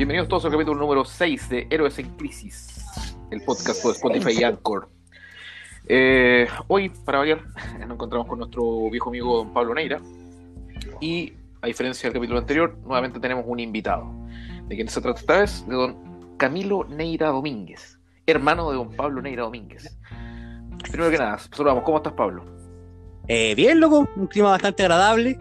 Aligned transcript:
Bienvenidos 0.00 0.28
todos 0.28 0.46
al 0.46 0.52
capítulo 0.52 0.80
número 0.80 1.04
6 1.04 1.50
de 1.50 1.66
Héroes 1.68 1.98
en 1.98 2.08
Crisis, 2.16 2.86
el 3.30 3.42
podcast 3.42 3.84
de 3.84 3.90
Spotify 3.90 4.32
y 4.40 4.44
Anchor. 4.44 4.88
Eh, 5.86 6.48
hoy, 6.68 6.88
para 6.88 7.18
variar, 7.18 7.44
nos 7.80 7.90
encontramos 7.90 8.26
con 8.26 8.38
nuestro 8.38 8.88
viejo 8.88 9.10
amigo 9.10 9.36
don 9.36 9.52
Pablo 9.52 9.74
Neira 9.74 10.00
y, 11.02 11.34
a 11.60 11.66
diferencia 11.66 12.08
del 12.08 12.14
capítulo 12.14 12.38
anterior, 12.38 12.78
nuevamente 12.78 13.20
tenemos 13.20 13.44
un 13.46 13.60
invitado. 13.60 14.10
¿De 14.68 14.74
quién 14.74 14.88
se 14.88 15.02
trata 15.02 15.20
esta 15.20 15.40
vez? 15.40 15.68
De 15.68 15.74
don 15.74 16.36
Camilo 16.38 16.84
Neira 16.84 17.28
Domínguez, 17.28 17.98
hermano 18.26 18.70
de 18.70 18.78
don 18.78 18.96
Pablo 18.96 19.20
Neira 19.20 19.42
Domínguez. 19.42 19.98
Primero 20.90 21.10
que 21.10 21.18
nada, 21.18 21.36
saludamos. 21.52 21.84
¿Cómo 21.84 21.98
estás, 21.98 22.14
Pablo? 22.14 22.46
Eh, 23.28 23.54
bien, 23.54 23.78
loco, 23.78 24.08
un 24.16 24.28
clima 24.28 24.48
bastante 24.48 24.82
agradable. 24.82 25.38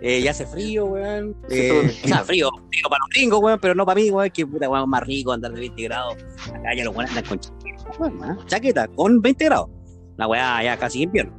Eh, 0.00 0.22
ya 0.22 0.30
hace 0.30 0.46
frío, 0.46 0.86
weón. 0.86 1.36
Eh, 1.50 1.90
o 2.04 2.08
sea, 2.08 2.18
frío, 2.24 2.50
frío 2.70 2.88
para 2.88 3.00
los 3.00 3.08
gringos, 3.14 3.40
weón, 3.42 3.58
pero 3.60 3.74
no 3.74 3.84
para 3.84 4.00
mí, 4.00 4.10
weón, 4.10 4.30
que 4.30 4.46
puta, 4.46 4.68
weón, 4.68 4.88
más 4.88 5.02
rico 5.06 5.32
andar 5.32 5.52
de 5.52 5.60
20 5.60 5.82
grados. 5.82 6.16
Acá 6.54 6.74
ya 6.74 6.84
los 6.84 6.94
weones 6.94 7.10
andan 7.10 7.24
con 7.24 7.40
chaqueta, 7.40 7.90
weón, 7.98 8.24
¿ah? 8.24 8.38
chaqueta, 8.46 8.88
con 8.88 9.20
20 9.20 9.44
grados. 9.44 9.68
La 10.16 10.26
weá 10.26 10.62
ya 10.62 10.76
casi 10.76 11.02
invierno. 11.02 11.32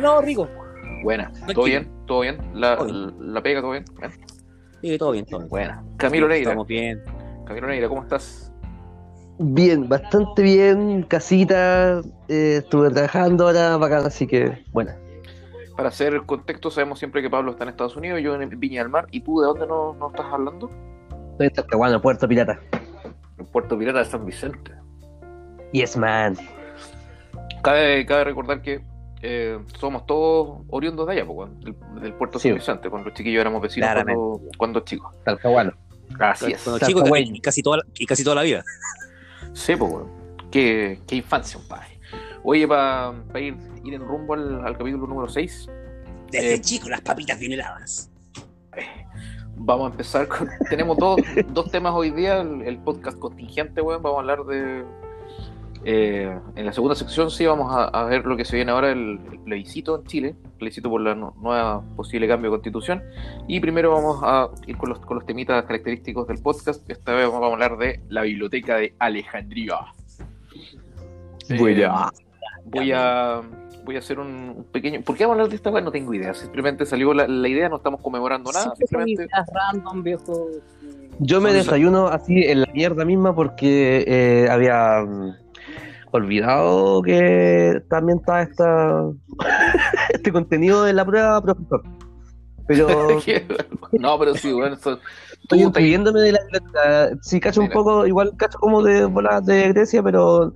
No, 0.00 0.20
rico. 0.20 0.48
Buena, 1.02 1.32
¿todo 1.54 1.64
bien? 1.64 1.90
¿Todo 2.06 2.20
bien? 2.20 2.38
¿La, 2.54 2.76
la, 3.18 3.42
pega, 3.42 3.60
todo 3.60 3.72
bien? 3.72 3.84
Sí, 4.80 4.98
todo 4.98 5.12
bien, 5.12 5.24
todo 5.26 5.40
bien. 5.40 5.48
Buena. 5.50 5.84
Camilo 5.96 6.28
Neira. 6.28 6.50
Estamos 6.50 6.66
bien. 6.66 7.02
Camilo 7.46 7.66
Neira, 7.66 7.88
¿cómo 7.88 8.02
estás? 8.02 8.52
Bien, 9.38 9.88
bastante 9.88 10.42
bien, 10.42 11.02
casita, 11.04 12.00
eh, 12.28 12.58
estuve 12.58 12.90
trabajando 12.90 13.46
ahora 13.46 13.76
bacán, 13.76 14.06
así 14.06 14.26
que 14.26 14.62
buena. 14.70 14.96
Para 15.82 15.90
hacer 15.90 16.22
contexto, 16.26 16.70
sabemos 16.70 17.00
siempre 17.00 17.22
que 17.22 17.28
Pablo 17.28 17.50
está 17.50 17.64
en 17.64 17.70
Estados 17.70 17.96
Unidos, 17.96 18.20
yo 18.22 18.40
en 18.40 18.60
Viña 18.60 18.82
del 18.82 18.88
Mar. 18.88 19.08
¿Y 19.10 19.20
tú 19.22 19.40
de 19.40 19.48
dónde 19.48 19.66
nos 19.66 19.96
no 19.96 20.10
estás 20.10 20.26
hablando? 20.30 20.70
Estoy 21.32 21.48
en 21.48 21.52
Talcahuano, 21.54 22.00
Puerto 22.00 22.28
Pirata. 22.28 22.60
En 23.36 23.46
Puerto 23.46 23.76
Pirata 23.76 23.98
de 23.98 24.04
San 24.04 24.24
Vicente. 24.24 24.70
Yes, 25.72 25.96
man. 25.96 26.36
Cabe, 27.64 28.06
cabe 28.06 28.22
recordar 28.22 28.62
que 28.62 28.80
eh, 29.22 29.58
somos 29.80 30.06
todos 30.06 30.60
oriundos 30.68 31.04
de 31.08 31.14
allá, 31.14 31.26
pues, 31.26 31.50
del, 31.58 32.14
Puerto 32.14 32.38
San 32.38 32.54
Vicente, 32.54 32.88
cuando 32.88 33.08
los 33.08 33.18
chiquillos 33.18 33.40
éramos 33.40 33.60
vecinos 33.60 33.90
cuando, 33.92 34.40
cuando, 34.56 34.80
chicos. 34.84 35.12
Talcahuano. 35.24 35.72
Así 36.20 36.52
es. 36.52 36.62
Cuando 36.62 36.86
chicos 36.86 37.10
y 37.12 37.40
casi, 37.40 37.60
toda, 37.60 37.82
y 37.96 38.06
casi 38.06 38.22
toda 38.22 38.36
la 38.36 38.42
vida. 38.42 38.62
Sí, 39.52 39.74
pues, 39.74 39.90
bueno. 39.90 40.08
Qué, 40.48 41.00
qué 41.08 41.16
infancia, 41.16 41.58
un 41.58 41.66
padre. 41.66 41.98
Oye, 42.44 42.66
para 42.66 43.14
ir, 43.36 43.56
ir, 43.84 43.94
en 43.94 44.00
rumbo 44.00 44.34
al, 44.34 44.64
al 44.66 44.76
capítulo 44.76 45.06
número 45.06 45.28
6. 45.28 45.68
Desde 46.32 46.54
eh, 46.54 46.60
chico, 46.62 46.88
las 46.88 47.02
papitas 47.02 47.38
bien 47.38 47.52
heladas. 47.52 48.10
Vamos 49.54 49.88
a 49.88 49.90
empezar 49.90 50.26
con. 50.26 50.48
Tenemos 50.70 50.96
dos, 50.96 51.20
dos 51.48 51.70
temas 51.70 51.92
hoy 51.94 52.10
día. 52.10 52.40
El, 52.40 52.78
podcast 52.78 53.18
contingente, 53.18 53.82
weón. 53.82 54.02
Vamos 54.02 54.16
a 54.16 54.20
hablar 54.20 54.44
de. 54.46 54.82
Eh, 55.84 56.38
en 56.54 56.64
la 56.64 56.72
segunda 56.72 56.94
sección 56.94 57.28
sí 57.30 57.44
vamos 57.44 57.74
a, 57.74 57.84
a, 57.86 58.04
ver 58.04 58.24
lo 58.24 58.36
que 58.36 58.44
se 58.44 58.54
viene 58.54 58.70
ahora, 58.70 58.92
el, 58.92 59.18
el 59.32 59.40
plebiscito 59.40 59.98
en 59.98 60.06
Chile, 60.06 60.36
plebiscito 60.56 60.88
por 60.88 61.00
la 61.00 61.16
no, 61.16 61.34
nueva 61.40 61.82
posible 61.96 62.26
cambio 62.26 62.50
de 62.50 62.56
constitución. 62.56 63.02
Y 63.46 63.60
primero 63.60 63.90
vamos 63.90 64.20
a 64.22 64.48
ir 64.66 64.78
con 64.78 64.88
los, 64.88 65.00
con 65.00 65.16
los 65.16 65.26
temitas 65.26 65.62
característicos 65.64 66.26
del 66.28 66.40
podcast. 66.40 66.88
Esta 66.88 67.12
vez 67.12 67.26
vamos 67.26 67.42
a 67.42 67.52
hablar 67.52 67.76
de 67.76 68.00
la 68.08 68.22
biblioteca 68.22 68.76
de 68.76 68.94
Alejandría. 69.00 69.80
Voy 71.58 71.82
a, 71.82 72.10
voy 72.64 72.92
a 72.92 73.42
voy 73.84 73.96
a 73.96 73.98
hacer 73.98 74.18
un, 74.18 74.66
pequeño. 74.72 75.02
¿Por 75.02 75.16
qué 75.16 75.24
vamos 75.24 75.34
a 75.34 75.36
hablar 75.36 75.50
de 75.50 75.56
esta 75.56 75.70
web? 75.70 75.84
No 75.84 75.92
tengo 75.92 76.14
idea. 76.14 76.34
Simplemente 76.34 76.86
salió 76.86 77.12
la, 77.12 77.26
la, 77.26 77.48
idea, 77.48 77.68
no 77.68 77.76
estamos 77.76 78.00
conmemorando 78.00 78.50
nada. 78.52 78.74
simplemente... 78.76 79.28
random, 79.52 80.02
viejo. 80.02 80.48
Yo 81.18 81.40
me 81.40 81.52
desayuno 81.52 82.08
así 82.08 82.42
en 82.42 82.62
la 82.62 82.68
mierda 82.72 83.04
misma 83.04 83.34
porque 83.34 84.04
eh, 84.06 84.48
había 84.50 85.02
um, 85.02 85.34
olvidado 86.10 87.02
que 87.02 87.82
también 87.88 88.18
está 88.18 88.42
esta 88.42 89.04
este 90.10 90.32
contenido 90.32 90.84
de 90.84 90.92
la 90.92 91.04
prueba, 91.04 91.40
profesor. 91.40 91.82
Pero. 92.66 93.20
no, 93.92 94.18
pero 94.18 94.34
sí, 94.34 94.52
bueno, 94.52 94.74
eso, 94.74 94.98
estoy 95.42 95.62
escribiéndome 95.62 96.20
de 96.20 96.32
la 96.32 97.10
Sí, 97.20 97.40
cacho 97.40 97.60
Mira. 97.60 97.70
un 97.70 97.84
poco, 97.84 98.06
igual 98.06 98.32
cacho 98.36 98.58
como 98.58 98.82
de 98.82 99.08
de 99.42 99.68
Grecia, 99.72 100.02
pero 100.02 100.54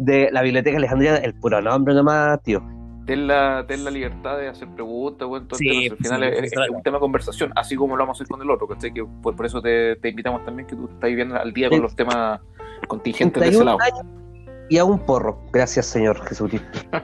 de 0.00 0.30
la 0.32 0.40
Biblioteca 0.40 0.78
Alejandría, 0.78 1.16
el 1.16 1.34
puro 1.34 1.60
nombre 1.60 1.92
nomás, 1.92 2.42
tío. 2.42 2.62
Ten 3.06 3.26
la, 3.26 3.66
ten 3.66 3.84
la 3.84 3.90
libertad 3.90 4.38
de 4.38 4.48
hacer 4.48 4.68
preguntas, 4.68 5.28
bueno, 5.28 5.46
sí, 5.52 5.88
al 5.90 5.96
final 5.98 6.20
sí, 6.20 6.28
es, 6.44 6.52
es, 6.52 6.70
un 6.70 6.82
tema 6.82 6.96
de 6.96 7.00
conversación, 7.00 7.52
así 7.54 7.76
como 7.76 7.96
lo 7.96 8.04
vamos 8.04 8.18
a 8.18 8.18
hacer 8.18 8.28
con 8.28 8.40
el 8.40 8.50
otro, 8.50 8.66
¿cachai? 8.66 8.94
Que 8.94 9.04
pues, 9.22 9.36
por 9.36 9.44
eso 9.44 9.60
te, 9.60 9.96
te, 9.96 10.08
invitamos 10.08 10.42
también 10.44 10.66
que 10.66 10.74
tú 10.74 10.88
estás 10.90 11.10
bien 11.10 11.32
al 11.32 11.52
día 11.52 11.68
con 11.68 11.82
los 11.82 11.94
temas 11.94 12.40
contingentes 12.88 13.42
de 13.42 13.48
ese 13.50 13.64
lado. 13.64 13.78
Y 14.70 14.78
a 14.78 14.84
un 14.84 15.00
porro, 15.00 15.42
gracias 15.52 15.86
Señor 15.86 16.24
Jesucristo. 16.26 16.78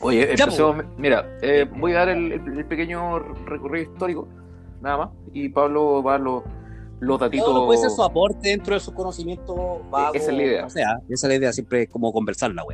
Oye, 0.00 0.30
empecemos, 0.30 0.84
mira, 0.98 1.38
eh, 1.40 1.66
voy 1.76 1.92
a 1.92 1.98
dar 2.00 2.10
el, 2.10 2.32
el, 2.32 2.58
el, 2.58 2.64
pequeño 2.66 3.18
recorrido 3.46 3.92
histórico, 3.92 4.28
nada 4.80 4.96
más, 4.96 5.10
y 5.32 5.48
Pablo 5.50 6.02
va 6.02 6.16
a 6.16 6.18
los 6.18 6.42
los 7.00 7.18
datitos. 7.18 7.46
Todo 7.46 7.66
puede 7.66 7.80
ser 7.80 7.90
su 7.90 8.02
aporte 8.02 8.50
dentro 8.50 8.74
de 8.74 8.80
su 8.80 8.92
conocimiento 8.92 9.82
vago, 9.90 10.14
Esa 10.14 10.30
es 10.30 10.36
la 10.36 10.42
idea. 10.42 10.66
O 10.66 10.70
sea, 10.70 11.00
esa 11.08 11.26
es 11.26 11.30
la 11.30 11.34
idea, 11.34 11.52
siempre 11.52 11.88
como 11.88 12.12
conversar 12.12 12.52
la. 12.54 12.64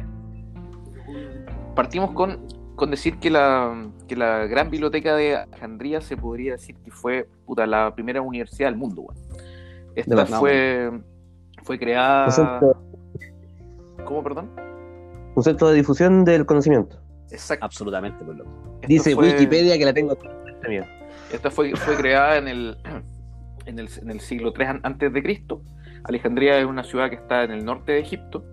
Partimos 1.75 2.13
con, 2.13 2.47
con 2.75 2.91
decir 2.91 3.19
que 3.19 3.31
la, 3.31 3.89
que 4.09 4.17
la 4.17 4.47
gran 4.47 4.71
biblioteca 4.71 5.15
de 5.15 5.37
Alejandría 5.37 6.01
se 6.01 6.17
podría 6.17 6.53
decir 6.53 6.77
que 6.77 6.91
fue 6.91 7.29
puta, 7.45 7.67
la 7.67 7.95
primera 7.95 8.21
universidad 8.21 8.69
del 8.69 8.77
mundo, 8.77 9.03
weón. 9.03 9.17
Esta 9.95 10.27
fue, 10.27 10.91
fue 11.63 11.79
creada. 11.79 12.31
Centro... 12.31 12.77
¿Cómo, 14.05 14.23
perdón? 14.23 14.51
Un 15.35 15.43
centro 15.43 15.69
de 15.69 15.75
difusión 15.77 16.25
del 16.25 16.45
conocimiento. 16.45 16.99
Exacto. 17.31 17.65
Absolutamente, 17.65 18.25
por 18.25 18.37
loco. 18.37 18.51
Dice 18.87 19.15
fue... 19.15 19.33
Wikipedia 19.33 19.79
que 19.79 19.85
la 19.85 19.93
tengo. 19.93 20.17
Esta 21.33 21.51
fue, 21.51 21.75
fue 21.77 21.97
creada 21.97 22.37
en 22.39 22.49
el 22.49 22.79
en 23.67 23.79
el, 23.79 23.89
en 24.01 24.11
el 24.11 24.21
siglo 24.21 24.53
III 24.57 24.81
antes 24.83 25.13
de 25.13 25.23
Cristo. 25.23 25.63
Alejandría 26.05 26.59
es 26.59 26.67
una 26.67 26.85
ciudad 26.85 27.11
que 27.11 27.17
está 27.17 27.45
en 27.45 27.51
el 27.51 27.65
norte 27.65 27.93
de 27.93 28.01
Egipto. 28.01 28.45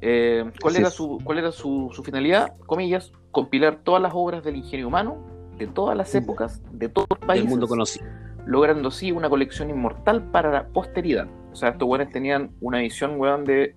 Eh, 0.00 0.50
¿Cuál, 0.60 0.76
era 0.76 0.90
su, 0.90 1.20
¿Cuál 1.22 1.38
era 1.38 1.52
su, 1.52 1.90
su, 1.92 2.02
finalidad? 2.02 2.54
Comillas, 2.66 3.12
compilar 3.30 3.80
todas 3.84 4.02
las 4.02 4.12
obras 4.14 4.42
del 4.42 4.56
ingenio 4.56 4.88
humano 4.88 5.24
de 5.58 5.66
todas 5.66 5.96
las 5.96 6.14
épocas, 6.14 6.60
de 6.72 6.88
todos 6.88 7.06
los 7.10 7.18
países. 7.20 7.44
Del 7.44 7.50
mundo 7.50 7.68
conocido. 7.68 8.06
Logrando 8.44 8.88
así 8.88 9.12
una 9.12 9.28
colección 9.28 9.70
inmortal 9.70 10.24
para 10.30 10.50
la 10.50 10.66
posteridad. 10.66 11.28
O 11.52 11.54
sea, 11.54 11.70
estos 11.70 11.88
weones 11.88 12.10
tenían 12.10 12.50
una 12.60 12.78
visión, 12.78 13.20
weón, 13.20 13.44
de, 13.44 13.76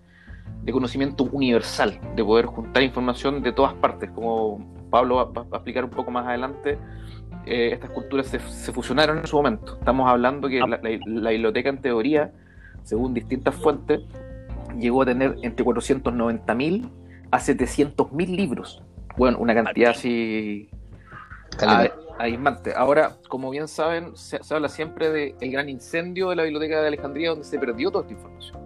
de 0.64 0.72
conocimiento 0.72 1.26
universal, 1.26 2.00
de 2.16 2.24
poder 2.24 2.46
juntar 2.46 2.82
información 2.82 3.44
de 3.44 3.52
todas 3.52 3.74
partes, 3.76 4.10
como 4.12 4.66
Pablo 4.90 5.18
va, 5.18 5.26
va 5.26 5.42
a 5.52 5.56
explicar 5.58 5.84
un 5.84 5.92
poco 5.92 6.10
más 6.10 6.26
adelante 6.26 6.80
eh, 7.46 7.72
estas 7.74 7.92
culturas 7.92 8.28
se, 8.28 8.40
se, 8.40 8.72
fusionaron 8.72 9.20
en 9.20 9.28
su 9.28 9.36
momento. 9.36 9.78
Estamos 9.80 10.10
hablando 10.10 10.48
que 10.48 10.60
la, 10.60 10.68
la, 10.68 10.90
la, 11.06 11.30
biblioteca 11.30 11.70
en 11.70 11.82
teoría, 11.82 12.32
según 12.84 13.14
distintas 13.14 13.56
fuentes, 13.56 14.02
llegó 14.78 15.04
a 15.04 15.06
tener 15.06 15.36
entre 15.42 15.66
490.000 15.66 16.90
a 17.32 17.40
700.000 17.40 18.36
libros. 18.36 18.82
Bueno, 19.18 19.38
una 19.40 19.54
cantidad 19.54 19.92
así 19.92 20.70
abismante. 22.18 22.74
Ahora, 22.76 23.18
como 23.30 23.50
bien 23.50 23.68
saben, 23.68 24.16
se, 24.16 24.44
se 24.44 24.54
habla 24.54 24.70
siempre 24.70 25.10
del 25.10 25.38
de 25.38 25.50
gran 25.50 25.70
incendio 25.70 26.30
de 26.30 26.36
la 26.36 26.44
biblioteca 26.44 26.82
de 26.82 26.88
Alejandría 26.88 27.30
donde 27.30 27.46
se 27.46 27.60
perdió 27.60 27.92
toda 27.92 28.04
esta 28.04 28.14
información. 28.14 28.60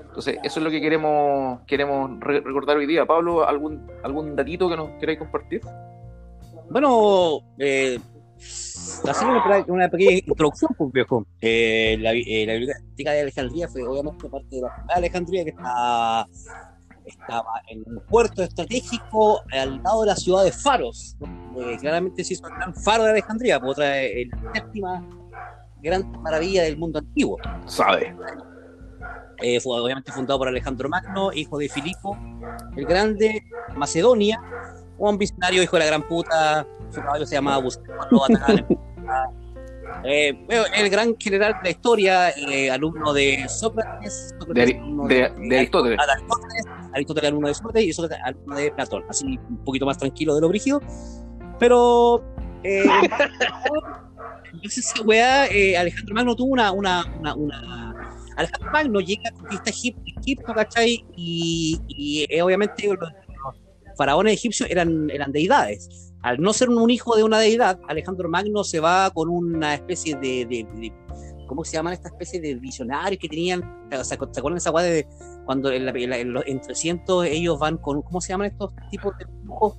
Entonces, 0.00 0.38
eso 0.42 0.60
es 0.60 0.64
lo 0.64 0.70
que 0.70 0.80
queremos 0.80 1.60
queremos 1.66 2.20
re 2.20 2.40
recordar 2.40 2.76
hoy 2.76 2.86
día. 2.86 3.06
Pablo, 3.06 3.48
¿algún, 3.48 3.90
algún 4.02 4.36
datito 4.36 4.68
que 4.68 4.76
nos 4.76 4.90
queráis 5.00 5.18
compartir? 5.18 5.62
Bueno, 6.68 7.40
eh, 7.58 7.98
Hacer 9.08 9.28
una, 9.28 9.64
una, 9.68 9.88
pequeña 9.88 10.12
introducción, 10.26 10.70
pues, 10.76 10.92
viejo. 10.92 11.26
Eh, 11.40 11.96
la, 12.00 12.12
eh, 12.12 12.44
la, 12.46 12.54
biblioteca 12.54 13.12
de 13.12 13.20
Alejandría 13.22 13.68
fue 13.68 13.82
obviamente 13.82 14.28
parte 14.28 14.56
de 14.56 14.62
la 14.62 14.74
ciudad 14.74 14.86
de 14.86 14.94
Alejandría, 14.94 15.44
que 15.44 15.50
está, 15.50 16.26
estaba 17.04 17.62
en 17.68 17.82
un 17.86 18.00
puerto 18.08 18.42
estratégico 18.42 19.42
al 19.52 19.82
lado 19.82 20.02
de 20.02 20.06
la 20.08 20.16
ciudad 20.16 20.44
de 20.44 20.52
Faros, 20.52 21.16
donde 21.18 21.76
claramente 21.78 22.24
se 22.24 22.34
hizo 22.34 22.46
el 22.46 22.54
gran 22.54 22.74
faro 22.74 23.04
de 23.04 23.10
Alejandría, 23.10 23.60
por 23.60 23.70
otra 23.70 24.02
eh, 24.02 24.26
la 24.30 24.52
séptima 24.52 25.08
gran 25.82 26.10
maravilla 26.22 26.62
del 26.62 26.76
mundo 26.76 27.00
antiguo. 27.00 27.38
Sabe. 27.66 28.14
Eh, 29.42 29.60
fue 29.60 29.80
obviamente 29.80 30.12
fundado 30.12 30.38
por 30.38 30.48
Alejandro 30.48 30.88
Magno, 30.88 31.32
hijo 31.32 31.58
de 31.58 31.68
Filipo 31.68 32.16
el 32.76 32.86
Grande, 32.86 33.44
Macedonia, 33.76 34.40
un 35.10 35.18
visionario, 35.18 35.62
hijo 35.62 35.76
de 35.76 35.80
la 35.80 35.86
gran 35.86 36.02
puta, 36.06 36.66
su 36.90 37.00
caballo 37.00 37.26
se 37.26 37.34
llamaba 37.34 37.58
Buscado, 37.58 38.26
eh, 40.04 40.32
bueno, 40.46 40.64
el 40.74 40.90
gran 40.90 41.16
general 41.18 41.54
de 41.54 41.58
la 41.64 41.70
historia, 41.70 42.30
eh, 42.30 42.70
alumno 42.70 43.12
de 43.12 43.46
Sócrates, 43.48 44.34
Sócrates 44.38 44.68
de, 44.68 44.74
de, 44.74 45.14
de, 45.14 45.48
de, 45.48 45.56
Aristóteles. 45.58 45.98
Aristóteles, 45.98 46.64
Aristóteles 46.94 47.28
alumno 47.28 47.48
de 47.48 47.54
Sócrates 47.54 47.84
y 47.84 47.92
Sócrates 47.92 48.24
alumno 48.24 48.56
de 48.56 48.70
Platón, 48.70 49.04
así 49.08 49.38
un 49.48 49.64
poquito 49.64 49.86
más 49.86 49.98
tranquilo 49.98 50.34
de 50.34 50.40
lo 50.40 50.48
brígido, 50.48 50.80
pero 51.58 52.22
Eh, 52.64 52.84
entonces 54.52 54.86
esa 54.86 55.02
weá, 55.02 55.46
eh, 55.48 55.76
Alejandro 55.76 56.14
Magno 56.14 56.36
tuvo 56.36 56.52
una, 56.52 56.70
una, 56.70 57.04
una, 57.18 57.34
una... 57.34 58.16
Alejandro 58.36 58.70
Magno 58.70 59.00
llega 59.00 59.30
a 59.30 59.32
conquistar 59.32 59.68
Egipto, 59.68 60.02
Egipto 60.20 60.54
¿cachai? 60.54 61.04
Y, 61.16 61.80
y 61.88 62.40
obviamente 62.40 62.86
los 62.86 63.10
faraones 64.02 64.34
egipcios 64.34 64.68
eran, 64.68 65.08
eran 65.10 65.30
deidades. 65.30 66.12
Al 66.22 66.40
no 66.40 66.52
ser 66.52 66.68
un 66.70 66.90
hijo 66.90 67.14
de 67.14 67.22
una 67.22 67.38
deidad, 67.38 67.78
Alejandro 67.88 68.28
Magno 68.28 68.64
se 68.64 68.80
va 68.80 69.08
con 69.14 69.28
una 69.28 69.74
especie 69.74 70.16
de, 70.16 70.44
de, 70.44 70.66
de 70.80 70.92
¿cómo 71.46 71.64
se 71.64 71.74
llaman 71.74 71.92
esta 71.92 72.08
especie 72.08 72.40
de 72.40 72.56
visionarios 72.56 73.20
que 73.20 73.28
tenían? 73.28 73.62
¿Se 74.02 74.14
acuerdan 74.14 74.54
de 74.54 74.58
esa 74.58 74.72
weá 74.72 74.84
de 74.84 75.06
cuando 75.44 75.70
en, 75.70 75.86
la, 75.86 75.92
en, 75.92 76.10
la, 76.10 76.18
en, 76.18 76.32
los, 76.32 76.44
en 76.46 76.60
300 76.60 77.26
ellos 77.26 77.60
van 77.60 77.76
con, 77.76 78.02
¿cómo 78.02 78.20
se 78.20 78.30
llaman 78.30 78.48
estos 78.48 78.72
tipos 78.90 79.16
de 79.18 79.24
dibujos? 79.40 79.78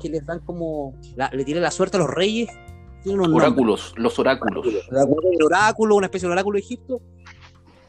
Que 0.00 0.08
les 0.08 0.26
dan 0.26 0.40
como, 0.40 0.98
la, 1.14 1.30
le 1.32 1.44
tienen 1.44 1.62
la 1.62 1.70
suerte 1.70 1.96
a 1.96 2.00
los 2.00 2.10
reyes. 2.10 2.48
Oráculos, 3.06 3.92
nombres. 3.92 3.92
los 3.96 4.18
oráculos. 4.18 4.66
El 4.66 5.42
oráculo, 5.44 5.94
una 5.94 6.06
especie 6.06 6.26
de 6.26 6.32
oráculo 6.32 6.56
de 6.56 6.60
Egipto. 6.60 7.00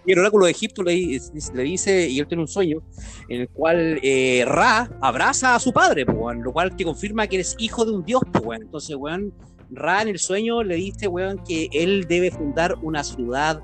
Y 0.05 0.11
el 0.11 0.19
oráculo 0.19 0.45
de 0.45 0.51
Egipto 0.51 0.83
le, 0.83 1.19
le 1.53 1.63
dice, 1.63 2.07
y 2.07 2.19
él 2.19 2.27
tiene 2.27 2.43
un 2.43 2.47
sueño, 2.47 2.81
en 3.29 3.41
el 3.41 3.49
cual 3.49 3.99
eh, 4.03 4.43
Ra 4.45 4.89
abraza 5.01 5.55
a 5.55 5.59
su 5.59 5.73
padre, 5.73 6.05
pues, 6.05 6.37
lo 6.37 6.53
cual 6.53 6.75
que 6.75 6.83
confirma 6.83 7.27
que 7.27 7.37
eres 7.37 7.55
hijo 7.57 7.85
de 7.85 7.91
un 7.91 8.05
dios. 8.05 8.21
Pues, 8.43 8.61
Entonces, 8.61 8.95
weón, 8.95 9.33
Ra 9.71 10.01
en 10.01 10.09
el 10.09 10.19
sueño 10.19 10.63
le 10.63 10.75
dice, 10.75 11.07
weón, 11.07 11.43
que 11.47 11.69
él 11.71 12.05
debe 12.07 12.31
fundar 12.31 12.75
una 12.81 13.03
ciudad 13.03 13.61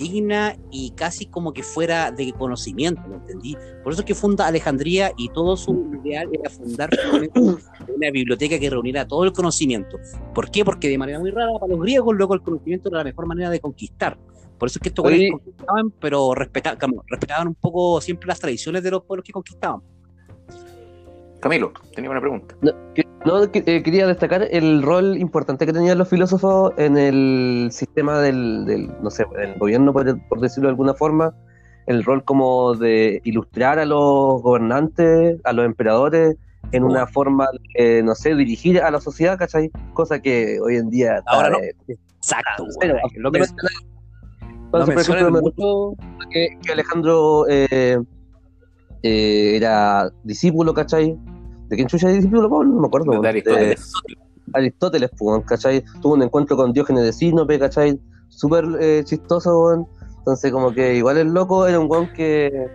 digna 0.00 0.56
y 0.70 0.90
casi 0.92 1.26
como 1.26 1.52
que 1.52 1.62
fuera 1.62 2.10
de 2.10 2.32
conocimiento, 2.32 3.02
¿me 3.06 3.16
entendí? 3.16 3.56
Por 3.84 3.92
eso 3.92 4.00
es 4.00 4.06
que 4.06 4.14
funda 4.14 4.46
Alejandría 4.46 5.12
y 5.16 5.28
todo 5.28 5.56
su 5.56 5.90
ideal 6.02 6.28
era 6.32 6.48
fundar 6.50 6.90
una 7.34 8.10
biblioteca 8.10 8.58
que 8.58 8.70
reuniera 8.70 9.06
todo 9.06 9.24
el 9.24 9.32
conocimiento. 9.32 9.98
¿Por 10.34 10.50
qué? 10.50 10.64
Porque 10.64 10.88
de 10.88 10.98
manera 10.98 11.18
muy 11.18 11.30
rara 11.30 11.52
para 11.60 11.72
los 11.72 11.82
griegos, 11.82 12.16
luego 12.16 12.34
el 12.34 12.40
conocimiento 12.40 12.88
era 12.88 12.98
la 12.98 13.04
mejor 13.04 13.26
manera 13.26 13.50
de 13.50 13.60
conquistar. 13.60 14.18
Por 14.60 14.68
eso 14.68 14.78
es 14.78 14.82
que 14.82 14.88
estos 14.90 15.02
güeyes 15.02 15.32
conquistaban, 15.32 15.90
pero 15.98 16.34
respetaban, 16.34 16.78
respetaban 17.08 17.48
un 17.48 17.54
poco 17.54 17.98
siempre 18.02 18.28
las 18.28 18.38
tradiciones 18.38 18.82
de 18.82 18.90
los 18.90 19.02
pueblos 19.04 19.24
que 19.24 19.32
conquistaban. 19.32 19.80
Camilo, 21.40 21.72
tenía 21.94 22.10
una 22.10 22.20
pregunta. 22.20 22.54
No, 22.60 22.72
que, 22.94 23.06
no 23.24 23.50
que, 23.50 23.64
eh, 23.64 23.82
quería 23.82 24.06
destacar 24.06 24.46
el 24.50 24.82
rol 24.82 25.16
importante 25.16 25.64
que 25.64 25.72
tenían 25.72 25.96
los 25.96 26.10
filósofos 26.10 26.74
en 26.76 26.98
el 26.98 27.70
sistema 27.72 28.20
del, 28.20 28.66
del 28.66 28.92
no 29.02 29.08
sé, 29.08 29.24
del 29.34 29.54
gobierno, 29.54 29.94
por, 29.94 30.28
por, 30.28 30.40
decirlo 30.40 30.68
de 30.68 30.72
alguna 30.72 30.92
forma, 30.92 31.34
el 31.86 32.04
rol 32.04 32.22
como 32.22 32.74
de 32.74 33.22
ilustrar 33.24 33.78
a 33.78 33.86
los 33.86 34.42
gobernantes, 34.42 35.40
a 35.44 35.54
los 35.54 35.64
emperadores, 35.64 36.36
en 36.72 36.84
una 36.84 37.06
forma, 37.06 37.48
no 38.04 38.14
sé, 38.14 38.34
dirigir 38.34 38.78
a 38.82 38.90
la 38.90 39.00
sociedad, 39.00 39.38
¿cachai? 39.38 39.70
Cosa 39.94 40.20
que 40.20 40.60
hoy 40.60 40.76
en 40.76 40.90
día... 40.90 41.22
Ahora 41.24 41.48
no. 41.48 41.58
Eh, 41.60 41.96
Exacto. 42.20 42.66
Pero, 42.78 42.96
lo 43.16 43.32
que 43.32 43.44
por 44.70 44.88
ejemplo, 44.88 45.30
me 45.30 45.40
gustó 45.40 45.94
que, 46.30 46.58
que 46.62 46.72
Alejandro 46.72 47.46
eh, 47.48 47.98
eh, 49.02 49.56
era 49.56 50.10
discípulo, 50.24 50.74
¿cachai? 50.74 51.16
¿De 51.68 51.76
quién 51.76 51.88
chucha 51.88 52.08
era 52.08 52.16
discípulo, 52.16 52.48
Pablo? 52.48 52.74
No 52.74 52.80
me 52.80 52.86
acuerdo. 52.86 53.20
De 53.20 53.28
Aristóteles. 53.28 53.92
De 54.46 54.58
Aristóteles, 54.58 55.10
pues, 55.16 55.44
¿cachai? 55.46 55.84
Tuvo 56.02 56.14
un 56.14 56.22
encuentro 56.22 56.56
con 56.56 56.72
Diógenes 56.72 57.04
de 57.04 57.12
Sinope, 57.12 57.58
¿cachai? 57.58 57.98
Súper 58.28 58.64
eh, 58.80 59.02
chistoso, 59.04 59.58
weón. 59.58 59.86
Entonces, 60.18 60.52
como 60.52 60.72
que 60.72 60.96
igual 60.96 61.16
el 61.18 61.32
loco 61.32 61.66
era 61.66 61.78
un 61.78 61.90
weón 61.90 62.12
que, 62.12 62.66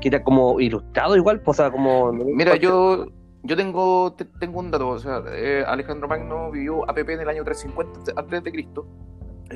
que 0.00 0.08
era 0.08 0.22
como 0.22 0.60
ilustrado, 0.60 1.16
igual, 1.16 1.40
pues, 1.40 1.58
o 1.58 1.62
sea, 1.62 1.70
como. 1.70 2.12
Mira, 2.12 2.56
yo. 2.56 3.06
Yo 3.46 3.58
tengo, 3.58 4.16
tengo 4.40 4.58
un 4.58 4.70
dato, 4.70 4.88
o 4.88 4.98
sea, 4.98 5.22
eh, 5.30 5.62
Alejandro 5.66 6.08
Magno 6.08 6.50
vivió 6.50 6.88
APP 6.88 7.10
en 7.10 7.20
el 7.20 7.28
año 7.28 7.44
350 7.44 8.12
antes 8.16 8.42
de 8.42 8.50
Cristo. 8.50 8.86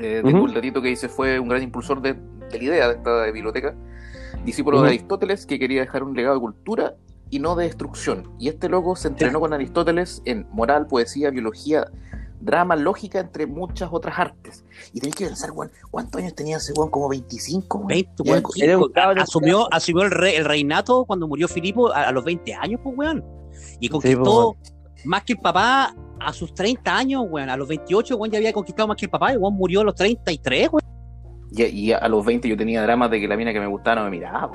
Eh, 0.01 0.21
tengo 0.23 0.39
uh 0.39 0.43
-huh. 0.43 0.47
el 0.49 0.53
datito 0.55 0.81
que 0.81 0.89
dice 0.89 1.09
fue 1.09 1.39
un 1.39 1.49
gran 1.49 1.61
impulsor 1.61 2.01
de, 2.01 2.13
de 2.13 2.57
la 2.57 2.63
idea 2.63 2.87
de 2.87 2.95
esta 2.95 3.25
biblioteca, 3.31 3.75
discípulo 4.45 4.77
uh 4.77 4.81
-huh. 4.81 4.83
de 4.83 4.89
Aristóteles 4.89 5.45
que 5.45 5.59
quería 5.59 5.81
dejar 5.81 6.03
un 6.03 6.15
legado 6.15 6.35
de 6.35 6.41
cultura 6.41 6.95
y 7.29 7.39
no 7.39 7.55
de 7.55 7.65
destrucción. 7.65 8.31
Y 8.39 8.47
este 8.47 8.69
loco 8.69 8.95
se 8.95 9.09
entrenó 9.09 9.39
con 9.39 9.53
Aristóteles 9.53 10.21
en 10.25 10.47
moral, 10.51 10.87
poesía, 10.87 11.29
biología, 11.29 11.87
drama, 12.41 12.75
lógica, 12.75 13.19
entre 13.19 13.45
muchas 13.45 13.89
otras 13.91 14.17
artes. 14.17 14.63
Y 14.93 14.99
tenés 14.99 15.15
que 15.15 15.25
pensar, 15.25 15.51
weón, 15.51 15.71
¿cuántos 15.91 16.21
años 16.21 16.33
tenía 16.33 16.57
ese 16.57 16.73
weón? 16.73 16.89
Como 16.89 17.09
25, 17.09 17.85
20, 17.85 18.23
weón. 18.23 19.19
asumió, 19.19 19.71
asumió 19.71 20.03
el, 20.03 20.11
re, 20.11 20.37
el, 20.37 20.45
reinato 20.45 21.05
cuando 21.05 21.27
murió 21.27 21.47
Filipo 21.47 21.91
a, 21.91 22.03
a, 22.07 22.11
los 22.11 22.23
20 22.23 22.53
años, 22.55 22.79
pues, 22.83 22.97
weón. 22.97 23.23
Y 23.79 23.89
conquistó 23.89 24.55
sí, 24.55 24.59
pues, 24.61 24.78
más 25.05 25.23
que 25.23 25.33
el 25.33 25.39
papá 25.39 25.95
a 26.19 26.33
sus 26.33 26.53
30 26.53 26.95
años, 26.95 27.23
weón. 27.27 27.49
A 27.49 27.57
los 27.57 27.67
28, 27.67 28.15
weón, 28.15 28.31
ya 28.31 28.37
había 28.37 28.53
conquistado 28.53 28.87
más 28.87 28.97
que 28.97 29.05
el 29.05 29.11
papá. 29.11 29.33
Y 29.33 29.37
weón 29.37 29.55
murió 29.55 29.81
a 29.81 29.83
los 29.83 29.95
33, 29.95 30.69
weón. 30.71 30.83
Y, 31.51 31.63
y, 31.63 31.93
a 31.93 32.07
los 32.07 32.23
20 32.25 32.47
yo 32.47 32.55
tenía 32.55 32.83
dramas 32.83 33.09
de 33.09 33.19
que 33.19 33.27
la 33.27 33.35
mina 33.35 33.51
que 33.51 33.59
me 33.59 33.67
gustaba 33.67 33.97
no 33.97 34.03
me 34.05 34.11
miraba. 34.11 34.51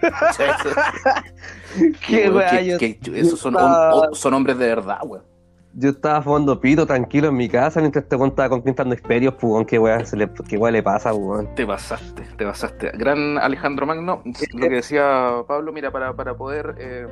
Qué 2.06 2.30
weón. 2.30 2.78
Que, 2.78 2.98
que, 2.98 3.20
esos 3.20 3.40
son, 3.40 3.54
estaba... 3.54 4.08
son 4.12 4.34
hombres 4.34 4.58
de 4.58 4.66
verdad, 4.66 4.98
weón. 5.04 5.36
Yo 5.78 5.90
estaba 5.90 6.22
fumando 6.22 6.58
pito 6.58 6.86
tranquilo 6.86 7.28
en 7.28 7.36
mi 7.36 7.50
casa 7.50 7.80
mientras 7.80 8.04
este 8.04 8.16
weón 8.16 8.30
estaba 8.30 8.48
conquistando 8.48 8.94
imperios, 8.94 9.34
pues, 9.38 9.66
qué 9.66 9.78
weón 9.78 10.04
le, 10.10 10.30
qué 10.48 10.56
weón 10.56 10.72
le 10.72 10.82
pasa, 10.82 11.12
weón. 11.12 11.54
Te 11.54 11.66
pasaste, 11.66 12.22
te 12.36 12.46
pasaste. 12.46 12.92
Gran 12.94 13.36
Alejandro 13.36 13.84
Magno, 13.84 14.22
lo 14.24 14.68
que 14.68 14.74
decía 14.74 15.44
Pablo, 15.46 15.74
mira, 15.74 15.90
para, 15.90 16.16
para 16.16 16.34
poder 16.34 16.76
eh, 16.78 17.06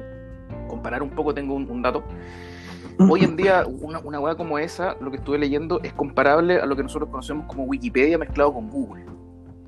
comparar 0.66 1.02
un 1.02 1.10
poco, 1.10 1.34
tengo 1.34 1.54
un, 1.54 1.70
un 1.70 1.82
dato. 1.82 2.04
Hoy 2.98 3.24
en 3.24 3.36
día, 3.36 3.64
una, 3.66 4.20
weá 4.20 4.36
como 4.36 4.58
esa, 4.58 4.96
lo 5.00 5.10
que 5.10 5.16
estuve 5.16 5.38
leyendo, 5.38 5.80
es 5.82 5.92
comparable 5.92 6.56
a 6.56 6.66
lo 6.66 6.76
que 6.76 6.82
nosotros 6.82 7.10
conocemos 7.10 7.46
como 7.46 7.64
Wikipedia 7.64 8.18
mezclado 8.18 8.52
con 8.52 8.70
Google, 8.70 9.04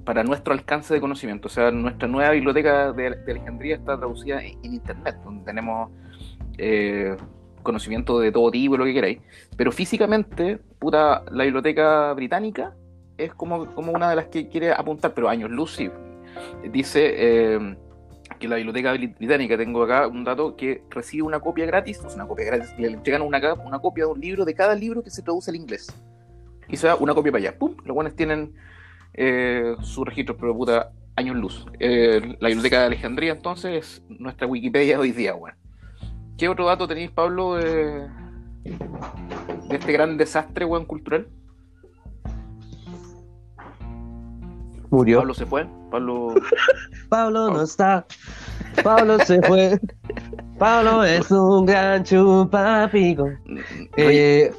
para 0.05 0.23
nuestro 0.23 0.53
alcance 0.53 0.95
de 0.95 1.01
conocimiento. 1.01 1.49
O 1.49 1.51
sea, 1.51 1.71
nuestra 1.71 2.07
nueva 2.09 2.31
biblioteca 2.31 2.93
de, 2.93 3.07
Alejandría 3.07 3.77
está 3.77 3.97
traducida 3.97 4.43
en, 4.43 4.65
Internet, 4.65 5.17
donde 5.25 5.45
tenemos 5.45 5.91
eh, 6.59 7.17
conocimiento 7.63 8.21
de 8.21 8.31
todo 8.31 8.51
tipo, 8.51 8.77
lo 8.77 8.85
que 8.85 8.95
queráis. 8.95 9.19
Pero 9.57 9.73
físicamente, 9.73 10.59
puta, 10.79 11.25
la 11.31 11.45
biblioteca 11.45 12.13
británica 12.13 12.75
es 13.19 13.35
como, 13.35 13.67
como 13.75 13.93
una 13.93 14.09
de 14.11 14.17
las 14.17 14.27
que 14.27 14.49
quiere 14.49 14.73
apuntar, 14.73 15.13
pero 15.15 15.29
años 15.29 15.51
luz. 15.51 15.79
Dice... 16.71 17.15
Eh, 17.17 17.77
que 18.39 18.49
la 18.49 18.57
biblioteca 18.57 18.93
británica, 18.93 19.57
tengo 19.57 19.83
acá 19.83 20.07
un 20.07 20.25
dato, 20.25 20.57
que 20.57 20.83
recibe 20.91 21.23
una 21.23 21.41
copia 21.41 21.67
gratis, 21.67 22.01
una 22.15 22.27
copia 22.27 22.47
gratis, 22.47 22.75
le 22.79 22.89
entregan 22.89 23.23
una, 23.23 23.55
una 23.55 23.79
copia 23.79 24.05
de 24.05 24.11
un 24.13 24.21
libro, 24.21 24.45
de 24.45 24.55
cada 24.55 24.75
libro 24.75 25.03
que 25.03 25.11
se 25.11 25.23
traduce 25.23 25.51
al 25.51 25.57
inglés. 25.57 25.93
Y 26.69 26.77
una 27.01 27.15
copia 27.15 27.33
para 27.33 27.49
allá. 27.49 27.59
¡Pum! 27.59 27.77
Los 27.85 27.95
buenos 27.95 28.15
tienen 28.15 28.55
eh, 29.15 29.77
sus 29.83 30.05
registros, 30.05 30.37
pero 30.41 30.57
puta, 30.57 30.93
años 31.15 31.37
luz. 31.37 31.67
Eh, 31.79 32.37
la 32.41 32.49
biblioteca 32.49 32.81
de 32.81 32.87
Alejandría, 32.87 33.33
entonces, 33.33 33.73
es 33.75 34.03
nuestra 34.09 34.47
Wikipedia 34.47 34.99
hoy 34.99 35.13
día, 35.13 35.35
weón. 35.35 35.57
¿Qué 36.37 36.49
otro 36.49 36.67
dato 36.67 36.87
tenéis, 36.87 37.11
Pablo, 37.11 37.55
de, 37.55 38.09
de 38.65 39.77
este 39.77 39.93
gran 39.93 40.17
desastre, 40.17 40.65
weón, 40.65 40.85
cultural? 40.85 41.29
Murió. 44.91 45.19
Pablo 45.19 45.35
se 45.35 45.47
fue. 45.47 45.67
Pablo. 45.91 46.35
Pablo 47.09 47.51
no 47.51 47.63
está. 47.63 48.05
Pablo 48.83 49.19
se 49.21 49.41
fue. 49.43 49.79
Pablo 50.59 51.05
es 51.05 51.31
un 51.31 51.67
gran 51.67 52.05
chupapico. 52.05 53.29
Eh, 53.97 54.51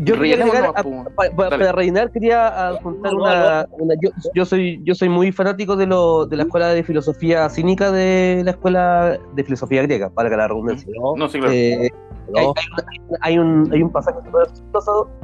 yo 0.00 0.14
quería 0.16 0.34
agregar, 0.34 0.72
a, 0.76 0.82
para, 1.14 1.34
para 1.36 1.72
rellenar 1.72 2.10
quería 2.10 2.78
contar 2.82 3.14
una, 3.14 3.66
una 3.78 3.94
yo, 4.02 4.10
yo, 4.34 4.44
soy 4.44 4.80
yo 4.84 4.94
soy 4.94 5.08
muy 5.08 5.32
fanático 5.32 5.76
de 5.76 5.86
lo 5.86 6.26
de 6.26 6.36
la 6.36 6.42
escuela 6.42 6.68
de 6.68 6.82
filosofía 6.82 7.48
cínica 7.48 7.90
de 7.90 8.42
la 8.44 8.50
escuela 8.50 9.18
de 9.34 9.44
filosofía 9.44 9.82
griega 9.82 10.10
para 10.10 10.28
que 10.28 10.36
la 10.36 10.48
redundancia 10.48 10.92
no, 11.00 11.16
no 11.16 11.28
sí, 11.28 11.38
claro. 11.38 11.54
eh, 11.54 11.90
no. 12.34 12.52
Hay, 12.86 13.00
hay, 13.22 13.38
un, 13.38 13.70
hay 13.72 13.82
un 13.82 13.90
pasaje 13.90 14.18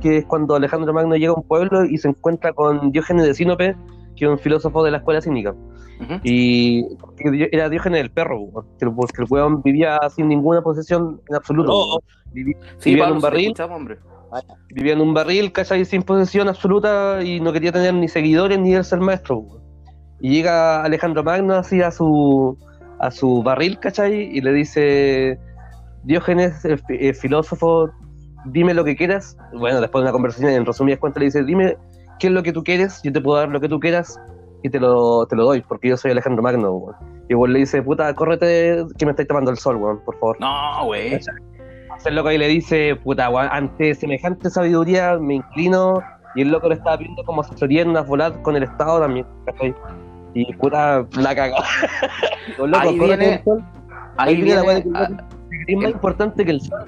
que 0.00 0.18
es 0.18 0.24
cuando 0.24 0.54
Alejandro 0.54 0.94
Magno 0.94 1.16
llega 1.16 1.32
a 1.32 1.36
un 1.36 1.42
pueblo 1.42 1.84
y 1.84 1.98
se 1.98 2.08
encuentra 2.08 2.52
con 2.54 2.90
Diógenes 2.92 3.26
de 3.26 3.34
Sinope 3.34 3.76
que 4.16 4.24
es 4.24 4.30
un 4.30 4.38
filósofo 4.38 4.82
de 4.84 4.90
la 4.90 4.98
escuela 4.98 5.20
cínica. 5.20 5.52
Uh 5.52 6.04
-huh. 6.04 6.20
Y 6.24 6.86
era 7.52 7.68
Diógenes 7.68 8.00
el 8.00 8.10
perro, 8.10 8.46
que, 8.78 8.86
porque 8.90 9.22
el 9.22 9.26
weón 9.30 9.62
vivía 9.62 9.98
sin 10.14 10.28
ninguna 10.28 10.62
posesión 10.62 11.20
en 11.28 11.36
absoluto. 11.36 11.72
No. 11.72 11.98
Vivía, 12.32 12.56
sí, 12.78 12.90
vivía 12.90 13.06
en 13.08 13.12
un 13.12 13.20
barril. 13.20 13.54
Vivía 14.70 14.92
en 14.94 15.00
un 15.00 15.14
barril, 15.14 15.52
¿cachai? 15.52 15.84
Sin 15.84 16.02
posesión 16.02 16.48
absoluta 16.48 17.22
y 17.22 17.38
no 17.38 17.52
quería 17.52 17.70
tener 17.70 17.94
ni 17.94 18.08
seguidores 18.08 18.58
ni 18.58 18.82
ser 18.82 18.98
maestro. 18.98 19.44
Y 20.20 20.30
llega 20.30 20.82
Alejandro 20.82 21.22
Magno 21.22 21.54
así 21.54 21.80
a 21.82 21.90
su, 21.90 22.58
a 22.98 23.10
su 23.12 23.42
barril, 23.44 23.78
¿cachai? 23.78 24.36
Y 24.36 24.40
le 24.40 24.52
dice, 24.52 25.38
Diógenes, 26.02 26.64
el, 26.64 26.82
el 26.88 27.14
filósofo, 27.14 27.90
dime 28.46 28.74
lo 28.74 28.84
que 28.84 28.96
quieras. 28.96 29.36
Bueno, 29.52 29.80
después 29.80 30.00
de 30.00 30.06
una 30.06 30.12
conversación 30.12 30.50
en 30.50 30.66
resumidas 30.66 30.98
cuentas 30.98 31.20
le 31.20 31.26
dice, 31.26 31.44
dime 31.44 31.76
qué 32.18 32.28
es 32.28 32.32
lo 32.32 32.42
que 32.42 32.52
tú 32.52 32.62
quieres, 32.64 33.00
yo 33.02 33.12
te 33.12 33.20
puedo 33.20 33.38
dar 33.38 33.48
lo 33.48 33.60
que 33.60 33.68
tú 33.68 33.80
quieras 33.80 34.18
y 34.62 34.70
te 34.70 34.80
lo, 34.80 35.26
te 35.26 35.36
lo 35.36 35.44
doy, 35.44 35.60
porque 35.60 35.88
yo 35.88 35.96
soy 35.96 36.12
Alejandro 36.12 36.42
Magno, 36.42 36.72
weón. 36.72 36.96
Y 37.28 37.34
weón 37.34 37.52
le 37.52 37.60
dice, 37.60 37.82
puta, 37.82 38.14
córrete 38.14 38.84
que 38.98 39.04
me 39.04 39.12
estáis 39.12 39.28
tomando 39.28 39.50
el 39.50 39.58
sol, 39.58 39.76
weón, 39.76 40.00
por 40.04 40.18
favor. 40.18 40.36
No, 40.40 40.86
güey. 40.86 41.20
el 42.04 42.14
loco 42.14 42.28
ahí 42.28 42.38
le 42.38 42.48
dice, 42.48 42.96
puta, 42.96 43.28
weón, 43.28 43.48
ante 43.50 43.94
semejante 43.94 44.50
sabiduría 44.50 45.18
me 45.18 45.34
inclino. 45.34 46.02
Y 46.34 46.42
el 46.42 46.48
loco 46.48 46.68
le 46.68 46.74
estaba 46.74 46.98
pidiendo 46.98 47.22
como 47.24 47.42
unas 47.42 48.06
volar 48.08 48.42
con 48.42 48.56
el 48.56 48.64
Estado 48.64 49.00
también. 49.00 49.26
¿cachai? 49.46 49.74
Y 50.34 50.52
puta, 50.54 51.06
la 51.16 51.34
cagó. 51.34 51.56
Ahí 52.74 52.98
córrete 52.98 53.42
viene-. 53.44 53.44
Ahí 54.16 54.36
viene 54.36 54.54
la 54.54 54.62
loco 54.62 54.70
es 55.68 55.76
más 55.76 55.90
importante 55.90 56.44
que 56.44 56.50
el 56.50 56.60
sol. 56.60 56.86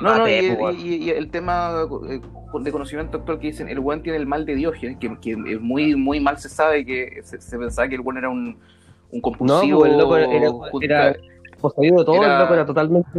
No, 0.00 0.18
no, 0.18 0.28
y, 0.28 0.32
Cálmate, 0.36 0.56
po, 0.56 0.64
weón. 0.64 0.76
y- 0.80 0.94
y 0.96 1.10
el 1.10 1.30
tema 1.30 1.84
eh, 2.10 2.20
de 2.60 2.72
conocimiento 2.72 3.18
actual 3.18 3.38
que 3.38 3.46
dicen, 3.48 3.68
el 3.68 3.78
weón 3.78 4.02
tiene 4.02 4.18
el 4.18 4.26
mal 4.26 4.44
de 4.46 4.54
Diógenes, 4.54 4.98
que, 4.98 5.18
que 5.20 5.32
es 5.32 5.60
muy, 5.60 5.94
muy 5.96 6.20
mal 6.20 6.38
se 6.38 6.48
sabe 6.48 6.84
que 6.84 7.20
se, 7.22 7.40
se 7.40 7.58
pensaba 7.58 7.88
que 7.88 7.94
el 7.94 8.00
weón 8.00 8.18
era 8.18 8.28
un, 8.28 8.38
un 8.46 8.58
No, 9.12 9.22
compulsivo. 9.22 9.80
pues 9.80 9.92
el 9.92 9.98
loco 9.98 10.16
era, 10.16 10.32
era 10.32 10.50
poseído 11.60 11.98
de 11.98 12.04
todo, 12.04 12.16
Era- 12.22 12.34
el 12.34 12.40
loco 12.42 12.54
era 12.54 12.66
totalmente. 12.66 13.10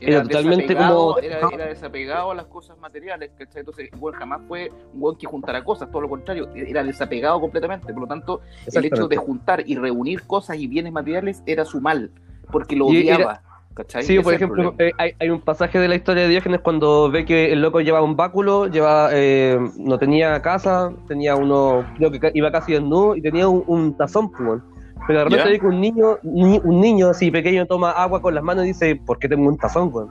era 0.00 0.22
totalmente 0.22 0.74
como- 0.76 1.18
Era, 1.18 1.40
era 1.52 1.66
desapegado 1.66 2.30
a 2.30 2.34
las 2.34 2.46
cosas 2.46 2.78
materiales, 2.78 3.30
¿cachai? 3.36 3.60
Entonces, 3.60 3.90
el 3.92 3.98
weón 3.98 4.16
jamás 4.18 4.40
fue 4.48 4.70
un 4.94 5.02
weón 5.02 5.16
que 5.16 5.26
juntara 5.26 5.62
cosas, 5.62 5.90
todo 5.90 6.02
lo 6.02 6.08
contrario, 6.08 6.48
era 6.54 6.82
desapegado 6.82 7.40
completamente. 7.40 7.92
Por 7.92 8.02
lo 8.02 8.06
tanto, 8.08 8.40
el 8.72 8.84
hecho 8.84 9.08
de 9.08 9.16
juntar 9.16 9.62
y 9.66 9.76
reunir 9.76 10.22
cosas 10.26 10.56
y 10.56 10.66
bienes 10.66 10.92
materiales 10.92 11.42
era 11.46 11.64
su 11.64 11.80
mal, 11.80 12.10
porque 12.50 12.76
lo 12.76 12.90
Y 12.92 13.08
era- 13.08 13.16
odiaba. 13.16 13.42
¿Cachai? 13.74 14.02
Sí, 14.04 14.18
por 14.20 14.34
ejemplo, 14.34 14.74
eh, 14.78 14.92
hay, 14.98 15.12
hay 15.20 15.30
un 15.30 15.40
pasaje 15.40 15.78
de 15.78 15.88
la 15.88 15.94
historia 15.96 16.22
de 16.24 16.28
Diógenes 16.28 16.60
cuando 16.60 17.10
ve 17.10 17.24
que 17.24 17.52
el 17.52 17.60
loco 17.62 17.80
llevaba 17.80 18.04
un 18.04 18.16
báculo, 18.16 18.66
llevaba, 18.68 19.10
eh, 19.12 19.58
no 19.78 19.98
tenía 19.98 20.40
casa, 20.42 20.92
tenía 21.08 21.34
uno, 21.36 21.84
creo 21.96 22.10
que 22.10 22.30
iba 22.34 22.50
casi 22.52 22.72
desnudo 22.72 23.16
y 23.16 23.22
tenía 23.22 23.48
un, 23.48 23.64
un 23.66 23.96
tazón, 23.96 24.30
pues. 24.30 24.60
Pero 25.06 25.18
de 25.18 25.24
repente 25.26 25.50
ve 25.50 25.60
que 25.60 25.66
un 25.66 25.80
niño, 25.80 26.18
ni- 26.22 26.60
un 26.64 26.80
niño 26.80 27.08
así 27.10 27.30
pequeño 27.30 27.66
toma 27.66 27.90
agua 27.90 28.22
con 28.22 28.34
las 28.34 28.42
manos 28.42 28.64
y 28.64 28.68
dice, 28.68 28.96
¿por 29.04 29.18
qué 29.18 29.28
tengo 29.28 29.46
un 29.48 29.58
tazón. 29.58 29.90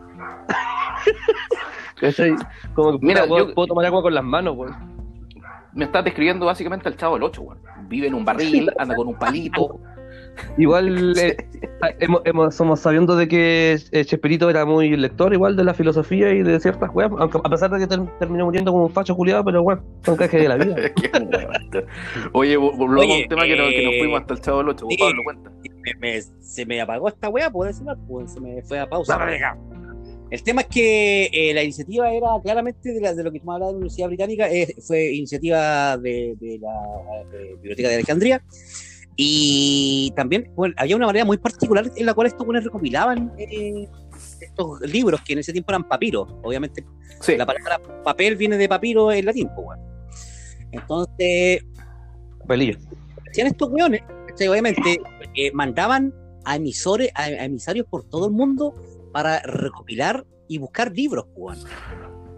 Como 2.75 2.99
que 2.99 3.05
Mira, 3.05 3.25
puedo, 3.25 3.47
yo- 3.47 3.53
puedo 3.55 3.67
tomar 3.67 3.85
agua 3.85 4.01
con 4.01 4.13
las 4.13 4.23
manos, 4.23 4.55
weón. 4.57 4.75
me 5.73 5.85
estás 5.85 6.03
describiendo 6.03 6.45
básicamente 6.45 6.87
al 6.89 6.95
chavo 6.97 7.15
del 7.15 7.23
8, 7.23 7.41
weón. 7.41 7.59
Vive 7.87 8.07
en 8.07 8.13
un 8.13 8.25
barril, 8.25 8.69
anda 8.77 8.95
con 8.95 9.07
un 9.07 9.15
palito. 9.15 9.79
Igual 10.57 11.13
eh, 11.19 11.37
hemos, 11.99 12.21
hemos- 12.25 12.55
somos 12.55 12.79
sabiendo 12.79 13.15
de 13.15 13.27
que 13.27 13.77
eh, 13.91 14.05
Chespirito 14.05 14.49
era 14.49 14.65
muy 14.65 14.95
lector 14.97 15.33
igual 15.33 15.55
de 15.55 15.63
la 15.63 15.73
filosofía 15.73 16.31
y 16.31 16.43
de 16.43 16.59
ciertas 16.59 16.89
weas, 16.93 17.11
aunque 17.17 17.37
a 17.43 17.49
pesar 17.49 17.69
de 17.71 17.79
que 17.79 17.87
ter- 17.87 18.17
terminó 18.19 18.45
muriendo 18.45 18.71
como 18.71 18.85
un 18.85 18.91
facho 18.91 19.15
culiado, 19.15 19.43
pero 19.45 19.63
bueno, 19.63 19.83
son 20.03 20.15
cajes 20.15 20.41
de 20.41 20.47
la 20.49 20.57
vida. 20.57 20.75
Oye, 22.33 22.57
vol- 22.57 22.75
volvamos 22.77 23.15
a 23.15 23.17
un 23.21 23.27
tema 23.27 23.43
que, 23.43 23.55
nos, 23.55 23.69
que 23.69 23.83
nos 23.83 23.93
eh, 23.93 23.99
fuimos 23.99 24.21
hasta 24.21 24.33
el 24.33 24.41
chavo 24.41 24.57
del 24.59 24.69
8. 24.69 24.85
sí. 24.89 24.97
Pablo, 24.97 25.21
cuenta. 25.23 25.51
me- 25.81 25.95
me- 25.99 26.21
se 26.21 26.65
me 26.65 26.81
apagó 26.81 27.07
esta 27.07 27.29
weá, 27.29 27.49
puedo 27.49 27.67
decirlo, 27.69 27.95
pues, 28.07 28.31
se 28.33 28.39
me 28.41 28.61
fue 28.63 28.79
a 28.79 28.87
pausa. 28.89 29.17
El 30.31 30.41
tema 30.41 30.61
es 30.61 30.67
que 30.67 31.25
eh, 31.31 31.53
la 31.53 31.61
iniciativa 31.61 32.11
era 32.11 32.27
claramente 32.43 32.91
de, 32.91 32.99
la- 33.01 33.13
de 33.13 33.23
lo 33.23 33.31
que 33.31 33.39
tú 33.39 33.45
me 33.45 33.53
hablabas 33.53 33.73
de 33.73 33.73
la 33.73 33.77
Universidad 33.77 34.07
Británica, 34.07 34.49
eh, 34.51 34.73
fue 34.81 35.13
iniciativa 35.13 35.95
de, 35.97 36.35
de 36.39 36.57
la 36.59 36.71
Biblioteca 37.61 37.89
de 37.89 37.95
Alejandría. 37.95 38.41
Y 39.15 40.11
también 40.15 40.51
bueno, 40.55 40.73
había 40.77 40.95
una 40.95 41.05
manera 41.05 41.25
muy 41.25 41.37
particular 41.37 41.91
en 41.95 42.05
la 42.05 42.13
cual 42.13 42.27
estos 42.27 42.45
buenos 42.45 42.63
recopilaban 42.63 43.31
eh, 43.37 43.87
estos 44.41 44.81
libros 44.81 45.21
que 45.21 45.33
en 45.33 45.39
ese 45.39 45.51
tiempo 45.51 45.71
eran 45.71 45.87
papiros. 45.87 46.27
Obviamente, 46.43 46.85
Sí, 47.19 47.37
la 47.37 47.45
palabra 47.45 47.79
papel 48.03 48.35
viene 48.35 48.57
de 48.57 48.67
papiro 48.67 49.11
en 49.11 49.25
latín, 49.25 49.49
pues. 49.55 49.79
Entonces, 50.71 51.63
Pelillo. 52.47 52.77
hacían 53.29 53.47
estos 53.47 53.69
weones, 53.69 54.01
obviamente, 54.49 54.99
eh, 55.35 55.51
mandaban 55.53 56.13
a 56.43 56.55
emisores, 56.57 57.11
a, 57.15 57.23
a 57.23 57.45
emisarios 57.45 57.85
por 57.89 58.03
todo 58.03 58.27
el 58.27 58.33
mundo 58.33 58.73
para 59.13 59.39
recopilar 59.43 60.25
y 60.47 60.57
buscar 60.57 60.91
libros, 60.91 61.27
pues. 61.35 61.65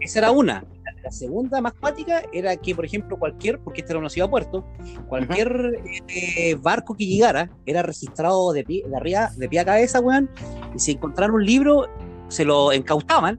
Esa 0.00 0.20
era 0.20 0.30
una. 0.30 0.64
La, 1.06 1.12
segunda 1.12 1.60
más 1.60 1.72
cuática 1.74 2.22
era 2.32 2.56
que, 2.56 2.74
por 2.74 2.84
ejemplo, 2.84 3.16
cualquier, 3.16 3.60
porque 3.60 3.80
esta 3.80 3.92
era 3.92 4.00
una 4.00 4.10
ciudad 4.10 4.28
puerto, 4.28 4.66
cualquier 5.08 5.80
eh, 6.08 6.56
barco 6.56 6.94
que 6.94 7.06
llegara 7.06 7.48
era 7.64 7.82
registrado 7.82 8.52
de 8.52 8.64
pie, 8.64 8.84
de 8.84 9.28
de 9.36 9.48
pie 9.48 9.60
a 9.60 9.64
cabeza, 9.64 10.00
weón, 10.00 10.28
y 10.74 10.78
si 10.78 10.92
encontraran 10.92 11.34
un 11.34 11.44
libro, 11.44 11.88
se 12.28 12.44
lo 12.44 12.72
incautaban, 12.72 13.38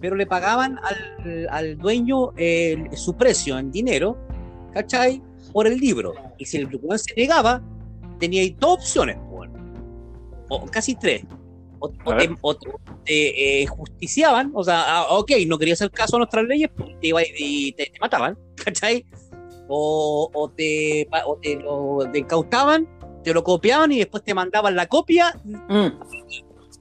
pero 0.00 0.14
le 0.14 0.26
pagaban 0.26 0.78
al, 0.78 1.48
al 1.50 1.78
dueño 1.78 2.32
su 2.94 3.16
precio 3.16 3.58
en 3.58 3.70
dinero, 3.70 4.18
¿cachai? 4.74 5.22
Por 5.52 5.66
el 5.66 5.78
libro. 5.78 6.14
Y 6.36 6.44
si 6.44 6.58
el 6.58 6.66
weón 6.66 6.98
se 6.98 7.14
negaba, 7.16 7.62
tenía 8.18 8.42
dos 8.58 8.74
opciones, 8.74 9.16
weón. 9.30 9.50
o 10.50 10.66
casi 10.66 10.94
tres. 10.94 11.24
O, 11.78 11.92
o 12.04 12.16
te, 12.16 12.30
o 12.40 12.56
te- 12.56 12.70
te, 13.04 13.62
eh, 13.62 13.66
justiciaban, 13.66 14.50
o 14.54 14.64
sea, 14.64 14.82
ah, 14.86 15.06
ok, 15.10 15.32
no 15.46 15.58
quería 15.58 15.74
hacer 15.74 15.90
caso 15.90 16.16
a 16.16 16.20
nuestras 16.20 16.44
leyes 16.46 16.70
pues, 16.76 16.90
te 17.00 17.08
iba- 17.08 17.20
y 17.38 17.72
te, 17.72 17.86
te 17.86 17.98
mataban, 18.00 18.38
¿cachai? 18.64 19.04
O, 19.68 20.30
o 20.32 20.50
te, 20.50 21.08
o 21.26 21.36
te 21.36 21.56
lo 21.56 22.08
te 22.12 22.18
incautaban, 22.20 22.88
te 23.24 23.34
lo 23.34 23.42
copiaban 23.42 23.92
y 23.92 23.98
después 23.98 24.22
te 24.22 24.32
mandaban 24.34 24.74
la 24.76 24.86
copia, 24.86 25.34
Mm. 25.44 25.88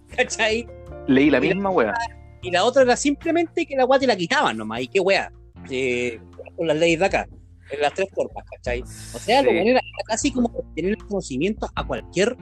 ¿cachai? 0.16 0.68
Leí 1.08 1.30
la 1.30 1.40
misma 1.40 1.70
wea. 1.70 1.94
Y 2.42 2.52
la 2.52 2.64
otra 2.64 2.84
era 2.84 2.96
simplemente 2.96 3.66
que 3.66 3.76
la 3.76 3.86
weá 3.86 4.00
te 4.00 4.08
la 4.08 4.16
quitaban 4.16 4.56
nomás. 4.58 4.82
¿Y 4.82 4.88
qué 4.88 5.00
weá? 5.00 5.32
Eh, 5.70 6.20
con 6.56 6.68
las 6.68 6.78
leyes 6.78 7.00
de 7.00 7.06
acá. 7.06 7.28
En 7.72 7.82
las 7.82 7.94
tres 7.94 8.08
formas, 8.14 8.46
¿cachai? 8.56 8.82
O 8.84 9.20
sea, 9.20 9.42
lo 9.42 9.50
Sí. 9.50 9.56
bueno 9.56 9.72
era, 9.72 9.80
era 9.80 10.04
casi 10.08 10.32
como 10.32 10.50
tener 10.76 10.92
el 10.92 10.98
conocimiento 10.98 11.68
a 11.74 11.86
cualquier 11.86 12.38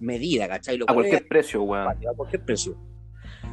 medida, 0.00 0.48
¿cachai? 0.48 0.76
Lo 0.76 0.84
A 0.84 0.86
cual 0.94 0.96
cualquier 1.06 1.28
precio, 1.28 1.62
weón. 1.62 1.88
a 1.88 1.96
cualquier 2.16 2.44
precio. 2.44 2.76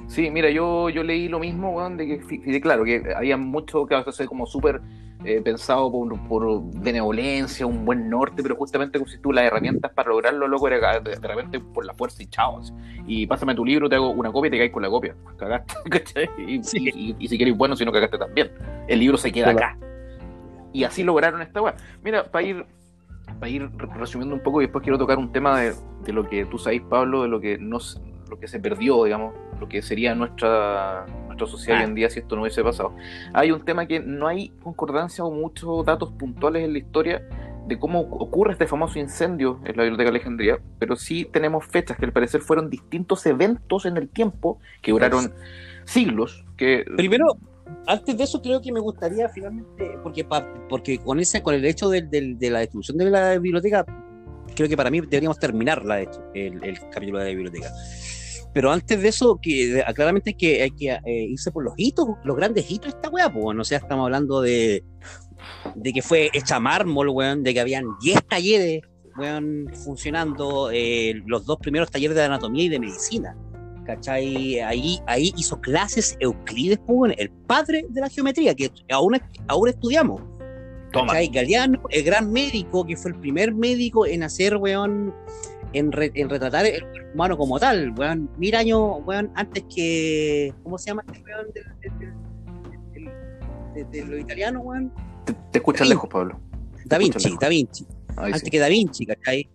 Sí, 0.07 0.29
mira, 0.29 0.49
yo, 0.49 0.89
yo 0.89 1.03
leí 1.03 1.27
lo 1.27 1.39
mismo, 1.39 1.71
weón, 1.71 1.97
de 1.97 2.07
que, 2.07 2.51
de 2.51 2.61
claro, 2.61 2.83
que 2.83 3.03
había 3.15 3.37
mucho 3.37 3.85
que 3.85 3.95
hacer 3.95 4.25
como 4.27 4.45
súper 4.45 4.81
eh, 5.23 5.39
pensado 5.41 5.91
por, 5.91 6.27
por 6.27 6.61
benevolencia, 6.81 7.65
un 7.65 7.85
buen 7.85 8.09
norte, 8.09 8.41
pero 8.41 8.55
justamente 8.55 8.97
como 8.97 9.09
si 9.09 9.19
tú 9.19 9.31
las 9.31 9.45
herramientas 9.45 9.91
para 9.93 10.09
lograrlo, 10.09 10.47
loco, 10.47 10.67
era 10.67 10.99
de, 10.99 11.15
de 11.15 11.27
repente 11.27 11.59
por 11.59 11.85
la 11.85 11.93
fuerza 11.93 12.23
y 12.23 12.27
chao. 12.27 12.59
Y 13.05 13.27
pásame 13.27 13.53
tu 13.53 13.63
libro, 13.63 13.87
te 13.87 13.95
hago 13.95 14.09
una 14.09 14.31
copia 14.31 14.47
y 14.47 14.51
te 14.51 14.57
caes 14.57 14.71
con 14.71 14.81
la 14.81 14.89
copia. 14.89 15.15
Cagaste, 15.37 15.73
¿cachai? 15.89 16.29
Y, 16.47 16.63
Sí. 16.63 16.89
y- 16.93 17.15
y 17.19 17.27
si 17.27 17.37
quieres 17.37 17.55
bueno, 17.55 17.75
si 17.75 17.85
no 17.85 17.91
cagaste 17.91 18.17
también. 18.17 18.51
El 18.87 18.99
libro 18.99 19.17
se 19.17 19.31
queda 19.31 19.51
acá. 19.51 19.77
Y 20.73 20.83
así 20.85 21.03
lograron 21.03 21.41
esta 21.41 21.61
weá. 21.61 21.75
Mira, 22.03 22.23
para 22.23 22.45
ir, 22.45 22.65
para 23.41 23.49
ir 23.49 23.69
resumiendo 23.97 24.35
un 24.35 24.41
poco, 24.41 24.61
y 24.61 24.65
después 24.65 24.83
quiero 24.83 24.97
tocar 24.97 25.17
un 25.17 25.31
tema 25.33 25.59
de, 25.59 25.73
de 26.05 26.13
lo 26.13 26.29
que 26.29 26.45
tú 26.45 26.57
sabes, 26.57 26.81
Pablo, 26.83 27.23
de 27.23 27.27
lo 27.27 27.41
que 27.41 27.57
no 27.57 27.77
s- 27.77 27.99
lo 28.29 28.39
que 28.39 28.47
se 28.47 28.59
perdió, 28.61 29.03
digamos, 29.03 29.33
lo 29.59 29.67
que 29.67 29.81
sería 29.81 30.15
nuestra, 30.15 31.05
nuestra 31.25 31.47
sociedad 31.47 31.79
hoy 31.79 31.85
en 31.85 31.95
día 31.95 32.09
si 32.09 32.19
esto 32.19 32.35
no 32.37 32.43
hubiese 32.43 32.63
pasado. 32.63 32.95
Hay 33.33 33.51
un 33.51 33.65
tema 33.65 33.85
que 33.87 33.99
no 33.99 34.27
hay 34.27 34.53
concordancia 34.63 35.25
o 35.25 35.31
muchos 35.31 35.85
datos 35.85 36.11
puntuales 36.13 36.63
en 36.63 36.71
la 36.71 36.79
historia 36.79 37.27
de 37.67 37.77
cómo 37.77 37.99
ocurre 37.99 38.53
este 38.53 38.67
famoso 38.67 38.99
incendio 38.99 39.59
en 39.65 39.75
la 39.75 39.83
Biblioteca 39.83 40.11
de 40.11 40.17
Alejandría, 40.17 40.59
pero 40.79 40.95
sí 40.95 41.25
tenemos 41.25 41.65
fechas 41.65 41.97
que 41.97 42.05
al 42.05 42.13
parecer 42.13 42.39
fueron 42.41 42.69
distintos 42.69 43.25
eventos 43.25 43.85
en 43.85 43.97
el 43.97 44.07
tiempo 44.07 44.59
que 44.81 44.91
duraron 44.91 45.33
siglos, 45.83 46.45
que 46.57 46.85
Primero, 46.95 47.25
antes 47.87 48.17
de 48.17 48.23
eso, 48.23 48.41
creo 48.41 48.61
que 48.61 48.71
me 48.71 48.79
gustaría 48.79 49.27
finalmente, 49.29 49.91
porque 50.03 50.25
porque 50.69 50.97
con 50.99 51.19
ese, 51.19 51.41
con 51.41 51.55
el 51.55 51.65
hecho 51.65 51.89
del- 51.89 52.09
del- 52.09 52.37
de 52.37 52.49
la 52.49 52.59
destrucción 52.59 52.97
de 52.97 53.09
la 53.09 53.37
biblioteca, 53.37 53.85
creo 54.55 54.67
que 54.69 54.77
para 54.77 54.89
mí 54.89 55.01
deberíamos 55.01 55.39
terminar 55.39 55.83
la, 55.85 56.01
el, 56.01 56.09
capítulo 56.91 57.19
de 57.19 57.25
la 57.25 57.29
biblioteca. 57.31 57.69
Pero 58.53 58.69
antes 58.71 59.01
de 59.01 59.07
eso, 59.07 59.39
que 59.41 59.67
de- 59.67 59.83
claramente 59.93 60.31
hay 60.31 60.35
que, 60.35 60.61
hay 60.63 60.71
que 60.71 60.89
eh, 60.91 61.25
irse 61.29 61.51
por 61.51 61.63
los 61.63 61.73
hitos, 61.77 62.07
los 62.23 62.35
grandes 62.35 62.69
hitos 62.69 62.91
de 62.91 62.97
esta 62.97 63.09
weá, 63.09 63.31
pues, 63.31 63.55
no 63.55 63.63
sé, 63.63 63.75
estamos 63.75 64.05
hablando 64.05 64.41
de, 64.41 64.83
de 65.75 65.93
que 65.93 66.01
fue 66.01 66.29
hecha 66.33 66.59
mármol, 66.59 67.09
weón, 67.09 67.43
de 67.43 67.53
que 67.53 67.59
habían 67.61 67.85
10 68.01 68.19
talleres, 68.27 68.81
weón, 69.17 69.67
funcionando, 69.85 70.69
eh, 70.71 71.21
los 71.25 71.45
dos 71.45 71.57
primeros 71.59 71.89
talleres 71.89 72.15
de 72.15 72.23
anatomía 72.23 72.65
y 72.65 72.69
de 72.69 72.79
medicina. 72.79 73.37
¿Cachai? 73.85 74.59
Ahí, 74.59 74.99
ahí 75.07 75.33
hizo 75.37 75.59
clases 75.59 76.15
Euclides, 76.19 76.79
el 77.17 77.29
padre 77.31 77.85
de 77.89 78.01
la 78.01 78.09
geometría, 78.09 78.53
que 78.55 78.71
aún, 78.91 79.17
aún 79.47 79.67
estudiamos. 79.69 80.21
toma. 80.91 81.07
¿Cachai? 81.13 81.27
Galeano, 81.29 81.81
el 81.89 82.03
gran 82.03 82.31
médico, 82.31 82.85
que 82.85 82.95
fue 82.95 83.11
el 83.11 83.17
primer 83.19 83.53
médico 83.55 84.05
en 84.05 84.23
hacer, 84.23 84.57
weón, 84.57 85.13
en, 85.73 85.91
re- 85.91 86.11
en 86.15 86.29
retratar 86.29 86.65
el 86.65 86.81
cuerpo 86.81 87.09
humano 87.13 87.37
como 87.37 87.59
tal, 87.59 87.91
weón, 87.97 88.29
mil 88.37 88.53
años, 88.55 88.97
weón, 89.05 89.31
antes 89.35 89.63
que, 89.73 90.53
¿cómo 90.63 90.77
se 90.77 90.87
llama 90.91 91.03
este 91.11 91.23
weón 91.23 91.47
del- 91.53 92.13
de, 93.73 93.85
de 93.85 94.05
lo 94.05 94.17
italiano, 94.17 94.59
weón? 94.61 94.91
Te, 95.25 95.33
te 95.51 95.57
escuchas 95.59 95.87
lejos, 95.87 96.09
Pablo. 96.09 96.39
Da 96.85 96.97
Vinci, 96.97 97.23
lejos. 97.23 97.39
Da 97.39 97.47
Vinci. 97.49 97.85
Ahí 98.17 98.25
antes 98.27 98.41
sí. 98.41 98.49
que 98.51 98.59
Da 98.59 98.67
Vinci, 98.67 99.05
¿cachai? 99.05 99.49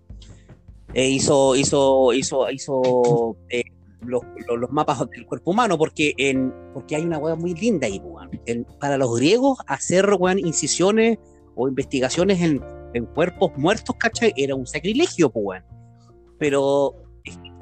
Eh, 0.94 1.08
hizo, 1.10 1.54
hizo, 1.56 2.12
hizo, 2.14 2.50
hizo 2.50 3.36
eh, 3.50 3.64
los, 4.00 4.22
mapas 4.70 5.08
del 5.10 5.26
cuerpo 5.26 5.50
humano, 5.52 5.78
porque 5.78 6.14
en, 6.18 6.52
porque 6.74 6.96
hay 6.96 7.04
una 7.04 7.18
hueá 7.18 7.34
muy 7.34 7.54
linda 7.54 7.86
ahí, 7.86 7.98
weón. 7.98 8.30
En- 8.46 8.66
para 8.80 8.98
los 8.98 9.16
griegos, 9.16 9.58
hacer 9.66 10.08
weón, 10.18 10.38
incisiones 10.38 11.18
o 11.54 11.68
investigaciones 11.68 12.40
en, 12.40 12.62
en 12.94 13.06
cuerpos 13.06 13.52
muertos, 13.56 13.96
¿cachai? 13.98 14.32
Era 14.36 14.54
un 14.54 14.66
sacrilegio, 14.66 15.30
pues, 15.30 15.44
weón. 15.46 15.64
Pero 16.38 16.94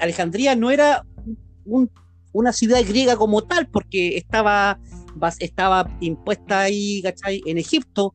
Alejandría 0.01 0.57
no 0.57 0.71
era 0.71 1.05
un- 1.65 1.91
una 2.33 2.53
ciudad 2.53 2.81
griega 2.87 3.17
como 3.17 3.43
tal, 3.43 3.69
porque 3.69 4.17
estaba, 4.17 4.81
estaba 5.39 5.89
impuesta 6.01 6.61
ahí, 6.63 7.01
¿cachai? 7.03 7.41
En 7.47 7.59
Egipto, 7.59 8.15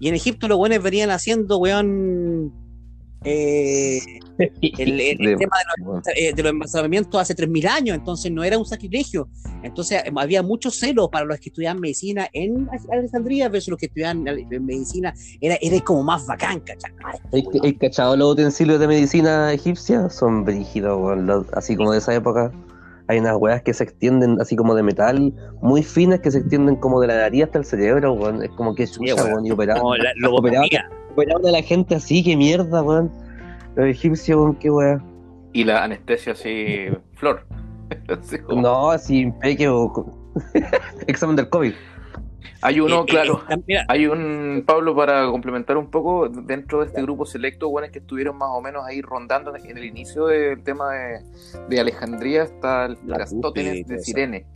y 0.00 0.08
en 0.08 0.14
Egipto 0.16 0.48
los 0.48 0.58
buenos 0.58 0.82
venían 0.82 1.10
haciendo, 1.10 1.58
weón, 1.58 2.52
eh, 3.24 3.98
el, 4.38 5.00
el 5.00 5.18
De- 5.18 5.36
tema 5.36 5.56
de 5.58 5.84
los, 5.84 6.02
eh, 6.14 6.32
de 6.34 6.42
los 6.42 6.50
embalsamamientos 6.50 7.20
hace 7.20 7.34
3.000 7.34 7.66
años, 7.68 7.96
entonces 7.96 8.30
no 8.30 8.44
era 8.44 8.58
un 8.58 8.66
sacrilegio. 8.66 9.28
Entonces 9.62 10.02
eh, 10.04 10.12
había 10.16 10.42
mucho 10.42 10.70
celo 10.70 11.10
para 11.10 11.24
los 11.24 11.38
que 11.40 11.48
estudiaban 11.48 11.80
medicina 11.80 12.28
en 12.32 12.68
Alejandría 12.92 13.48
versus 13.48 13.70
los 13.70 13.78
que 13.78 13.86
estudiaban 13.86 14.26
en 14.28 14.64
medicina. 14.66 15.14
Era, 15.40 15.56
era 15.60 15.80
como 15.80 16.02
más 16.02 16.26
bacán, 16.26 16.60
¿cachai? 16.60 16.92
¿Hay, 17.32 17.44
hay 17.62 17.74
cachado 17.74 18.16
los 18.16 18.32
utensilios 18.32 18.78
de 18.78 18.86
medicina 18.88 19.52
egipcia? 19.52 20.08
Son 20.10 20.44
brígidos, 20.44 21.18
los- 21.18 21.46
así 21.54 21.74
como 21.76 21.92
de 21.92 21.98
esa 21.98 22.14
época. 22.14 22.52
Hay 23.08 23.20
unas 23.20 23.36
weas 23.38 23.62
que 23.62 23.72
se 23.72 23.84
extienden 23.84 24.40
así 24.40 24.56
como 24.56 24.74
de 24.74 24.82
metal, 24.82 25.32
muy 25.62 25.84
finas 25.84 26.18
que 26.20 26.30
se 26.32 26.38
extienden 26.38 26.74
como 26.74 27.00
de 27.00 27.06
la 27.06 27.16
nariz 27.18 27.44
hasta 27.44 27.58
el 27.58 27.64
cerebro, 27.64 28.12
weón. 28.14 28.42
Es 28.42 28.50
como 28.50 28.74
que 28.74 28.84
chucha, 28.86 29.14
y 29.44 29.50
operaban, 29.52 29.80
Como 29.80 29.96
la 29.96 30.12
operaban 31.16 31.46
a 31.46 31.50
la 31.50 31.62
gente 31.62 31.94
así, 31.94 32.22
qué 32.22 32.36
mierda, 32.36 32.82
weón. 32.82 33.10
Los 33.74 33.86
egipcios, 33.86 34.38
weón, 34.38 34.54
qué 34.56 34.70
wea. 34.70 35.02
Y 35.52 35.64
la 35.64 35.84
anestesia 35.84 36.32
así, 36.32 36.86
flor. 37.14 37.46
Así 38.08 38.38
como- 38.38 38.60
No, 38.62 38.90
así 38.90 39.20
impeque 39.20 39.68
o... 39.68 39.92
Examen 41.06 41.36
del 41.36 41.48
COVID. 41.48 41.72
Hay 42.62 42.80
uno, 42.80 43.02
Eh, 43.02 43.06
claro. 43.06 43.42
eh, 43.68 43.76
Hay 43.88 44.06
un, 44.06 44.64
Pablo, 44.66 44.96
para 44.96 45.26
complementar 45.30 45.76
un 45.76 45.88
poco, 45.90 46.28
dentro 46.28 46.80
de 46.80 46.86
este 46.86 47.02
grupo 47.02 47.24
selecto, 47.26 47.68
bueno, 47.68 47.86
que 47.92 48.00
estuvieron 48.00 48.36
más 48.38 48.48
o 48.52 48.60
menos 48.60 48.84
ahí 48.84 49.02
rondando 49.02 49.54
en 49.54 49.76
el 49.76 49.84
inicio 49.84 50.26
del 50.26 50.62
tema 50.64 50.92
de, 50.94 51.20
de 51.68 51.80
Alejandría 51.80 52.42
hasta 52.44 52.86
el 52.86 52.96
Cupi, 53.40 53.82
de. 53.84 53.98
Sirene. 54.00 54.46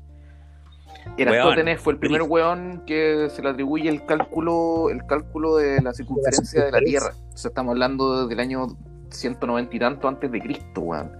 Erastótenes 1.16 1.80
fue 1.80 1.92
el 1.94 1.98
primer 1.98 2.22
weón 2.22 2.82
que 2.86 3.28
se 3.30 3.42
le 3.42 3.48
atribuye 3.50 3.88
el 3.88 4.04
cálculo, 4.04 4.90
el 4.90 5.04
cálculo 5.06 5.56
de 5.56 5.80
la 5.82 5.92
circunferencia 5.92 6.64
de 6.64 6.72
la 6.72 6.80
Tierra. 6.80 7.12
O 7.32 7.36
sea, 7.36 7.48
estamos 7.48 7.72
hablando 7.72 8.26
del 8.26 8.40
año 8.40 8.68
190 9.10 9.76
y 9.76 9.78
tanto 9.78 10.08
antes 10.08 10.30
de 10.30 10.40
Cristo, 10.40 10.80
weón. 10.80 11.12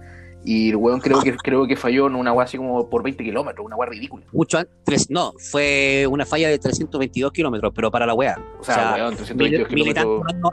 Y 0.43 0.69
el 0.71 0.75
weón 0.77 0.99
creo 1.01 1.21
que, 1.21 1.35
creo 1.37 1.67
que 1.67 1.75
falló 1.75 2.07
en 2.07 2.15
una 2.15 2.33
weá 2.33 2.45
así 2.45 2.57
como 2.57 2.89
por 2.89 3.03
20 3.03 3.23
kilómetros, 3.23 3.63
una 3.63 3.75
weá 3.75 3.87
ridícula. 3.89 4.25
mucho 4.31 4.57
antes, 4.57 5.07
no, 5.11 5.33
fue 5.37 6.07
una 6.09 6.25
falla 6.25 6.49
de 6.49 6.57
322 6.57 7.31
kilómetros, 7.31 7.71
pero 7.75 7.91
para 7.91 8.07
la 8.07 8.15
wea. 8.15 8.37
O 8.59 8.63
sea, 8.63 8.93
weón, 8.95 9.15
322 9.15 9.69
mil- 9.69 9.75
mil 9.75 9.87
y 9.89 9.93
kilómetros. 9.93 10.51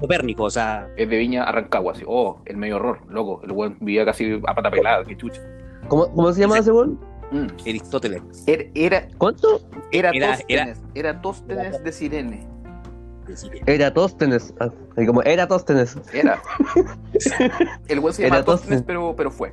Copérnico, 0.00 0.44
o 0.44 0.50
sea, 0.50 0.88
es 0.96 1.08
de 1.08 1.16
Viña 1.16 1.44
a 1.44 1.52
Rancagua, 1.52 1.92
así, 1.92 2.02
oh, 2.08 2.40
el 2.44 2.56
medio 2.56 2.76
horror, 2.76 3.02
loco, 3.08 3.40
el 3.44 3.52
weón 3.52 3.76
vivía 3.80 4.04
casi 4.04 4.40
a 4.46 4.54
pata 4.54 4.68
pelada, 4.70 5.04
qué 5.04 5.16
chucha. 5.16 5.40
¿Cómo, 5.88 6.12
cómo 6.12 6.32
se 6.32 6.40
llama 6.40 6.54
Ese- 6.54 6.62
ese 6.62 6.72
weón? 6.72 6.98
Mm. 7.32 7.46
Aristóteles. 7.62 8.22
Era, 8.46 8.64
era, 8.74 9.08
¿Cuánto? 9.18 9.60
era, 9.92 10.10
Era- 10.12 10.36
Tóstenes, 10.36 10.78
era 10.94 11.20
Tóstenes 11.22 11.84
de 11.84 11.92
Sirene, 11.92 12.46
Eratóstenes. 13.66 14.52
Ah, 14.60 14.70
y 14.96 15.06
como 15.06 15.22
Eratóstenes. 15.22 15.96
era. 16.12 16.42
El 17.88 18.00
weón 18.00 18.14
se 18.14 18.22
llama 18.22 18.36
Era 18.36 18.44
Tóstenes, 18.44 18.44
Tóstenes. 18.44 18.82
pero, 18.86 19.14
pero 19.16 19.30
fue. 19.30 19.52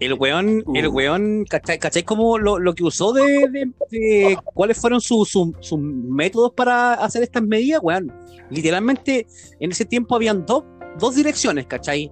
El 0.00 0.14
weón, 0.14 0.64
el 0.74 0.88
Uh. 0.88 0.90
weón, 0.92 1.44
¿cachai, 1.48 1.78
cachai 1.78 2.02
cómo 2.02 2.36
lo, 2.36 2.58
lo 2.58 2.74
que 2.74 2.82
usó 2.82 3.12
de, 3.12 3.22
de- 3.50 3.70
de- 3.90 4.36
cuáles 4.52 4.76
fueron 4.80 5.00
sus 5.00 5.28
su- 5.30 5.54
sus 5.60 5.78
métodos 5.78 6.52
para 6.54 6.94
hacer 6.94 7.22
estas 7.22 7.44
medidas, 7.44 7.80
weón? 7.82 8.12
Literalmente, 8.50 9.26
en 9.60 9.70
ese 9.70 9.84
tiempo 9.84 10.16
habían 10.16 10.44
dos, 10.44 10.64
dos 10.98 11.14
direcciones, 11.14 11.66
¿cachai? 11.66 12.10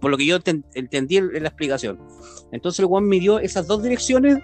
Por 0.00 0.10
lo 0.10 0.16
que 0.16 0.26
yo 0.26 0.38
enten- 0.38 0.64
entendí 0.74 1.16
en, 1.16 1.32
la 1.42 1.48
explicación. 1.48 1.98
Entonces 2.52 2.80
el 2.80 2.86
weón 2.86 3.08
midió 3.08 3.38
esas 3.38 3.66
dos 3.66 3.82
direcciones 3.82 4.38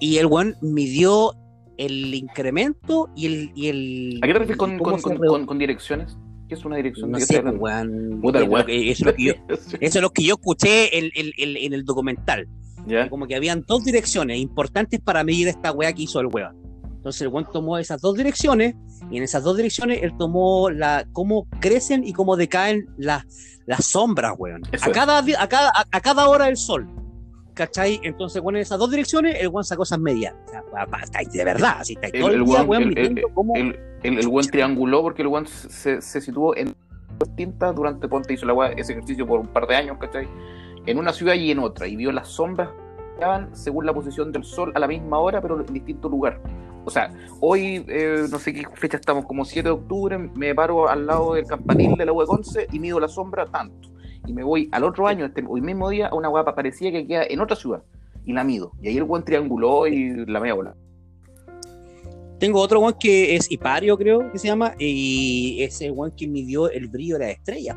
y 0.00 0.18
el 0.18 0.26
weón 0.26 0.56
midió 0.60 1.34
el 1.76 2.14
incremento 2.14 3.08
y 3.16 3.26
el... 3.26 3.52
Y 3.54 3.68
el 3.68 4.20
¿A 4.22 4.26
qué 4.26 4.32
te 4.32 4.38
refieres 4.38 4.58
con, 4.58 4.78
con, 4.78 5.00
con, 5.00 5.46
con- 5.46 5.58
direcciones? 5.58 6.16
¿Qué 6.48 6.54
es 6.54 6.64
una 6.64 6.76
dirección? 6.76 7.10
No 7.10 7.18
¿De 7.18 7.26
qué 7.26 7.34
sé, 7.34 7.40
weón. 7.40 8.20
Eso 8.22 8.38
es 8.68 9.00
lo 9.06 9.14
que- 9.14 9.22
yo- 9.24 9.32
eso 9.80 9.98
es 9.98 10.02
lo 10.02 10.10
que 10.10 10.22
yo 10.24 10.34
escuché 10.34 10.98
en, 10.98 11.10
en- 11.14 11.32
en- 11.38 11.56
en 11.56 11.72
el 11.72 11.84
documental. 11.84 12.48
¿Ya? 12.86 13.08
como 13.08 13.26
que 13.26 13.34
habían 13.34 13.64
dos 13.66 13.82
direcciones 13.86 14.38
importantes 14.40 15.00
para 15.00 15.24
medir 15.24 15.48
esta 15.48 15.72
weá 15.72 15.90
que 15.94 16.02
hizo 16.02 16.20
el 16.20 16.26
weón. 16.26 16.54
Entonces 16.96 17.22
el 17.22 17.28
weón 17.28 17.46
tomó 17.50 17.78
esas 17.78 17.98
dos 18.02 18.14
direcciones 18.14 18.74
y 19.10 19.16
en 19.16 19.22
esas 19.22 19.42
dos 19.42 19.56
direcciones 19.56 20.02
él 20.02 20.12
tomó 20.18 20.68
la 20.68 21.06
cómo 21.12 21.46
crecen 21.60 22.04
y 22.06 22.12
cómo 22.12 22.36
decaen 22.36 22.86
las, 22.98 23.24
las 23.66 23.84
sombras, 23.86 24.34
weón. 24.38 24.62
Eso 24.72 24.90
A 24.90 24.92
cada, 24.92 25.18
a, 25.18 25.48
cada, 25.48 25.72
a, 25.90 26.00
cada 26.00 26.28
hora 26.28 26.46
del 26.46 26.56
sol. 26.56 26.88
¿Cachai? 27.54 28.00
Entonces, 28.02 28.42
bueno, 28.42 28.58
en 28.58 28.62
esas 28.62 28.78
dos 28.80 28.90
direcciones, 28.90 29.36
el 29.40 29.48
weón 29.48 29.64
sacó 29.64 29.84
esas 29.84 30.00
medias. 30.00 30.34
O 30.46 30.50
sea, 30.50 30.62
pa- 30.72 30.86
pa- 30.86 31.00
estáis 31.02 31.30
de 31.30 31.44
verdad, 31.44 31.76
así 31.80 31.92
estáis 31.94 32.12
El- 32.14 32.20
todo 32.20 32.30
el, 32.30 32.34
el 32.40 32.44
día, 32.44 32.54
weón- 32.64 32.68
weón, 32.68 32.98
el- 32.98 33.22
cómo- 33.32 33.54
El, 33.54 33.78
el, 34.02 34.18
el 34.18 34.28
buen 34.28 34.46
trianguló 34.48 35.02
porque 35.02 35.22
el 35.22 35.28
buen 35.28 35.46
se, 35.46 36.02
se 36.02 36.20
situó 36.20 36.56
en 36.56 36.74
distintas 37.20 37.74
durante 37.74 38.08
Ponte 38.08 38.34
hizo 38.34 38.44
la 38.44 38.54
weá- 38.54 38.74
ese 38.76 38.92
ejercicio 38.92 39.24
por 39.26 39.38
un 39.38 39.46
par 39.46 39.66
de 39.68 39.76
años, 39.76 39.96
¿cachai? 40.00 40.28
En 40.86 40.98
una 40.98 41.12
ciudad 41.12 41.34
y 41.34 41.50
en 41.52 41.60
otra, 41.60 41.86
y 41.86 41.94
vio 41.94 42.10
las 42.10 42.26
sombras 42.28 42.70
según 43.52 43.86
la 43.86 43.94
posición 43.94 44.32
del 44.32 44.44
sol 44.44 44.72
a 44.74 44.78
la 44.78 44.88
misma 44.88 45.18
hora, 45.18 45.40
pero 45.40 45.60
en 45.60 45.72
distinto 45.72 46.08
lugar. 46.08 46.40
O 46.84 46.90
sea, 46.90 47.10
hoy, 47.40 47.84
eh, 47.88 48.26
no 48.30 48.38
sé 48.38 48.52
qué 48.52 48.64
fecha 48.74 48.98
estamos, 48.98 49.24
como 49.24 49.44
7 49.44 49.68
de 49.68 49.72
octubre, 49.72 50.18
me 50.18 50.54
paro 50.54 50.88
al 50.88 51.06
lado 51.06 51.34
del 51.34 51.46
campanil 51.46 51.96
de 51.96 52.04
la 52.04 52.12
UE 52.12 52.26
11 52.28 52.68
y 52.72 52.78
mido 52.78 53.00
la 53.00 53.08
sombra 53.08 53.46
tanto. 53.46 53.88
Y 54.26 54.32
me 54.32 54.42
voy 54.42 54.68
al 54.72 54.84
otro 54.84 55.06
año, 55.06 55.24
este, 55.24 55.44
hoy 55.46 55.60
mismo 55.60 55.88
día, 55.88 56.08
a 56.08 56.14
una 56.14 56.28
guapa 56.28 56.54
parecía 56.54 56.92
que 56.92 57.06
queda 57.06 57.24
en 57.24 57.40
otra 57.40 57.56
ciudad. 57.56 57.82
Y 58.26 58.32
la 58.32 58.44
mido. 58.44 58.72
Y 58.82 58.88
ahí 58.88 58.96
el 58.96 59.04
buen 59.04 59.22
trianguló 59.22 59.86
y 59.86 60.26
la 60.26 60.40
media 60.40 60.54
bola. 60.54 60.74
Tengo 62.38 62.60
otro 62.60 62.80
weón 62.80 62.96
que 62.98 63.36
es 63.36 63.50
Hipario, 63.50 63.96
creo 63.96 64.30
que 64.30 64.38
se 64.38 64.48
llama, 64.48 64.74
y 64.78 65.62
es 65.62 65.80
el 65.80 65.92
weón 65.92 66.10
que 66.10 66.26
midió 66.26 66.70
el 66.70 66.88
brillo 66.88 67.18
de 67.18 67.26
las 67.26 67.34
estrellas. 67.36 67.76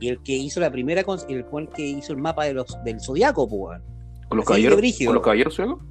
Y 0.00 0.08
el 0.08 0.22
que 0.22 0.32
hizo 0.32 0.60
la 0.60 0.70
primera, 0.70 1.00
el 1.28 1.44
weón 1.50 1.66
que 1.68 1.82
hizo 1.82 2.12
el 2.12 2.18
mapa 2.18 2.44
de 2.44 2.54
los, 2.54 2.76
del 2.84 3.00
zodiaco, 3.00 3.44
weón. 3.44 3.93
Con 4.28 4.38
los 4.38 4.46
caballeros. 4.46 4.80
Con 5.06 5.14
los 5.14 5.22
caballeros 5.22 5.54
ciegos. 5.54 5.82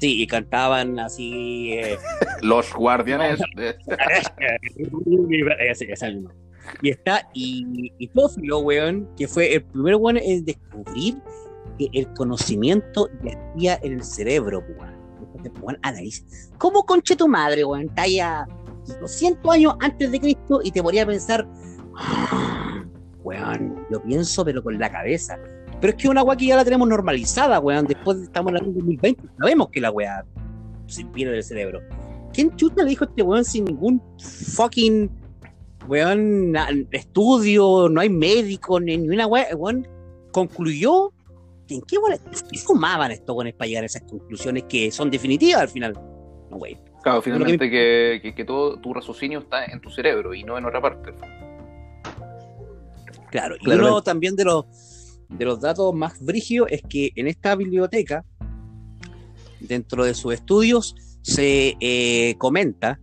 Sí, 0.00 0.22
y 0.22 0.26
cantaban 0.26 0.98
así. 0.98 1.72
eh, 1.74 1.96
Los 2.42 2.72
guardianes. 2.74 3.38
de- 3.56 3.76
ese- 5.70 5.92
ese 5.92 6.12
mismo. 6.12 6.30
Y 6.80 6.90
está, 6.90 7.28
y, 7.34 7.92
y 7.98 8.08
Tófilo, 8.08 8.60
weón, 8.60 9.08
que 9.16 9.26
fue 9.28 9.54
el 9.54 9.62
primer 9.64 9.96
weón 9.96 10.16
en 10.18 10.44
descubrir 10.44 11.16
que 11.78 11.88
el 11.92 12.12
conocimiento 12.14 13.08
yacía 13.22 13.78
en 13.82 13.94
el 13.94 14.02
cerebro, 14.04 14.62
weón. 14.78 14.94
Entonces, 15.36 15.52
weón, 15.62 15.78
analiza. 15.82 16.24
¿Cómo 16.58 16.84
conche 16.84 17.16
tu 17.16 17.28
madre, 17.28 17.64
weón? 17.64 17.82
Está 17.88 18.06
ya 18.06 18.46
200 19.00 19.52
años 19.54 19.74
antes 19.80 20.10
de 20.10 20.20
Cristo 20.20 20.60
y 20.62 20.70
te 20.70 20.82
podría 20.82 21.06
pensar, 21.06 21.46
"Ah, 21.96 22.84
weón, 23.22 23.84
lo 23.90 24.02
pienso, 24.02 24.44
pero 24.44 24.62
con 24.62 24.78
la 24.78 24.90
cabeza. 24.90 25.38
Pero 25.82 25.90
es 25.96 26.02
que 26.02 26.08
una 26.08 26.22
weá 26.22 26.36
que 26.36 26.46
ya 26.46 26.54
la 26.56 26.64
tenemos 26.64 26.88
normalizada, 26.88 27.58
weón. 27.58 27.86
Después 27.86 28.18
de- 28.18 28.24
estamos 28.24 28.50
en 28.52 28.56
el 28.56 28.62
año 28.62 28.72
2020, 28.72 29.22
sabemos 29.38 29.68
que 29.70 29.80
la 29.80 29.90
weá 29.90 30.24
se 30.86 31.02
viene 31.04 31.32
del 31.32 31.42
cerebro. 31.42 31.80
¿Quién 32.32 32.54
chuta 32.56 32.84
le 32.84 32.90
dijo 32.90 33.04
a 33.04 33.08
este 33.08 33.20
weón 33.22 33.44
sin 33.44 33.64
ningún 33.64 34.00
fucking 34.54 35.10
weón 35.88 36.54
estudio? 36.92 37.88
No 37.90 38.00
hay 38.00 38.08
médico, 38.08 38.78
ni, 38.78 38.96
ni 38.96 39.08
una 39.08 39.26
weá. 39.26 39.54
Weón 39.56 39.86
concluyó 40.30 41.12
que 41.66 41.74
en 41.74 41.82
qué 41.82 41.98
weón 41.98 42.16
qué 42.50 42.58
fumaban 42.58 43.10
estos 43.10 43.34
weones 43.34 43.54
para 43.54 43.66
llegar 43.66 43.82
a 43.82 43.86
esas 43.86 44.02
conclusiones 44.02 44.62
que 44.68 44.90
son 44.92 45.10
definitivas 45.10 45.62
al 45.62 45.68
final. 45.68 45.94
No, 46.48 46.58
wey. 46.58 46.78
Claro, 47.02 47.20
finalmente 47.22 47.68
que, 47.68 48.20
que, 48.22 48.32
que 48.36 48.44
todo 48.44 48.78
tu 48.78 48.94
raciocinio 48.94 49.40
está 49.40 49.64
en 49.64 49.80
tu 49.80 49.90
cerebro 49.90 50.32
y 50.32 50.44
no 50.44 50.56
en 50.56 50.64
otra 50.64 50.80
parte. 50.80 51.12
Claro, 53.32 53.56
y 53.56 53.64
Claramente. 53.64 53.90
uno 53.92 54.02
también 54.02 54.36
de 54.36 54.44
los, 54.44 54.66
de 55.38 55.44
los 55.44 55.60
datos 55.60 55.94
más 55.94 56.24
brígidos 56.24 56.68
es 56.70 56.82
que 56.82 57.10
en 57.16 57.26
esta 57.28 57.54
biblioteca, 57.56 58.24
dentro 59.60 60.04
de 60.04 60.14
sus 60.14 60.34
estudios, 60.34 60.94
se 61.22 61.76
eh, 61.80 62.34
comenta, 62.38 62.98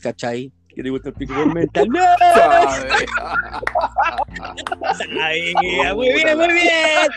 ¿cachai? 0.00 0.52
Que 0.68 0.82
te 0.82 0.90
gusta 0.90 1.10
el 1.10 1.14
pico 1.14 1.34
mental. 1.46 1.88
¡No! 1.88 2.00
Ay, 5.22 5.54
muy 5.94 6.12
bien, 6.12 6.36
muy 6.38 6.52
bien. 6.52 7.08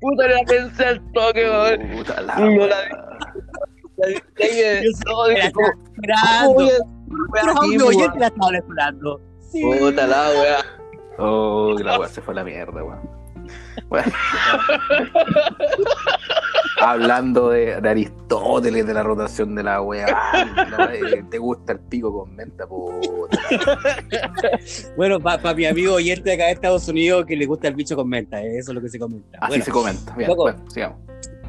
Puta, 0.00 0.28
la 0.28 0.42
pensé 0.46 0.84
al 0.84 1.12
toque, 1.12 1.50
weón. 1.50 1.96
Puta 1.96 2.20
la 2.20 2.36
No 2.36 2.66
estaba 8.26 8.56
esperando. 8.56 9.20
Puta 9.52 10.06
la 10.06 10.30
weá. 10.30 10.64
Oh, 11.18 11.74
la 11.78 11.98
weá 11.98 12.08
se 12.08 12.20
fue 12.20 12.32
a 12.34 12.36
la 12.36 12.44
mierda, 12.44 12.82
weón. 12.84 13.26
Bueno. 13.88 14.12
Hablando 16.80 17.50
de, 17.50 17.80
de 17.80 17.88
Aristóteles, 17.88 18.86
de 18.86 18.92
la 18.94 19.02
rotación 19.02 19.54
de 19.54 19.62
la 19.62 19.80
weá. 19.82 20.06
eh, 20.92 21.22
¿Te 21.30 21.38
gusta 21.38 21.72
el 21.72 21.80
pico 21.80 22.12
con 22.12 22.34
menta? 22.36 22.66
Puta. 22.66 23.38
Bueno, 24.96 25.20
para 25.20 25.54
mi 25.54 25.64
amigo 25.66 25.94
oyente 25.94 26.32
acá 26.32 26.46
de 26.46 26.52
Estados 26.52 26.86
Unidos 26.88 27.24
que 27.26 27.36
le 27.36 27.46
gusta 27.46 27.68
el 27.68 27.74
bicho 27.74 27.96
con 27.96 28.08
menta, 28.08 28.42
eh, 28.42 28.58
eso 28.58 28.72
es 28.72 28.74
lo 28.74 28.82
que 28.82 28.88
se 28.88 28.98
comenta. 28.98 29.38
Así 29.40 29.48
Bueno, 29.48 29.64
se 29.64 29.70
comenta. 29.70 30.14
Bien, 30.16 30.28
loco. 30.28 30.42
bueno, 30.42 30.64
sigamos. 30.70 30.98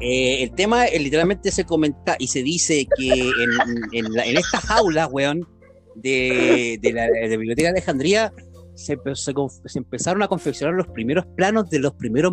eh, 0.00 0.42
el 0.44 0.50
tema 0.52 0.86
eh, 0.86 0.98
literalmente 0.98 1.50
se 1.50 1.64
comenta 1.64 2.16
y 2.18 2.28
se 2.28 2.42
dice 2.42 2.86
que 2.96 3.10
en, 3.12 3.50
en, 3.92 4.12
la- 4.14 4.24
en 4.24 4.36
estas 4.38 4.70
aulas, 4.70 5.08
weón, 5.10 5.46
de, 5.94 6.78
de 6.80 6.92
la, 6.92 7.02
de 7.06 7.28
la 7.28 7.36
Biblioteca 7.36 7.66
de 7.68 7.72
Alejandría, 7.78 8.32
se, 8.78 8.96
se 9.14 9.34
se 9.66 9.78
empezaron 9.78 10.22
a 10.22 10.28
confeccionar 10.28 10.74
los 10.74 10.86
primeros 10.88 11.26
planos 11.36 11.68
de 11.68 11.80
los 11.80 11.92
primeros, 11.94 12.32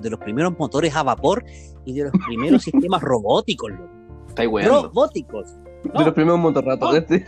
de 0.00 0.10
los 0.10 0.20
primeros 0.20 0.56
motores 0.58 0.94
a 0.94 1.02
vapor 1.02 1.44
y 1.84 1.94
de 1.94 2.04
los 2.04 2.12
primeros 2.26 2.62
sistemas 2.62 3.02
robóticos, 3.02 3.72
robóticos. 4.36 5.54
De 5.84 6.04
los 6.04 6.12
primeros 6.14 6.38
motorratos, 6.38 6.90
No. 6.90 6.96
este. 6.96 7.26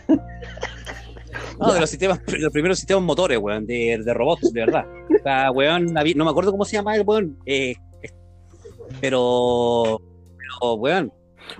No, 1.59 1.73
de 1.73 1.79
los 1.81 1.89
sistemas, 1.89 2.23
de 2.25 2.39
los 2.39 2.51
primeros 2.53 2.77
sistemas 2.77 3.03
motores, 3.03 3.37
weón, 3.39 3.65
de, 3.65 3.99
de 4.03 4.13
robots, 4.13 4.53
de 4.53 4.59
verdad. 4.65 4.85
O 5.19 5.23
sea, 5.23 5.51
weón, 5.51 5.85
no 5.87 6.25
me 6.25 6.31
acuerdo 6.31 6.51
cómo 6.51 6.63
se 6.65 6.77
llama 6.77 6.95
el 6.95 7.03
weón, 7.05 7.37
eh, 7.45 7.75
pero, 9.01 10.01
pero, 10.37 10.73
weón, 10.75 11.13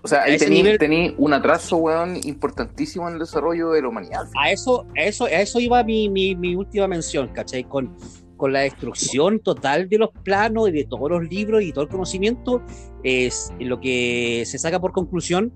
O 0.04 0.08
sea, 0.08 0.24
ahí 0.24 0.38
tení, 0.38 0.62
nivel- 0.64 0.78
tení 0.78 1.16
un 1.18 1.34
atraso, 1.34 1.78
weón, 1.78 2.18
importantísimo 2.24 3.08
en 3.08 3.14
el 3.16 3.20
desarrollo 3.20 3.72
de 3.72 3.82
la 3.82 3.88
humanidad. 3.90 4.28
a 4.40 4.52
eso, 4.52 4.86
a 4.98 5.04
eso, 5.04 5.26
a 5.26 5.30
eso 5.32 5.60
iba 5.60 5.84
mi, 5.84 6.10
mi, 6.10 6.36
mi 6.36 6.56
última 6.56 6.88
mención, 6.88 7.30
¿cachai? 7.30 7.64
Con, 7.64 7.96
con 8.38 8.54
la 8.54 8.60
destrucción 8.62 9.40
total 9.40 9.90
de 9.90 9.98
los 9.98 10.10
planos 10.24 10.70
y 10.70 10.72
de 10.72 10.86
todos 10.86 11.10
los 11.10 11.28
libros 11.28 11.62
y 11.64 11.72
todo 11.74 11.84
el 11.84 11.90
conocimiento, 11.90 12.62
es 13.04 13.52
lo 13.60 13.80
que 13.80 14.44
se 14.46 14.58
saca 14.58 14.80
por 14.80 14.92
conclusión 14.92 15.52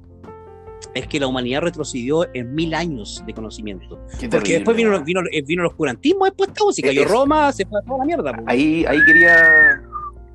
es 0.93 1.07
que 1.07 1.19
la 1.19 1.27
humanidad 1.27 1.61
retrocedió 1.61 2.27
en 2.35 2.53
mil 2.53 2.73
años 2.73 3.23
de 3.25 3.33
conocimiento. 3.33 3.99
Qué 4.19 4.27
Porque 4.27 4.29
terrible, 4.29 4.53
después 4.55 4.77
vino, 4.77 5.03
vino, 5.03 5.21
eh, 5.31 5.41
vino 5.41 5.61
el 5.63 5.67
oscurantismo, 5.67 6.25
después 6.25 6.51
todo, 6.53 6.71
si 6.73 6.81
cayó 6.81 7.05
Roma, 7.05 7.51
se 7.53 7.65
fue 7.65 7.79
a 7.79 7.83
toda 7.83 7.99
la 7.99 8.05
mierda. 8.05 8.43
Ahí, 8.45 8.85
ahí 8.87 8.99
quería. 9.05 9.81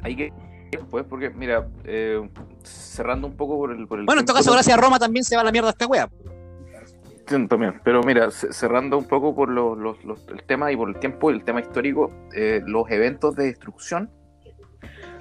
Ahí 0.02 0.16
que. 0.16 0.32
Pues 0.90 1.04
porque, 1.08 1.30
mira, 1.30 1.68
eh, 1.84 2.28
cerrando 2.62 3.26
un 3.26 3.36
poco 3.36 3.56
por 3.56 3.72
el. 3.72 3.86
Por 3.86 4.00
el 4.00 4.06
Bueno, 4.06 4.20
en 4.20 4.26
todo 4.26 4.36
caso, 4.36 4.52
gracias 4.52 4.76
a 4.76 4.80
Roma 4.80 4.98
también 4.98 5.24
se 5.24 5.34
va 5.36 5.42
a 5.42 5.44
la 5.44 5.52
mierda 5.52 5.70
esta 5.70 5.86
wea. 5.86 6.08
También, 7.48 7.74
pero 7.84 8.02
mira, 8.02 8.30
ce- 8.30 8.52
cerrando 8.54 8.96
un 8.96 9.04
poco 9.04 9.34
por 9.34 9.50
los, 9.50 9.76
los- 9.76 10.02
los- 10.04 10.26
el 10.28 10.42
tema 10.44 10.72
y 10.72 10.76
por 10.76 10.88
el 10.88 10.98
tiempo, 10.98 11.28
el 11.30 11.44
tema 11.44 11.60
histórico, 11.60 12.10
eh, 12.34 12.62
los 12.66 12.90
eventos 12.90 13.36
de 13.36 13.44
destrucción 13.46 14.10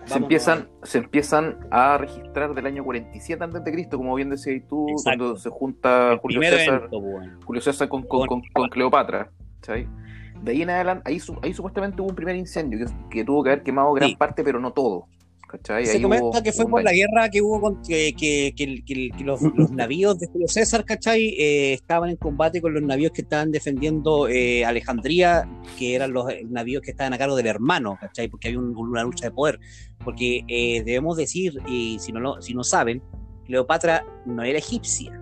se 0.05 0.17
empiezan, 0.17 0.69
se 0.83 0.99
empiezan 0.99 1.57
a 1.69 1.97
registrar 1.97 2.53
del 2.55 2.65
año 2.65 2.85
47 2.85 3.43
antes 3.43 3.61
de 3.61 3.71
Cristo, 3.73 3.97
como 3.97 4.15
bien 4.15 4.29
decías 4.29 4.63
tú, 4.69 4.87
Exacto. 4.89 5.17
cuando 5.19 5.35
se 5.37 5.49
junta 5.49 6.13
El 6.13 6.19
Julio 6.19 6.41
César, 6.41 6.75
evento, 6.75 7.01
pues. 7.01 7.29
Julio 7.43 7.61
César 7.61 7.89
con, 7.89 8.03
con, 8.03 8.25
con- 8.25 8.41
con 8.53 8.69
Cleopatra. 8.69 9.29
De 9.67 10.51
ahí 10.51 10.61
en 10.61 10.69
adelante, 10.69 11.03
ahí, 11.07 11.19
su- 11.19 11.37
ahí 11.43 11.53
supuestamente 11.53 12.01
hubo 12.01 12.07
un 12.09 12.15
primer 12.15 12.37
incendio 12.37 12.79
que, 12.85 12.93
que 13.09 13.25
tuvo 13.25 13.43
que 13.43 13.49
haber 13.49 13.63
quemado 13.63 13.91
gran 13.91 14.07
Sí. 14.09 14.15
parte, 14.15 14.45
pero 14.45 14.61
no 14.61 14.71
todo. 14.71 15.07
¿Cachai? 15.47 15.85
Se 15.85 15.93
Ahí 15.97 16.01
comenta 16.01 16.25
hubo- 16.25 16.43
que 16.43 16.51
fue 16.51 16.67
por 16.67 16.83
la 16.83 16.91
guerra 16.91 17.29
que 17.29 17.41
hubo 17.41 17.59
con 17.61 17.81
que, 17.81 18.13
que- 18.13 18.53
que- 18.55 18.83
que- 18.85 19.09
que 19.17 19.23
los, 19.23 19.39
los 19.55 19.71
navíos 19.71 20.19
de 20.19 20.27
Julio 20.27 20.47
César, 20.47 20.83
¿cachai? 20.85 21.29
Eh, 21.39 21.73
estaban 21.73 22.09
en 22.09 22.17
combate 22.17 22.61
con 22.61 22.73
los 22.73 22.83
navíos 22.83 23.11
que 23.11 23.21
estaban 23.21 23.51
defendiendo 23.51 24.27
eh, 24.27 24.65
Alejandría, 24.65 25.49
que 25.79 25.95
eran 25.95 26.11
los 26.13 26.29
eh, 26.29 26.45
navíos 26.49 26.81
que 26.81 26.91
estaban 26.91 27.13
a 27.13 27.17
cargo 27.17 27.35
del 27.35 27.47
hermano, 27.47 27.97
¿cachai? 27.99 28.27
Porque 28.27 28.49
había 28.49 28.59
un- 28.59 28.75
una 28.75 29.03
lucha 29.03 29.25
de 29.25 29.31
poder. 29.31 29.59
Porque 30.03 30.43
eh, 30.47 30.83
debemos 30.83 31.17
decir, 31.17 31.53
y 31.67 31.97
si 31.99 32.11
no, 32.11 32.19
lo- 32.19 32.41
si 32.41 32.53
no 32.53 32.63
saben, 32.63 33.01
Cleopatra 33.45 34.05
no 34.25 34.43
era 34.43 34.59
egipcia, 34.59 35.19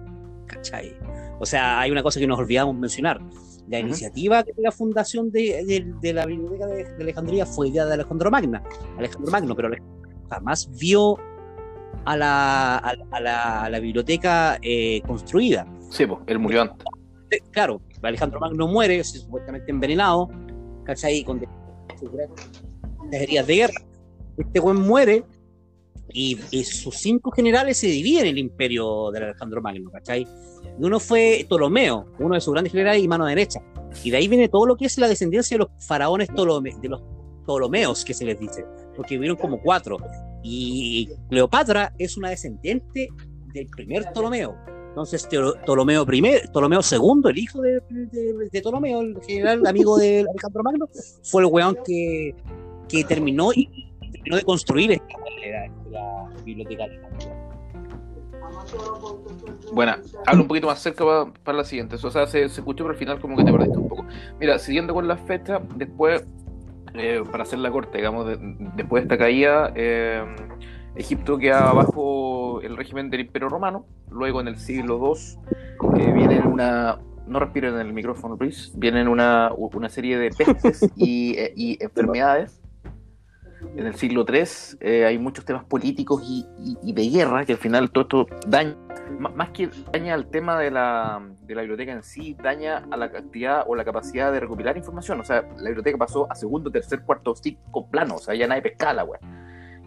¿cachai? 0.47 0.93
O 1.39 1.45
sea, 1.45 1.79
hay 1.79 1.91
una 1.91 2.01
cosa 2.01 2.19
que 2.19 2.27
nos 2.27 2.39
olvidamos 2.39 2.75
mencionar. 2.75 3.19
La 3.67 3.79
iniciativa 3.79 4.43
de 4.43 4.53
la 4.57 4.71
fundación 4.71 5.31
de, 5.31 5.65
de- 5.65 5.91
de 5.99 6.13
la 6.13 6.25
Biblioteca 6.27 6.67
de, 6.67 6.83
de 6.83 7.03
Alejandría 7.03 7.45
fue 7.47 7.69
idea 7.69 7.83
de 7.85 7.95
Alejandro 7.95 8.29
Magna, 8.29 8.63
Alejandro 8.97 9.31
Magno, 9.31 9.55
pero 9.55 9.67
Alejandro 9.69 10.04
jamás 10.29 10.69
vio 10.79 11.17
a 12.05 12.15
la, 12.17 12.77
a, 12.77 12.93
a 13.11 13.19
la, 13.19 13.63
a 13.63 13.69
la 13.69 13.79
biblioteca 13.79 14.57
eh, 14.61 15.01
construida. 15.07 15.67
Sí, 15.89 16.05
pues, 16.05 16.19
él 16.27 16.39
murió 16.39 16.63
antes. 16.63 16.85
Eh, 17.31 17.39
Claro, 17.51 17.81
Alejandro 18.01 18.39
Magno 18.39 18.67
muere, 18.67 19.03
supuestamente 19.03 19.71
envenenado, 19.71 20.29
¿cachai? 20.83 21.23
Con 21.23 21.41
heridas 23.11 23.47
de 23.47 23.55
guerra. 23.55 23.81
Este 24.37 24.59
buen 24.59 24.77
muere 24.77 25.23
y, 26.09 26.37
y 26.51 26.63
sus 26.63 26.95
cinco 26.97 27.31
generales 27.31 27.77
se 27.77 27.87
dividen 27.87 28.25
en 28.25 28.31
el 28.31 28.37
imperio 28.37 29.09
de 29.11 29.23
Alejandro 29.23 29.61
Magno, 29.61 29.89
¿cachai? 29.91 30.27
Y 30.79 30.83
uno 30.83 30.99
fue 30.99 31.45
Ptolomeo, 31.47 32.05
uno 32.19 32.35
de 32.35 32.41
sus 32.41 32.53
grandes 32.53 32.71
generales 32.71 33.01
y 33.03 33.07
mano 33.07 33.25
derecha. 33.25 33.59
Y 34.03 34.11
de 34.11 34.17
ahí 34.17 34.27
viene 34.27 34.49
todo 34.49 34.65
lo 34.65 34.75
que 34.75 34.85
es 34.85 34.97
la 34.97 35.07
descendencia 35.07 35.55
de 35.57 35.59
los 35.59 35.87
faraones 35.87 36.29
Ptolome- 36.29 36.79
de 36.81 36.89
los 36.89 37.01
Ptolomeos, 37.45 38.03
que 38.03 38.13
se 38.13 38.25
les 38.25 38.37
dice, 38.39 38.65
porque 38.95 39.17
hubieron 39.17 39.37
como 39.37 39.59
cuatro. 39.61 39.97
Y 40.43 41.09
Cleopatra 41.29 41.93
es 41.97 42.17
una 42.17 42.29
descendiente 42.29 43.09
del 43.53 43.67
primer 43.67 44.05
Ptolomeo. 44.11 44.55
Entonces, 44.89 45.27
Ptolomeo 45.65 46.05
primer, 46.05 46.49
Ptolomeo 46.51 46.81
segundo, 46.81 47.27
el 47.29 47.37
hijo 47.37 47.61
de, 47.61 47.81
de- 47.89 48.33
de 48.51 48.61
Ptolomeo, 48.61 49.01
el 49.01 49.19
general 49.27 49.65
amigo 49.67 49.97
de 49.97 50.25
Alejandro 50.29 50.63
Magno, 50.63 50.87
fue 51.23 51.41
el 51.41 51.47
weón 51.51 51.77
que, 51.85 52.33
que 52.87 53.03
terminó 53.03 53.51
y 53.53 53.69
terminó 54.13 54.37
de 54.37 54.43
construir 54.43 54.91
esta 54.93 55.05
la, 55.91 56.29
la 56.29 56.29
biblioteca. 56.45 56.85
Bueno, 59.73 59.95
hablo 60.25 60.43
un 60.43 60.47
poquito 60.47 60.67
más 60.67 60.79
cerca 60.79 61.03
pa- 61.03 61.33
para, 61.43 61.57
la 61.59 61.63
siguiente. 61.63 61.95
O 62.01 62.11
sea, 62.11 62.25
se, 62.27 62.47
se 62.49 62.61
escuchó, 62.61 62.83
pero 62.83 62.91
al 62.91 62.97
final 62.97 63.19
como 63.19 63.35
que 63.35 63.43
te 63.43 63.51
perdiste 63.51 63.77
un 63.77 63.89
poco. 63.89 64.05
Mira, 64.39 64.57
siguiendo 64.59 64.93
con 64.93 65.07
las 65.07 65.19
fechas, 65.21 65.61
después, 65.75 66.25
eh, 66.99 67.23
para 67.31 67.43
hacer 67.43 67.59
la 67.59 67.71
corte, 67.71 67.97
digamos, 67.97 68.25
de- 68.27 68.37
después 68.75 69.01
de 69.03 69.05
esta 69.05 69.17
caída, 69.17 69.71
eh, 69.75 70.23
Egipto 70.95 71.37
queda 71.37 71.73
bajo 71.73 72.61
el 72.61 72.77
régimen 72.77 73.09
del 73.09 73.21
Imperio 73.21 73.49
Romano. 73.49 73.85
Luego, 74.09 74.39
en 74.41 74.47
el 74.47 74.57
siglo 74.57 74.99
II, 75.01 76.01
eh, 76.01 76.11
vienen 76.13 76.47
una... 76.47 76.99
No 77.27 77.39
respiren 77.39 77.73
en 77.73 77.81
el 77.81 77.91
micrófono, 77.93 78.37
please. 78.37 78.71
Vienen 78.75 79.07
una, 79.07 79.51
una 79.57 79.89
serie 79.89 80.17
de 80.19 80.29
pestes 80.29 80.87
y, 80.95 81.35
eh, 81.37 81.53
y 81.55 81.83
enfermedades. 81.83 82.61
En 83.75 83.85
el 83.87 83.95
siglo 83.95 84.25
III 84.27 84.43
eh, 84.81 85.05
hay 85.05 85.17
muchos 85.17 85.43
temas 85.45 85.63
políticos 85.65 86.21
y, 86.25 86.45
y- 86.59 86.77
y 86.83 86.93
de 86.93 87.09
guerra 87.09 87.45
que 87.45 87.53
al 87.53 87.57
final 87.57 87.89
todo 87.91 88.03
esto 88.03 88.27
daña 88.47 88.75
más 89.19 89.49
que 89.51 89.69
daña 89.91 90.13
al 90.15 90.25
tema 90.27 90.59
de 90.59 90.71
la, 90.71 91.21
de 91.41 91.53
la 91.55 91.61
biblioteca 91.61 91.91
en 91.91 92.01
sí, 92.03 92.35
daña 92.41 92.85
a 92.89 92.97
la 92.97 93.11
cantidad 93.11 93.63
o 93.67 93.75
la 93.75 93.85
capacidad 93.85 94.31
de 94.31 94.39
recopilar 94.39 94.75
información. 94.77 95.19
O 95.19 95.23
sea, 95.23 95.41
la 95.57 95.65
biblioteca 95.69 95.97
pasó 95.97 96.29
a 96.31 96.35
segundo, 96.35 96.71
tercer, 96.71 97.01
cuarto, 97.03 97.35
cinco 97.35 97.87
plano, 97.87 98.15
o 98.15 98.19
sea, 98.19 98.33
ya 98.33 98.47
nadie 98.47 98.63
pescaba 98.63 98.93
la. 98.93 99.05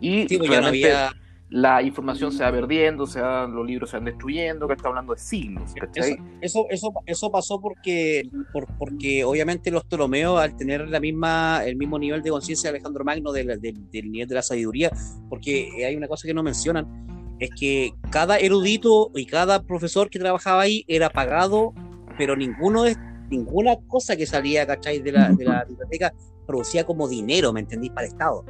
Y 0.00 0.28
Sí, 0.28 0.38
pues 0.38 0.50
ya 0.50 0.61
no 0.61 0.68
había. 0.68 1.11
La 1.51 1.83
información 1.83 2.31
se 2.31 2.43
va 2.45 2.53
perdiendo, 2.53 3.05
o 3.05 3.07
sea, 3.07 3.47
los 3.47 3.67
libros 3.67 3.89
se 3.91 3.97
van 3.97 4.05
destruyendo, 4.05 4.67
que 4.69 4.75
está 4.75 4.89
hablando 4.89 5.15
de 5.15 5.19
siglos, 5.21 5.73
¿cachai? 5.81 6.13
Eso, 6.43 6.67
eso, 6.69 6.93
eso 7.07 7.31
pasó 7.31 7.59
porque, 7.61 8.29
por- 8.53 8.67
porque 8.79 9.25
obviamente 9.25 9.71
los 9.71 9.83
Ptolomeos, 9.85 10.39
al 10.39 10.55
tener 10.57 10.87
la 10.89 11.01
misma, 11.01 11.63
el 11.65 11.77
mismo 11.77 11.99
nivel 11.99 12.23
de 12.23 12.31
conciencia 12.31 12.71
de 12.71 12.77
Alejandro 12.77 13.03
Magno 13.05 13.33
del, 13.33 13.59
del- 13.61 13.91
del 13.91 14.11
nivel 14.13 14.29
de 14.29 14.35
la 14.35 14.43
sabiduría, 14.43 14.91
porque 15.31 15.71
hay 15.87 15.97
una 15.97 16.07
cosa 16.07 16.29
que 16.29 16.35
no 16.35 16.43
mencionan, 16.43 17.37
es 17.41 17.51
que 17.59 17.93
cada 18.11 18.37
erudito 18.39 19.11
y 19.15 19.25
cada 19.25 19.63
profesor 19.63 20.11
que 20.11 20.19
trabajaba 20.19 20.63
ahí 20.63 20.85
era 20.87 21.09
pagado, 21.09 21.73
pero 22.19 22.37
ninguno 22.37 22.83
de, 22.83 22.95
ninguna 23.31 23.77
cosa 23.87 24.17
que 24.17 24.27
salía, 24.27 24.67
¿cachai? 24.67 24.99
De 25.01 25.13
la, 25.13 25.31
de 25.33 25.45
la 25.45 25.65
biblioteca 25.69 26.13
producía 26.47 26.85
como 26.85 27.09
dinero, 27.09 27.53
¿me 27.55 27.61
entendís? 27.61 27.91
Para 27.93 28.07
el 28.07 28.13
Estado. 28.13 28.45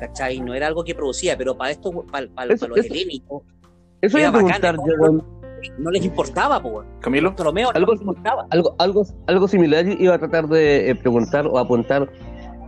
¿Cachai? 0.00 0.40
No 0.40 0.54
era 0.54 0.66
algo 0.68 0.84
que 0.84 0.94
producía, 0.94 1.36
pero 1.36 1.56
para 1.56 1.70
esto, 1.72 1.90
para, 2.10 2.28
para, 2.28 2.52
Eso- 2.54 2.66
para 2.66 2.76
los 2.76 2.84
eso- 2.84 2.94
helénicos, 2.94 3.42
Eso 4.00 4.16
Era 4.18 4.30
bacán, 4.30 4.76
¿no? 4.76 5.24
No 5.76 5.90
les 5.90 6.04
importaba, 6.04 6.62
pues. 6.62 6.86
Camilo, 7.00 7.34
Ptolomeo 7.34 7.72
no 7.72 7.76
Algo- 7.76 7.92
les 7.92 8.00
importaba. 8.00 8.46
algo, 8.50 8.76
algo, 8.78 9.02
algo 9.26 9.48
similar 9.48 9.84
iba 9.88 10.14
a 10.14 10.18
tratar 10.20 10.46
de 10.46 10.90
eh, 10.90 10.94
preguntar 10.94 11.48
o 11.48 11.58
apuntar. 11.58 12.08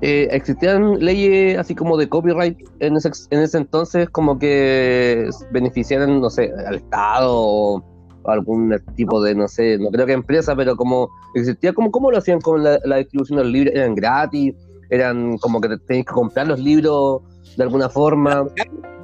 Eh, 0.03 0.27
¿Existían 0.33 0.99
leyes 0.99 1.57
así 1.57 1.75
como 1.77 1.97
de 1.97 2.09
copyright 2.09 2.59
en 2.81 2.97
ese, 2.97 3.11
en 3.31 3.41
ese 3.43 3.59
entonces 3.59 4.09
como 4.11 4.39
que 4.41 5.29
beneficiaran, 5.53 6.21
no 6.21 6.31
sé, 6.31 6.51
al 6.67 6.77
Estado 6.77 7.31
o 7.33 7.85
algún 8.25 8.75
tipo 8.97 9.23
de, 9.23 9.35
no 9.37 9.47
sé, 9.47 9.79
no 9.79 9.91
creo 9.91 10.07
que 10.07 10.13
empresa, 10.15 10.57
pero 10.57 10.75
como 10.75 11.11
existía, 11.35 11.73
como 11.73 11.93
cómo 11.93 12.11
lo 12.11 12.19
hacían 12.19 12.41
con 12.41 12.65
la, 12.65 12.81
la 12.85 12.97
distribución 12.97 13.39
de 13.39 13.45
los 13.45 13.53
libros? 13.53 13.75
¿Eran 13.77 13.95
gratis? 13.95 14.55
¿Eran 14.91 15.39
como 15.39 15.61
que 15.61 15.69
te- 15.69 15.79
tenías 15.79 16.07
que 16.07 16.13
comprar 16.13 16.47
los 16.49 16.59
libros 16.59 17.23
de 17.57 17.63
alguna 17.63 17.89
forma? 17.89 18.47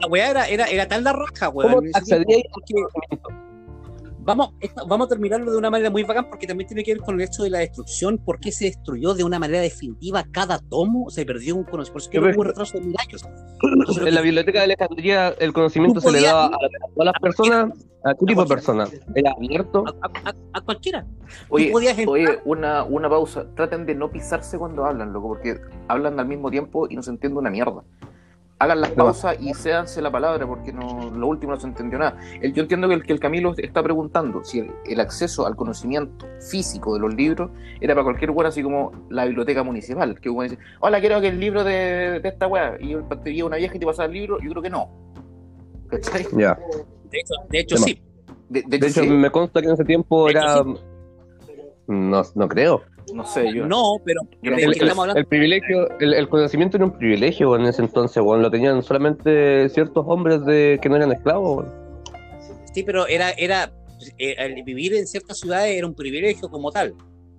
La 0.01 0.09
weá 0.09 0.31
era, 0.31 0.47
era, 0.49 0.67
era 0.67 0.87
tal 0.89 1.05
la 1.05 1.13
raja, 1.13 1.47
¿Cómo 1.47 1.59
weón. 1.79 1.87
ese 1.87 2.25
vamos, 4.27 4.51
esto- 4.61 4.87
vamos 4.87 5.07
a 5.07 5.09
terminarlo 5.09 5.51
de 5.53 5.57
una 5.57 5.71
manera 5.71 5.89
muy 5.89 6.03
bacán 6.03 6.29
porque 6.29 6.47
también 6.47 6.67
tiene 6.69 6.83
que 6.85 6.93
ver 6.95 7.03
con 7.03 7.15
el 7.15 7.23
hecho 7.27 7.43
de 7.45 7.51
la 7.51 7.61
destrucción, 7.61 8.19
por 8.19 8.39
qué 8.41 8.53
se 8.53 8.67
destruyó 8.67 9.15
de 9.15 9.25
una 9.25 9.39
manera 9.39 9.61
definitiva 9.61 10.25
cada 10.33 10.59
tomo, 10.59 11.09
se 11.11 11.25
perdió 11.25 11.55
un 11.57 11.63
conocimiento, 11.65 11.93
por 11.93 12.01
eso 12.03 12.11
que 12.11 12.21
Pero 12.21 12.33
hubo 12.35 12.41
un 12.43 12.47
retraso 12.49 12.79
de 12.79 12.85
mil 12.85 12.97
años. 12.99 13.23
Entonces, 13.63 14.07
En 14.09 14.15
la 14.15 14.21
biblioteca 14.21 14.59
de 14.59 14.65
Alejandría 14.65 15.29
el 15.29 15.53
conocimiento 15.53 16.01
se 16.01 16.11
le 16.13 16.21
daba 16.23 16.45
a, 16.47 16.49
a 16.49 16.51
todas 16.95 17.07
las 17.07 17.21
personas, 17.23 17.87
a 18.05 18.15
qué 18.15 18.27
tipo 18.27 18.43
de 18.43 18.49
personas. 18.49 18.93
Era 19.15 19.31
abierto. 19.33 19.85
a, 19.87 20.07
a- 20.07 20.29
a- 20.31 20.35
a 20.53 20.61
cualquiera. 20.61 21.07
Oye, 21.49 21.71
oye 22.11 22.39
una, 22.45 22.83
una 22.85 23.09
pausa. 23.09 23.47
Traten 23.55 23.87
de 23.87 23.95
no 23.95 24.11
pisarse 24.11 24.59
cuando 24.59 24.85
hablan, 24.85 25.13
loco, 25.13 25.29
porque 25.29 25.59
hablan 25.89 26.19
al 26.21 26.27
mismo 26.27 26.51
tiempo 26.51 26.87
y 26.91 26.97
no 26.97 27.03
se 27.03 27.11
entiende 27.11 27.39
una 27.39 27.51
mierda. 27.51 27.83
Hagan 28.59 28.81
las 28.81 28.91
pausas 28.93 29.37
y 29.39 29.53
séanse 29.53 30.01
la 30.01 30.11
palabra, 30.11 30.47
porque 30.47 30.73
no, 30.73 31.11
lo 31.11 31.27
último 31.27 31.53
no 31.53 31.61
se 31.61 31.67
entendió 31.67 31.99
nada. 31.99 32.17
El- 32.41 32.55
yo 32.55 32.63
entiendo 32.63 32.89
que 32.89 32.95
el, 32.95 33.03
que 33.03 33.13
el 33.13 33.21
Camilo 33.21 33.53
está 33.55 33.83
preguntando 33.83 34.43
si 34.45 34.61
el, 34.61 34.71
el 34.87 34.99
acceso 34.99 35.47
al 35.47 35.55
conocimiento 35.57 36.27
físico 36.41 36.95
de 36.95 37.01
los 37.01 37.15
libros 37.15 37.51
era 37.83 37.95
para 37.95 38.05
cualquier 38.05 38.31
weá, 38.31 38.49
así 38.49 38.63
como 38.63 38.93
la 39.11 39.27
biblioteca 39.27 39.63
municipal. 39.63 40.19
Que 40.19 40.31
uno 40.31 40.45
dice, 40.45 40.59
hola, 40.81 41.01
quiero 41.01 41.21
que 41.21 41.29
el 41.29 41.39
libro 41.39 41.65
de, 41.65 42.21
de 42.21 42.29
esta 42.31 42.47
weá, 42.47 42.79
y 42.81 42.97
te 43.23 43.35
lleva 43.35 43.49
una 43.49 43.59
vieja 43.59 43.77
y 43.77 43.79
te 43.79 43.85
pasa 43.85 44.07
el 44.07 44.13
libro, 44.13 44.39
yo 44.41 44.51
creo 44.53 44.63
que 44.63 44.71
no. 44.71 44.89
¿Cachai? 45.89 46.27
Ya. 46.33 46.59
De 47.11 47.19
hecho, 47.19 47.35
de 47.51 47.59
hecho 47.61 47.77
sí. 47.77 48.03
De, 48.49 48.63
de 48.63 48.69
De 48.79 48.87
hecho, 48.87 49.01
hecho, 49.01 49.11
sí. 49.11 49.17
me 49.17 49.31
consta 49.31 49.61
que 49.61 49.67
en 49.69 49.75
ese 49.75 49.85
tiempo 49.85 50.27
De 50.27 50.31
hecho, 50.33 50.41
era. 50.41 50.65
No, 51.89 52.23
no 52.35 52.49
creo. 52.49 52.83
No 53.15 53.25
sé, 53.25 53.53
yo. 53.53 53.67
No, 53.67 53.97
pero 54.05 54.23
Yo 54.43 54.51
no 54.51 54.57
de 54.57 55.21
El, 55.21 55.27
privilegio, 55.27 55.89
el, 56.01 56.15
el 56.15 56.29
conocimiento 56.29 56.77
era 56.77 56.87
un 56.87 56.97
privilegio 56.97 57.57
en 57.57 57.67
ese 57.67 57.83
entonces, 57.83 58.23
weón. 58.23 58.43
Lo 58.43 58.51
tenían 58.51 58.83
solamente 58.83 59.69
ciertos 59.69 60.05
hombres 60.09 60.45
de 60.45 60.79
que 60.83 60.89
no 60.89 60.97
eran 60.97 61.13
esclavos, 61.13 61.59
weón. 61.59 61.87
Sí, 62.73 62.83
pero 62.83 63.07
era, 63.07 63.31
era 63.31 63.73
eh, 64.19 64.35
el 64.39 64.63
vivir 64.63 64.95
en 64.95 65.07
ciertas 65.07 65.39
ciudades 65.39 65.77
era 65.77 65.87
un 65.87 65.95
privilegio 65.95 66.49
como 66.49 66.71
tal. 66.71 66.95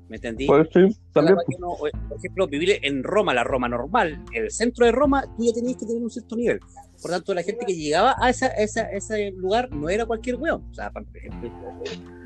¿Me 0.09 0.15
entendí? 0.15 0.47
Pues 0.47 0.67
sí, 0.73 0.87
también. 1.11 1.35
Para 1.35 1.45
que 1.47 1.55
uno, 1.57 1.73
eh, 1.85 1.91
por 2.07 2.17
ejemplo, 2.17 2.47
vivir 2.47 2.79
en 2.81 3.03
Roma, 3.03 3.33
la 3.33 3.43
Roma 3.43 3.67
normal, 3.67 4.23
en 4.31 4.43
el 4.45 4.51
centro 4.51 4.85
de 4.85 4.93
Roma, 4.93 5.23
tú 5.35 5.43
ya 5.45 5.53
tenías 5.53 5.77
que 5.77 5.85
tener 5.85 6.01
un 6.01 6.09
cierto 6.09 6.35
nivel. 6.37 6.59
Por 7.01 7.11
tanto, 7.11 7.33
la 7.33 7.43
gente 7.43 7.65
que 7.65 7.75
llegaba 7.75 8.15
a 8.19 8.29
esa, 8.29 8.47
esa, 8.47 8.83
ese 8.91 9.31
lugar 9.31 9.69
no 9.71 9.89
era 9.89 10.05
cualquier 10.05 10.35
weón. 10.35 10.63
O 10.71 10.73
sea, 10.73 10.91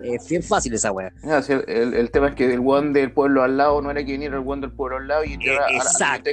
es 0.03 0.27
bien 0.29 0.41
fácil 0.41 0.73
esa 0.73 0.91
sí, 1.43 1.53
el, 1.53 1.63
el- 1.67 1.93
el 1.93 2.11
tema 2.11 2.29
es 2.29 2.35
que 2.35 2.51
el 2.51 2.61
one 2.65 2.91
del 2.91 3.11
pueblo 3.11 3.43
al 3.43 3.57
lado 3.57 3.81
no 3.81 3.91
era 3.91 4.03
que 4.03 4.13
viniera 4.13 4.37
el 4.37 4.43
one 4.47 4.61
del 4.61 4.71
pueblo 4.71 4.97
al 4.97 5.07
lado 5.07 5.23
y 5.23 5.33
entrara 5.33 5.65
a, 5.65 5.71
la- 5.71 5.77
a 5.77 5.83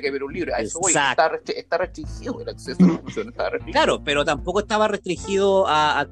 a 0.09 0.13
ver 0.13 0.23
un 0.25 0.33
libro. 0.33 0.53
Eso 0.57 0.79
Exacto. 0.87 1.23
está, 1.23 1.33
restri- 1.37 1.59
está 1.59 1.79
restringido 1.79 2.41
el 2.41 2.49
acceso 2.49 2.79
a 2.83 2.87
la 2.87 3.51
restringido. 3.51 3.73
Claro, 3.73 4.03
pero 4.05 4.25
tampoco 4.25 4.61
estaba 4.61 4.89
restringido 4.89 5.67
a, 5.69 6.07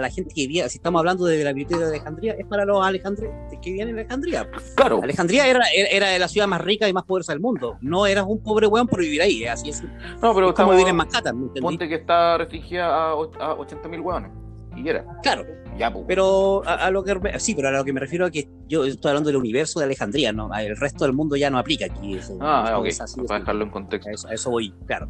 la 0.00 0.10
gente 0.10 0.32
que 0.34 0.42
vivía. 0.42 0.68
Si 0.68 0.78
estamos 0.78 0.98
hablando 1.00 1.24
de 1.26 1.42
la 1.44 1.52
biblioteca 1.52 1.80
de 1.88 1.96
Alejandría, 1.96 2.32
es 2.38 2.46
para 2.46 2.64
los 2.64 2.84
alejandrinos 2.84 3.34
que 3.60 3.70
vivían 3.70 3.88
en 3.88 3.98
Alejandría. 3.98 4.48
Claro, 4.76 5.00
Alejandría 5.02 5.46
era, 5.46 5.60
era, 5.74 5.88
era 5.90 6.18
la 6.18 6.28
ciudad 6.28 6.46
más 6.46 6.60
rica 6.60 6.88
y 6.88 6.92
más 6.92 7.04
poderosa 7.04 7.32
del 7.32 7.40
mundo. 7.40 7.76
No 7.80 8.06
eras 8.06 8.24
un 8.28 8.42
pobre 8.42 8.66
weón 8.66 8.86
por 8.86 9.00
vivir 9.00 9.22
ahí. 9.22 9.44
Así 9.44 9.70
es, 9.70 9.82
no, 9.82 9.88
pero 9.90 10.30
es 10.30 10.34
como 10.34 10.48
estamos, 10.48 10.76
vivir 10.76 10.88
en 10.88 10.96
Manhattan. 10.96 11.36
¿me 11.38 11.46
entendí? 11.46 11.60
Ponte 11.64 11.88
que 11.88 11.96
está 11.96 12.38
restringida 12.38 12.86
a, 12.86 13.10
a 13.12 13.56
80.000 13.56 14.00
hueones. 14.02 14.30
Y 14.76 14.88
era, 14.88 15.04
Claro, 15.22 15.46
ya, 15.78 15.92
pues. 15.92 16.04
pero 16.08 16.62
a, 16.66 16.86
a 16.86 16.90
lo 16.90 17.04
que 17.04 17.14
sí, 17.38 17.54
pero 17.54 17.68
a 17.68 17.70
lo 17.70 17.84
que 17.84 17.92
me 17.92 18.00
refiero 18.00 18.26
es 18.26 18.32
que 18.32 18.48
yo 18.66 18.84
estoy 18.84 19.10
hablando 19.10 19.28
del 19.28 19.36
universo 19.36 19.78
de 19.78 19.86
Alejandría, 19.86 20.32
no, 20.32 20.52
el 20.52 20.76
resto 20.76 21.04
del 21.04 21.12
mundo 21.12 21.36
ya 21.36 21.48
no 21.48 21.58
aplica 21.58 21.86
aquí. 21.86 22.14
Eso, 22.16 22.36
Ah, 22.40 22.76
ok, 22.78 22.86
así 23.00 23.20
para 23.22 23.38
dejarlo 23.40 23.64
en 23.64 23.70
contexto. 23.70 24.10
A 24.10 24.12
eso, 24.12 24.28
a 24.28 24.34
eso 24.34 24.50
voy, 24.50 24.74
claro. 24.86 25.08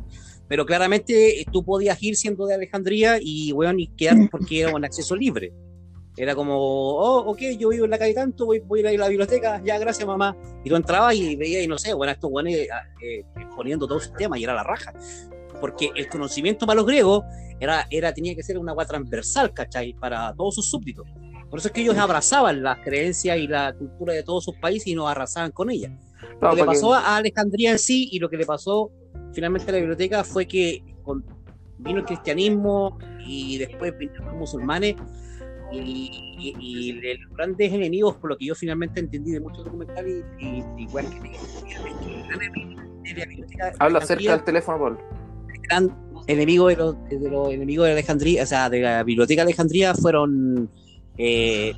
Pero 0.49 0.67
claramente 0.67 1.41
eh, 1.41 1.47
tú 1.51 1.65
podías 1.65 2.03
ir 2.03 2.17
siendo 2.17 2.45
de 2.45 2.55
Alejandría 2.57 3.17
y, 3.19 3.53
weón, 3.53 3.81
y 3.81 3.87
quedar 3.89 4.17
porque 4.31 4.61
era 4.61 4.75
un 4.75 4.85
acceso 4.85 5.17
libre. 5.17 5.53
Era 6.17 6.35
como, 6.37 6.55
oh, 6.57 7.31
ok, 7.31 7.39
yo 7.59 7.71
vivo 7.71 7.87
en 7.87 7.91
la 7.91 7.99
calle 7.99 8.15
tanto, 8.15 8.47
voy, 8.47 8.61
voy 8.61 8.87
a 8.87 8.93
ir 8.93 9.01
a 9.01 9.05
la 9.05 9.09
biblioteca, 9.09 9.61
ya, 9.65 9.79
gracias, 9.79 10.07
mamá. 10.07 10.37
Y 10.63 10.69
tú 10.69 10.77
entrabas 10.77 11.15
y 11.17 11.35
veías, 11.35 11.65
y 11.65 11.67
no 11.67 11.77
sé, 11.77 11.93
bueno, 11.95 12.13
estos 12.13 12.31
weones 12.31 12.55
eh, 12.55 12.69
eh, 13.03 13.25
exponiendo 13.37 13.89
todo 13.89 13.99
su 13.99 14.13
tema 14.13 14.39
y 14.39 14.45
era 14.45 14.55
la 14.55 14.63
raja. 14.63 14.93
Porque 15.61 15.91
el 15.95 16.09
conocimiento 16.09 16.67
para 16.67 16.77
los 16.77 16.87
griegos 16.87 17.23
era, 17.61 17.87
era, 17.91 18.13
tenía 18.13 18.35
que 18.35 18.43
ser 18.43 18.59
una 18.59 18.73
agua 18.73 18.85
transversal, 18.85 19.53
¿cachai? 19.53 19.95
Para 19.95 20.35
todos 20.35 20.55
sus 20.57 20.69
súbditos. 20.69 21.07
Por 21.49 21.59
eso 21.59 21.69
es 21.69 21.73
que 21.73 21.83
ellos 21.83 21.97
abrazaban 21.97 22.63
las 22.63 22.79
creencias 22.81 23.39
y 23.39 23.47
la 23.47 23.73
cultura 23.73 24.13
de 24.13 24.23
todos 24.25 24.45
sus 24.45 24.57
países 24.57 24.89
y 24.89 24.95
nos 24.95 25.09
arrasaban 25.09 25.53
con 25.53 25.71
ellas. 25.71 25.93
Lo 26.33 26.39
Claro, 26.41 26.55
que 26.57 26.57
le 26.57 26.63
que- 26.63 26.67
pasó 26.67 26.95
a 26.95 27.17
Alejandría 27.17 27.71
en 27.71 27.79
sí 27.79 28.09
y 28.11 28.19
lo 28.19 28.29
que 28.29 28.37
le 28.37 28.45
pasó 28.47 28.91
finalmente 29.33 29.71
a 29.71 29.73
la 29.73 29.79
biblioteca 29.79 30.25
fue 30.25 30.47
que 30.47 30.83
con- 31.03 31.25
vino 31.79 31.99
el 32.01 32.05
cristianismo 32.05 32.99
y 33.25 33.59
después 33.59 33.97
vinieron 33.99 34.27
los 34.27 34.35
musulmanes 34.37 34.97
y, 35.73 35.77
y- 36.39 36.55
y 36.61 36.93
los 36.93 37.37
grandes 37.37 37.73
enemigos, 37.73 38.17
por 38.17 38.31
lo 38.31 38.37
que 38.37 38.47
yo 38.47 38.55
finalmente 38.55 39.01
entendí 39.01 39.33
de 39.33 39.41
muchos 39.41 39.65
documentales 39.65 40.25
y, 40.41 40.87
weas 40.93 41.07
que 41.07 41.21
que 43.05 43.27
biblioteca 43.27 43.67
de 43.71 43.77
Habla 43.79 44.01
cerca 44.01 44.33
del 44.33 44.45
teléfono, 44.45 44.79
Paul. 44.79 44.99
Gran 45.69 45.91
enemigo 46.27 46.69
de 46.69 46.77
los, 46.77 46.97
de 47.09 47.31
los 47.31 47.53
enemigos 47.53 47.87
de 47.87 47.93
Alejandría, 47.93 48.43
o 48.45 48.47
sea, 48.47 48.71
de 48.71 48.81
la 48.81 49.03
biblioteca 49.03 49.43
de 49.43 49.49
Alejandría 49.49 49.95
fueron 49.95 50.69
eh, 51.19 51.73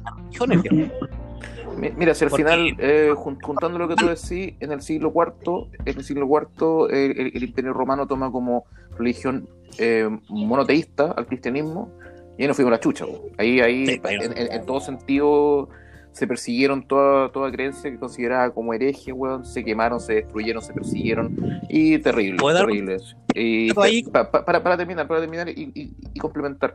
Mira, 1.99 2.15
si 2.15 2.25
al 2.25 2.31
final, 2.31 2.75
eh, 2.79 3.11
jun- 3.15 3.39
juntando 3.43 3.79
lo 3.79 3.87
que 3.89 3.97
tú 3.97 4.07
decís, 4.07 4.55
en 4.61 4.73
el 4.73 4.81
siglo 4.81 5.13
IV, 5.15 5.69
en 5.85 5.99
el 5.99 6.05
siglo 6.05 6.27
IV, 6.27 6.89
el, 6.91 7.33
el 7.35 7.43
Imperio 7.43 7.75
Romano 7.75 8.07
toma 8.07 8.31
como 8.33 8.65
religión 8.99 9.47
eh, 9.79 10.09
monoteísta 10.29 11.13
al 11.13 11.27
cristianismo 11.27 11.91
y 12.39 12.43
ahí 12.43 12.49
nos 12.49 12.57
fuimos 12.57 12.71
la 12.73 12.81
chucha. 12.81 13.05
Ahí, 13.37 13.61
ahí 13.61 13.87
Sí, 13.87 14.01
pero- 14.03 14.23
en, 14.23 14.39
en- 14.39 14.53
en 14.53 14.65
todo 14.65 14.81
sentido, 14.81 15.69
se 16.17 16.27
persiguieron 16.27 16.87
toda, 16.89 17.31
toda 17.31 17.53
creencia 17.53 17.91
que 17.91 17.99
consideraba 17.99 18.51
como 18.51 18.73
hereje, 18.73 19.13
weón. 19.13 19.45
Se 19.45 19.63
quemaron, 19.63 20.01
se 20.01 20.15
destruyeron, 20.15 20.63
se 20.63 20.73
persiguieron. 20.73 21.37
Y 21.69 21.99
terrible, 21.99 22.39
¿Puedo 22.39 22.57
dar- 22.57 22.65
terrible. 22.67 22.97
Y 23.35 23.73
pa- 23.75 24.31
pa- 24.31 24.45
para, 24.47 24.63
para 24.63 24.77
terminar, 24.79 25.07
para 25.07 25.21
terminar 25.21 25.49
y, 25.51 25.71
y- 25.75 25.93
y 26.15 26.19
complementar. 26.19 26.75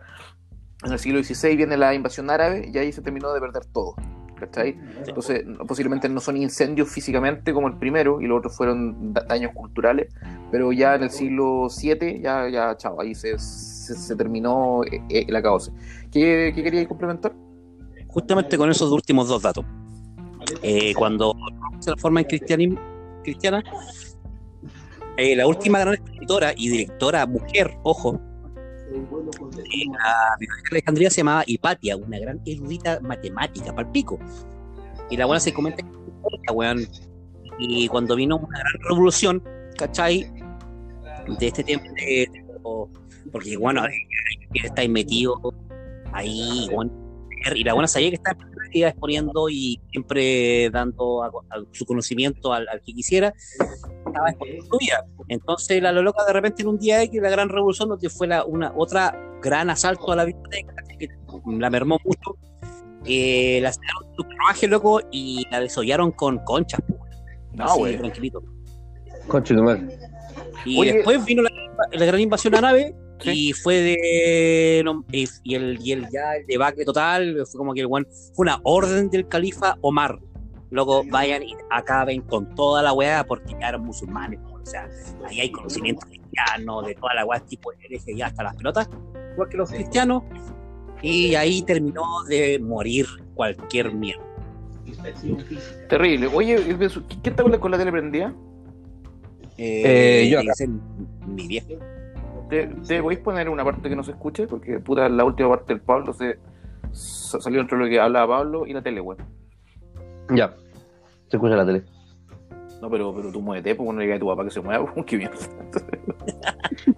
En 0.84 0.92
el 0.92 1.00
siglo 1.00 1.24
XVI 1.24 1.56
viene 1.56 1.76
la 1.76 1.94
invasión 1.96 2.30
árabe 2.30 2.70
y 2.72 2.78
ahí 2.78 2.92
se 2.92 3.02
terminó 3.02 3.34
de 3.34 3.40
perder 3.40 3.66
todo. 3.66 3.96
¿Cachai? 4.40 4.76
Entonces, 5.08 5.44
posiblemente 5.68 6.10
no 6.10 6.20
son 6.20 6.36
incendios 6.38 6.90
físicamente 6.90 7.54
como 7.54 7.68
el 7.68 7.78
primero 7.78 8.22
y 8.22 8.26
los 8.28 8.40
otros 8.40 8.56
fueron 8.58 9.14
da- 9.14 9.22
daños 9.28 9.52
culturales, 9.54 10.12
pero 10.52 10.72
ya 10.72 10.96
en 10.96 11.04
el 11.04 11.10
siglo 11.12 11.68
VII, 11.68 12.22
ya, 12.22 12.48
ya, 12.50 12.76
chao, 12.78 13.00
ahí 13.00 13.14
se, 13.16 13.38
se, 13.38 13.94
se 13.96 14.16
terminó 14.16 14.84
eh, 14.84 15.02
eh, 15.10 15.26
la 15.30 15.42
caos. 15.44 15.72
¿Qué, 16.12 16.52
qué 16.56 16.64
queríais 16.64 16.88
complementar? 16.88 17.34
Justamente 18.12 18.58
con 18.58 18.70
esos 18.70 18.92
últimos 18.92 19.28
dos 19.28 19.42
datos. 19.42 19.66
Eh, 20.62 20.94
cuando 20.96 21.36
se 21.80 21.86
transforma 21.86 22.22
en 22.22 22.28
cristianismo, 22.28 22.80
cristiana, 23.24 23.64
eh, 25.18 25.36
la 25.36 25.48
última 25.48 25.80
gran 25.80 25.96
escritora 25.96 26.54
y 26.56 26.70
directora 26.70 27.26
mujer, 27.26 27.78
ojo, 27.84 28.20
eh, 28.94 29.86
la 29.92 30.36
Biblioteca 30.40 30.70
de 30.70 30.78
Alejandría 30.78 31.10
se 31.10 31.18
llamaba 31.18 31.44
Hipatia, 31.46 31.96
una 31.96 32.20
gran 32.20 32.42
erudita 32.46 33.00
matemática, 33.02 33.74
palpico. 33.74 34.20
Y 35.10 35.18
la 35.18 35.26
buena 35.26 35.40
se 35.40 35.54
comenta 35.54 35.84
que 35.84 36.02
y 37.60 37.88
cuando 37.88 38.16
vino 38.16 38.38
una 38.38 38.60
gran 38.60 38.74
revolución, 38.90 39.44
¿cachai? 39.78 40.32
De 41.40 41.48
este 41.48 41.64
tiempo, 41.64 41.86
de- 41.96 42.28
de- 42.32 42.46
porque 43.32 43.56
bueno, 43.58 43.84
estáis 44.54 44.90
metido 44.90 45.36
ahí, 46.12 46.68
weón, 46.72 46.92
y 47.56 47.64
la 47.64 47.74
buena 47.74 47.88
sabía 47.88 48.10
que 48.10 48.16
estaba 48.16 48.38
exponiendo 48.74 49.50
y 49.50 49.82
siempre 49.92 50.70
dando 50.70 51.24
a- 51.24 51.28
a 51.28 51.64
su 51.72 51.86
conocimiento 51.86 52.54
al, 52.54 52.68
al 52.70 52.82
que 52.82 52.94
quisiera, 52.94 53.34
estaba 54.06 54.30
exponiendo 54.30 54.66
su 54.66 54.78
vida. 54.78 55.06
Entonces 55.28 55.82
la 55.82 55.92
loca 55.92 56.24
de 56.26 56.34
repente 56.34 56.62
en 56.62 56.70
un 56.70 56.78
día 56.78 57.02
X, 57.04 57.22
la 57.22 57.30
gran 57.30 57.50
revolución, 57.50 57.90
donde 57.90 58.10
fue 58.10 58.28
la, 58.28 58.46
una 58.46 58.74
otra 58.78 59.18
gran 59.42 59.70
asalto 59.70 60.12
a 60.12 60.16
la 60.16 60.26
biblioteca, 60.26 60.74
que 61.00 61.08
la 61.58 61.70
mermó 61.70 61.98
mucho, 62.04 62.38
eh, 63.06 63.60
la 63.62 63.72
sacaron 63.74 64.10
de 64.10 64.16
su 64.16 64.24
carruaje, 64.24 64.68
loco, 64.68 65.02
y 65.12 65.46
la 65.50 65.60
desollaron 65.60 66.12
con 66.12 66.38
conchas, 66.46 66.82
No, 67.54 67.66
así, 67.66 67.80
güey. 67.80 67.98
tranquilito. 67.98 68.44
Madre. 69.64 69.98
Y 70.66 70.80
Oye. 70.80 70.94
después 70.94 71.24
vino 71.26 71.42
la, 71.42 71.50
la 71.92 72.06
gran 72.06 72.20
invasión 72.20 72.54
árabe 72.56 72.96
Sí. 73.22 73.50
y 73.50 73.54
fue 73.54 73.76
de. 73.76 74.82
no, 74.84 75.06
y, 75.12 75.28
y 75.44 75.56
el, 75.56 75.80
y 75.82 75.92
el 75.94 76.10
ya 76.12 76.36
el 76.36 76.46
debacle 76.48 76.86
total 76.86 77.44
fue 77.50 77.58
como 77.58 77.74
que 77.74 77.82
el 77.82 77.88
one, 77.90 78.06
fue 78.34 78.44
una 78.44 78.60
orden 78.64 79.10
del 79.10 79.28
califa 79.28 79.78
Omar. 79.82 80.20
Luego 80.72 81.04
vayan 81.06 81.44
y 81.44 81.56
acaben 81.70 82.22
con 82.22 82.56
toda 82.56 82.82
la 82.82 82.94
weá 82.94 83.26
porque 83.26 83.56
ya 83.60 83.70
eran 83.70 83.82
musulmanes. 83.82 84.40
O 84.50 84.66
sea, 84.66 84.90
ahí 85.28 85.42
hay 85.42 85.52
conocimiento 85.52 86.06
cristiano 86.08 86.82
de 86.82 86.96
toda 86.96 87.14
la 87.14 87.26
weá, 87.26 87.40
tipo 87.42 87.72
de 87.72 87.78
hereje 87.86 88.16
ya 88.16 88.28
hasta 88.28 88.44
las 88.44 88.56
pelotas, 88.56 88.90
igual 89.34 89.50
que 89.50 89.58
los 89.58 89.70
cristianos. 89.70 90.24
Y 91.02 91.36
ahí 91.36 91.62
terminó 91.64 92.24
de 92.28 92.60
morir 92.60 93.08
cualquier 93.34 93.94
mierda. 93.94 94.24
Terrible. 95.90 96.28
Oye, 96.28 96.78
¿qué, 97.24 97.32
tal 97.32 97.60
con 97.60 97.72
la 97.72 97.78
tele 97.78 97.92
prendida? 97.92 98.34
Eh, 99.58 100.28
yo 100.32 100.40
tiene 100.40 100.52
acá. 100.52 101.28
mi 101.28 101.48
viejo. 101.48 101.68
¿Te, 102.52 102.68
te 102.68 103.02
podéis 103.02 103.22
poner 103.22 103.48
una 103.50 103.64
parte 103.64 103.88
que 103.90 103.96
no 103.96 104.04
se 104.04 104.12
escuche? 104.12 104.46
Porque 104.46 104.78
puta, 104.80 105.08
la 105.08 105.24
última 105.24 105.48
parte 105.50 105.74
del 105.74 105.82
Pablo 105.82 106.12
se, 106.14 106.38
sa- 106.92 107.40
salió 107.40 107.62
entre 107.62 107.78
lo 107.78 107.86
que 107.88 107.98
hablaba 108.00 108.38
Pablo 108.40 108.68
y 108.68 108.74
la 108.74 108.82
tele, 108.82 109.00
weón. 109.00 109.18
Ya. 110.36 110.54
Se 111.30 111.38
escucha 111.38 111.56
la 111.56 111.66
tele. 111.66 111.84
No, 112.82 112.90
pero, 112.90 113.16
pero 113.16 113.32
tú 113.32 113.42
muévete, 113.42 113.74
pues 113.76 113.88
no 113.88 113.94
le 114.00 114.04
digas 114.04 114.18
a 114.18 114.20
tu 114.20 114.28
papá 114.28 114.44
que 114.44 114.52
se 114.52 114.60
mueva, 114.60 114.84
weón, 114.92 115.04
qué 115.06 115.18
mierda. 115.18 115.38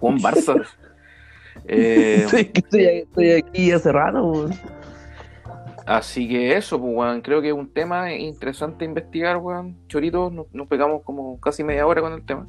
Juan 0.00 0.18
Barça. 0.18 0.62
Eh, 1.66 2.26
Sí, 2.28 2.46
que 2.46 2.60
estoy, 2.60 2.84
estoy 2.84 3.30
aquí 3.30 3.70
hace 3.70 3.92
rato, 3.92 4.22
weón. 4.26 4.52
Así 5.86 6.28
que 6.28 6.56
eso, 6.56 6.80
pues, 6.80 6.92
weón, 6.96 7.20
creo 7.20 7.40
que 7.40 7.48
es 7.48 7.54
un 7.54 7.72
tema 7.72 8.12
interesante 8.12 8.84
investigar, 8.84 9.36
weón. 9.36 9.76
Chorito, 9.86 10.30
nos, 10.30 10.52
nos 10.52 10.66
pegamos 10.66 11.02
como 11.04 11.38
casi 11.40 11.62
media 11.62 11.86
hora 11.86 12.00
con 12.00 12.12
el 12.12 12.26
tema. 12.26 12.48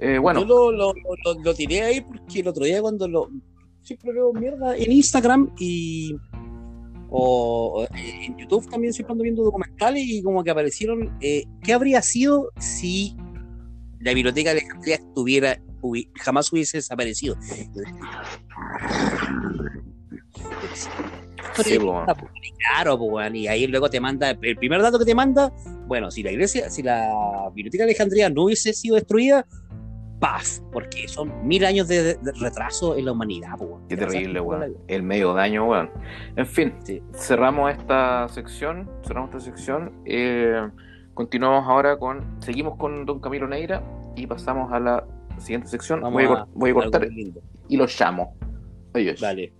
Eh, 0.00 0.18
bueno, 0.18 0.40
Yo 0.40 0.46
lo, 0.46 0.72
lo, 0.72 0.92
lo- 0.94 1.40
lo 1.42 1.54
tiré 1.54 1.82
ahí 1.82 2.00
porque 2.00 2.40
el 2.40 2.48
otro 2.48 2.64
día 2.64 2.80
cuando 2.80 3.06
lo. 3.08 3.28
Siempre 3.82 4.12
veo 4.12 4.32
mierda 4.32 4.76
en 4.76 4.90
Instagram 4.92 5.50
y. 5.58 6.14
O, 7.12 7.82
o 7.82 7.86
en 7.96 8.36
YouTube 8.38 8.68
también 8.70 8.92
siempre 8.92 9.12
ando 9.12 9.24
viendo 9.24 9.42
documentales 9.42 10.02
y 10.06 10.22
como 10.22 10.42
que 10.44 10.50
aparecieron. 10.50 11.16
eh, 11.20 11.44
¿Qué 11.62 11.72
habría 11.72 12.00
sido 12.02 12.50
si 12.58 13.16
la 14.00 14.14
biblioteca 14.14 14.54
de 14.54 14.60
Alejandría 14.60 14.94
estuviera. 14.96 15.60
hubi- 15.82 16.08
jamás 16.20 16.52
hubiese 16.52 16.78
desaparecido? 16.78 17.36
Sí, 21.64 21.78
weón. 21.78 22.06
Claro, 22.58 22.98
pues, 22.98 23.34
y 23.34 23.46
ahí 23.48 23.66
luego 23.66 23.90
te 23.90 24.00
manda, 24.00 24.30
el 24.30 24.56
primer 24.56 24.80
dato 24.82 24.98
que 24.98 25.04
te 25.04 25.14
manda, 25.14 25.52
bueno, 25.86 26.10
si 26.10 26.22
la 26.22 26.30
iglesia, 26.30 26.70
si 26.70 26.82
la 26.82 27.50
biblioteca 27.54 27.84
de 27.84 27.90
Alejandría 27.90 28.30
no 28.30 28.44
hubiese 28.44 28.72
sido 28.72 28.94
destruida, 28.96 29.46
paz, 30.20 30.62
porque 30.70 31.08
son 31.08 31.46
mil 31.48 31.64
años 31.64 31.88
de, 31.88 32.14
de 32.14 32.32
retraso 32.40 32.96
en 32.96 33.06
la 33.06 33.12
humanidad, 33.12 33.58
weón. 33.58 33.88
qué 33.88 33.96
¿Te 33.96 34.06
terrible, 34.06 34.40
weón. 34.40 34.76
El 34.86 35.02
medio 35.02 35.32
daño, 35.34 35.64
weón. 35.66 35.90
En 36.36 36.46
fin, 36.46 36.74
Sí. 36.84 37.02
cerramos 37.14 37.72
esta 37.72 38.28
sección. 38.28 38.88
Cerramos 39.04 39.30
esta 39.30 39.40
sección. 39.40 39.92
Eh, 40.04 40.68
continuamos 41.14 41.66
ahora 41.66 41.96
con. 41.98 42.24
Seguimos 42.42 42.76
con 42.76 43.06
Don 43.06 43.18
Camilo 43.20 43.48
Neira 43.48 43.82
y 44.14 44.26
pasamos 44.26 44.70
a 44.72 44.78
la 44.78 45.04
siguiente 45.38 45.68
sección. 45.68 46.00
Voy 46.02 46.24
a, 46.24 46.32
a- 46.32 46.46
voy 46.54 46.70
a 46.70 46.74
cortar 46.74 47.08
y 47.68 47.76
los 47.76 47.98
llamo. 47.98 48.36
Adiós. 48.92 49.20
Dale. 49.20 49.52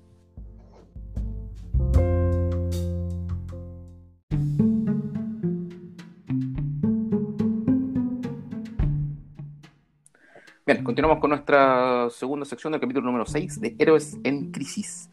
Bien, 10.70 10.84
continuamos 10.84 11.18
con 11.18 11.30
nuestra 11.30 12.08
segunda 12.10 12.46
sección 12.46 12.70
del 12.70 12.80
capítulo 12.80 13.04
número 13.04 13.26
6 13.26 13.60
de 13.60 13.74
Héroes 13.76 14.16
en 14.22 14.52
Crisis. 14.52 15.10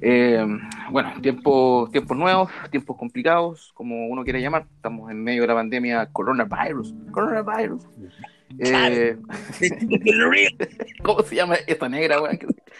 Eh, 0.00 0.42
bueno, 0.90 1.12
tiempos, 1.20 1.90
tiempos 1.90 2.16
nuevos, 2.16 2.50
tiempos 2.70 2.96
complicados, 2.96 3.72
como 3.74 4.06
uno 4.06 4.24
quiere 4.24 4.40
llamar. 4.40 4.64
Estamos 4.74 5.10
en 5.10 5.22
medio 5.22 5.42
de 5.42 5.48
la 5.48 5.54
pandemia 5.54 6.06
coronavirus. 6.06 6.94
Coronavirus. 7.10 7.82
Eh, 8.58 9.18
¿Cómo 11.02 11.20
se 11.24 11.36
llama 11.36 11.56
esta 11.66 11.90
negra, 11.90 12.22
weón? 12.22 12.38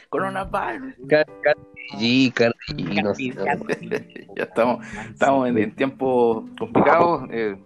Coronavirus. 0.09 0.95
Cardi 1.07 1.59
G, 1.99 2.33
ya 4.37 4.45
estamos, 4.45 4.87
estamos 5.11 5.49
en, 5.51 5.59
en 5.59 5.77
tiempos 5.77 6.47
complicados. 6.59 7.29
eh, 7.31 7.57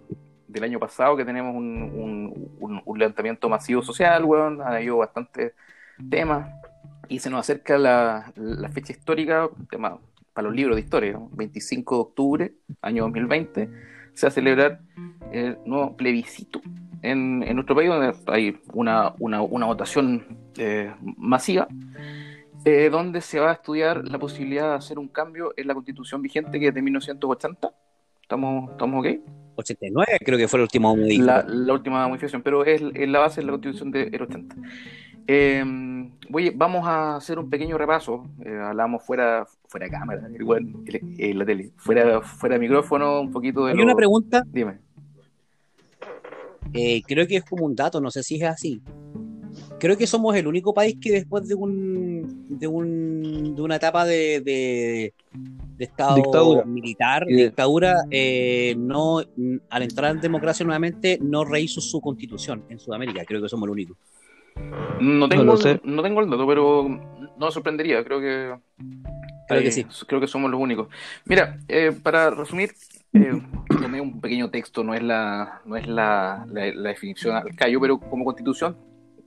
del 0.51 0.63
año 0.63 0.79
pasado 0.79 1.15
que 1.15 1.25
tenemos 1.25 1.55
un, 1.55 2.51
un, 2.59 2.99
levantamiento 2.99 3.49
masivo 3.49 3.81
social, 3.81 4.23
weón. 4.25 4.61
Ha 4.61 4.75
habido 4.75 4.97
bastantes 4.97 5.53
temas. 6.09 6.49
Y 7.07 7.19
se 7.19 7.29
nos 7.29 7.41
acerca 7.41 7.77
la, 7.77 8.31
la 8.35 8.69
fecha 8.69 8.93
histórica, 8.93 9.49
tema 9.69 9.99
para 10.33 10.47
los 10.47 10.55
libros 10.55 10.75
de 10.75 10.81
historia, 10.81 11.13
¿no? 11.13 11.29
25 11.33 11.95
de 11.95 12.01
octubre, 12.01 12.53
año 12.81 13.03
2020, 13.03 13.69
se 14.13 14.25
va 14.25 14.29
a 14.29 14.31
celebrar 14.31 14.79
el 15.31 15.57
nuevo 15.65 15.95
plebiscito 15.97 16.61
en, 17.01 17.43
en 17.43 17.55
nuestro 17.55 17.75
país, 17.75 17.89
donde 17.89 18.13
hay 18.27 18.57
una, 18.73 19.13
una, 19.19 19.41
una 19.41 19.65
votación 19.65 20.25
eh, 20.57 20.93
masiva, 21.17 21.67
eh, 22.65 22.89
donde 22.89 23.21
se 23.21 23.39
va 23.39 23.51
a 23.51 23.53
estudiar 23.53 24.07
la 24.07 24.19
posibilidad 24.19 24.69
de 24.69 24.75
hacer 24.75 24.99
un 24.99 25.07
cambio 25.07 25.53
en 25.57 25.67
la 25.67 25.73
constitución 25.73 26.21
vigente 26.21 26.59
que 26.59 26.67
es 26.67 26.73
de 26.73 26.81
1980. 26.81 27.73
¿Estamos, 28.31 28.71
estamos 28.71 29.05
ok? 29.05 29.19
89 29.55 30.17
creo 30.23 30.37
que 30.37 30.47
fue 30.47 30.59
el 30.59 30.61
último 30.63 30.95
médico. 30.95 31.25
La, 31.25 31.43
la 31.45 31.73
última 31.73 32.07
modificación, 32.07 32.41
pero 32.41 32.63
es, 32.63 32.81
es 32.93 33.09
la 33.09 33.19
base 33.19 33.41
de 33.41 33.45
la 33.47 33.51
constitución 33.51 33.91
del 33.91 34.21
80. 34.21 34.55
Eh, 35.27 35.61
voy, 36.29 36.49
vamos 36.51 36.87
a 36.87 37.17
hacer 37.17 37.37
un 37.37 37.49
pequeño 37.49 37.77
repaso. 37.77 38.23
Eh, 38.45 38.57
hablamos 38.57 39.03
fuera, 39.03 39.45
fuera 39.67 39.87
de 39.87 39.91
cámara, 39.91 40.29
igual 40.39 40.65
en, 40.85 41.15
en 41.19 41.39
la 41.39 41.45
tele, 41.45 41.71
fuera, 41.75 42.21
fuera 42.21 42.55
de 42.55 42.61
micrófono, 42.61 43.19
un 43.19 43.33
poquito 43.33 43.65
de. 43.65 43.71
Hay 43.73 43.77
lo- 43.79 43.83
una 43.83 43.95
pregunta, 43.95 44.43
Dime. 44.47 44.77
eh, 46.73 47.01
creo 47.05 47.27
que 47.27 47.35
es 47.35 47.43
como 47.43 47.65
un 47.65 47.75
dato, 47.75 47.99
no 47.99 48.09
sé 48.11 48.23
si 48.23 48.37
es 48.37 48.43
así. 48.43 48.81
Creo 49.81 49.97
que 49.97 50.05
somos 50.05 50.35
el 50.35 50.45
único 50.45 50.75
país 50.75 50.95
que 51.01 51.11
después 51.11 51.47
de 51.47 51.55
un 51.55 52.45
de 52.49 52.67
un 52.67 53.55
de 53.55 53.61
una 53.63 53.77
etapa 53.77 54.05
de, 54.05 54.39
de, 54.41 55.13
de 55.33 55.83
estado 55.83 56.17
Dictadura. 56.17 56.63
militar, 56.65 57.25
Sí. 57.27 57.33
dictadura, 57.33 57.95
eh, 58.11 58.75
no 58.77 59.17
al 59.71 59.81
entrar 59.81 60.11
en 60.11 60.21
democracia 60.21 60.63
nuevamente 60.63 61.17
no 61.19 61.43
rehizo 61.45 61.81
su 61.81 61.99
constitución 61.99 62.63
en 62.69 62.77
Sudamérica. 62.77 63.25
Creo 63.25 63.41
que 63.41 63.49
somos 63.49 63.65
el 63.65 63.71
único. 63.71 63.97
No 64.99 65.27
tengo, 65.27 65.57
sé. 65.57 65.81
no 65.83 66.03
tengo 66.03 66.21
el 66.21 66.29
dato, 66.29 66.45
pero 66.45 66.87
no 66.87 67.45
me 67.47 67.51
sorprendería. 67.51 68.03
Creo 68.03 68.19
que. 68.19 68.55
Creo 69.47 69.61
que 69.61 69.67
eh, 69.69 69.71
sí. 69.71 69.85
Creo 70.07 70.21
que 70.21 70.27
somos 70.27 70.51
los 70.51 70.59
únicos. 70.61 70.89
Mira, 71.25 71.57
eh, 71.67 71.91
para 72.03 72.29
resumir, 72.29 72.71
eh, 73.13 73.41
tomé 73.81 73.99
un 73.99 74.21
pequeño 74.21 74.51
texto, 74.51 74.83
no 74.83 74.93
es 74.93 75.01
la, 75.01 75.59
no 75.65 75.75
es 75.75 75.87
la, 75.87 76.45
la- 76.51 76.71
la 76.71 76.89
definición 76.89 77.35
al 77.35 77.55
callo, 77.55 77.81
pero 77.81 77.99
como 77.99 78.23
constitución 78.25 78.77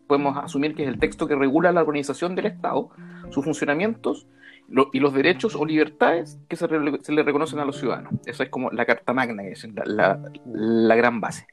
podemos 0.06 0.36
asumir 0.36 0.74
que 0.74 0.82
es 0.82 0.88
el 0.88 0.98
texto 0.98 1.26
que 1.26 1.34
regula 1.34 1.72
la 1.72 1.82
organización 1.82 2.34
del 2.34 2.46
Estado, 2.46 2.90
sus 3.30 3.44
funcionamientos 3.44 4.26
lo- 4.68 4.88
y 4.92 4.98
los 5.00 5.12
derechos 5.12 5.54
o 5.56 5.64
libertades 5.66 6.38
que 6.48 6.56
se, 6.56 6.66
re- 6.66 6.98
se 7.02 7.12
le 7.12 7.22
reconocen 7.22 7.58
a 7.58 7.64
los 7.66 7.78
ciudadanos. 7.78 8.14
Esa 8.24 8.44
es 8.44 8.48
como 8.50 8.70
la 8.70 8.86
carta 8.86 9.12
magna, 9.12 9.42
que 9.42 9.52
es 9.52 9.66
la, 9.74 9.84
la- 9.84 10.20
la 10.46 10.94
gran 10.96 11.20
base. 11.20 11.46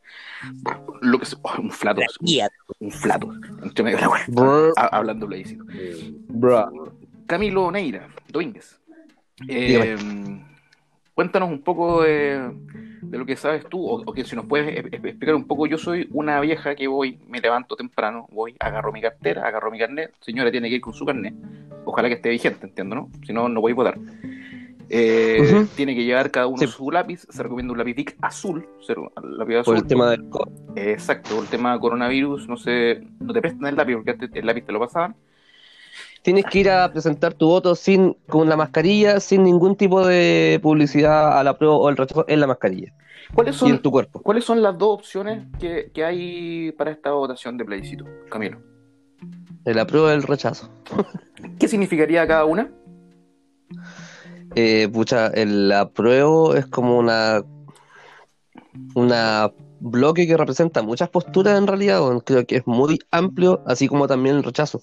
Lo 1.01 1.19
que 1.19 1.25
se- 1.25 1.35
oh, 1.41 1.59
un 1.61 1.71
flato, 1.71 2.01
un 2.79 2.91
flato, 2.91 3.31
entre 3.63 3.83
medio 3.83 3.97
de 3.97 4.03
la 4.03 4.09
hablando 4.91 5.27
plebiscito. 5.27 5.65
Camilo 7.27 7.71
Neira, 7.71 8.07
Domínguez. 8.29 8.79
Eh, 9.47 9.95
cuéntanos 11.13 11.49
un 11.49 11.61
poco 11.61 12.03
de, 12.03 12.51
de 13.01 13.17
lo 13.17 13.25
que 13.25 13.35
sabes 13.35 13.65
tú, 13.67 13.85
o, 13.85 14.01
o 14.05 14.13
que 14.13 14.23
si 14.23 14.35
nos 14.35 14.45
puedes 14.45 14.67
e- 14.67 14.79
e- 14.91 14.95
explicar 14.95 15.35
un 15.35 15.45
poco. 15.45 15.65
Yo 15.67 15.77
soy 15.77 16.07
una 16.11 16.39
vieja 16.39 16.75
que 16.75 16.87
voy, 16.87 17.19
me 17.27 17.39
levanto 17.39 17.75
temprano, 17.75 18.27
voy, 18.31 18.55
agarro 18.59 18.91
mi 18.91 19.01
cartera, 19.01 19.47
agarro 19.47 19.71
mi 19.71 19.79
carnet. 19.79 20.13
Señora 20.21 20.51
tiene 20.51 20.69
que 20.69 20.75
ir 20.75 20.81
con 20.81 20.93
su 20.93 21.05
carnet. 21.05 21.33
Ojalá 21.85 22.07
que 22.09 22.15
esté 22.15 22.29
vigente, 22.29 22.67
entiendo, 22.67 22.95
¿no? 22.95 23.09
Si 23.25 23.33
no, 23.33 23.49
no 23.49 23.59
voy 23.61 23.71
a 23.71 23.75
votar. 23.75 23.97
Eh. 24.93 25.65
Tiene 25.75 25.95
que 25.95 26.03
llevar 26.03 26.31
cada 26.31 26.47
uno 26.47 26.57
Sí. 26.57 26.67
su 26.67 26.91
lápiz. 26.91 27.25
Se 27.29 27.41
recomienda 27.43 27.71
un 27.71 27.77
lápiz 27.77 27.95
Bic 27.95 28.17
azul. 28.21 28.67
cero- 28.85 29.11
lápiz 29.23 29.53
Por 29.53 29.61
azul. 29.61 29.77
el 29.77 29.87
tema 29.87 30.09
del 30.11 30.29
COVID. 30.29 30.51
Exacto, 30.77 31.41
el 31.41 31.47
tema 31.47 31.79
coronavirus, 31.79 32.47
no 32.49 32.57
sé, 32.57 33.01
no 33.19 33.31
te 33.33 33.41
prestan 33.41 33.67
el 33.67 33.75
lápiz 33.77 33.95
porque 33.95 34.11
antes 34.11 34.29
el 34.33 34.45
lápiz 34.45 34.65
te 34.65 34.71
lo 34.73 34.79
pasaban. 34.79 35.15
Tienes 36.21 36.45
que 36.45 36.59
ir 36.59 36.69
a 36.69 36.91
presentar 36.91 37.33
tu 37.33 37.47
voto 37.47 37.75
sin 37.75 38.15
con 38.27 38.47
la 38.47 38.55
mascarilla, 38.55 39.19
sin 39.19 39.43
ningún 39.43 39.75
tipo 39.75 40.05
de 40.05 40.59
publicidad 40.61 41.39
a 41.39 41.43
la 41.43 41.57
prueba 41.57 41.75
o 41.75 41.89
el 41.89 41.97
rechazo 41.97 42.25
en 42.27 42.39
la 42.39 42.47
mascarilla 42.47 42.93
¿Cuáles 43.33 43.61
y 43.61 43.65
en 43.65 43.71
son, 43.71 43.81
tu 43.81 43.91
cuerpo. 43.91 44.21
¿Cuáles 44.21 44.43
son 44.43 44.61
las 44.61 44.77
dos 44.77 44.99
opciones 44.99 45.47
que, 45.59 45.91
que 45.93 46.03
hay 46.03 46.71
para 46.73 46.91
esta 46.91 47.11
votación 47.11 47.57
de 47.57 47.65
plebiscito, 47.65 48.05
Camilo? 48.29 48.61
El 49.65 49.79
apruebo 49.79 50.07
o 50.07 50.09
el 50.09 50.23
rechazo. 50.23 50.69
¿Qué 51.59 51.67
significaría 51.67 52.27
cada 52.27 52.45
una? 52.45 52.71
Eh, 54.55 54.89
pucha, 54.91 55.27
el 55.27 55.71
apruebo 55.71 56.55
es 56.55 56.65
como 56.65 56.97
una 56.97 57.43
una 58.95 59.51
bloque 59.79 60.27
que 60.27 60.37
representa 60.37 60.81
muchas 60.81 61.09
posturas 61.09 61.57
en 61.57 61.67
realidad, 61.67 62.01
creo 62.25 62.45
que 62.45 62.57
es 62.57 62.67
muy 62.67 62.99
amplio, 63.11 63.63
así 63.65 63.87
como 63.87 64.07
también 64.07 64.37
el 64.37 64.43
rechazo. 64.43 64.81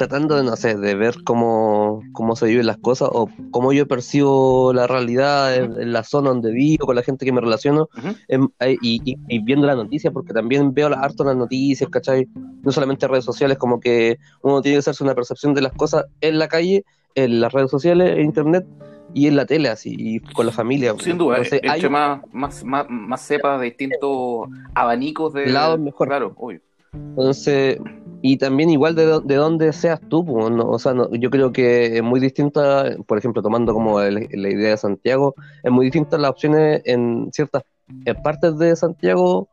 Tratando 0.00 0.34
de, 0.34 0.44
no 0.44 0.56
sé, 0.56 0.76
de 0.76 0.94
ver 0.94 1.22
cómo, 1.24 2.02
cómo 2.12 2.34
se 2.34 2.46
viven 2.46 2.64
las 2.64 2.78
cosas 2.78 3.10
o 3.12 3.28
cómo 3.50 3.70
yo 3.74 3.86
percibo 3.86 4.72
la 4.72 4.86
realidad 4.86 5.54
en, 5.54 5.78
en 5.78 5.92
la 5.92 6.04
zona 6.04 6.30
donde 6.30 6.52
vivo, 6.52 6.86
con 6.86 6.96
la 6.96 7.02
gente 7.02 7.26
que 7.26 7.32
me 7.32 7.42
relaciono, 7.42 7.90
em, 8.26 8.48
eh, 8.60 8.78
y, 8.80 9.02
y- 9.04 9.18
y 9.28 9.38
viendo 9.40 9.66
las 9.66 9.76
noticias, 9.76 10.10
porque 10.10 10.32
también 10.32 10.72
veo 10.72 10.88
la- 10.88 11.00
harto 11.00 11.22
las 11.22 11.36
noticias, 11.36 11.90
¿cachai? 11.90 12.26
No 12.62 12.72
solamente 12.72 13.06
redes 13.08 13.26
sociales, 13.26 13.58
como 13.58 13.78
que 13.78 14.16
uno 14.40 14.62
tiene 14.62 14.76
que 14.76 14.78
hacerse 14.78 15.04
una 15.04 15.14
percepción 15.14 15.52
de 15.52 15.60
las 15.60 15.72
cosas 15.74 16.06
en 16.22 16.38
la 16.38 16.48
calle, 16.48 16.82
en 17.14 17.38
las 17.38 17.52
redes 17.52 17.70
sociales, 17.70 18.16
en 18.16 18.24
internet 18.24 18.64
y 19.12 19.26
en 19.26 19.36
la 19.36 19.44
tele, 19.44 19.68
así, 19.68 19.94
y 19.98 20.20
con 20.20 20.46
la 20.46 20.52
familia. 20.52 20.94
Sin 20.98 21.18
duda, 21.18 21.36
Entonces, 21.36 21.60
hay 21.68 21.90
más, 21.90 22.22
más, 22.32 22.64
más, 22.64 22.86
más 22.88 23.20
cepas 23.20 23.60
de 23.60 23.66
distintos 23.66 24.48
abanicos 24.74 25.34
de... 25.34 25.48
Lado 25.48 25.76
mejor. 25.76 26.08
Claro, 26.08 26.32
obvio. 26.38 26.62
Entonces, 26.92 27.78
y 28.22 28.36
también 28.36 28.70
igual 28.70 28.94
de, 28.94 29.20
de 29.24 29.34
dónde 29.36 29.72
seas 29.72 30.00
tú, 30.08 30.24
pues, 30.24 30.50
¿no? 30.50 30.68
o 30.68 30.78
sea, 30.78 30.92
no- 30.94 31.08
yo 31.14 31.30
creo 31.30 31.52
que 31.52 31.96
es 31.98 32.02
muy 32.02 32.20
distinta, 32.20 32.96
por 33.06 33.18
ejemplo, 33.18 33.42
tomando 33.42 33.72
como 33.72 34.00
el- 34.00 34.28
la 34.32 34.48
idea 34.50 34.70
de 34.70 34.76
Santiago, 34.76 35.34
es 35.62 35.70
muy 35.70 35.86
distinta 35.86 36.18
las 36.18 36.30
opciones 36.30 36.82
en 36.84 37.30
ciertas 37.32 37.62
en 38.04 38.14
partes 38.22 38.56
de 38.58 38.76
Santiago 38.76 39.48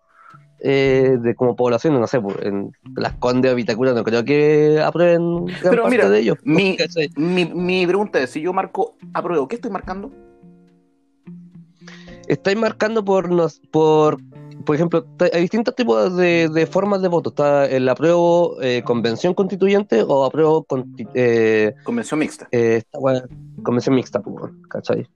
eh, 0.60 1.18
de 1.22 1.36
como 1.36 1.56
poblaciones, 1.56 2.00
no 2.00 2.08
sé, 2.08 2.20
en 2.42 2.72
Las 2.96 3.14
Condes 3.14 3.52
o 3.52 3.56
Vitacura 3.56 3.94
no 3.94 4.04
creo 4.04 4.24
que 4.26 4.82
aprueben 4.84 5.46
gran 5.46 5.62
Pero 5.70 5.84
parte 5.84 5.90
mira, 5.98 6.10
de 6.10 6.20
ellos. 6.20 6.38
mi-. 6.44 6.76
Mi, 7.16 7.46
mi 7.46 7.86
pregunta 7.86 8.20
es, 8.20 8.32
si 8.32 8.42
yo 8.42 8.54
marco 8.54 8.96
apruebo, 9.14 9.48
¿qué 9.48 9.56
estoy 9.56 9.70
marcando? 9.72 10.12
estáis 12.28 12.58
marcando 12.58 13.04
por, 13.06 13.30
nos, 13.32 13.60
por, 13.72 14.18
por 14.66 14.76
ejemplo, 14.76 15.06
hay 15.34 15.42
distintos 15.42 15.76
tipos 15.76 16.16
de, 16.18 16.50
de 16.50 16.66
formas 16.66 17.02
de 17.02 17.08
voto. 17.08 17.30
Está 17.30 17.66
el 17.66 17.88
apruebo 17.88 18.58
eh, 18.62 18.82
convención 18.84 19.34
constituyente 19.34 20.04
o 20.04 20.26
apruebo 20.26 20.66
eh, 21.14 21.74
Convención 21.84 22.20
mixta, 22.20 22.48
eh, 22.52 22.78
esta 22.78 23.00
wea, 23.00 23.24
convención 23.64 23.96
mixta, 23.96 24.22
pues, 24.22 24.52
¿cachai? 24.70 25.08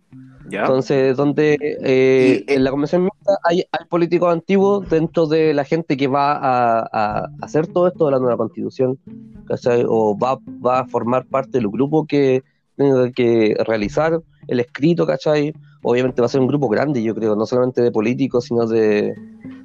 ¿ya? 0.49 0.61
Entonces, 0.61 1.15
donde 1.17 1.57
eh, 1.83 2.43
Y, 2.47 2.51
eh, 2.51 2.55
en 2.55 2.63
la 2.63 2.71
convención 2.71 3.03
mixta 3.03 3.37
hay, 3.43 3.63
hay 3.71 3.85
políticos 3.89 4.31
antiguos 4.31 4.89
dentro 4.89 5.27
de 5.27 5.53
la 5.53 5.63
gente 5.63 5.97
que 5.97 6.07
va 6.07 6.33
a, 6.33 6.89
a 6.91 7.29
hacer 7.41 7.67
todo 7.67 7.87
esto 7.87 8.05
de 8.05 8.11
la 8.11 8.19
nueva 8.19 8.37
constitución, 8.37 8.99
¿cachai? 9.47 9.83
O 9.87 10.17
va, 10.17 10.37
va 10.65 10.79
a 10.79 10.87
formar 10.87 11.25
parte 11.25 11.57
del 11.57 11.67
grupo 11.67 12.05
que 12.05 12.43
tenga 12.75 13.11
que 13.11 13.55
realizar 13.65 14.21
el 14.47 14.59
escrito, 14.59 15.05
¿cachai? 15.05 15.53
Obviamente 15.83 16.21
va 16.21 16.27
a 16.27 16.29
ser 16.29 16.41
un 16.41 16.47
grupo 16.47 16.69
grande, 16.69 17.01
yo 17.01 17.15
creo, 17.15 17.35
no 17.35 17.45
solamente 17.45 17.81
de 17.81 17.91
políticos, 17.91 18.45
sino 18.45 18.67
de, 18.67 19.15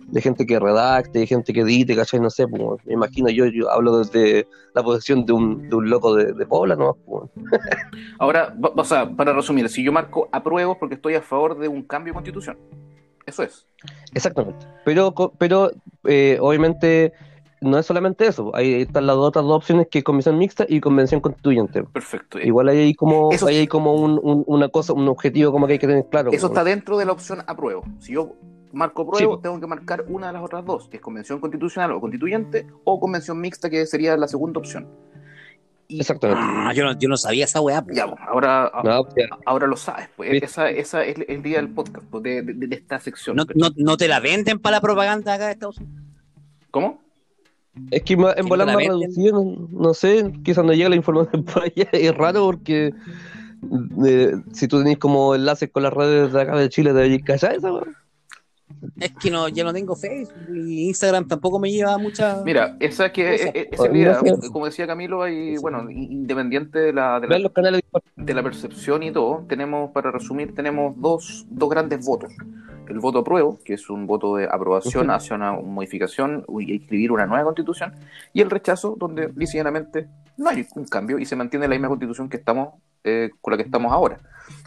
de 0.07 0.21
gente 0.21 0.47
que 0.47 0.59
redacte, 0.59 1.19
de 1.19 1.27
gente 1.27 1.53
que 1.53 1.61
edite, 1.61 1.95
¿cachai? 1.95 2.21
No 2.21 2.31
sé, 2.31 2.47
pues, 2.49 2.85
me 2.87 2.95
imagino, 2.95 3.29
yo, 3.29 3.47
yo 3.47 3.71
hablo 3.71 3.99
desde 3.99 4.47
la 4.75 4.83
posición 4.83 5.27
de 5.27 5.33
un, 5.33 5.69
de 5.69 5.77
un 5.77 5.91
loco 5.91 6.15
de, 6.15 6.33
de 6.33 6.47
Pobla, 6.47 6.77
¿no? 6.77 6.97
Pues, 7.05 7.31
Ahora, 8.19 8.57
o 8.61 8.85
sea, 8.85 9.11
para 9.11 9.33
resumir, 9.33 9.69
si 9.69 9.83
yo 9.83 9.93
marco 9.93 10.29
apruebo 10.33 10.79
porque 10.79 10.95
estoy 10.95 11.15
a 11.15 11.23
favor 11.23 11.59
de 11.59 11.69
un 11.69 11.83
cambio 11.83 12.13
de 12.13 12.15
constitución. 12.15 12.59
Eso 13.27 13.43
es. 13.43 13.67
Exactamente. 14.15 14.67
Pero, 14.85 15.13
pero 15.37 15.73
eh, 16.05 16.39
obviamente 16.41 17.13
no 17.67 17.79
es 17.79 17.87
solamente 17.87 18.27
eso. 18.27 18.55
Ahí 18.55 18.83
están 18.83 19.07
las 19.07 19.17
otras 19.17 19.45
dos 19.45 19.57
opciones 19.57 19.89
que 19.91 19.99
es 19.99 20.05
convención 20.05 20.39
mixta 20.39 20.65
y 20.69 20.81
convención 20.81 21.21
constituyente. 21.21 21.83
Perfecto. 21.85 22.39
Igual 22.39 22.69
ahí 22.69 22.79
hay 22.79 22.95
como, 22.95 23.31
Eso- 23.33 23.47
ahí 23.47 23.57
hay 23.59 23.67
como 23.67 23.95
un- 23.95 24.21
un- 24.23 24.45
una 24.47 24.69
cosa, 24.69 24.93
un 24.93 25.07
objetivo 25.09 25.53
como 25.53 25.67
que 25.67 25.75
hay 25.75 25.79
que 25.79 25.87
tener 25.87 26.07
claro. 26.11 26.31
Eso 26.33 26.47
está 26.47 26.65
dentro 26.65 26.97
de 26.99 27.05
la 27.05 27.13
opción 27.13 27.43
apruebo. 27.47 27.85
Si 27.99 28.13
yo 28.13 28.35
marco 28.73 29.03
apruebo, 29.03 29.37
Sí. 29.37 29.43
tengo 29.43 29.61
que 29.61 29.67
marcar 29.67 30.05
una 30.09 30.29
de 30.29 30.33
las 30.35 30.43
otras 30.43 30.65
dos, 30.65 30.89
que 30.89 30.97
es 30.99 31.03
convención 31.03 31.41
constitucional 31.41 31.93
o 31.93 32.01
constituyente, 32.01 32.67
o 32.85 32.99
convención 33.01 33.41
mixta, 33.41 33.71
que 33.71 33.87
sería 33.87 34.17
la 34.17 34.29
segunda 34.29 34.59
opción. 34.61 34.87
Y 35.89 36.01
Exactamente. 36.01 36.43
Ah, 36.45 36.73
yo, 36.75 36.85
no, 36.85 36.99
yo 36.99 37.09
no 37.09 37.17
sabía 37.17 37.45
esa 37.45 37.61
weá. 37.61 37.85
ya, 37.93 38.09
pues, 38.09 38.21
ahora, 38.27 38.73
No, 38.83 39.05
sea, 39.15 39.29
ahora 39.47 39.69
lo 39.69 39.77
sabes. 39.77 40.09
Pues, 40.17 40.43
esa, 40.43 40.69
esa 40.69 41.05
es 41.05 41.15
el 41.29 41.43
día 41.45 41.59
del 41.59 41.69
podcast, 41.69 42.05
pues, 42.11 42.25
de, 42.25 42.43
de- 42.43 42.67
de 42.67 42.75
esta 42.75 42.99
sección. 42.99 43.37
No, 43.37 43.45
no, 43.55 43.69
no 43.77 43.97
te 43.97 44.09
la 44.09 44.19
venden 44.19 44.59
para 44.59 44.79
la 44.79 44.81
propaganda 44.81 45.35
acá 45.35 45.47
de 45.47 45.53
Estados 45.53 45.79
Unidos. 45.79 46.03
¿Cómo? 46.73 47.01
Es 47.91 48.03
que 48.03 48.15
en 48.15 48.21
la 48.23 48.67
más 48.67 48.77
reducido, 48.77 49.45
no, 49.45 49.69
no 49.71 49.95
sé, 49.95 50.33
quizás 50.45 50.65
no 50.65 50.73
llega 50.73 50.89
la 50.89 50.97
información 50.97 51.45
por 51.53 51.63
allá. 51.63 51.89
Es 51.93 52.15
raro 52.17 52.45
porque 52.45 52.93
eh, 54.07 54.33
si 54.53 54.69
tú 54.69 54.79
tenés 54.79 54.99
como 54.99 55.35
enlaces 55.35 55.71
con 55.71 55.83
las 55.83 55.93
redes 55.93 56.33
de 56.33 56.41
acá 56.41 56.57
de 56.57 56.69
Chile, 56.69 56.93
de 56.93 57.21
callar 57.23 57.55
esa 57.55 57.73
weá. 57.73 57.85
Es 59.01 59.13
que 59.13 59.31
no, 59.31 59.49
ya 59.49 59.63
no 59.63 59.73
tengo 59.73 59.95
Facebook 59.95 60.49
y 60.55 60.89
Instagram 60.89 61.29
tampoco 61.29 61.59
me 61.59 61.71
lleva 61.71 61.97
mucha. 61.99 62.43
Mira, 62.45 62.77
esa 62.81 63.13
que 63.13 63.35
e- 63.35 63.51
e- 63.55 63.71
No 63.79 63.95
idea, 63.97 64.21
sé. 64.21 64.51
como 64.51 64.67
decía 64.67 64.87
Camilo, 64.87 65.23
hay, 65.23 65.57
bueno, 65.59 65.89
in- 65.91 66.13
independiente 66.13 66.79
de 66.81 66.93
la, 66.93 67.21
de 67.21 67.27
la, 67.27 67.31
Vean 67.31 67.43
los 67.45 67.53
canales 67.53 67.83
de 68.17 68.25
de 68.25 68.35
la 68.35 68.43
percepción 68.43 69.03
y 69.05 69.13
todo, 69.13 69.45
tenemos, 69.49 69.93
para 69.93 70.11
resumir, 70.11 70.55
tenemos 70.55 70.95
dos, 71.01 71.47
dos 71.49 71.71
grandes 71.71 72.05
votos. 72.05 72.33
El 72.89 73.01
voto 73.01 73.21
apruebo, 73.21 73.59
que 73.65 73.75
es 73.75 73.91
un 73.91 74.07
voto 74.07 74.37
de 74.37 74.45
aprobación 74.45 75.11
hacia 75.11 75.37
una 75.37 75.53
modificación 75.53 76.45
y 76.61 76.77
escribir 76.77 77.13
una 77.13 77.27
nueva 77.27 77.45
constitución, 77.45 77.95
y 78.33 78.41
el 78.41 78.51
rechazo, 78.51 78.97
donde 78.99 79.33
ligeramente 79.35 80.09
no 80.37 80.49
hay 80.49 80.67
un 80.75 80.87
cambio 80.87 81.19
y 81.19 81.25
se 81.25 81.37
mantiene 81.37 81.67
la 81.67 81.75
misma 81.75 81.89
constitución 81.89 82.29
que 82.29 82.37
estamos, 82.37 82.75
eh, 83.05 83.31
con 83.41 83.53
la 83.53 83.57
que 83.57 83.65
estamos 83.65 83.93
ahora. 83.93 84.19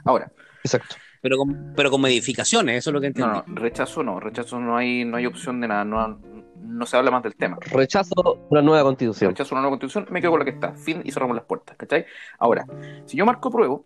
Ahora, 0.03 0.31
Exacto. 0.63 0.95
Pero 1.21 1.37
con, 1.37 1.73
pero 1.75 1.91
con 1.91 2.01
modificaciones, 2.01 2.77
eso 2.77 2.89
es 2.89 2.93
lo 2.93 3.01
que 3.01 3.07
entendí. 3.07 3.29
no, 3.29 3.43
no, 3.45 3.55
rechazo 3.55 4.03
no, 4.03 4.19
rechazo 4.19 4.59
no 4.59 4.77
hay, 4.77 5.03
no 5.03 5.17
hay 5.17 5.25
opción 5.25 5.59
de 5.59 5.67
nada, 5.67 5.83
no, 5.83 6.17
no 6.61 6.85
se 6.85 6.95
habla 6.95 7.11
más 7.11 7.23
del 7.23 7.35
tema. 7.35 7.57
Rechazo 7.71 8.47
una 8.49 8.61
nueva 8.61 8.83
constitución. 8.83 9.31
rechazo 9.31 9.55
una 9.55 9.61
nueva 9.61 9.77
constitución, 9.77 10.07
me 10.11 10.21
quedo 10.21 10.31
con 10.31 10.39
la 10.39 10.45
que 10.45 10.51
está. 10.51 10.73
Fin 10.73 11.01
y 11.03 11.11
cerramos 11.11 11.35
las 11.35 11.45
puertas, 11.45 11.75
¿cachai? 11.75 12.05
Ahora, 12.37 12.65
si 13.05 13.17
yo 13.17 13.25
marco 13.25 13.51
pruebo, 13.51 13.85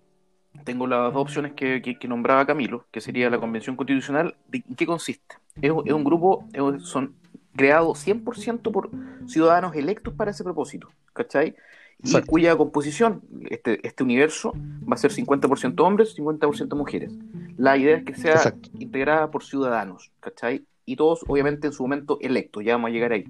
tengo 0.63 0.87
las 0.87 1.13
dos 1.13 1.21
opciones 1.23 1.53
que, 1.53 1.81
que- 1.81 1.97
que 1.97 2.07
nombraba 2.07 2.45
Camilo, 2.45 2.85
que 2.91 3.01
sería 3.01 3.29
la 3.29 3.39
convención 3.39 3.75
constitucional. 3.75 4.35
¿De 4.47 4.61
qué 4.77 4.85
consiste? 4.85 5.35
Es, 5.61 5.71
un- 5.71 5.87
es 5.87 5.93
un 5.93 6.03
grupo, 6.03 6.45
es 6.53 6.83
son 6.83 7.15
creados 7.55 7.99
100% 7.99 8.71
por 8.71 8.89
ciudadanos 9.27 9.75
electos 9.75 10.13
para 10.13 10.31
ese 10.31 10.43
propósito, 10.43 10.89
¿cachai? 11.13 11.55
Y 12.03 12.19
cuya 12.23 12.55
composición, 12.57 13.21
este, 13.49 13.85
este 13.87 14.03
universo, 14.03 14.53
va 14.89 14.95
a 14.95 14.97
ser 14.97 15.11
50% 15.11 15.79
hombres, 15.85 16.15
50% 16.17 16.75
mujeres. 16.75 17.13
La 17.57 17.77
idea 17.77 17.97
es 17.97 18.03
que 18.03 18.15
sea 18.15 18.33
Exacto. 18.33 18.69
integrada 18.79 19.29
por 19.31 19.43
ciudadanos, 19.43 20.11
¿cachai? 20.19 20.65
Y 20.85 20.95
todos, 20.97 21.23
obviamente, 21.27 21.67
en 21.67 21.73
su 21.73 21.83
momento 21.83 22.17
electos, 22.19 22.63
ya 22.65 22.73
vamos 22.73 22.89
a 22.89 22.91
llegar 22.93 23.13
ahí. 23.13 23.25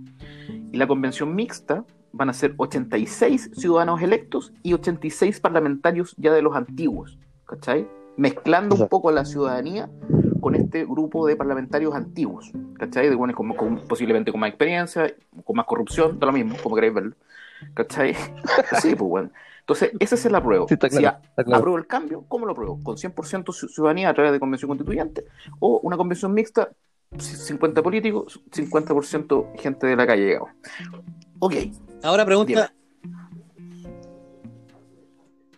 Y 0.72 0.78
la 0.78 0.88
convención 0.88 1.36
mixta 1.36 1.86
van 2.14 2.30
a 2.30 2.34
ser 2.34 2.54
86 2.58 3.52
ciudadanos 3.56 4.02
electos 4.02 4.54
y 4.62 4.74
86 4.74 5.40
parlamentarios 5.42 6.16
ya 6.18 6.32
de 6.32 6.42
los 6.42 6.56
antiguos, 6.56 7.18
¿cachai? 7.46 7.88
Mezclando 8.18 8.76
un 8.76 8.82
Exacto. 8.82 8.90
poco 8.98 9.12
la 9.12 9.26
ciudadanía 9.26 9.90
con 10.40 10.54
este 10.56 10.86
grupo 10.86 11.26
de 11.26 11.36
parlamentarios 11.36 11.96
antiguos, 11.96 12.52
¿cachai? 12.78 13.10
De 13.10 13.16
buenos 13.16 13.36
con, 13.36 13.54
con- 13.56 13.80
posiblemente 13.88 14.32
con 14.32 14.40
más 14.40 14.50
experiencia, 14.50 15.12
con 15.44 15.56
más 15.56 15.66
corrupción, 15.66 16.20
da 16.20 16.28
lo 16.28 16.34
mismo, 16.34 16.56
como 16.62 16.76
queráis 16.76 16.94
verlo, 16.94 17.16
¿cachai? 17.74 18.14
Sí, 18.82 18.96
pues 18.96 19.10
bueno. 19.10 19.30
Entonces, 19.62 19.92
ese 20.00 20.16
es 20.16 20.26
el 20.26 20.36
apruebo. 20.36 20.68
Sí, 20.68 20.74
está 20.76 20.90
Si 20.90 20.98
claro, 20.98 21.18
a- 21.38 21.44
claro. 21.44 21.58
apruebo 21.60 21.78
el 21.78 21.88
cambio, 21.88 22.26
¿cómo 22.28 22.46
lo 22.46 22.52
apruebo? 22.52 22.80
¿Con 22.84 22.98
100% 22.98 23.46
ci- 23.54 23.70
ciudadanía 23.70 24.10
a 24.10 24.14
través 24.14 24.32
de 24.34 24.40
convención 24.40 24.68
constituyente? 24.68 25.26
¿O 25.60 25.80
una 25.82 25.96
convención 25.98 26.34
mixta, 26.34 26.70
c- 27.18 27.36
50 27.38 27.82
políticos, 27.82 28.42
50% 28.52 29.54
gente 29.58 29.88
de 29.88 29.96
la 29.96 30.06
calle? 30.06 30.26
digamos? 30.26 30.50
Ok, 31.40 31.54
Ahora 32.04 32.26
pregunta: 32.26 32.50
Dime. 32.50 32.68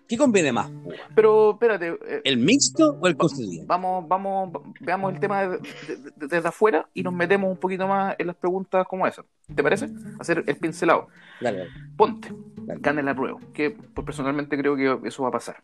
¿qué 0.08 0.18
conviene 0.18 0.52
más? 0.52 0.70
pero 1.16 1.52
espérate, 1.54 1.98
eh, 2.08 2.22
¿El 2.24 2.38
mixto 2.38 2.98
o 3.02 3.08
el 3.08 3.18
constituyente? 3.18 3.66
vamos, 3.68 4.08
vamos, 4.08 4.52
veamos 4.80 5.14
el 5.14 5.20
tema 5.20 5.48
de- 5.48 5.58
de- 5.58 5.98
de- 6.16 6.28
desde 6.28 6.48
afuera 6.48 6.88
y 6.94 7.02
nos 7.02 7.14
metemos 7.14 7.50
un 7.50 7.58
poquito 7.58 7.88
más 7.88 8.16
en 8.20 8.28
las 8.28 8.36
preguntas 8.36 8.86
como 8.88 9.08
esas. 9.08 9.26
¿Te 9.54 9.64
parece? 9.64 9.90
Hacer 10.20 10.44
el 10.46 10.56
pincelado. 10.58 11.08
Dale, 11.42 11.58
dale. 11.60 11.72
Ponte, 11.98 12.32
Dale. 12.58 12.80
gana 12.82 13.02
la 13.02 13.16
prueba, 13.16 13.40
que 13.54 13.72
pues, 13.72 14.06
personalmente 14.06 14.58
creo 14.58 14.76
que 14.76 15.08
eso 15.08 15.24
va 15.24 15.30
a 15.30 15.32
pasar. 15.32 15.58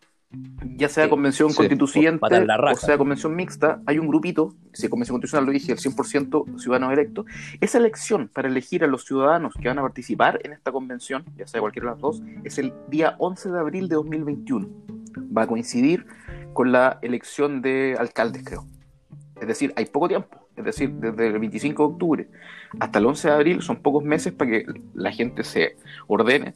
Ya 0.76 0.88
sea 0.88 1.04
Sí, 1.04 1.10
convención 1.10 1.50
sí, 1.50 1.56
constituyente 1.56 2.24
o 2.24 2.76
sea 2.76 2.96
convención 2.96 3.34
mixta, 3.34 3.82
hay 3.86 3.98
un 3.98 4.08
grupito, 4.08 4.54
si 4.72 4.88
convención 4.88 5.14
constitucional 5.14 5.46
lo 5.46 5.52
dije, 5.52 5.72
el 5.72 5.78
100% 5.78 6.58
ciudadanos 6.58 6.92
electos. 6.92 7.26
Esa 7.60 7.78
elección 7.78 8.28
para 8.28 8.48
elegir 8.48 8.82
a 8.84 8.86
los 8.86 9.04
ciudadanos 9.04 9.54
que 9.60 9.68
van 9.68 9.78
a 9.78 9.82
participar 9.82 10.40
en 10.44 10.52
esta 10.52 10.72
convención, 10.72 11.24
ya 11.36 11.46
sea 11.46 11.60
cualquiera 11.60 11.88
de 11.88 11.92
las 11.94 12.00
dos, 12.00 12.22
es 12.44 12.58
el 12.58 12.72
día 12.88 13.16
11 13.18 13.50
de 13.50 13.58
abril 13.58 13.88
de 13.88 13.96
2021. 13.96 14.68
Va 15.36 15.42
a 15.42 15.46
coincidir 15.46 16.06
con 16.52 16.72
la 16.72 16.98
elección 17.02 17.60
de 17.60 17.96
alcaldes, 17.98 18.44
creo. 18.44 18.66
Es 19.40 19.48
decir, 19.48 19.72
hay 19.76 19.86
poco 19.86 20.08
tiempo. 20.08 20.42
Es 20.56 20.64
decir, 20.64 20.90
desde 20.92 21.28
el 21.28 21.38
25 21.38 21.82
de 21.82 21.92
octubre 21.92 22.28
hasta 22.78 22.98
el 22.98 23.06
11 23.06 23.28
de 23.28 23.34
abril 23.34 23.62
son 23.62 23.76
pocos 23.76 24.04
meses 24.04 24.32
para 24.32 24.50
que 24.50 24.66
la 24.94 25.10
gente 25.12 25.44
se 25.44 25.76
ordene, 26.06 26.54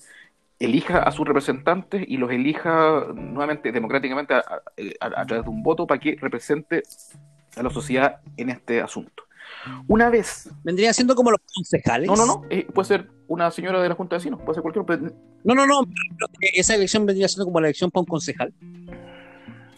elija 0.58 0.98
a 1.02 1.10
sus 1.12 1.26
representantes 1.26 2.04
y 2.06 2.16
los 2.16 2.30
elija 2.30 3.06
nuevamente 3.14 3.72
democráticamente 3.72 4.34
a, 4.34 4.38
a- 4.38 4.62
a- 5.00 5.20
a 5.20 5.26
través 5.26 5.44
de 5.44 5.50
un 5.50 5.62
voto 5.62 5.86
para 5.86 6.00
que 6.00 6.16
represente 6.20 6.82
a 7.56 7.62
la 7.62 7.70
sociedad 7.70 8.20
en 8.36 8.50
este 8.50 8.80
asunto. 8.80 9.24
Una 9.86 10.10
vez, 10.10 10.50
Vendría 10.64 10.92
siendo 10.92 11.14
como 11.14 11.30
los 11.30 11.40
concejales. 11.54 12.08
no, 12.08 12.16
no, 12.16 12.26
no, 12.26 12.42
eh, 12.50 12.66
puede 12.74 12.88
ser 12.88 13.08
una 13.28 13.50
señora 13.50 13.80
de 13.82 13.88
la 13.88 13.94
Junta 13.94 14.16
de 14.16 14.18
Vecinos, 14.18 14.40
puede 14.42 14.54
ser 14.54 14.62
cualquier, 14.62 15.12
No, 15.44 15.54
no, 15.54 15.66
no. 15.66 15.80
Esa 16.40 16.74
elección 16.74 17.06
vendría 17.06 17.28
siendo 17.28 17.44
como 17.46 17.60
la 17.60 17.68
elección 17.68 17.90
para 17.90 18.00
un 18.02 18.06
concejal. 18.06 18.52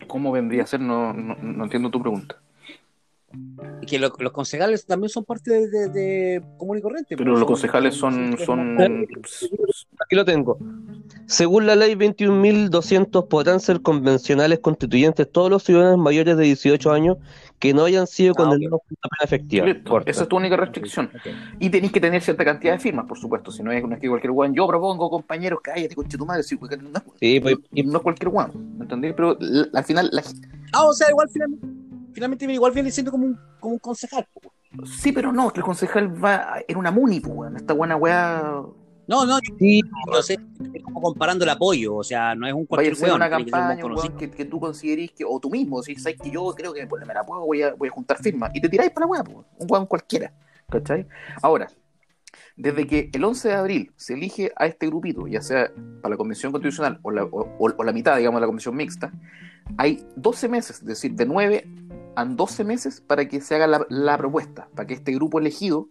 ¿cómo 0.06 0.32
vendría 0.32 0.62
a 0.62 0.66
ser? 0.66 0.80
No, 0.80 1.12
no, 1.12 1.34
no 1.36 1.64
entiendo 1.64 1.90
tu 1.90 2.00
pregunta. 2.00 2.36
Y 3.82 3.86
que 3.86 3.98
lo- 3.98 4.12
los 4.18 4.32
concejales 4.32 4.86
también 4.86 5.10
son 5.10 5.24
parte 5.24 5.50
de, 5.52 5.68
de- 5.68 5.88
de 5.88 6.42
común 6.56 6.78
y 6.78 6.80
corriente. 6.80 7.16
Pero 7.16 7.30
pues, 7.32 7.40
los 7.40 7.46
concejales 7.46 7.94
son, 7.94 8.36
son, 8.38 8.76
Aquí 8.80 10.16
lo 10.16 10.24
tengo. 10.24 10.58
Según 11.26 11.66
la 11.66 11.76
ley 11.76 11.94
21.200 11.94 13.26
podrán 13.28 13.60
ser 13.60 13.82
convencionales 13.82 14.60
constituyentes 14.60 15.30
todos 15.30 15.50
los 15.50 15.62
ciudadanos 15.62 15.98
mayores 15.98 16.36
de 16.38 16.44
18 16.44 16.90
años 16.90 17.18
que 17.58 17.74
no 17.74 17.84
hayan 17.84 18.06
sido 18.06 18.32
Ah, 18.38 18.44
condenados 18.44 18.80
por 18.80 18.92
una 18.92 19.10
pena 19.10 19.24
efectiva. 19.24 19.66
Listo. 19.66 20.00
Esa 20.06 20.22
es 20.22 20.28
tu 20.28 20.36
única 20.36 20.56
restricción. 20.56 21.10
Y 21.58 21.68
tenéis 21.68 21.92
que 21.92 22.00
tener 22.00 22.22
cierta 22.22 22.44
cantidad 22.46 22.72
de 22.72 22.78
firmas, 22.78 23.04
por 23.06 23.18
supuesto. 23.18 23.50
Si 23.50 23.62
no 23.62 23.70
es, 23.72 23.84
no 23.84 23.94
es 23.94 24.00
que 24.00 24.08
cualquier 24.08 24.30
weón, 24.30 24.54
yo 24.54 24.66
propongo, 24.66 25.10
compañeros, 25.10 25.60
cállate, 25.62 25.94
conche 25.94 26.16
tu 26.16 26.24
madre. 26.24 26.42
Si, 26.44 26.54
no, 26.56 27.02
Sí, 27.20 27.40
pues, 27.40 27.56
y 27.72 27.82
no 27.82 27.98
es 27.98 28.02
cualquier 28.02 28.30
¿me 28.32 28.84
entendí? 28.84 29.12
Pero 29.12 29.36
la- 29.40 29.68
al 29.74 29.84
final, 29.84 30.08
la- 30.12 30.22
Ah, 30.72 30.86
o 30.86 30.92
sea, 30.94 31.08
igual 31.10 31.28
finalmente, 31.30 31.66
finalmente 32.18 32.52
igual 32.52 32.72
viene 32.72 32.90
siendo 32.90 33.10
como 33.10 33.26
un, 33.26 33.38
como 33.60 33.74
un 33.74 33.78
concejal. 33.78 34.26
po. 34.32 34.52
sí, 34.86 35.12
pero 35.12 35.32
no, 35.32 35.46
es 35.46 35.52
que 35.52 35.60
el 35.60 35.64
concejal 35.64 36.22
va 36.24 36.56
en 36.66 36.76
una 36.76 36.90
muni, 36.90 37.20
pues. 37.20 37.54
Esta 37.56 37.72
buena 37.74 37.96
weá 37.96 38.62
No, 39.06 39.24
no, 39.24 39.38
sí, 39.58 39.80
yo 40.12 40.22
sé, 40.22 40.38
es 40.74 40.82
como 40.82 41.00
comparando 41.00 41.44
el 41.44 41.50
apoyo, 41.50 41.96
o 41.96 42.04
sea, 42.04 42.34
no 42.34 42.46
es 42.46 42.52
un 42.52 42.66
vaya 42.68 42.90
a 42.90 42.94
cualquier 42.94 43.12
una 43.14 43.30
campaña, 43.30 44.16
que, 44.18 44.30
que 44.30 44.44
tú 44.44 44.60
considerís 44.60 45.12
que, 45.12 45.24
o 45.24 45.40
tú 45.40 45.48
mismo, 45.48 45.82
si 45.82 45.94
sabes 45.96 46.18
que 46.20 46.30
yo 46.30 46.52
creo 46.54 46.74
que 46.74 46.86
pues, 46.86 47.06
me 47.06 47.14
la 47.14 47.24
puedo, 47.24 47.46
voy 47.46 47.62
a, 47.62 47.72
voy 47.74 47.88
a 47.88 47.92
juntar 47.92 48.18
firmas. 48.18 48.50
Y 48.52 48.60
te 48.60 48.68
tiráis 48.68 48.90
para 48.90 49.06
la 49.06 49.10
weá, 49.12 49.24
pues, 49.24 49.38
un 49.58 49.66
weón 49.70 49.86
cualquiera. 49.86 50.32
¿Cachai? 50.68 51.06
Ahora, 51.40 51.68
desde 52.56 52.86
que 52.86 53.08
el 53.12 53.24
11 53.24 53.48
de 53.48 53.54
abril 53.54 53.92
se 53.96 54.12
elige 54.14 54.52
a 54.56 54.66
este 54.66 54.86
grupito, 54.88 55.26
ya 55.26 55.40
sea 55.40 55.70
para 56.02 56.10
la 56.12 56.16
Convención 56.18 56.52
Constitucional 56.52 56.98
o 57.02 57.10
la, 57.10 57.24
o- 57.24 57.56
o- 57.58 57.74
o 57.78 57.84
la 57.84 57.92
mitad, 57.92 58.16
digamos, 58.18 58.38
de 58.38 58.40
la 58.42 58.46
Convención 58.48 58.76
Mixta, 58.76 59.10
hay 59.78 60.04
12 60.16 60.48
meses, 60.48 60.80
es 60.80 60.84
decir, 60.84 61.12
de 61.14 61.24
9 61.24 61.64
a 62.18 62.24
12 62.24 62.64
meses 62.64 63.00
para 63.00 63.28
que 63.28 63.40
se 63.40 63.54
haga 63.54 63.68
la, 63.68 63.86
la 63.88 64.18
propuesta, 64.18 64.68
para 64.74 64.88
que 64.88 64.94
este 64.94 65.12
grupo 65.12 65.38
elegido 65.38 65.88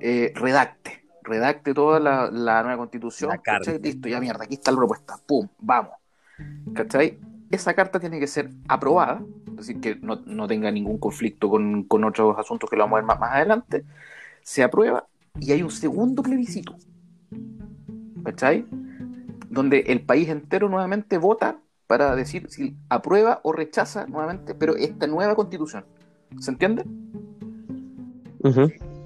eh, 0.00 0.32
redacte, 0.34 1.04
redacte 1.22 1.74
toda 1.74 2.00
la, 2.00 2.30
la 2.30 2.62
nueva 2.62 2.78
constitución. 2.78 3.30
Listo, 3.82 4.08
ya 4.08 4.20
mierda, 4.20 4.44
aquí 4.44 4.54
está 4.54 4.70
la 4.70 4.78
propuesta, 4.78 5.18
pum, 5.26 5.46
vamos. 5.58 5.92
¿Cachai? 6.72 7.18
Esa 7.50 7.74
carta 7.74 8.00
tiene 8.00 8.18
que 8.18 8.26
ser 8.26 8.48
aprobada, 8.68 9.22
es 9.48 9.56
decir, 9.56 9.80
que 9.82 9.96
no, 9.96 10.22
no 10.24 10.48
tenga 10.48 10.70
ningún 10.70 10.96
conflicto 10.96 11.50
con, 11.50 11.82
con 11.84 12.04
otros 12.04 12.38
asuntos 12.38 12.70
que 12.70 12.76
lo 12.76 12.84
vamos 12.84 12.96
a 12.96 13.00
ver 13.00 13.04
más, 13.04 13.20
más 13.20 13.32
adelante. 13.32 13.84
Se 14.40 14.62
aprueba 14.62 15.06
y 15.38 15.52
hay 15.52 15.62
un 15.62 15.70
segundo 15.70 16.22
plebiscito. 16.22 16.74
¿Cachai? 18.24 18.64
Donde 19.50 19.80
el 19.80 20.00
país 20.00 20.30
entero 20.30 20.70
nuevamente 20.70 21.18
vota 21.18 21.58
para 21.94 22.16
decir 22.16 22.48
si 22.50 22.74
aprueba 22.88 23.38
o 23.44 23.52
rechaza 23.52 24.04
nuevamente, 24.08 24.52
pero 24.52 24.74
esta 24.74 25.06
nueva 25.06 25.36
constitución. 25.36 25.84
¿Se 26.40 26.50
entiende? 26.50 26.84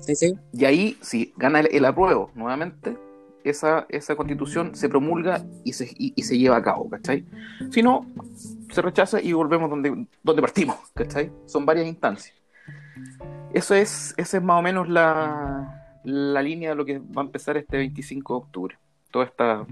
Sí, 0.01 0.15
sí. 0.15 0.35
Y 0.55 0.65
ahí, 0.65 0.97
si 1.03 1.35
gana 1.37 1.61
el, 1.61 1.69
el 1.71 1.85
apruebo 1.85 2.31
nuevamente, 2.35 2.97
esa, 3.45 3.85
esa 3.91 4.17
constitución 4.17 4.75
se 4.75 4.89
promulga 4.89 5.45
y 5.65 5.75
se, 5.75 5.85
y, 5.99 6.15
y 6.17 6.23
se 6.23 6.39
lleva 6.39 6.57
a 6.57 6.63
cabo, 6.63 6.89
¿cachai? 6.89 7.27
Si 7.71 7.83
no, 7.83 8.07
se 8.73 8.81
rechaza 8.81 9.21
y 9.21 9.35
volvemos 9.35 9.69
donde, 9.69 10.07
donde 10.23 10.41
partimos, 10.41 10.79
¿cachai? 10.95 11.31
Son 11.45 11.67
varias 11.67 11.87
instancias. 11.87 12.35
Eso 13.53 13.75
es, 13.75 14.15
esa 14.17 14.39
es 14.39 14.43
más 14.43 14.61
o 14.61 14.63
menos 14.63 14.89
la, 14.89 16.01
la 16.05 16.41
línea 16.41 16.71
de 16.71 16.75
lo 16.75 16.87
que 16.87 17.01
va 17.01 17.21
a 17.21 17.27
empezar 17.27 17.59
este 17.59 17.77
25 17.77 18.33
de 18.33 18.39
octubre. 18.39 18.79
Toda 19.11 19.27
esta... 19.27 19.67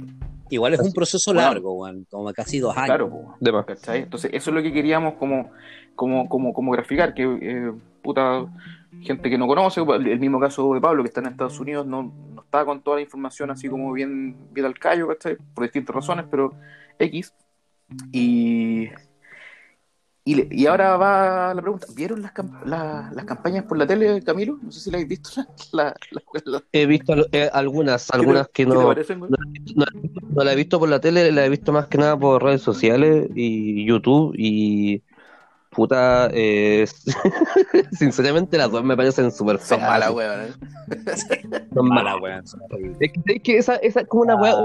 Igual 0.50 0.74
es 0.74 0.80
un 0.80 0.92
proceso 0.92 1.32
Bueno. 1.32 1.48
largo, 1.48 1.72
weón, 1.74 2.06
como 2.10 2.32
casi 2.32 2.58
dos 2.58 2.76
años. 2.76 2.86
Claro, 2.86 3.10
po, 3.10 3.34
De 3.40 3.52
más. 3.52 3.66
¿cachai? 3.66 4.02
Entonces, 4.02 4.30
eso 4.32 4.50
es 4.50 4.54
lo 4.56 4.62
que 4.62 4.72
queríamos 4.72 5.14
como, 5.14 5.50
como, 5.94 6.28
como, 6.28 6.52
como 6.52 6.72
graficar, 6.72 7.14
que 7.14 7.22
eh, 7.40 7.72
puta 8.02 8.46
gente 9.02 9.28
que 9.28 9.36
no 9.38 9.46
conoce, 9.46 9.80
el 9.82 10.18
mismo 10.20 10.40
caso 10.40 10.72
de 10.72 10.80
Pablo, 10.80 11.02
que 11.02 11.08
está 11.08 11.20
en 11.20 11.26
Estados 11.26 11.58
Unidos, 11.60 11.86
no, 11.86 12.12
no 12.34 12.42
está 12.42 12.64
con 12.64 12.80
toda 12.80 12.96
la 12.96 13.02
información 13.02 13.50
así 13.50 13.68
como 13.68 13.92
bien, 13.92 14.36
bien 14.52 14.66
al 14.66 14.78
callo, 14.78 15.08
¿cachai? 15.08 15.36
Por 15.54 15.64
distintas 15.64 15.94
razones, 15.94 16.26
pero 16.30 16.52
X. 16.98 17.34
Y, 18.12 18.88
y, 20.26 20.34
le- 20.34 20.48
y 20.50 20.66
ahora 20.66 20.96
va 20.96 21.54
la 21.54 21.62
pregunta, 21.62 21.86
¿vieron 21.94 22.20
las, 22.20 22.32
la- 22.64 23.10
las 23.14 23.24
campañas 23.24 23.64
por 23.64 23.78
la 23.78 23.86
tele, 23.86 24.20
Camilo? 24.22 24.58
No 24.60 24.72
sé 24.72 24.80
si 24.80 24.90
la 24.90 24.96
habéis 24.98 25.08
visto. 25.08 25.30
La, 25.72 25.94
He 26.72 26.84
visto 26.86 27.14
eh, 27.32 27.48
algunas, 27.52 28.06
¿qué 28.06 28.10
te- 28.10 28.16
algunas 28.18 28.48
que 28.48 28.66
no, 28.66 28.86
parecen, 28.88 29.20
güey? 29.20 29.30
no 29.30 30.44
la 30.44 30.52
he 30.52 30.56
visto 30.56 30.78
por 30.78 30.88
la 30.88 31.00
tele, 31.00 31.30
la 31.30 31.46
he 31.46 31.48
visto 31.48 31.72
más 31.72 31.86
que 31.86 31.98
nada 31.98 32.18
por 32.18 32.42
redes 32.42 32.60
sociales 32.60 33.28
y 33.34 33.86
YouTube 33.86 34.34
y 34.36 35.02
puta, 35.70 36.28
eh, 36.32 36.86
sinceramente 37.92 38.58
las 38.58 38.70
dos 38.70 38.82
me 38.82 38.96
parecen 38.96 39.30
súper 39.30 39.58
Son 39.58 39.78
feas, 39.78 39.90
malas, 39.90 40.10
weón. 40.10 40.40
¿eh? 40.40 40.52
son 41.74 41.88
malas. 41.88 42.04
Mala, 42.04 42.16
weón. 42.16 42.46
son 42.46 42.60
horribles. 42.70 42.96
Es 43.00 43.12
que, 43.12 43.34
es 43.34 43.42
que 43.42 43.58
esa, 43.58 43.76
esa 43.76 44.00
es 44.00 44.08
como 44.08 44.22
una 44.22 44.36
weá, 44.36 44.56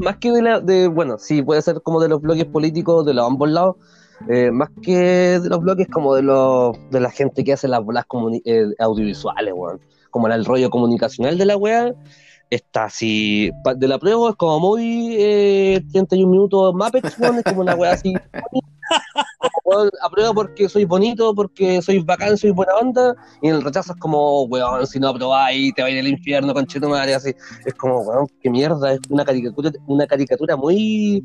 más 0.00 0.18
que 0.18 0.30
de 0.30 0.42
la, 0.42 0.60
de, 0.60 0.86
bueno, 0.88 1.18
sí, 1.18 1.42
puede 1.42 1.62
ser 1.62 1.80
como 1.82 2.00
de 2.00 2.08
los 2.08 2.20
bloques 2.20 2.44
políticos 2.44 3.04
de 3.06 3.14
los 3.14 3.26
ambos 3.26 3.48
lados, 3.48 3.76
eh, 4.28 4.50
más 4.50 4.68
que 4.82 5.38
de 5.40 5.48
los 5.48 5.60
bloques 5.60 5.86
como 5.88 6.14
de 6.14 6.22
los, 6.22 6.76
de 6.90 7.00
la 7.00 7.10
gente 7.10 7.44
que 7.44 7.52
hace 7.52 7.68
las 7.68 7.84
bolas 7.84 8.04
eh, 8.44 8.66
audiovisuales, 8.78 9.54
weón. 9.54 9.80
Como 10.10 10.26
era 10.26 10.36
el 10.36 10.44
rollo 10.44 10.70
comunicacional 10.70 11.38
de 11.38 11.44
la 11.44 11.56
weá, 11.56 11.92
está 12.50 12.84
así, 12.84 13.50
de 13.76 13.88
la 13.88 13.98
prueba 13.98 14.30
es 14.30 14.36
como 14.36 14.58
muy 14.58 15.14
eh, 15.18 15.82
31 15.92 16.30
minutos 16.30 16.74
Muppets, 16.74 17.18
weón, 17.18 17.38
es 17.38 17.44
como 17.44 17.60
una 17.60 17.74
weá 17.74 17.92
así. 17.92 18.14
Weón, 19.64 19.90
apruebo 20.02 20.32
porque 20.32 20.66
soy 20.66 20.86
bonito, 20.86 21.34
porque 21.34 21.82
soy 21.82 21.98
bacán, 21.98 22.38
soy 22.38 22.52
buena 22.52 22.74
onda, 22.74 23.14
y 23.42 23.48
en 23.48 23.56
el 23.56 23.62
rechazo 23.62 23.92
es 23.92 23.98
como, 23.98 24.44
weón, 24.44 24.86
si 24.86 24.98
no 24.98 25.08
aprobáis, 25.08 25.74
te 25.74 25.82
va 25.82 25.88
a 25.88 25.90
ir 25.90 25.98
al 25.98 26.08
infierno, 26.08 26.54
conchetumare, 26.54 27.14
así. 27.14 27.34
Es 27.66 27.74
como, 27.74 28.00
weón, 28.00 28.26
qué 28.40 28.48
mierda, 28.48 28.94
es 28.94 29.00
una 29.10 29.26
caricatura, 29.26 29.70
una 29.86 30.06
caricatura 30.06 30.56
muy 30.56 31.22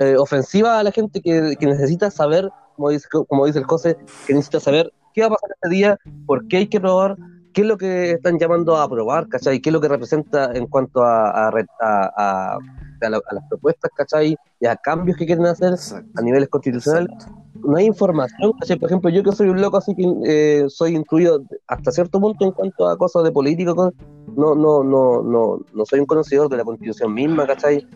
eh, 0.00 0.16
ofensiva 0.18 0.78
a 0.78 0.82
la 0.82 0.90
gente 0.92 1.20
que, 1.20 1.54
que 1.58 1.66
necesita 1.66 2.10
saber, 2.10 2.50
como 2.76 2.90
dice, 2.90 3.06
como 3.28 3.46
dice 3.46 3.58
el 3.60 3.64
José, 3.66 3.96
que 4.26 4.34
necesita 4.34 4.58
saber 4.60 4.92
qué 5.14 5.20
va 5.22 5.28
a 5.28 5.30
pasar 5.30 5.50
este 5.54 5.68
día, 5.68 5.98
por 6.26 6.46
qué 6.48 6.56
hay 6.58 6.66
que 6.68 6.80
probar, 6.80 7.16
qué 7.52 7.60
es 7.62 7.66
lo 7.66 7.76
que 7.76 8.12
están 8.12 8.38
llamando 8.38 8.76
a 8.76 8.84
aprobar, 8.84 9.28
¿cachai? 9.28 9.60
¿Qué 9.60 9.70
es 9.70 9.72
lo 9.72 9.80
que 9.80 9.88
representa 9.88 10.52
en 10.54 10.66
cuanto 10.66 11.02
a, 11.02 11.48
a, 11.48 11.52
a- 11.80 12.58
la- 13.02 13.10
las 13.10 13.44
propuestas, 13.48 13.90
¿cachai? 13.96 14.36
Y 14.60 14.66
a 14.66 14.76
cambios 14.76 15.16
que 15.16 15.24
quieren 15.26 15.46
hacer 15.46 15.72
a 16.16 16.22
niveles 16.22 16.48
constitucionales. 16.50 17.08
Exacto. 17.12 17.34
No 17.64 17.76
hay 17.76 17.86
información, 17.86 18.52
¿cachai? 18.60 18.78
Por 18.78 18.88
ejemplo, 18.90 19.10
yo 19.10 19.22
que 19.22 19.32
soy 19.32 19.48
un 19.48 19.60
loco, 19.60 19.78
así 19.78 19.94
que 19.94 20.04
eh, 20.24 20.64
soy 20.68 20.94
incluido 20.96 21.42
hasta 21.66 21.92
cierto 21.92 22.20
punto 22.20 22.44
en 22.44 22.52
cuanto 22.52 22.88
a 22.88 22.96
cosas 22.96 23.24
de 23.24 23.32
política, 23.32 23.72
no, 23.74 24.54
no, 24.54 24.84
no, 24.84 25.22
no, 25.22 25.60
no 25.74 25.84
soy 25.86 26.00
un 26.00 26.06
conocedor 26.06 26.48
de 26.50 26.58
la 26.58 26.64
constitución 26.64 27.12
misma, 27.12 27.46
¿cachai? 27.46 27.86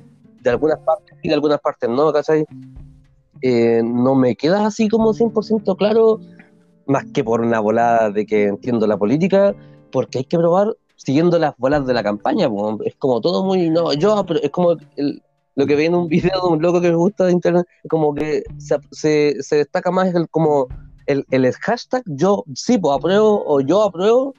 De 0.45 0.51
algunas 0.51 0.79
partes 0.81 1.19
y 1.23 1.29
de 1.29 1.35
algunas 1.35 1.61
partes 1.61 1.89
no, 1.91 2.13
¿cachai? 2.13 2.45
Eh, 3.41 3.83
no 3.83 4.15
me 4.15 4.37
queda 4.37 4.67
así 4.67 4.89
como 4.89 5.13
100% 5.13 5.75
claro, 5.77 6.21
más 6.87 7.05
que 7.13 7.25
por 7.25 7.41
una 7.41 7.61
volada 7.61 8.11
de 8.11 8.25
que 8.27 8.45
entiendo 8.45 8.87
la 8.87 8.97
política, 8.97 9.55
porque 9.91 10.19
hay 10.19 10.25
que 10.25 10.39
probar 10.39 10.77
siguiendo 10.97 11.39
las 11.39 11.55
bolas 11.57 11.87
de 11.87 11.95
la 11.95 12.03
campaña, 12.03 12.49
po. 12.49 12.79
es 12.85 12.95
como 12.97 13.21
todo 13.21 13.45
muy, 13.45 13.69
no, 13.71 13.93
yo, 13.95 14.17
apro- 14.17 14.41
es 14.43 14.51
como 14.51 14.77
el- 14.97 15.23
lo 15.57 15.67
que 15.67 15.77
vi 15.77 15.85
en 15.87 15.95
un 15.95 16.09
video 16.39 16.41
de 16.43 16.49
un 16.49 16.63
loco 16.63 16.81
que 16.81 16.91
me 16.91 16.97
gusta 16.97 17.25
de 17.27 17.33
internet, 17.33 17.67
como 17.89 18.15
que 18.15 18.43
se, 18.59 18.77
se, 18.91 19.37
se 19.43 19.57
destaca 19.57 19.91
más 19.91 20.15
el, 20.15 20.29
como 20.29 20.69
el, 21.07 21.25
el 21.31 21.51
hashtag 21.53 22.03
yo 22.07 22.45
sí, 22.55 22.79
pues 22.79 22.97
apruebo 22.97 23.43
o 23.47 23.61
yo 23.61 23.83
apruebo, 23.83 24.35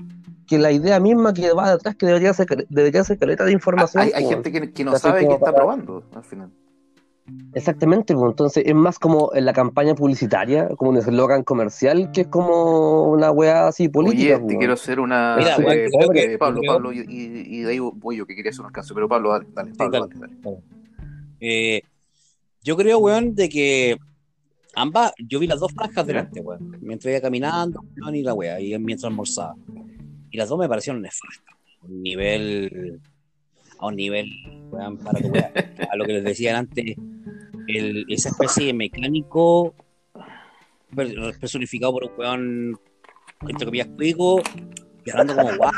que 0.48 0.58
la 0.58 0.72
idea 0.72 1.00
misma 1.00 1.34
que 1.34 1.52
va 1.54 1.72
detrás, 1.74 1.96
que 1.96 2.06
debería 2.06 2.34
ser, 2.34 2.68
debería 2.70 3.04
ser 3.04 3.18
caleta 3.18 3.46
de 3.46 3.52
información. 3.52 4.10
Hay, 4.14 4.26
gente 4.26 4.52
que, 4.52 4.72
que 4.72 4.84
no 4.84 4.96
sabe 4.98 5.22
que 5.28 5.34
está 5.34 5.46
para- 5.46 5.58
probando 5.58 6.04
al 6.14 6.24
final. 6.24 6.52
Exactamente, 7.56 8.14
pues, 8.14 8.30
entonces 8.30 8.64
es 8.68 8.76
más 8.76 9.00
como 9.00 9.32
en 9.34 9.46
la 9.46 9.54
campaña 9.54 9.96
publicitaria, 9.96 10.70
como 10.78 10.92
un 10.92 10.98
eslogan 10.98 11.44
comercial, 11.44 12.12
que 12.12 12.22
es 12.22 12.28
como 12.28 13.06
una 13.10 13.32
weá 13.32 13.68
así 13.68 13.90
política. 13.90 14.36
Oye, 14.36 14.36
te 14.36 14.44
pues. 14.44 14.58
quiero 14.60 14.74
hacer 14.74 15.00
una. 15.00 15.36
Mira, 15.36 15.56
eh, 15.58 15.86
eh, 15.86 15.90
que- 16.14 16.38
Pablo, 16.38 16.60
creo- 16.62 16.74
Pablo, 16.74 16.94
y, 16.94 17.00
y, 17.00 17.58
y 17.58 17.62
de 17.62 17.72
ahí 17.72 17.80
voy 17.80 18.18
yo 18.18 18.28
que 18.28 18.36
quería 18.36 18.52
hacer 18.52 18.62
un 18.62 18.68
alcance, 18.68 18.94
pero 18.94 19.08
Pablo, 19.10 19.32
dale, 19.32 19.48
dale, 19.56 19.72
Pablo, 19.74 20.00
dale. 20.02 20.14
dale, 20.20 20.36
dale. 20.44 20.58
Eh, 21.40 21.82
yo 22.64 22.78
creo, 22.78 23.00
weón, 23.00 23.34
de 23.34 23.50
que 23.50 23.98
ambas, 24.76 25.12
yo 25.18 25.40
vi 25.40 25.48
las 25.48 25.60
dos 25.60 25.72
franjas 25.74 26.06
delante, 26.06 26.42
weón, 26.42 26.78
mientras 26.82 27.12
iba 27.12 27.22
caminando, 27.22 27.82
weón, 28.00 28.16
y 28.16 28.22
la 28.22 28.36
wea, 28.36 28.60
y 28.60 28.78
mientras 28.78 29.10
almorzaba. 29.10 29.56
Y 30.36 30.38
las 30.38 30.50
dos 30.50 30.60
me 30.60 30.68
parecieron 30.68 31.02
nefastas. 31.02 31.56
Un 31.82 32.04
nivel, 32.04 33.00
a 33.80 33.88
un 33.88 33.96
nivel. 33.96 34.30
A 35.90 35.96
lo 35.96 36.04
que 36.04 36.12
les 36.12 36.26
decía 36.26 36.58
antes, 36.58 36.98
esa 38.10 38.30
especie 38.30 38.66
de 38.66 38.74
mecánico 38.74 39.74
per- 40.94 41.40
personificado 41.40 41.94
por 41.94 42.04
un 42.04 42.12
weón, 42.18 42.80
entre 43.48 43.66
comillas, 43.66 43.88
cuico, 43.96 44.42
y 45.06 45.10
hablando 45.10 45.36
como 45.38 45.56
guau, 45.56 45.72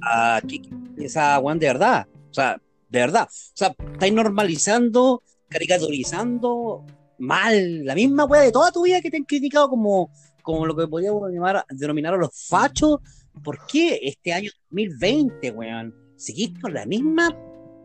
a 0.00 0.40
¿qué- 0.48 0.62
qué- 0.62 1.04
esa 1.04 1.38
weón 1.40 1.58
de 1.58 1.66
verdad. 1.66 2.06
O 2.30 2.32
sea, 2.32 2.58
de 2.88 2.98
verdad. 3.00 3.28
O 3.28 3.56
sea, 3.56 3.74
estáis 3.92 4.14
normalizando, 4.14 5.22
caricaturizando 5.50 6.86
mal 7.18 7.84
la 7.84 7.94
misma 7.94 8.24
weá 8.24 8.40
de 8.40 8.52
toda 8.52 8.72
tu 8.72 8.82
vida 8.84 9.02
que 9.02 9.10
te 9.10 9.18
han 9.18 9.24
criticado 9.24 9.68
como, 9.68 10.10
como 10.42 10.64
lo 10.64 10.74
que 10.74 10.86
podríamos 10.88 11.30
denominar 11.68 12.14
a 12.14 12.16
los 12.16 12.30
fachos. 12.48 13.00
¿Por 13.42 13.58
qué 13.66 13.98
este 14.02 14.32
año 14.32 14.50
2020, 14.70 15.50
weón? 15.52 15.94
Seguís 16.16 16.58
con 16.60 16.74
la 16.74 16.84
misma 16.86 17.28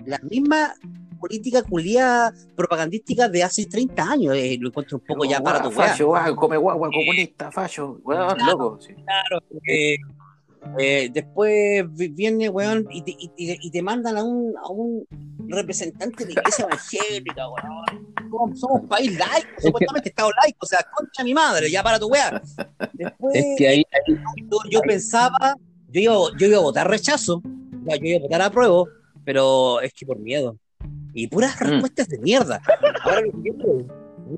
la 0.06 0.20
misma 0.20 0.74
política 1.20 1.64
culiada 1.64 2.32
propagandística 2.56 3.28
de 3.30 3.42
hace 3.44 3.66
30 3.66 4.04
años. 4.12 4.36
Eh, 4.36 4.58
lo 4.60 4.68
encuentro 4.70 4.98
un 4.98 5.04
poco 5.06 5.26
ya 5.26 5.42
para 5.42 5.62
tu 5.64 5.70
weá. 5.70 5.88
Fallo, 5.90 6.08
guau, 6.08 6.36
come 6.36 6.58
guagua, 6.58 6.90
comunista, 6.92 7.52
fallo, 7.52 8.00
weón, 8.04 8.36
Claro. 8.36 8.52
loco. 8.52 8.82
sí. 8.82 8.94
Claro, 8.94 9.40
eh, 9.68 9.96
eh, 10.78 11.10
después 11.12 11.86
vi- 11.94 12.10
viene, 12.10 12.50
weón, 12.50 12.86
y 12.92 13.02
te, 13.04 13.12
y, 13.12 13.32
y- 13.38 13.58
y 13.68 13.72
te 13.72 13.82
mandan 13.82 14.18
a 14.18 14.24
un, 14.24 14.54
a 14.58 14.70
un 14.70 15.06
representante 15.48 16.26
de 16.26 16.34
la 16.34 16.42
iglesia 16.42 16.66
evangélica, 16.66 17.44
weón. 17.50 18.05
Somos, 18.36 18.60
somos 18.60 18.82
un 18.82 18.88
país 18.90 19.18
laico, 19.18 19.48
supuestamente 19.62 20.10
Estado 20.10 20.30
laico, 20.44 20.58
o 20.62 20.66
sea, 20.66 20.80
concha 20.94 21.24
mi 21.24 21.34
madre, 21.34 21.72
ya 21.72 21.82
para 21.82 21.98
tu 22.00 22.08
weá. 22.08 22.42
Después, 22.94 23.36
Es 23.36 23.46
que 23.58 23.68
ahí, 23.68 23.84
ahí- 23.92 24.18
yo, 24.52 24.58
yo 24.70 24.82
pensaba, 24.82 25.56
yo 25.90 26.02
iba, 26.02 26.16
yo 26.38 26.48
iba 26.48 26.58
a 26.58 26.62
votar 26.62 26.90
rechazo, 26.90 27.42
yo 27.44 27.96
iba 28.02 28.18
a 28.18 28.22
votar 28.22 28.42
apruebo, 28.42 28.90
pero 29.24 29.80
es 29.82 29.94
que 29.94 30.06
por 30.06 30.20
miedo. 30.20 30.58
Y 31.14 31.28
puras 31.28 31.56
Mm. 31.56 31.64
respuestas 31.64 32.10
de 32.10 32.18
mierda. 32.20 32.62
Ahora 33.04 33.22
lo 33.22 33.32
que 33.32 33.50
yo 33.50 33.54
voy, 33.54 33.86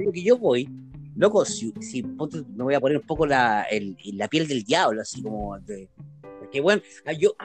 lo 0.06 0.12
que 0.12 0.24
yo 0.24 0.38
voy, 0.38 0.70
loco, 1.16 1.44
si, 1.44 1.74
si 1.82 2.04
me 2.04 2.64
voy 2.64 2.76
a 2.76 2.80
poner 2.80 2.98
un 3.00 3.06
poco 3.08 3.26
la, 3.26 3.64
el- 3.64 3.98
la 4.14 4.28
piel 4.28 4.48
del 4.48 4.64
diablo, 4.64 5.02
así 5.02 5.24
como 5.24 5.58
de. 5.60 5.90
Porque 6.48 6.62
bueno, 6.62 6.82
ah, 7.06 7.12
yo 7.12 7.36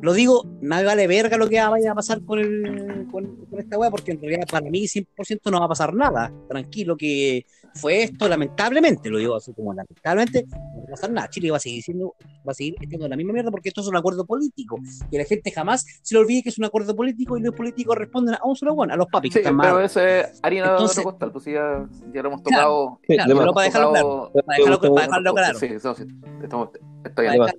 lo 0.00 0.12
digo, 0.12 0.44
me 0.60 0.84
vale 0.84 1.06
verga 1.08 1.36
lo 1.36 1.48
que 1.48 1.60
vaya 1.60 1.90
a 1.90 1.94
pasar 1.96 2.22
con, 2.24 2.38
el, 2.38 3.08
con, 3.10 3.46
con 3.46 3.58
esta 3.58 3.76
weá, 3.76 3.90
porque 3.90 4.12
en 4.12 4.20
realidad 4.20 4.46
para 4.48 4.70
mí 4.70 4.84
100% 4.86 5.50
no 5.50 5.58
va 5.58 5.64
a 5.66 5.68
pasar 5.68 5.94
nada. 5.94 6.32
Tranquilo 6.48 6.96
que 6.96 7.44
fue 7.74 8.04
esto, 8.04 8.28
lamentablemente, 8.28 9.10
lo 9.10 9.18
digo 9.18 9.34
así 9.34 9.52
como 9.52 9.72
lamentablemente, 9.74 10.44
no 10.48 10.76
va 10.78 10.84
a 10.84 10.90
pasar 10.90 11.10
nada. 11.10 11.28
Chile 11.28 11.50
va 11.50 11.56
a 11.56 11.60
seguir 11.60 11.82
siendo, 11.82 12.14
va 12.46 12.52
a 12.52 12.54
seguir 12.54 12.76
estando 12.80 13.06
en 13.06 13.10
la 13.10 13.16
misma 13.16 13.32
mierda 13.32 13.50
porque 13.50 13.70
esto 13.70 13.80
es 13.80 13.88
un 13.88 13.96
acuerdo 13.96 14.24
político. 14.24 14.78
Que 15.10 15.18
la 15.18 15.24
gente 15.24 15.50
jamás 15.50 15.84
se 16.02 16.14
le 16.14 16.20
olvide 16.20 16.42
que 16.44 16.50
es 16.50 16.58
un 16.58 16.66
acuerdo 16.66 16.94
político 16.94 17.36
y 17.36 17.40
los 17.42 17.54
políticos 17.54 17.96
responden 17.96 18.36
a 18.36 18.44
un 18.44 18.54
solo 18.54 18.76
bueno, 18.76 18.94
a 18.94 18.96
los 18.96 19.08
papis 19.08 19.32
Sí, 19.32 19.38
que 19.40 19.40
están 19.40 19.58
pero 19.58 19.74
mal. 19.76 19.84
eso 19.86 20.00
es 20.00 20.38
harina 20.42 20.70
Entonces- 20.70 20.96
de 20.96 21.00
otro 21.00 21.10
costal, 21.12 21.32
pues 21.32 21.44
ya, 21.46 21.88
ya 22.12 22.22
lo 22.22 22.28
hemos 22.28 22.42
Claro, 22.42 22.62
tocado. 22.62 23.00
Claro, 23.08 23.28
de 23.34 23.40
pero 23.40 23.52
para 23.54 23.64
dejarlo 23.66 23.90
claro, 23.90 24.30
para 24.46 24.58
dejarlo, 24.58 24.80
para 24.94 25.06
dejarlo 25.06 25.34
claro. 25.34 25.58
Sí, 25.58 25.66
eso 25.66 25.94
sí, 25.94 26.04
estamos, 26.42 26.68
está 27.04 27.14
para 27.14 27.32
dejar, 27.32 27.54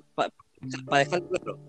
para 0.86 1.00
dejarlo 1.00 1.30
claro. 1.30 1.60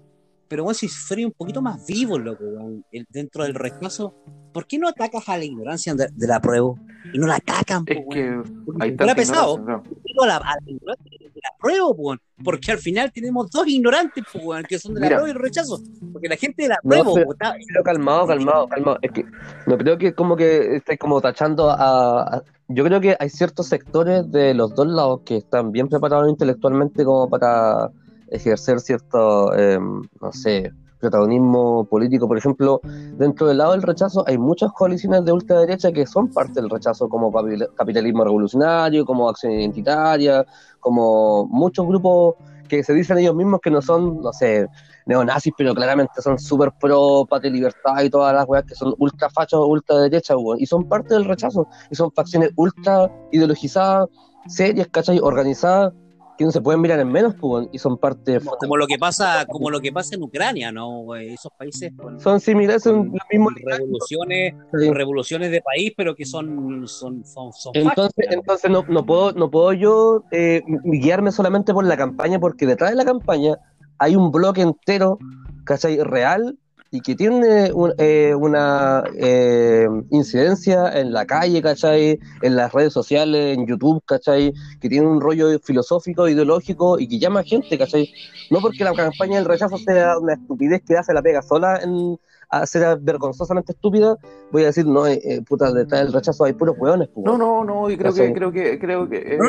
Pero 0.49 0.63
bueno, 0.63 0.75
si 0.75 0.87
fuera 0.87 1.27
un 1.27 1.33
poquito 1.33 1.61
más 1.61 1.85
vivo, 1.87 2.19
loco, 2.21 2.45
el- 2.93 3.07
dentro 3.11 3.43
del 3.43 3.55
rechazo, 3.55 4.15
¿por 4.53 4.65
qué 4.67 4.79
no 4.79 4.87
atacas 4.89 5.29
a 5.29 5.37
la 5.37 5.45
ignorancia 5.45 5.93
de, 5.95 6.07
de 6.15 6.27
la 6.29 6.41
prueba? 6.41 6.73
Y 7.13 7.19
no 7.19 7.27
la 7.27 7.37
atacan, 7.37 7.85
po, 7.85 7.93
Es 7.93 7.99
weón? 8.07 8.45
que 8.45 8.85
hay 8.85 8.97
tanta 8.97 9.15
pesado, 9.17 9.57
digo 10.05 10.23
a 10.23 10.27
la, 10.29 10.37
a 10.37 10.55
la 10.65 10.71
ignorancia 10.71 11.05
de 11.19 11.41
la 11.43 11.51
prueba, 11.59 11.87
po, 11.95 12.15
porque 12.45 12.71
al 12.71 12.79
final 12.79 13.11
tenemos 13.13 13.51
dos 13.51 13.67
ignorantes, 13.67 14.23
po, 14.33 14.53
que 14.69 14.79
son 14.79 14.95
de 14.95 15.01
la 15.01 15.07
Mira. 15.07 15.17
prueba 15.17 15.29
y 15.29 15.33
el 15.37 15.43
rechazo. 15.43 15.81
Porque 16.13 16.29
la 16.29 16.37
gente 16.37 16.63
de 16.63 16.69
la 16.69 16.79
No, 16.85 16.91
prueba, 16.91 17.11
pero- 17.15 17.27
po, 17.27 17.33
está- 17.33 17.55
pero 17.67 17.83
calmado, 17.83 18.27
calmado, 18.29 18.69
calmado. 18.69 18.99
Es 19.03 19.11
que 19.11 19.25
no 19.67 19.77
creo 19.77 19.99
que 19.99 20.15
como 20.15 20.37
que 20.37 20.77
estáis 20.77 20.99
como 21.01 21.21
tachando 21.21 21.71
a, 21.71 22.37
a- 22.37 22.43
Yo 22.69 22.85
creo 22.85 23.01
que 23.01 23.17
hay 23.19 23.31
ciertos 23.31 23.67
sectores 23.67 24.31
de 24.31 24.55
los 24.55 24.73
dos 24.77 24.87
lados 24.87 25.23
que 25.25 25.39
están 25.39 25.73
bien 25.73 25.89
preparados 25.89 26.29
intelectualmente 26.29 27.05
como 27.05 27.29
para 27.29 27.91
ejercer 28.29 28.81
cierto, 28.81 29.55
eh, 29.55 29.79
no 29.79 30.33
sé, 30.33 30.73
protagonismo 30.99 31.85
político. 31.85 32.27
Por 32.27 32.39
ejemplo, 32.39 32.81
dentro 33.19 33.47
del 33.47 33.59
lado 33.59 33.73
del 33.73 33.83
rechazo 33.83 34.25
hay 34.27 34.39
muchas 34.39 34.73
coaliciones 34.73 35.25
de 35.25 35.33
ultraderecha 35.33 35.93
que 35.93 36.07
son 36.07 36.33
parte 36.33 36.61
del 36.61 36.71
rechazo, 36.71 37.09
como 37.09 37.31
capi- 37.31 37.69
capitalismo 37.75 38.25
revolucionario, 38.25 39.05
como 39.05 39.29
acción 39.29 39.53
identitaria, 39.53 40.45
como 40.81 41.47
muchos 41.47 41.87
grupos 41.87 42.35
que 42.69 42.83
se 42.83 42.95
dicen 42.95 43.19
ellos 43.19 43.35
mismos 43.35 43.61
que 43.63 43.71
no 43.71 43.81
son, 43.81 44.21
no 44.21 44.33
sé, 44.33 44.67
neonazis, 45.07 45.53
pero 45.57 45.73
claramente 45.73 46.21
son 46.21 46.37
súper 46.37 46.73
pro 46.81 47.25
patria 47.29 47.53
libertad 47.53 48.03
y 48.03 48.11
todas 48.11 48.35
las 48.35 48.45
weas 48.49 48.65
que 48.65 48.75
son 48.75 48.93
ultra 48.99 49.31
fachos, 49.31 49.65
ultra 49.65 49.99
derechas, 49.99 50.37
weón, 50.41 50.61
y 50.61 50.67
son 50.67 50.89
parte 50.89 51.15
del 51.15 51.27
rechazo, 51.27 51.69
y 51.91 51.95
son 51.95 52.11
facciones 52.11 52.51
ultra 52.57 53.09
ideologizadas, 53.31 54.09
serias, 54.49 54.89
¿cachai? 54.89 55.21
Organizadas, 55.21 55.93
que 56.37 56.45
no 56.45 56.51
se 56.51 56.61
pueden 56.61 56.81
mirar 56.81 57.01
en 57.01 57.09
menos, 57.11 57.35
pues, 57.35 57.69
y 57.73 57.79
son 57.79 57.97
parte, 57.97 58.39
como, 58.41 58.57
como 58.57 58.77
lo 58.77 58.87
que 58.87 58.99
pasa, 58.99 59.47
como 59.47 59.71
lo 59.71 59.81
que 59.81 59.93
pasa 59.93 60.15
en 60.15 60.23
Ucrania, 60.23 60.71
¿no? 60.71 61.15
Esos 61.15 61.53
países 61.59 61.93
con, 61.97 62.21
son 62.21 62.41
similares, 62.41 62.83
son 62.83 63.09
con 63.09 63.19
los 63.19 63.29
mismos. 63.31 63.55
revoluciones, 63.65 64.55
¿cachai? 64.71 64.93
revoluciones 64.93 65.51
de 65.51 65.63
país, 65.63 65.93
pero 65.97 66.15
que 66.15 66.25
son, 66.25 66.87
son, 66.87 67.25
son, 67.25 67.53
son 67.53 67.73
Entonces, 67.75 68.27
¿no? 68.29 68.35
entonces 68.35 68.71
no, 68.71 68.85
no 68.89 69.07
puedo, 69.07 69.33
no 69.33 69.51
puedo 69.51 69.73
yo 69.73 70.25
eh, 70.31 70.63
guiarme 70.85 71.33
solamente 71.33 71.73
por 71.73 71.85
la 71.85 71.97
campaña, 71.97 72.39
porque 72.39 72.67
detrás 72.67 72.91
de 72.91 72.97
la 72.97 73.05
campaña 73.05 73.59
hay 73.99 74.17
un 74.17 74.31
bloque 74.31 74.61
entero, 74.61 75.19
¿cachai? 75.65 76.03
Real 76.03 76.59
y 76.97 77.01
que 77.01 77.15
tiene 77.15 77.71
un- 77.73 77.93
eh, 77.99 78.35
una 78.35 79.05
eh, 79.19 79.87
incidencia 80.11 80.99
en 80.99 81.13
la 81.13 81.27
calle, 81.27 81.61
¿cachai? 81.61 82.19
En 82.41 82.57
las 82.57 82.73
redes 82.73 82.93
sociales, 82.95 83.57
en 83.59 83.67
YouTube, 83.67 84.03
¿cachai? 84.07 84.53
Que 84.81 84.89
tiene 84.89 85.07
un 85.07 85.21
rollo 85.21 85.59
filosófico, 85.63 86.27
ideológico 86.27 86.99
y 86.99 87.07
que 87.07 87.19
llama 87.19 87.43
gente, 87.43 87.77
¿cachai? 87.77 88.11
No 88.51 88.61
porque 88.61 88.83
la 88.85 88.95
campaña 88.95 89.37
del 89.37 89.45
rechazo 89.45 89.77
sea 89.77 90.19
una 90.19 90.35
estupidez 90.35 90.81
que 90.87 90.97
hace 90.97 91.13
la 91.13 91.21
pega 91.23 91.43
sola 91.43 91.81
en 91.83 92.19
a 92.49 92.65
ser 92.65 92.99
vergonzosamente 93.01 93.73
estúpida, 93.73 94.17
voy 94.53 94.63
a 94.63 94.67
decir, 94.67 94.87
no, 94.87 95.05
eh, 95.07 95.21
eh, 95.25 95.43
puta, 95.43 95.73
detrás 95.73 96.03
del 96.05 96.13
rechazo 96.13 96.45
hay 96.45 96.53
puros 96.53 96.77
hueones, 96.79 97.09
pues, 97.13 97.27
No, 97.27 97.37
no, 97.37 97.65
no, 97.65 97.91
y 97.91 97.97
creo 97.97 98.13
¿Cachai? 98.13 98.29
que, 98.29 98.35
creo 98.35 98.53
que, 98.53 98.79
creo 98.79 99.09
que, 99.09 99.17
eh, 99.17 99.39
No, 99.39 99.49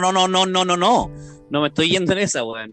no, 0.00 0.12
no, 0.12 0.28
no, 0.28 0.46
no, 0.46 0.64
no, 0.64 0.76
no. 0.76 1.10
No 1.50 1.60
me 1.62 1.66
estoy 1.68 1.90
yendo 1.90 2.12
en 2.12 2.18
esa, 2.20 2.44
weón. 2.44 2.70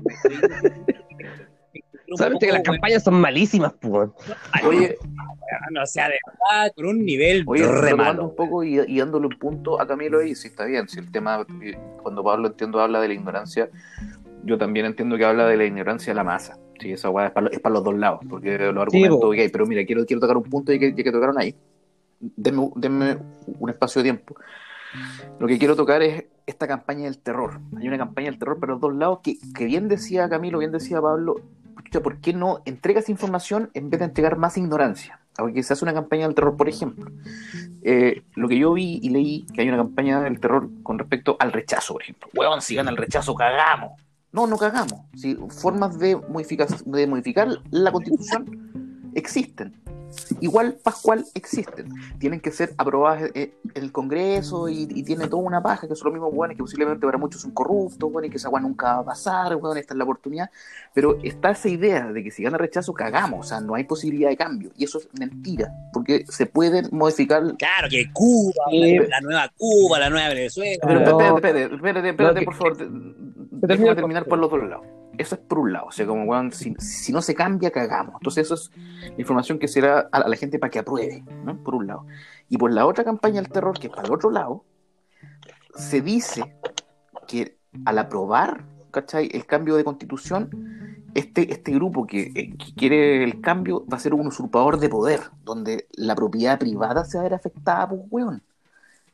Solamente 2.15 2.45
que 2.45 2.53
las 2.53 2.61
campañas 2.61 3.03
son 3.03 3.15
malísimas, 3.15 3.73
pues. 3.73 4.09
oye, 4.65 4.97
No, 5.71 5.83
o 5.83 5.85
sea, 5.85 6.07
de 6.07 6.15
verdad, 6.25 6.71
con 6.75 6.85
un 6.85 7.05
nivel 7.05 7.43
Oye, 7.45 7.67
re 7.67 7.81
retomando 7.81 8.23
un 8.23 8.35
poco 8.35 8.63
y, 8.63 8.79
y 8.79 8.99
dándole 8.99 9.27
un 9.27 9.37
punto 9.37 9.81
a 9.81 9.87
Camilo 9.87 10.19
ahí, 10.19 10.33
sí 10.35 10.47
está 10.47 10.65
bien, 10.65 10.87
si 10.87 10.99
el 10.99 11.11
tema, 11.11 11.45
cuando 12.01 12.23
Pablo 12.23 12.47
entiendo 12.47 12.79
habla 12.79 13.01
de 13.01 13.09
la 13.09 13.13
ignorancia, 13.13 13.69
yo 14.43 14.57
también 14.57 14.85
entiendo 14.85 15.17
que 15.17 15.25
habla 15.25 15.47
de 15.47 15.57
la 15.57 15.65
ignorancia 15.65 16.11
de 16.11 16.15
la 16.15 16.23
masa, 16.23 16.57
sí, 16.79 16.93
esa 16.93 17.09
weá 17.09 17.27
es 17.27 17.31
para, 17.33 17.49
es 17.49 17.59
para 17.59 17.73
los 17.73 17.83
dos 17.83 17.95
lados, 17.95 18.21
porque 18.29 18.57
los 18.57 18.81
argumentos, 18.81 19.19
po. 19.19 19.27
ok, 19.27 19.37
pero 19.51 19.65
mira, 19.65 19.85
quiero, 19.85 20.05
quiero 20.05 20.21
tocar 20.21 20.37
un 20.37 20.43
punto 20.43 20.71
y 20.71 20.79
que, 20.79 20.93
ya 20.93 21.03
que 21.03 21.11
tocaron 21.11 21.37
ahí, 21.37 21.55
denme, 22.19 22.69
denme 22.75 23.17
un 23.59 23.69
espacio 23.69 24.01
de 24.01 24.03
tiempo. 24.11 24.35
Lo 25.39 25.47
que 25.47 25.57
quiero 25.57 25.75
tocar 25.75 26.01
es 26.01 26.25
esta 26.45 26.67
campaña 26.67 27.03
del 27.03 27.19
terror. 27.19 27.59
Hay 27.77 27.87
una 27.87 27.97
campaña 27.97 28.29
del 28.29 28.39
terror 28.39 28.59
para 28.59 28.73
los 28.73 28.81
dos 28.81 28.95
lados 28.95 29.19
que, 29.21 29.37
que 29.53 29.65
bien 29.65 29.87
decía 29.87 30.29
Camilo, 30.29 30.59
bien 30.59 30.71
decía 30.71 31.01
Pablo, 31.01 31.35
¿por 31.91 32.17
qué 32.19 32.33
no 32.33 32.61
entregas 32.65 33.09
información 33.09 33.69
en 33.73 33.89
vez 33.89 33.99
de 33.99 34.05
entregar 34.05 34.37
más 34.37 34.57
ignorancia? 34.57 35.19
Porque 35.35 35.63
se 35.63 35.73
hace 35.73 35.85
una 35.85 35.93
campaña 35.93 36.25
del 36.25 36.35
terror, 36.35 36.57
por 36.57 36.67
ejemplo. 36.67 37.11
Eh, 37.83 38.23
lo 38.35 38.47
que 38.47 38.57
yo 38.57 38.73
vi 38.73 38.99
y 39.01 39.09
leí, 39.09 39.45
que 39.53 39.61
hay 39.61 39.67
una 39.67 39.77
campaña 39.77 40.21
del 40.21 40.39
terror 40.39 40.69
con 40.83 40.97
respecto 40.97 41.37
al 41.39 41.51
rechazo, 41.51 41.93
por 41.93 42.01
ejemplo. 42.01 42.29
Huevón, 42.33 42.61
si 42.61 42.75
gana 42.75 42.89
el 42.89 42.97
rechazo, 42.97 43.35
cagamos. 43.35 44.01
No, 44.31 44.47
no 44.47 44.57
cagamos. 44.57 44.99
Si 45.15 45.35
formas 45.35 45.97
de 45.99 46.15
modificar, 46.15 46.67
de 46.67 47.07
modificar 47.07 47.47
la 47.71 47.91
constitución 47.91 48.86
existen. 49.17 49.73
Igual 50.39 50.77
Pascual 50.81 51.25
existen. 51.33 51.89
Tienen 52.17 52.39
que 52.39 52.49
ser 52.51 52.73
aprobadas 52.77 53.29
en 53.33 53.53
en 53.75 53.83
el 53.83 53.91
Congreso 53.91 54.69
y, 54.69 54.87
y 54.89 55.03
tiene 55.03 55.27
toda 55.27 55.43
una 55.43 55.61
paja 55.61 55.87
que 55.87 55.95
son 55.95 56.05
los 56.05 56.13
mismos 56.13 56.31
hueones 56.33 56.55
que 56.57 56.63
posiblemente 56.63 57.05
para 57.05 57.17
muchos 57.17 57.41
son 57.41 57.51
corruptos, 57.51 58.09
hueones, 58.09 58.29
y 58.29 58.31
que 58.31 58.37
esa 58.37 58.49
hueá 58.49 58.61
nunca 58.61 58.93
va 58.95 58.99
a 59.01 59.05
pasar, 59.05 59.55
hueón, 59.57 59.77
esta 59.77 59.93
es 59.93 59.97
la 59.97 60.03
oportunidad. 60.05 60.49
Pero 60.93 61.17
está 61.23 61.51
esa 61.51 61.67
idea 61.69 62.11
de 62.11 62.23
que 62.23 62.31
si 62.31 62.41
gana 62.43 62.57
rechazo, 62.57 62.93
cagamos. 62.93 63.45
O 63.45 63.49
sea, 63.49 63.59
no 63.59 63.75
hay 63.75 63.83
posibilidad 63.83 64.29
de 64.29 64.37
cambio. 64.37 64.71
Y 64.77 64.85
eso 64.85 64.97
es 64.99 65.09
mentira, 65.19 65.71
porque 65.93 66.25
se 66.29 66.45
pueden 66.45 66.87
modificar 66.91 67.43
Claro, 67.57 67.89
que 67.89 68.11
Cuba, 68.13 68.53
Sí. 68.71 68.97
la, 68.97 69.07
la 69.09 69.21
nueva 69.21 69.51
Cuba, 69.57 69.99
la 69.99 70.09
nueva 70.09 70.29
Venezuela. 70.29 70.77
Pero 70.87 70.99
espérate, 70.99 71.35
espérate, 71.35 71.75
espérate, 71.75 72.09
espérate, 72.09 72.33
No, 72.33 72.39
que- 72.39 72.45
por 72.45 72.55
favor. 72.55 72.77
Déjame 73.59 73.95
terminar 73.95 74.25
por 74.25 74.37
los 74.39 74.49
dos 74.49 74.63
lados. 74.63 74.85
Eso 75.17 75.35
es 75.35 75.41
por 75.41 75.59
un 75.59 75.73
lado. 75.73 75.87
O 75.87 75.91
sea, 75.91 76.05
como, 76.05 76.23
weón, 76.23 76.51
si, 76.51 77.11
no 77.11 77.21
se 77.21 77.35
cambia, 77.35 77.71
cagamos. 77.71 78.15
Entonces, 78.15 78.45
eso 78.45 78.55
es 78.55 78.71
información 79.17 79.59
que 79.59 79.67
será 79.67 80.07
a 80.11 80.27
la 80.27 80.35
gente 80.35 80.59
para 80.59 80.69
que 80.69 80.79
apruebe, 80.79 81.23
¿no? 81.43 81.57
Por 81.63 81.75
un 81.75 81.87
lado. 81.87 82.05
Y 82.49 82.57
por 82.57 82.71
la 82.71 82.85
otra 82.85 83.03
campaña 83.03 83.41
del 83.41 83.51
terror, 83.51 83.79
que 83.79 83.87
es 83.87 83.93
para 83.93 84.07
el 84.07 84.13
otro 84.13 84.29
lado, 84.29 84.63
se 85.75 86.01
dice 86.01 86.55
que 87.27 87.57
al 87.85 87.97
aprobar, 87.99 88.63
¿cachai? 88.91 89.29
El 89.31 89.45
cambio 89.45 89.75
de 89.75 89.83
constitución, 89.83 90.49
este, 91.13 91.51
este 91.51 91.71
grupo 91.71 92.05
que, 92.05 92.31
eh, 92.35 92.55
quiere 92.75 93.23
el 93.23 93.41
cambio 93.41 93.85
va 93.91 93.97
a 93.97 93.99
ser 93.99 94.13
un 94.13 94.27
usurpador 94.27 94.79
de 94.79 94.89
poder, 94.89 95.21
donde 95.43 95.87
la 95.93 96.15
propiedad 96.15 96.59
privada 96.59 97.05
se 97.05 97.17
va 97.17 97.21
a 97.21 97.23
ver 97.23 97.33
afectada, 97.33 97.89
pues, 97.89 98.01
weón. 98.09 98.43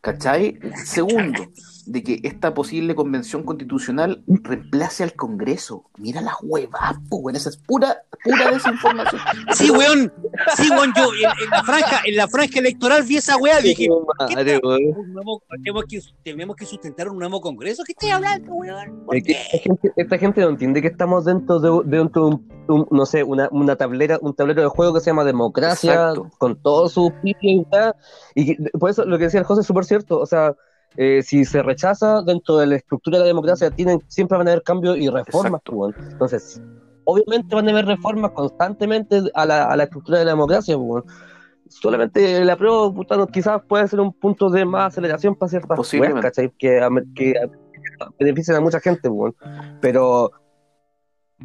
¿Cachai? 0.01 0.59
Segundo, 0.83 1.45
de 1.85 2.03
que 2.03 2.19
esta 2.23 2.53
posible 2.53 2.95
convención 2.95 3.43
constitucional 3.43 4.23
reemplace 4.27 5.03
al 5.03 5.13
Congreso. 5.13 5.85
Mira 5.97 6.21
la 6.21 6.35
hueva, 6.41 6.99
weón. 7.09 7.35
Esa 7.35 7.49
es 7.49 7.57
pura, 7.57 8.03
pura 8.23 8.51
desinformación. 8.51 9.21
Sí, 9.53 9.69
weón. 9.69 10.11
Sí, 10.55 10.69
weón. 10.69 10.93
Yo 10.95 11.11
en, 11.13 11.49
la 11.49 11.63
franja, 11.63 12.01
en 12.05 12.15
la 12.15 12.27
franja 12.27 12.59
electoral 12.59 13.03
vi 13.03 13.17
esa 13.17 13.37
weá. 13.37 13.59
Dije, 13.59 13.87
madre, 14.29 14.59
tenemos, 14.61 15.85
que, 15.85 15.99
tenemos 16.23 16.55
que 16.55 16.65
sustentar 16.65 17.09
un 17.09 17.19
nuevo 17.19 17.41
Congreso. 17.41 17.83
¿Qué 17.85 17.93
estoy 17.93 18.09
hablando, 18.09 18.53
weón? 18.53 19.05
esta, 19.11 19.57
gente, 19.57 19.93
esta, 19.95 20.17
gente, 20.17 20.41
no 20.41 20.49
entiende 20.49 20.81
que 20.81 20.87
estamos 20.87 21.25
dentro 21.25 21.59
de, 21.59 21.69
un, 21.69 22.87
no 22.91 23.05
sé, 23.05 23.23
una, 23.23 23.49
una, 23.51 23.75
tablera, 23.75 24.17
un 24.21 24.33
tablero 24.35 24.61
de 24.61 24.67
juego 24.67 24.93
que 24.93 24.99
se 25.01 25.07
llama 25.07 25.23
democracia, 25.23 26.13
con 26.37 26.61
todos 26.61 26.93
sus 26.93 27.11
y, 27.23 27.35
y 28.35 28.55
por 28.79 28.89
eso 28.89 29.05
lo 29.05 29.17
que 29.17 29.25
decía 29.25 29.39
el 29.39 29.45
José 29.45 29.61
es 29.61 29.67
súper 29.67 29.85
cierto. 29.85 30.19
O 30.19 30.25
sea, 30.25 30.55
eh, 30.97 31.21
si 31.23 31.45
se 31.45 31.63
rechaza 31.63 32.21
dentro 32.21 32.57
de 32.57 32.67
la 32.67 32.75
estructura 32.75 33.17
de 33.17 33.23
la 33.23 33.27
democracia, 33.27 33.71
tienen, 33.71 34.01
siempre 34.07 34.37
van 34.37 34.47
a 34.47 34.51
haber 34.51 34.63
cambios 34.63 34.97
y 34.97 35.09
reformas. 35.09 35.61
Pues, 35.65 35.95
Entonces, 36.11 36.61
obviamente 37.05 37.55
van 37.55 37.67
a 37.67 37.71
haber 37.71 37.85
reformas 37.85 38.31
constantemente 38.31 39.23
a 39.33 39.45
la, 39.45 39.65
a 39.65 39.75
la 39.75 39.83
estructura 39.83 40.19
de 40.19 40.25
la 40.25 40.31
democracia. 40.31 40.77
Pues, 40.77 41.03
Solamente 41.69 42.45
la 42.45 42.55
prueba, 42.55 42.93
quizás 43.31 43.61
puede 43.67 43.87
ser 43.87 43.99
un 43.99 44.13
punto 44.13 44.49
de 44.49 44.63
más 44.63 44.93
aceleración 44.93 45.35
para 45.35 45.49
ciertas 45.49 45.75
cosas, 45.75 45.99
Que, 46.57 47.01
que, 47.15 47.33
benefician 48.19 48.57
a 48.57 48.61
mucha 48.61 48.79
gente, 48.79 49.09
pues, 49.09 49.33
pero 49.81 50.31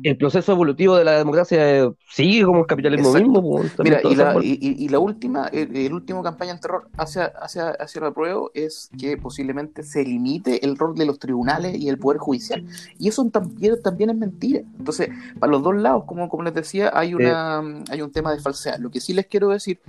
el 0.02 0.16
proceso 0.16 0.52
evolutivo 0.52 0.96
de 0.96 1.04
la 1.04 1.18
democracia 1.18 1.90
sigue 2.10 2.44
como 2.44 2.60
el 2.60 2.66
capitalismo 2.66 3.12
mismo. 3.12 3.62
Mira, 3.78 4.00
y 4.04 4.14
la, 4.14 4.36
y, 4.42 4.88
la, 4.88 4.98
última, 4.98 5.46
el, 5.48 5.92
último 5.92 6.22
campaña 6.22 6.52
en 6.52 6.60
terror 6.60 6.88
hacia, 6.96 7.26
hacia, 7.26 7.70
hacia 7.70 7.98
el 7.98 8.06
apruebo 8.06 8.50
es 8.54 8.90
que 8.98 9.16
posiblemente 9.16 9.82
se 9.82 10.04
limite 10.04 10.64
el 10.64 10.76
rol 10.76 10.94
de 10.94 11.06
los 11.06 11.18
tribunales 11.18 11.76
y 11.76 11.88
el 11.88 11.98
poder 11.98 12.18
judicial. 12.18 12.64
Y 12.98 13.08
eso 13.08 13.24
también, 13.30 13.80
también 13.82 14.10
es 14.10 14.16
mentira. 14.16 14.60
Entonces, 14.78 15.10
para 15.38 15.52
los 15.52 15.62
dos 15.62 15.76
lados, 15.76 16.04
como, 16.04 16.28
como 16.28 16.42
les 16.42 16.54
decía, 16.54 16.90
hay, 16.94 17.14
una, 17.14 17.58
hay 17.90 18.02
un 18.02 18.10
tema 18.10 18.32
de 18.32 18.40
falsedad. 18.40 18.78
Lo 18.78 18.90
que 18.90 19.00
sí 19.00 19.12
les 19.14 19.26
quiero 19.26 19.48
decir 19.48 19.80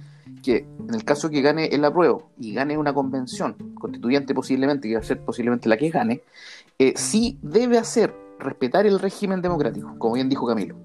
que 0.43 0.65
en 0.87 0.93
el 0.93 1.03
caso 1.03 1.29
que 1.29 1.41
gane 1.41 1.65
el 1.67 1.83
apruebo 1.83 2.29
y 2.39 2.53
gane 2.53 2.77
una 2.77 2.93
convención 2.93 3.55
constituyente 3.75 4.33
posiblemente, 4.33 4.87
que 4.87 4.95
va 4.95 5.01
a 5.01 5.03
ser 5.03 5.19
posiblemente 5.19 5.69
la 5.69 5.77
que 5.77 5.89
gane, 5.89 6.21
eh, 6.77 6.93
sí 6.95 7.37
debe 7.41 7.77
hacer 7.77 8.13
respetar 8.39 8.85
el 8.85 8.99
régimen 8.99 9.41
democrático, 9.41 9.95
como 9.97 10.15
bien 10.15 10.29
dijo 10.29 10.47
Camilo. 10.47 10.75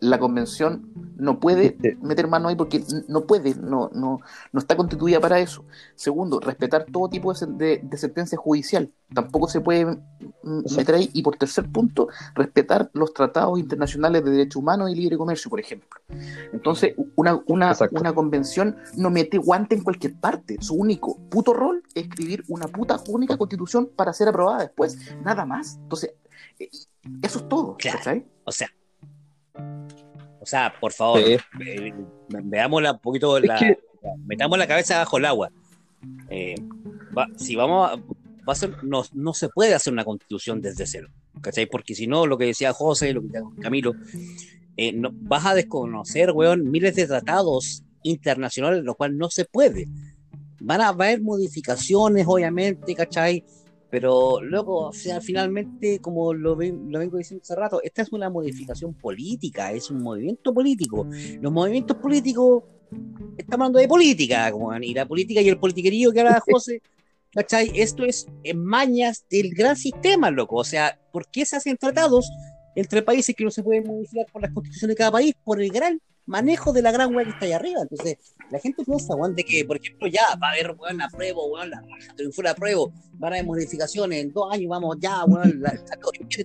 La 0.00 0.18
convención 0.18 0.92
no 1.16 1.40
puede 1.40 1.76
meter 2.02 2.28
mano 2.28 2.48
ahí 2.48 2.56
porque 2.56 2.84
no 3.08 3.26
puede, 3.26 3.54
no, 3.54 3.90
no, 3.94 4.20
no 4.52 4.60
está 4.60 4.76
constituida 4.76 5.20
para 5.20 5.40
eso. 5.40 5.64
Segundo, 5.94 6.40
respetar 6.40 6.84
todo 6.84 7.08
tipo 7.08 7.32
de, 7.32 7.88
sentencia 7.96 8.36
judicial. 8.36 8.92
Tampoco 9.14 9.48
se 9.48 9.60
puede 9.60 9.98
meter 10.42 10.94
ahí. 10.94 11.10
Y 11.14 11.22
por 11.22 11.36
tercer 11.36 11.70
punto, 11.70 12.08
respetar 12.34 12.90
los 12.92 13.14
tratados 13.14 13.58
internacionales 13.58 14.24
de 14.24 14.30
derechos 14.30 14.56
humanos 14.56 14.90
y 14.90 14.94
libre 14.94 15.16
comercio, 15.16 15.50
por 15.50 15.60
ejemplo. 15.60 15.88
Entonces, 16.52 16.94
una, 17.14 17.40
una, 17.46 17.74
una 17.92 18.12
convención 18.12 18.76
no 18.96 19.10
mete 19.10 19.38
guante 19.38 19.74
en 19.74 19.82
cualquier 19.82 20.16
parte. 20.16 20.58
Su 20.60 20.74
único 20.74 21.18
puto 21.30 21.54
rol 21.54 21.82
es 21.94 22.04
escribir 22.04 22.44
una 22.48 22.66
puta 22.66 23.00
única 23.08 23.36
constitución 23.38 23.88
para 23.96 24.12
ser 24.12 24.28
aprobada 24.28 24.62
después. 24.62 24.98
Nada 25.24 25.46
más. 25.46 25.76
Entonces, 25.76 26.12
eso 27.22 27.38
es 27.38 27.48
todo. 27.48 27.76
O 28.44 28.52
sea, 28.52 28.68
o 30.46 30.48
sea, 30.48 30.72
por 30.78 30.92
favor, 30.92 31.20
eh, 31.20 31.94
veámosla 32.28 32.92
un 32.92 33.00
poquito, 33.00 33.40
la, 33.40 33.58
metamos 34.24 34.56
la 34.58 34.68
cabeza 34.68 34.98
bajo 34.98 35.18
el 35.18 35.24
agua. 35.24 35.50
Eh, 36.30 36.54
si 37.36 37.56
vamos 37.56 37.90
a, 37.90 37.96
va 37.96 38.52
a 38.52 38.54
ser, 38.54 38.84
no, 38.84 39.02
no, 39.12 39.34
se 39.34 39.48
puede 39.48 39.74
hacer 39.74 39.92
una 39.92 40.04
constitución 40.04 40.60
desde 40.60 40.86
cero, 40.86 41.08
¿cachai? 41.40 41.66
Porque 41.66 41.96
si 41.96 42.06
no, 42.06 42.26
lo 42.26 42.38
que 42.38 42.46
decía 42.46 42.72
José, 42.72 43.12
lo 43.12 43.22
que 43.22 43.26
decía 43.26 43.42
Camilo, 43.60 43.94
eh, 44.76 44.92
no, 44.92 45.10
vas 45.12 45.46
a 45.46 45.54
desconocer, 45.54 46.30
weón, 46.30 46.70
miles 46.70 46.94
de 46.94 47.08
tratados 47.08 47.82
internacionales, 48.04 48.84
lo 48.84 48.94
cual 48.94 49.18
no 49.18 49.30
se 49.30 49.46
puede. 49.46 49.88
Van 50.60 50.80
a 50.80 50.88
haber 50.88 51.22
modificaciones, 51.22 52.24
obviamente, 52.28 52.94
¿cachai? 52.94 53.44
Pero 53.90 54.40
luego, 54.42 54.88
o 54.88 54.92
sea, 54.92 55.20
finalmente, 55.20 56.00
como 56.00 56.34
lo, 56.34 56.50
lo, 56.50 56.98
vengo 56.98 57.18
diciendo 57.18 57.42
hace 57.42 57.54
rato, 57.54 57.80
esta 57.82 58.02
es 58.02 58.12
una 58.12 58.28
modificación 58.28 58.94
política, 58.94 59.72
es 59.72 59.90
un 59.90 60.02
movimiento 60.02 60.52
político. 60.52 61.06
Los 61.40 61.52
movimientos 61.52 61.96
políticos, 61.98 62.64
estamos 63.36 63.66
hablando 63.66 63.78
de 63.78 63.88
política, 63.88 64.50
como, 64.50 64.74
y 64.76 64.92
la 64.92 65.06
política 65.06 65.40
y 65.40 65.48
el 65.48 65.58
politiquerío 65.58 66.10
que 66.12 66.20
habla 66.20 66.42
José, 66.50 66.82
¿cachai? 67.32 67.70
Esto 67.74 68.04
es 68.04 68.26
en 68.42 68.64
mañas 68.64 69.24
del 69.30 69.50
gran 69.54 69.76
sistema, 69.76 70.30
loco. 70.30 70.56
O 70.56 70.64
sea, 70.64 70.98
¿por 71.12 71.28
qué 71.28 71.46
se 71.46 71.56
hacen 71.56 71.76
tratados 71.76 72.28
entre 72.76 73.02
países 73.02 73.34
que 73.34 73.42
no 73.42 73.50
se 73.50 73.62
pueden 73.62 73.84
modificar 73.84 74.26
por 74.32 74.42
las 74.42 74.52
constituciones 74.52 74.94
de 74.94 74.98
cada 74.98 75.10
país? 75.10 75.34
Por 75.44 75.60
el 75.60 75.70
gran 75.70 76.00
manejo 76.26 76.72
de 76.72 76.82
la 76.82 76.92
gran 76.92 77.14
web 77.14 77.24
que 77.24 77.32
está 77.32 77.46
ahí 77.46 77.52
arriba. 77.52 77.80
Entonces, 77.82 78.18
la 78.50 78.58
gente 78.58 78.84
piensa, 78.84 79.14
weón, 79.14 79.34
de 79.34 79.44
que, 79.44 79.64
por 79.64 79.76
ejemplo, 79.76 80.08
ya 80.08 80.22
va 80.42 80.48
a 80.48 80.52
haber, 80.52 80.76
weón, 80.78 80.98
la 80.98 81.08
prueba, 81.08 81.38
weón, 81.46 81.70
la 81.70 81.80
raja, 81.80 82.14
triunfó 82.16 82.42
la 82.42 82.54
prueba, 82.54 82.82
van 83.14 83.32
a 83.32 83.36
haber 83.36 83.46
modificaciones, 83.46 84.22
en 84.22 84.32
dos 84.32 84.52
años 84.52 84.68
vamos 84.68 84.96
ya, 85.00 85.24
weón, 85.24 85.60
la, 85.60 85.72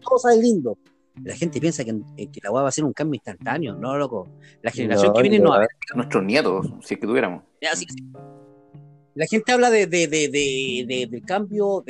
todo 0.02 0.20
sale 0.20 0.42
lindo. 0.42 0.78
La 1.24 1.36
gente 1.36 1.60
piensa 1.60 1.84
que, 1.84 1.92
eh, 2.18 2.32
que 2.32 2.40
la 2.42 2.52
web 2.52 2.64
va 2.64 2.70
a 2.70 2.72
ser 2.72 2.86
un 2.86 2.94
cambio 2.94 3.16
instantáneo, 3.16 3.76
no, 3.76 3.98
loco. 3.98 4.30
La 4.62 4.72
generación 4.72 5.14
que 5.14 5.22
viene 5.22 5.40
no 5.40 5.50
va 5.50 5.58
a 5.58 5.60
ver. 5.60 5.70
Nuestros 5.94 6.24
nietos, 6.24 6.68
si 6.84 6.94
es 6.94 7.00
que 7.00 7.06
tuviéramos. 7.06 7.44
Ya, 7.62 7.76
sí, 7.76 7.86
sí. 7.90 8.02
La 9.16 9.26
gente 9.26 9.52
habla 9.52 9.70
de, 9.70 9.88
de, 9.88 10.08
de, 10.08 10.30
de, 10.30 11.08
del 11.10 11.22
cambio, 11.24 11.84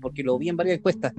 porque 0.00 0.22
lo 0.22 0.38
vi 0.38 0.48
en 0.48 0.56
varias 0.56 0.78
encuestas. 0.78 1.12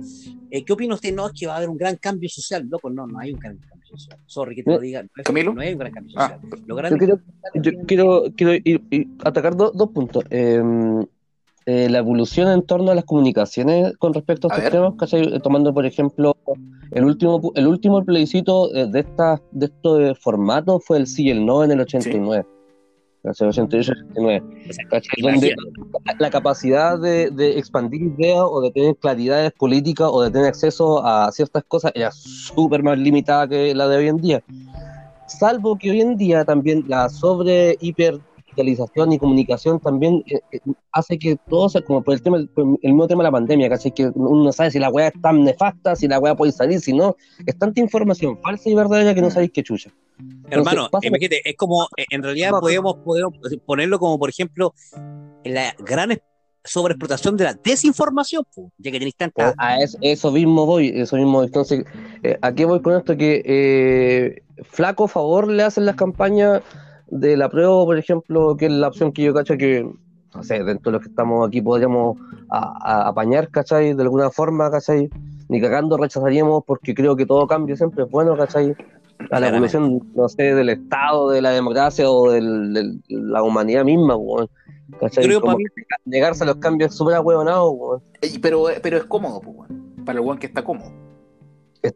Eh, 0.51 0.63
¿Qué 0.63 0.71
opina 0.71 0.93
usted? 0.93 1.13
No, 1.15 1.25
es 1.25 1.33
que 1.33 1.47
va 1.47 1.53
a 1.53 1.57
haber 1.57 1.69
un 1.69 1.77
gran 1.77 1.95
cambio 1.95 2.29
social. 2.29 2.67
Loco, 2.69 2.87
no, 2.89 3.07
no 3.07 3.17
hay 3.17 3.33
un 3.33 3.39
gran 3.39 3.57
cambio 3.57 3.87
social. 3.87 4.19
Sorry 4.27 4.55
que 4.55 4.63
te 4.63 4.69
lo 4.69 4.79
diga. 4.79 5.03
¿Camilo? 5.23 5.51
No 5.51 5.61
hay 5.61 5.73
un 5.73 5.79
gran 5.79 5.91
cambio 5.91 6.13
ah, 6.17 6.39
social. 6.39 7.19
yo, 7.55 7.71
quiero, 7.87 8.23
quiero, 8.35 8.53
ir, 8.63 9.07
atacar 9.23 9.55
dos 9.55 9.89
puntos. 9.91 10.23
Em, 10.29 11.03
eh, 11.65 11.89
la 11.89 11.97
evolución 11.97 12.49
en 12.49 12.61
torno 12.61 12.91
a 12.91 12.95
las 12.95 13.05
comunicaciones 13.05 13.97
con 13.97 14.13
respecto 14.13 14.47
a, 14.51 14.57
estos 14.57 14.71
temas, 14.71 14.93
¿cachai? 14.97 15.39
tomando 15.39 15.73
por 15.73 15.85
ejemplo 15.85 16.35
el 16.91 17.05
último 17.05 17.53
el 17.55 17.67
último 17.67 18.03
plebiscito 18.03 18.67
de 18.67 18.99
esta 18.99 19.41
de 19.51 19.67
estos 19.67 20.19
formatos 20.19 20.83
fue 20.85 20.97
el 20.97 21.07
sí 21.07 21.23
y 21.23 21.29
el 21.29 21.45
no 21.45 21.63
en 21.63 21.71
el 21.71 21.79
89. 21.79 22.45
Donde 25.21 25.55
la 26.19 26.29
capacidad 26.29 26.99
de, 26.99 27.57
expandir 27.57 28.01
ideas 28.01 28.41
o 28.41 28.61
de 28.61 28.71
tener 28.71 28.97
claridades 28.97 29.53
políticas 29.53 30.09
o 30.11 30.23
de 30.23 30.29
tener 30.29 30.47
acceso 30.47 31.05
a 31.05 31.31
ciertas 31.31 31.63
cosas 31.63 31.93
era 31.95 32.11
súper 32.11 32.83
más 32.83 32.97
limitada 32.97 33.47
que 33.47 33.73
la 33.73 33.87
de 33.87 33.97
hoy 33.97 34.07
en 34.09 34.17
día. 34.17 34.43
Salvo 35.27 35.77
que 35.77 35.91
hoy 35.91 36.01
en 36.01 36.17
día 36.17 36.43
también 36.43 36.83
la 36.87 37.07
sobre 37.07 37.77
hiper 37.79 38.19
digitalización 38.53 39.11
y 39.11 39.19
comunicación 39.19 39.79
también 39.79 40.23
eh, 40.27 40.39
eh, 40.51 40.59
hace 40.91 41.17
que 41.17 41.37
todo 41.49 41.69
sea 41.69 41.81
como 41.81 42.03
por 42.03 42.13
el 42.13 42.21
tema 42.21 42.37
el 42.37 42.49
mismo 42.81 43.07
tema 43.07 43.23
de 43.23 43.27
la 43.27 43.31
pandemia, 43.31 43.69
casi 43.69 43.91
que 43.91 44.11
uno 44.13 44.43
no 44.43 44.51
sabe 44.51 44.71
si 44.71 44.79
la 44.79 44.89
weá 44.89 45.07
es 45.07 45.21
tan 45.21 45.43
nefasta, 45.43 45.95
si 45.95 46.07
la 46.07 46.19
weá 46.19 46.35
puede 46.35 46.51
salir, 46.51 46.79
si 46.79 46.93
no, 46.93 47.15
es 47.45 47.57
tanta 47.57 47.81
información 47.81 48.39
falsa 48.41 48.69
y 48.69 48.75
verdadera 48.75 49.13
que 49.13 49.21
no 49.21 49.31
sabéis 49.31 49.51
qué 49.51 49.63
chucha. 49.63 49.91
Hermano, 50.49 50.89
imagínate, 51.01 51.41
es 51.43 51.55
como, 51.57 51.87
eh, 51.97 52.05
en 52.11 52.23
realidad 52.23 52.51
podemos, 52.59 52.97
podemos 52.97 53.33
ponerlo 53.65 53.99
como, 53.99 54.19
por 54.19 54.29
ejemplo, 54.29 54.73
la 55.43 55.73
gran 55.79 56.17
sobreexplotación 56.63 57.35
de 57.35 57.43
la 57.43 57.53
desinformación, 57.61 58.45
ya 58.77 58.91
que 58.91 58.99
tenéis 58.99 59.15
tanta... 59.17 59.53
A 59.57 59.79
eso, 59.79 60.31
mismo 60.31 60.65
voy, 60.65 60.93
eso 60.95 61.17
mismo. 61.17 61.43
Entonces, 61.43 61.83
¿a 62.41 62.53
qué 62.53 62.63
voy 62.63 62.81
con 62.81 62.95
esto? 62.95 63.17
Que 63.17 64.43
flaco 64.63 65.09
favor 65.09 65.49
le 65.49 65.63
hacen 65.63 65.85
las 65.85 65.97
campañas 65.97 66.61
de 67.13 67.37
la 67.37 67.47
prueba, 67.47 67.85
por 67.85 67.97
ejemplo, 67.97 68.57
que 68.57 68.65
es 68.65 68.71
la 68.71 68.87
opción 68.87 69.11
que 69.11 69.21
yo 69.21 69.33
cacho 69.33 69.55
que, 69.55 69.87
no 70.33 70.43
sé, 70.43 70.63
dentro 70.63 70.91
de 70.91 70.97
los 70.97 71.01
que 71.03 71.09
estamos 71.09 71.47
aquí 71.47 71.61
podríamos 71.61 72.17
apañar, 72.49 73.49
¿cachai? 73.49 73.93
De 73.93 74.01
alguna 74.01 74.31
forma, 74.31 74.71
¿cachai? 74.71 75.09
Ni 75.47 75.61
cagando 75.61 75.97
rechazaríamos 75.97 76.63
porque 76.65 76.95
creo 76.95 77.15
que 77.15 77.27
todo 77.27 77.45
cambio 77.45 77.75
siempre 77.77 78.05
es 78.05 78.09
bueno, 78.09 78.35
¿cachai? 78.35 78.75
A 79.29 79.39
la 79.39 79.49
evolución, 79.49 80.01
no 80.15 80.27
sé, 80.27 80.55
del 80.55 80.69
Estado, 80.69 81.29
de 81.29 81.41
la 81.41 81.51
democracia 81.51 82.09
o 82.09 82.31
de 82.31 82.99
la 83.09 83.43
humanidad 83.43 83.85
misma, 83.85 84.15
¿cachai? 84.99 85.27
negarse 86.05 86.43
a 86.43 86.47
los 86.47 86.55
cambios 86.55 86.91
es 86.91 86.97
súper 86.97 87.15
ahueonado, 87.15 88.01
Pero, 88.41 88.65
pero 88.81 88.97
es 88.97 89.03
cómodo, 89.05 89.39
pues, 89.39 89.69
para 90.03 90.19
el 90.19 90.25
weón 90.25 90.39
que 90.39 90.47
está 90.47 90.63
cómodo. 90.63 90.91
Es 91.83 91.93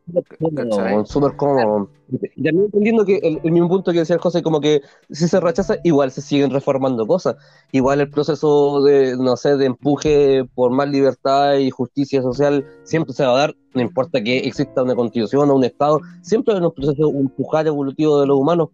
súper 1.05 1.37
cómodo. 1.37 1.89
Y 2.09 2.43
también 2.43 2.65
entendiendo 2.65 3.05
que 3.05 3.17
el, 3.17 3.51
mismo 3.51 3.69
punto 3.69 3.93
que 3.93 3.99
decía 3.99 4.17
José, 4.17 4.43
como 4.43 4.59
que 4.59 4.81
si 5.09 5.29
se 5.29 5.39
rechaza, 5.39 5.77
igual 5.83 6.11
se 6.11 6.21
siguen 6.21 6.51
reformando 6.51 7.07
cosas. 7.07 7.37
Igual 7.71 8.01
el 8.01 8.09
proceso 8.09 8.83
de, 8.83 9.15
no 9.15 9.37
sé, 9.37 9.55
de 9.55 9.65
empuje 9.65 10.43
por 10.55 10.71
más 10.71 10.89
libertad 10.89 11.55
y 11.55 11.69
justicia 11.69 12.21
social 12.21 12.65
siempre 12.83 13.13
se 13.13 13.23
va 13.25 13.31
a 13.31 13.37
dar, 13.37 13.55
no 13.73 13.81
importa 13.81 14.21
que 14.21 14.39
exista 14.39 14.83
una 14.83 14.93
constitución 14.93 15.49
o 15.49 15.55
un 15.55 15.63
Estado, 15.63 16.01
siempre 16.21 16.53
hay 16.53 16.61
un 16.61 16.73
proceso, 16.73 17.07
un 17.07 17.27
empujar 17.27 17.65
evolutivo 17.67 18.19
de 18.19 18.27
los 18.27 18.37
humanos. 18.37 18.69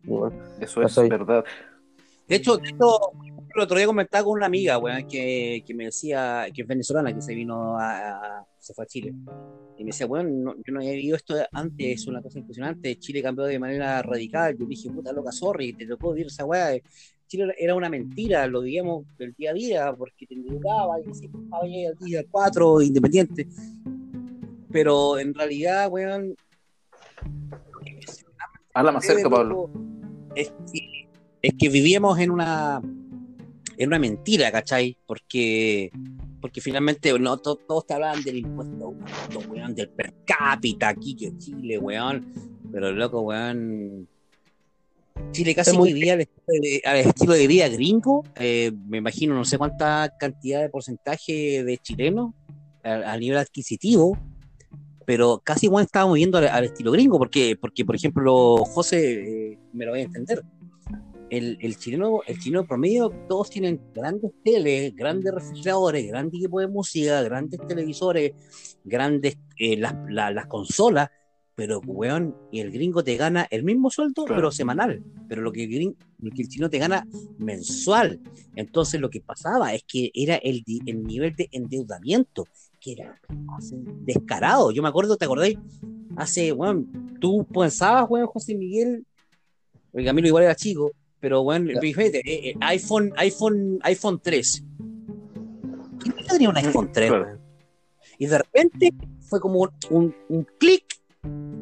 Eso 0.59 0.81
es 0.81 0.95
verdad. 1.09 1.43
De 2.27 2.37
hecho, 2.37 2.57
el 2.57 3.61
otro 3.61 3.77
día 3.77 3.85
comentaba 3.85 4.23
con 4.23 4.33
una 4.33 4.47
amiga, 4.47 4.79
weón, 4.79 5.07
que, 5.07 5.63
que 5.65 5.73
me 5.75 5.85
decía, 5.85 6.47
que 6.53 6.63
es 6.63 6.67
venezolana, 6.67 7.13
que 7.13 7.21
se 7.21 7.35
vino 7.35 7.77
a, 7.77 8.47
se 8.63 8.73
fue 8.73 8.85
a 8.85 8.87
Chile. 8.87 9.13
Y 9.77 9.83
me 9.83 9.89
decía, 9.89 10.05
bueno, 10.05 10.55
yo 10.55 10.73
no 10.73 10.79
había 10.79 10.93
vivido 10.93 11.17
esto 11.17 11.35
antes, 11.51 12.01
es 12.01 12.07
una 12.07 12.21
cosa 12.21 12.39
impresionante. 12.39 12.97
Chile 12.97 13.21
cambió 13.21 13.43
de 13.45 13.59
manera 13.59 14.01
radical. 14.01 14.57
Yo 14.57 14.65
dije, 14.65 14.89
puta 14.89 15.11
loca, 15.11 15.31
sorry, 15.31 15.73
te 15.73 15.85
tocó 15.85 16.13
vivir 16.13 16.27
esa 16.27 16.45
weá. 16.45 16.79
Chile 17.27 17.53
era 17.57 17.75
una 17.75 17.89
mentira, 17.89 18.47
lo 18.47 18.61
vivíamos 18.61 19.05
del 19.17 19.33
día 19.33 19.51
a 19.51 19.53
día, 19.53 19.93
porque 19.93 20.25
te 20.25 20.35
educaba 20.35 20.99
y 21.01 21.13
se 21.13 21.29
venir 21.61 21.89
al 21.89 21.97
día 21.97 22.23
4, 22.29 22.81
independiente. 22.83 23.47
Pero 24.71 25.19
en 25.19 25.33
realidad, 25.33 25.89
weón. 25.91 26.35
Habla 28.73 28.91
más 28.93 29.05
cerca, 29.05 29.29
Pablo. 29.29 29.69
Es 30.35 30.53
que, 30.71 31.09
es 31.41 31.53
que 31.59 31.69
vivíamos 31.69 32.17
en 32.17 32.31
una 32.31 32.81
en 33.77 33.87
una 33.87 33.99
mentira, 33.99 34.51
¿cachai? 34.51 34.97
Porque 35.05 35.91
porque 36.43 36.59
finalmente 36.59 37.17
no 37.19 37.37
todos, 37.37 37.87
te 37.87 37.93
hablaban 37.93 38.21
del 38.21 38.39
impuesto 38.39 38.93
weón, 39.47 39.73
del 39.73 39.87
per 39.87 40.13
cápita 40.25 40.89
aquí 40.89 41.15
que 41.15 41.37
Chile, 41.37 41.77
weón. 41.77 42.33
Pero 42.69 42.91
loco, 42.91 43.21
weón. 43.21 44.09
Chile 45.31 45.55
casi 45.55 45.77
vivía 45.77 46.15
al 46.15 46.97
estilo, 46.97 47.33
de, 47.33 47.47
vida 47.47 47.69
gringo. 47.69 48.25
Eh, 48.35 48.73
me 48.89 48.97
imagino 48.97 49.35
no 49.35 49.45
sé 49.45 49.57
cuánta 49.57 50.13
cantidad 50.19 50.59
de 50.59 50.67
porcentaje 50.67 51.63
de 51.63 51.77
chilenos 51.77 52.33
a, 52.83 53.15
nivel 53.15 53.37
adquisitivo. 53.37 54.17
Pero 55.05 55.41
casi 55.41 55.67
igual 55.67 55.85
estábamos 55.85 56.15
viendo 56.15 56.39
al, 56.39 56.65
estilo 56.65 56.91
gringo. 56.91 57.17
porque 57.17 57.55
Porque, 57.55 57.85
por 57.85 57.95
ejemplo, 57.95 58.57
José, 58.65 59.51
eh, 59.51 59.59
me 59.71 59.85
lo 59.85 59.91
voy 59.91 60.01
a 60.01 60.03
entender 60.03 60.43
el, 61.33 61.57
el, 61.61 61.77
chileno, 61.77 62.21
el 62.27 62.39
chileno 62.39 62.65
promedio, 62.65 63.09
todos 63.27 63.49
tienen 63.49 63.81
grandes 63.93 64.31
teles, 64.43 64.95
grandes 64.95 65.33
refrigeradores, 65.33 66.07
grandes 66.07 66.39
equipos 66.39 66.61
de 66.61 66.67
música, 66.67 67.23
grandes 67.23 67.59
televisores, 67.67 68.33
grandes 68.83 69.37
eh, 69.57 69.75
las, 69.77 69.95
las 70.09 70.45
consolas, 70.45 71.09
pero 71.55 71.79
weón, 71.79 72.35
y 72.51 72.59
el 72.59 72.71
gringo 72.71 73.03
te 73.03 73.17
gana 73.17 73.47
el 73.49 73.63
mismo 73.63 73.89
sueldo, 73.89 74.25
pero 74.27 74.51
semanal, 74.51 75.03
pero 75.27 75.41
lo 75.41 75.51
que, 75.51 75.63
el 75.63 76.33
que 76.33 76.41
el 76.43 76.49
chino 76.49 76.69
te 76.69 76.77
gana 76.77 77.07
mensual. 77.39 78.19
Entonces 78.55 79.01
lo 79.01 79.09
que 79.09 79.21
pasaba 79.21 79.73
es 79.73 79.83
que 79.87 80.11
era 80.13 80.35
el, 80.35 80.63
el 80.85 81.03
nivel 81.03 81.35
de 81.35 81.49
endeudamiento, 81.51 82.45
que 82.79 82.91
era 82.93 83.19
descarado. 84.01 84.71
Yo 84.71 84.83
me 84.83 84.89
acuerdo, 84.89 85.17
¿te 85.17 85.25
acordáis? 85.25 85.57
Hace, 86.15 86.51
weón, 86.51 87.17
tú 87.19 87.43
pensabas, 87.45 88.05
weón, 88.07 88.27
José 88.27 88.53
Miguel, 88.53 89.03
el 89.93 90.05
Camilo 90.05 90.27
igual 90.27 90.43
era 90.43 90.55
chico, 90.55 90.91
pero 91.23 91.41
bueno, 91.41 91.79
fíjate, 91.79 92.19
eh, 92.19 92.49
eh, 92.49 92.55
iPhone, 92.59 93.13
iPhone, 93.15 93.79
iPhone 93.83 94.19
3. 94.21 94.65
¿Quién 95.97 96.15
tenía 96.27 96.49
un 96.49 96.57
iPhone 96.57 96.91
3? 96.91 97.13
Y 98.17 98.25
de 98.25 98.37
repente 98.39 98.93
fue 99.21 99.39
como 99.39 99.69
un, 99.89 100.13
un, 100.27 100.47
clic 100.59 100.83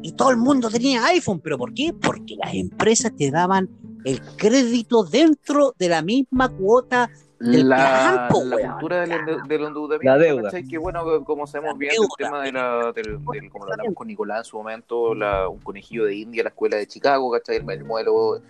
y 0.02 0.16
todo 0.16 0.32
el 0.32 0.36
mundo 0.38 0.68
tenía 0.68 1.06
iPhone. 1.06 1.38
¿Pero 1.38 1.58
por 1.58 1.72
qué? 1.74 1.92
Porque 1.92 2.34
las 2.44 2.52
empresas 2.54 3.12
te 3.16 3.30
daban 3.30 3.70
el 4.04 4.20
crédito 4.36 5.04
dentro 5.04 5.76
de 5.78 5.88
la 5.88 6.02
misma 6.02 6.48
cuota 6.48 7.08
del 7.38 7.68
la, 7.68 8.28
campo, 8.28 8.44
la 8.44 8.72
cultura 8.72 9.06
del, 9.06 9.42
del 9.46 9.64
endeudamiento, 9.64 10.04
la 10.04 10.18
deuda. 10.18 10.50
Que 10.68 10.78
bueno, 10.78 11.24
como 11.24 11.46
sabemos 11.46 11.78
bien, 11.78 11.92
el 11.92 12.08
tema 12.18 12.42
de 12.42 12.50
la, 12.50 12.92
del, 12.92 13.22
como 13.48 13.66
lo 13.66 13.72
hablamos 13.74 13.94
con 13.94 14.08
Nicolás 14.08 14.38
en 14.38 14.44
su 14.44 14.56
momento, 14.56 15.14
la, 15.14 15.48
un 15.48 15.60
conejillo 15.60 16.06
de 16.06 16.16
India, 16.16 16.42
la 16.42 16.48
escuela 16.48 16.78
de 16.78 16.88
Chicago, 16.88 17.30
¿cachai? 17.30 17.58
El, 17.58 17.70
el 17.70 17.84
modelo 17.84 18.42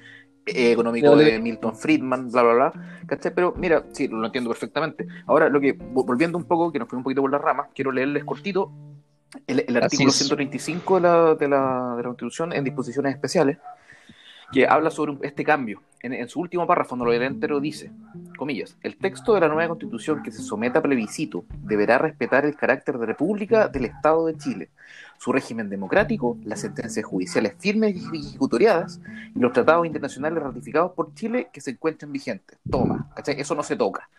económico 0.46 1.16
de 1.16 1.38
Milton 1.38 1.76
Friedman, 1.76 2.30
bla, 2.30 2.42
bla, 2.42 2.52
bla, 2.54 2.72
¿cachai? 3.06 3.34
Pero 3.34 3.54
mira, 3.56 3.84
sí, 3.92 4.08
lo 4.08 4.26
entiendo 4.26 4.50
perfectamente. 4.50 5.06
Ahora, 5.26 5.48
lo 5.48 5.60
que, 5.60 5.72
volviendo 5.72 6.38
un 6.38 6.44
poco, 6.44 6.72
que 6.72 6.78
nos 6.78 6.88
fue 6.88 6.96
un 6.96 7.04
poquito 7.04 7.22
por 7.22 7.30
las 7.30 7.40
ramas, 7.40 7.68
quiero 7.74 7.92
leerles 7.92 8.24
cortito 8.24 8.72
el, 9.46 9.64
el 9.66 9.76
artículo 9.76 10.10
135 10.10 10.96
de 10.96 11.00
la, 11.00 11.34
de, 11.34 11.48
la, 11.48 11.94
de 11.96 12.02
la 12.02 12.08
Constitución 12.08 12.52
en 12.52 12.64
disposiciones 12.64 13.14
especiales, 13.14 13.58
que 14.52 14.66
habla 14.66 14.90
sobre 14.90 15.16
este 15.26 15.44
cambio. 15.44 15.82
En, 16.02 16.28
su 16.28 16.40
último 16.40 16.66
párrafo, 16.66 16.96
no 16.96 17.04
lo 17.04 17.12
entero, 17.12 17.60
dice, 17.60 17.92
comillas, 18.36 18.76
el 18.82 18.96
texto 18.96 19.34
de 19.34 19.40
la 19.40 19.48
nueva 19.48 19.68
constitución 19.68 20.20
que 20.20 20.32
se 20.32 20.42
someta 20.42 20.80
a 20.80 20.82
plebiscito 20.82 21.44
deberá 21.58 21.96
respetar 21.96 22.44
el 22.44 22.56
carácter 22.56 22.98
de 22.98 23.06
república 23.06 23.68
del 23.68 23.84
Estado 23.84 24.26
de 24.26 24.36
Chile, 24.36 24.70
su 25.22 25.30
régimen 25.30 25.70
democrático, 25.70 26.36
las 26.44 26.62
sentencias 26.62 27.06
judiciales 27.06 27.54
firmes 27.56 27.94
y 28.12 28.26
ejecutoriadas 28.26 29.00
y 29.32 29.38
los 29.38 29.52
tratados 29.52 29.86
internacionales 29.86 30.42
ratificados 30.42 30.90
por 30.96 31.14
Chile 31.14 31.48
que 31.52 31.60
se 31.60 31.70
encuentren 31.70 32.10
vigentes. 32.10 32.58
Toma, 32.68 33.08
¿cachai? 33.14 33.40
Eso 33.40 33.54
no 33.54 33.62
se 33.62 33.76
toca. 33.76 34.10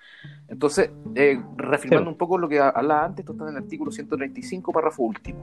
Entonces, 0.47 0.91
eh, 1.15 1.41
reafirmando 1.57 2.09
un 2.09 2.17
poco 2.17 2.37
lo 2.37 2.47
que 2.47 2.61
hablaba 2.61 3.03
antes, 3.03 3.23
esto 3.23 3.33
está 3.33 3.43
en 3.43 3.57
el 3.57 3.63
artículo 3.63 3.91
135, 3.91 4.71
párrafo 4.71 5.03
último. 5.03 5.39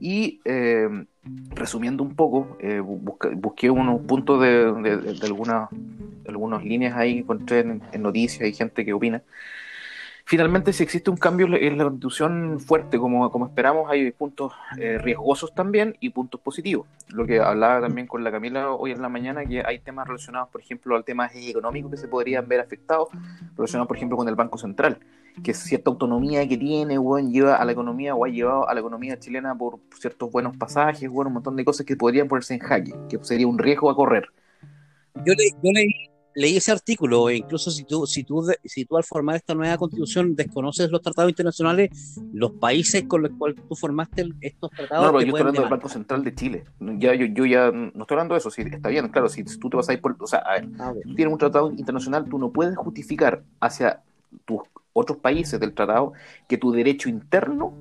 Y 0.00 0.40
eh, 0.46 0.88
resumiendo 1.50 2.02
un 2.02 2.14
poco, 2.14 2.56
eh, 2.58 2.80
busqué 2.80 3.68
unos 3.68 4.00
puntos 4.06 4.40
de, 4.40 4.72
de, 4.72 5.18
algunas 5.22 6.64
líneas 6.64 6.96
ahí, 6.96 7.18
encontré 7.18 7.58
en, 7.58 7.82
en 7.92 8.02
noticias, 8.02 8.40
hay 8.40 8.54
gente 8.54 8.86
que 8.86 8.94
opina. 8.94 9.22
Finalmente, 10.26 10.72
si 10.72 10.82
existe 10.82 11.10
un 11.10 11.18
cambio 11.18 11.46
en 11.54 11.76
la 11.76 11.84
constitución 11.84 12.58
fuerte, 12.58 12.98
como, 12.98 13.30
como 13.30 13.44
esperamos, 13.46 13.90
hay 13.90 14.10
puntos 14.10 14.54
eh, 14.78 14.96
riesgosos 14.96 15.54
también 15.54 15.98
y 16.00 16.08
puntos 16.08 16.40
positivos. 16.40 16.88
Lo 17.08 17.26
que 17.26 17.40
hablaba 17.40 17.82
también 17.82 18.06
con 18.06 18.24
la 18.24 18.32
Camila 18.32 18.70
hoy 18.70 18.92
en 18.92 19.02
la 19.02 19.10
mañana, 19.10 19.44
que 19.44 19.62
hay 19.62 19.80
temas 19.80 20.08
relacionados, 20.08 20.48
por 20.48 20.62
ejemplo, 20.62 20.96
al 20.96 21.04
tema 21.04 21.28
económico 21.34 21.90
que 21.90 21.98
se 21.98 22.08
podrían 22.08 22.48
ver 22.48 22.60
afectados, 22.60 23.08
relacionados, 23.54 23.86
por 23.86 23.98
ejemplo, 23.98 24.16
con 24.16 24.26
el 24.26 24.34
Banco 24.34 24.56
Central, 24.56 24.98
que 25.42 25.52
cierta 25.52 25.90
autonomía 25.90 26.48
que 26.48 26.56
tiene, 26.56 26.96
bueno, 26.96 27.28
lleva 27.28 27.56
a 27.56 27.64
la 27.66 27.72
economía 27.72 28.14
o 28.14 28.24
ha 28.24 28.28
llevado 28.28 28.66
a 28.66 28.72
la 28.72 28.80
economía 28.80 29.18
chilena 29.18 29.54
por 29.54 29.78
ciertos 29.94 30.32
buenos 30.32 30.56
pasajes, 30.56 31.10
bueno, 31.10 31.28
un 31.28 31.34
montón 31.34 31.54
de 31.54 31.66
cosas 31.66 31.84
que 31.84 31.96
podrían 31.96 32.28
ponerse 32.28 32.54
en 32.54 32.60
jaque, 32.60 32.94
que 33.10 33.22
sería 33.22 33.46
un 33.46 33.58
riesgo 33.58 33.90
a 33.90 33.94
correr. 33.94 34.28
Yo 35.16 35.34
le, 35.34 35.50
yo 35.62 35.70
le, 35.70 36.13
leí 36.34 36.56
ese 36.56 36.72
artículo, 36.72 37.28
e 37.28 37.36
incluso 37.36 37.70
si 37.70 37.84
tú, 37.84 38.06
si 38.06 38.24
tú, 38.24 38.44
si 38.64 38.84
tú 38.84 38.96
al 38.96 39.04
formar 39.04 39.36
esta 39.36 39.54
nueva 39.54 39.76
constitución 39.76 40.34
desconoces 40.34 40.90
los 40.90 41.00
tratados 41.00 41.30
internacionales, 41.30 42.18
los 42.32 42.52
países 42.52 43.04
con 43.04 43.22
los 43.22 43.30
cuales 43.38 43.56
tú 43.68 43.74
formaste 43.74 44.28
estos 44.40 44.70
tratados. 44.70 45.06
No, 45.06 45.12
pero 45.12 45.20
yo 45.20 45.26
estoy 45.28 45.40
hablando 45.40 45.60
del 45.62 45.70
Banco 45.70 45.88
Central 45.88 46.24
de 46.24 46.34
Chile. 46.34 46.64
Ya, 46.98 47.14
yo, 47.14 47.26
yo 47.26 47.46
ya 47.46 47.70
no 47.70 48.02
estoy 48.02 48.14
hablando 48.14 48.34
de 48.34 48.38
eso, 48.38 48.50
sí, 48.50 48.62
está 48.62 48.88
bien, 48.88 49.08
claro, 49.08 49.28
si, 49.28 49.44
tú 49.44 49.70
te 49.70 49.76
vas 49.76 49.88
a 49.88 49.92
ir 49.92 50.00
por. 50.00 50.16
O 50.20 50.26
sea, 50.26 50.40
a 50.40 50.54
ver, 50.54 50.68
ah, 50.78 50.92
si 50.94 51.08
tú 51.08 51.14
tienes 51.14 51.32
un 51.32 51.38
tratado 51.38 51.70
internacional, 51.70 52.28
tú 52.28 52.38
no 52.38 52.50
puedes 52.50 52.76
justificar 52.76 53.42
hacia 53.60 54.02
tus 54.44 54.60
otros 54.92 55.18
países 55.18 55.58
del 55.60 55.74
tratado 55.74 56.12
que 56.48 56.58
tu 56.58 56.72
derecho 56.72 57.08
interno 57.08 57.74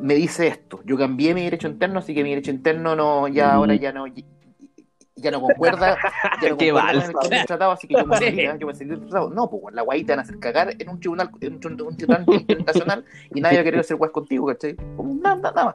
me 0.00 0.14
dice 0.14 0.46
esto. 0.46 0.80
Yo 0.84 0.98
cambié 0.98 1.34
mi 1.34 1.42
derecho 1.42 1.66
interno, 1.66 2.00
así 2.00 2.14
que 2.14 2.22
mi 2.22 2.30
derecho 2.30 2.50
interno 2.50 2.94
no, 2.94 3.26
ya 3.28 3.54
ahora 3.54 3.74
ya 3.74 3.90
no, 3.92 4.04
ya 5.16 5.30
no 5.30 5.40
concuerda, 5.40 5.96
ya 6.42 6.50
no 6.50 6.56
concuerda 6.58 7.12
con 7.12 7.32
el, 7.32 7.46
tratado, 7.46 7.72
así 7.72 7.86
que 7.86 7.94
yo 7.94 8.06
me 8.06 8.16
salí, 8.16 8.48
yo 8.58 8.66
me 8.66 8.74
salí 8.74 8.90
del 8.90 9.00
tratado. 9.00 9.30
No, 9.30 9.48
pues 9.48 9.74
la 9.74 9.82
guay 9.82 10.04
te 10.04 10.12
van 10.12 10.20
a 10.20 10.22
hacer 10.22 10.38
cagar 10.38 10.74
en 10.78 10.88
un 10.88 10.98
tribunal, 10.98 11.30
en 11.40 11.54
un, 11.54 11.60
tribunal 11.96 12.24
internacional 12.28 13.04
y 13.34 13.40
nadie 13.40 13.58
va 13.58 13.60
a 13.60 13.64
querer 13.64 13.80
hacer 13.80 13.96
guay 13.96 14.10
contigo, 14.10 14.46
¿cachai? 14.46 14.76
Como 14.96 15.14
nada, 15.14 15.36
nada 15.36 15.64
más. 15.66 15.74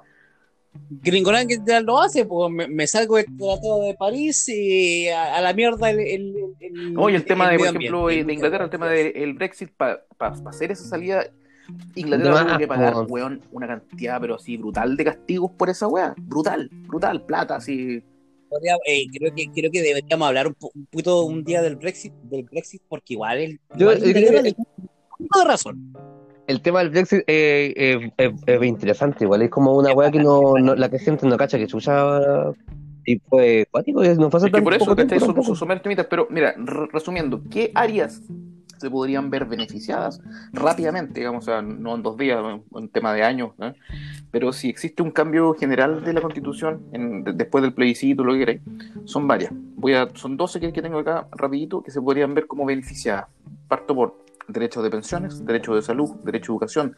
Gringolán 0.90 1.48
que 1.48 1.58
ya 1.66 1.82
lo 1.82 2.00
hace, 2.00 2.26
pues 2.26 2.52
me, 2.52 2.86
salgo 2.86 3.16
del 3.18 3.26
Tratado 3.26 3.82
de 3.82 3.96
París 3.96 4.48
y 4.50 5.08
a, 5.08 5.42
la 5.42 5.54
mierda 5.54 5.90
el. 5.90 6.00
el, 6.00 6.36
el 6.60 6.98
Oye, 6.98 7.16
el 7.16 7.26
tema 7.26 7.50
de, 7.50 7.58
por 7.58 7.68
ejemplo, 7.68 8.08
de 8.08 8.34
Inglaterra, 8.34 8.66
el 8.66 8.70
tema 8.70 8.88
del 8.88 9.34
Brexit, 9.34 9.72
para 9.72 10.04
hacer 10.20 10.72
esa 10.72 10.84
salida, 10.84 11.26
Inglaterra 11.96 12.46
tuvo 12.46 12.58
que 12.58 12.68
pagar, 12.68 12.94
weón, 13.08 13.42
una 13.52 13.68
cantidad, 13.68 14.22
pero 14.22 14.36
así 14.36 14.58
brutal 14.58 14.96
de 14.96 15.06
castigos 15.06 15.52
por 15.52 15.70
esa 15.70 15.88
weá. 15.88 16.14
Brutal, 16.18 16.70
brutal, 16.72 17.26
plata, 17.26 17.56
así 17.56 18.04
eh, 18.86 19.06
creo, 19.12 19.34
que, 19.34 19.48
creo 19.54 19.72
que 19.72 19.82
deberíamos 19.82 20.28
hablar 20.28 20.48
un, 20.48 20.54
poquito 20.54 21.24
un 21.24 21.44
día 21.44 21.62
del 21.62 21.76
Brexit, 21.76 22.14
del 22.24 22.44
Brexit 22.44 22.82
porque 22.88 23.14
igual 23.14 23.38
el, 23.38 23.60
Yo, 23.76 23.92
el, 23.92 24.56
razón. 25.46 25.94
El 26.48 26.62
tema 26.62 26.80
del 26.80 26.90
Brexit 26.90 27.24
eh, 27.28 28.12
es 28.18 28.64
interesante, 28.64 29.24
igual 29.24 29.44
es 29.44 29.50
como 29.50 29.78
una 29.78 29.94
weá 29.94 30.10
que 30.10 30.20
no, 30.20 30.56
la 30.58 30.90
que 30.90 31.00
gente 31.00 31.28
no 31.28 31.38
cacha 31.38 31.58
que 31.58 31.68
usa 31.76 32.54
y 33.06 33.20
fue 33.20 33.68
cuático, 33.72 34.04
no 34.04 34.30
pasa 34.30 34.48
es 34.48 34.64
por 34.64 34.74
eso 34.74 34.96
que 34.96 35.04
este 35.04 36.04
pero 36.06 36.28
mira, 36.30 36.56
resumiendo, 36.92 37.42
¿qué 37.50 37.72
áreas 37.74 38.22
se 38.80 38.90
podrían 38.90 39.30
ver 39.30 39.46
beneficiadas 39.46 40.22
rápidamente, 40.54 41.20
digamos, 41.20 41.44
o 41.44 41.46
sea, 41.46 41.62
no 41.62 41.96
en 41.96 42.04
dos 42.04 42.18
días, 42.18 42.40
en 42.76 42.90
tema 42.90 43.14
de 43.14 43.24
años, 43.24 43.52
pero 44.32 44.54
si 44.54 44.70
existe 44.70 45.04
un 45.04 45.12
cambio 45.12 45.54
general 45.54 46.04
de 46.04 46.14
la 46.14 46.22
constitución 46.22 46.82
en, 46.94 47.24
después 47.24 47.62
del 47.62 47.74
plebiscito, 47.74 48.24
lo 48.24 48.34
que 48.34 48.40
queráis, 48.40 48.62
son 49.06 49.28
varias. 49.28 49.52
Voy 49.54 49.94
a, 49.94 50.08
son 50.14 50.38
12 50.38 50.60
que, 50.60 50.74
que 50.74 50.82
tengo 50.82 51.00
acá 51.00 51.28
rapidito 51.32 51.84
que 51.84 51.92
se 51.92 52.02
podrían 52.02 52.34
ver 52.34 52.48
como 52.48 52.66
beneficiadas. 52.66 53.26
Parto 53.68 53.94
por 53.96 54.18
derecho 54.48 54.82
de 54.82 54.90
pensiones, 54.90 55.46
derecho 55.46 55.76
de 55.76 55.82
salud, 55.82 56.12
derecho 56.24 56.52
de 56.52 56.56
educación, 56.56 56.96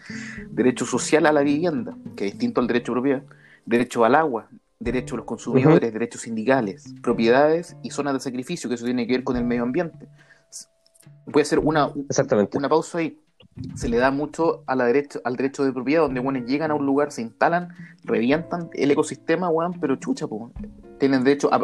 derecho 0.50 0.86
social 0.86 1.26
a 1.26 1.34
la 1.34 1.42
vivienda, 1.42 1.96
que 2.16 2.28
es 2.28 2.32
distinto 2.34 2.62
al 2.62 2.68
derecho 2.68 2.92
de 2.92 2.96
propiedad, 2.96 3.24
derecho 3.66 4.06
al 4.06 4.16
agua, 4.16 4.48
derecho 4.80 5.16
a 5.16 5.18
los 5.18 5.26
consumidores, 5.26 5.94
derechos 5.94 6.22
sindicales, 6.22 6.94
propiedades 7.02 7.76
y 7.84 7.92
zonas 7.92 8.14
de 8.14 8.20
sacrificio, 8.20 8.70
que 8.70 8.76
eso 8.76 8.86
tiene 8.86 9.06
que 9.06 9.14
ver 9.14 9.24
con 9.24 9.38
el 9.38 9.44
medio 9.44 9.64
ambiente 9.64 10.08
voy 11.26 11.42
a 11.42 11.44
hacer 11.44 11.60
una, 11.60 11.92
Exactamente. 12.10 12.58
una 12.58 12.70
pausa 12.70 13.00
ahí. 13.00 13.18
Se 13.76 13.90
le 13.90 13.98
da 13.98 14.12
mucho 14.12 14.64
a 14.66 14.76
la 14.76 14.86
derecho, 14.86 15.20
al 15.24 15.36
derecho 15.36 15.64
de 15.66 15.74
propiedad, 15.74 16.04
donde 16.04 16.20
bueno, 16.22 16.40
llegan 16.46 16.72
a 16.72 16.76
un 16.76 16.86
lugar, 16.86 17.12
se 17.12 17.22
instalan, 17.22 17.70
revientan 18.04 18.70
el 18.74 18.92
ecosistema, 18.92 19.50
weón, 19.50 19.74
pero 19.80 19.96
chucha, 19.98 20.28
pues, 20.28 20.52
tienen 21.00 21.24
derecho 21.24 21.54
a, 21.54 21.60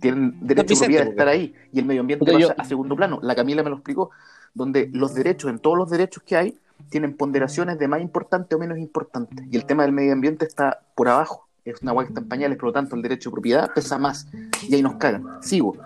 tienen 0.00 0.34
derecho 0.40 0.68
Vicente, 0.70 0.84
propiedad 0.86 1.04
de 1.04 1.10
estar 1.10 1.28
ahí 1.28 1.54
y 1.72 1.78
el 1.78 1.84
medio 1.84 2.00
ambiente 2.00 2.24
pasa 2.24 2.38
yo- 2.38 2.48
a 2.56 2.64
segundo 2.64 2.96
plano. 2.96 3.20
La 3.22 3.34
Camila 3.34 3.62
me 3.62 3.70
lo 3.70 3.76
explicó, 3.76 4.10
donde 4.54 4.88
los 4.92 5.14
derechos, 5.14 5.50
en 5.50 5.58
todos 5.58 5.76
los 5.76 5.90
derechos 5.90 6.22
que 6.24 6.36
hay, 6.36 6.58
tienen 6.88 7.14
ponderaciones 7.16 7.78
de 7.78 7.86
más 7.86 8.00
importante 8.00 8.54
o 8.54 8.58
menos 8.58 8.78
importante. 8.78 9.46
Y 9.50 9.56
el 9.56 9.66
tema 9.66 9.82
del 9.84 9.92
medio 9.92 10.12
ambiente 10.14 10.46
está 10.46 10.80
por 10.94 11.08
abajo. 11.08 11.46
Es 11.64 11.80
una 11.82 11.92
hueá 11.92 12.06
que 12.06 12.12
está 12.12 12.22
en 12.22 12.28
pañales, 12.28 12.56
por 12.58 12.68
lo 12.68 12.72
tanto 12.72 12.96
el 12.96 13.02
derecho 13.02 13.28
de 13.30 13.34
propiedad 13.34 13.70
pesa 13.74 13.98
más. 13.98 14.26
Y 14.66 14.74
ahí 14.74 14.82
nos 14.82 14.94
cagan. 14.96 15.24
Sigo. 15.42 15.76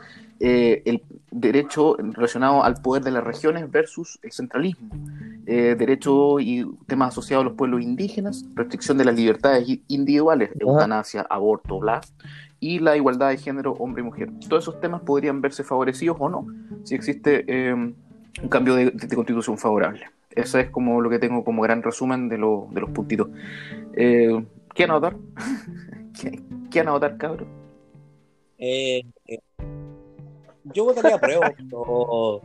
Eh, 0.41 0.83
el 0.85 1.03
derecho 1.31 1.97
relacionado 1.99 2.65
al 2.65 2.75
poder 2.75 3.03
de 3.05 3.11
las 3.13 3.25
regiones 3.25 3.71
versus 3.71 4.19
el 4.23 4.33
centralismo. 4.33 4.89
Eh, 5.47 5.77
derecho 5.79 6.41
y 6.41 6.67
temas 6.87 7.09
asociados 7.11 7.45
a 7.45 7.49
los 7.49 7.57
pueblos 7.57 7.83
indígenas, 7.83 8.45
restricción 8.55 8.97
de 8.99 9.05
las 9.05 9.15
libertades 9.15 9.69
individuales, 9.89 10.51
eutanasia, 10.59 11.27
aborto, 11.29 11.79
bla, 11.79 12.01
y 12.61 12.79
la 12.79 12.97
igualdad 12.97 13.29
de 13.29 13.37
género 13.37 13.73
hombre 13.73 14.03
y 14.03 14.05
mujer. 14.07 14.31
Todos 14.49 14.65
esos 14.65 14.81
temas 14.81 15.03
podrían 15.03 15.41
verse 15.43 15.63
favorecidos 15.65 16.17
o 16.19 16.29
no 16.31 16.47
si 16.85 16.95
existe 16.95 17.45
eh, 17.47 17.75
un 17.75 18.49
cambio 18.49 18.75
de, 18.75 18.91
de 18.91 19.15
constitución 19.15 19.59
favorable. 19.59 20.07
Eso 20.31 20.59
es 20.59 20.71
como 20.71 21.01
lo 21.01 21.09
que 21.11 21.19
tengo 21.19 21.45
como 21.45 21.63
gran 21.63 21.83
resumen 21.83 22.29
de, 22.29 22.39
lo- 22.39 22.69
de 22.73 22.81
los 22.81 22.91
puntitos. 22.91 23.29
Eh, 23.95 24.45
¿Qué 24.75 24.85
anotar? 24.85 25.15
¿Qué, 26.21 26.43
qué 26.71 26.81
anotar, 26.81 27.17
cabrón? 27.19 27.47
Eh, 28.59 29.03
eh, 29.27 29.39
yo 30.73 30.85
votaría 30.85 31.17
a 31.17 31.21
prueba, 31.21 31.53
pero, 31.71 32.41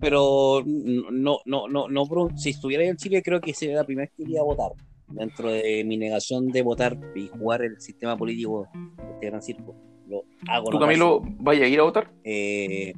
pero 0.00 0.62
no, 0.64 1.38
no, 1.44 1.68
no, 1.68 1.88
no, 1.88 2.28
si 2.36 2.50
estuviera 2.50 2.84
en 2.84 2.96
Chile 2.96 3.22
creo 3.22 3.40
que 3.40 3.54
sería 3.54 3.76
la 3.76 3.84
primera 3.84 4.06
vez 4.06 4.14
que 4.16 4.22
iría 4.24 4.40
a 4.40 4.44
votar. 4.44 4.72
Dentro 5.10 5.50
de 5.50 5.84
mi 5.84 5.96
negación 5.96 6.48
de 6.48 6.60
votar 6.60 6.98
y 7.14 7.28
jugar 7.28 7.62
el 7.62 7.80
sistema 7.80 8.14
político 8.14 8.68
de 8.74 9.10
este 9.14 9.26
gran 9.26 9.40
circo. 9.40 9.74
Lo 10.06 10.22
hago 10.46 10.66
¿Tú, 10.66 10.72
notar. 10.72 10.88
Camilo, 10.88 11.22
vaya 11.38 11.64
a 11.64 11.68
ir 11.68 11.80
a 11.80 11.84
votar? 11.84 12.10
Eh, 12.24 12.92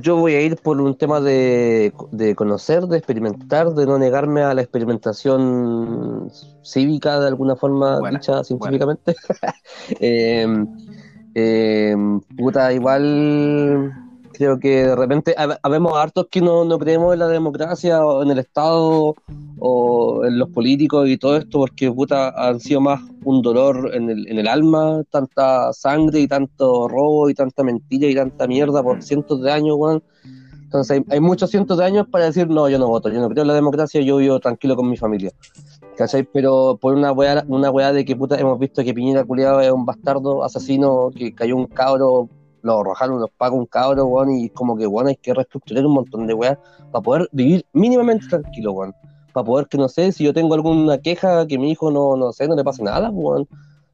Yo 0.00 0.14
voy 0.14 0.34
a 0.34 0.42
ir 0.42 0.54
por 0.58 0.80
un 0.80 0.96
tema 0.96 1.20
de, 1.20 1.92
de 2.12 2.36
conocer, 2.36 2.84
de 2.84 2.98
experimentar, 2.98 3.70
de 3.70 3.84
no 3.84 3.98
negarme 3.98 4.42
a 4.42 4.54
la 4.54 4.62
experimentación 4.62 6.30
cívica 6.62 7.18
de 7.18 7.26
alguna 7.26 7.56
forma 7.56 7.98
Buena, 7.98 8.20
dicha 8.20 8.44
científicamente. 8.44 9.16
Eh, 9.98 10.46
eh, 11.34 11.94
puta, 12.36 12.72
igual 12.72 13.92
creo 14.32 14.58
que 14.58 14.86
de 14.86 14.96
repente 14.96 15.34
hab- 15.36 15.58
habemos 15.62 15.96
hartos 15.96 16.26
que 16.30 16.40
no, 16.40 16.64
no 16.64 16.78
creemos 16.78 17.12
en 17.12 17.18
la 17.18 17.28
democracia 17.28 18.04
o 18.04 18.22
en 18.22 18.30
el 18.30 18.38
Estado 18.38 19.14
o 19.58 20.24
en 20.24 20.38
los 20.38 20.48
políticos 20.48 21.08
y 21.08 21.18
todo 21.18 21.36
esto 21.36 21.58
porque 21.58 21.92
puta 21.92 22.30
han 22.30 22.58
sido 22.60 22.80
más 22.80 23.00
un 23.24 23.42
dolor 23.42 23.90
en 23.94 24.08
el, 24.08 24.26
en 24.28 24.38
el 24.38 24.48
alma, 24.48 25.02
tanta 25.10 25.72
sangre 25.74 26.20
y 26.20 26.26
tanto 26.26 26.88
robo 26.88 27.28
y 27.28 27.34
tanta 27.34 27.62
mentira 27.62 28.06
y 28.06 28.14
tanta 28.14 28.46
mierda 28.46 28.82
por 28.82 29.02
cientos 29.02 29.42
de 29.42 29.52
años, 29.52 29.76
weón. 29.78 30.02
Entonces 30.64 30.98
hay, 30.98 31.04
hay 31.10 31.20
muchos 31.20 31.50
cientos 31.50 31.76
de 31.76 31.84
años 31.84 32.06
para 32.08 32.26
decir, 32.26 32.48
no, 32.48 32.68
yo 32.68 32.78
no 32.78 32.88
voto, 32.88 33.10
yo 33.10 33.20
no 33.20 33.28
creo 33.28 33.42
en 33.42 33.48
la 33.48 33.54
democracia, 33.54 34.00
yo 34.00 34.16
vivo 34.16 34.38
tranquilo 34.40 34.76
con 34.76 34.88
mi 34.88 34.96
familia. 34.96 35.32
¿Cachai? 36.00 36.22
Pero 36.22 36.78
por 36.80 36.94
una 36.94 37.12
weá, 37.12 37.44
una 37.46 37.70
weá 37.70 37.92
de 37.92 38.06
que 38.06 38.16
puta 38.16 38.40
hemos 38.40 38.58
visto 38.58 38.82
que 38.82 38.94
Piñera 38.94 39.22
culiado 39.22 39.60
es 39.60 39.70
un 39.70 39.84
bastardo 39.84 40.42
asesino, 40.42 41.10
que 41.14 41.34
cayó 41.34 41.54
un 41.58 41.66
cabro, 41.66 42.26
lo 42.62 42.80
arrojaron 42.80 43.20
los 43.20 43.28
pagos 43.36 43.58
un 43.58 43.66
cabro, 43.66 44.06
weón, 44.06 44.30
y 44.30 44.48
como 44.48 44.78
que 44.78 44.86
weón 44.86 45.08
hay 45.08 45.16
que 45.16 45.34
reestructurar 45.34 45.84
un 45.84 45.92
montón 45.92 46.26
de 46.26 46.32
weas 46.32 46.56
para 46.90 47.02
poder 47.02 47.28
vivir 47.32 47.66
mínimamente 47.74 48.26
tranquilo, 48.28 48.72
weón. 48.72 48.94
Para 49.34 49.44
poder 49.44 49.66
que 49.66 49.76
no 49.76 49.90
sé, 49.90 50.10
si 50.12 50.24
yo 50.24 50.32
tengo 50.32 50.54
alguna 50.54 50.96
queja, 50.96 51.46
que 51.46 51.58
mi 51.58 51.70
hijo 51.70 51.90
no, 51.90 52.16
no 52.16 52.32
sé, 52.32 52.48
no 52.48 52.56
le 52.56 52.64
pase 52.64 52.82
nada, 52.82 53.10
weón. 53.10 53.46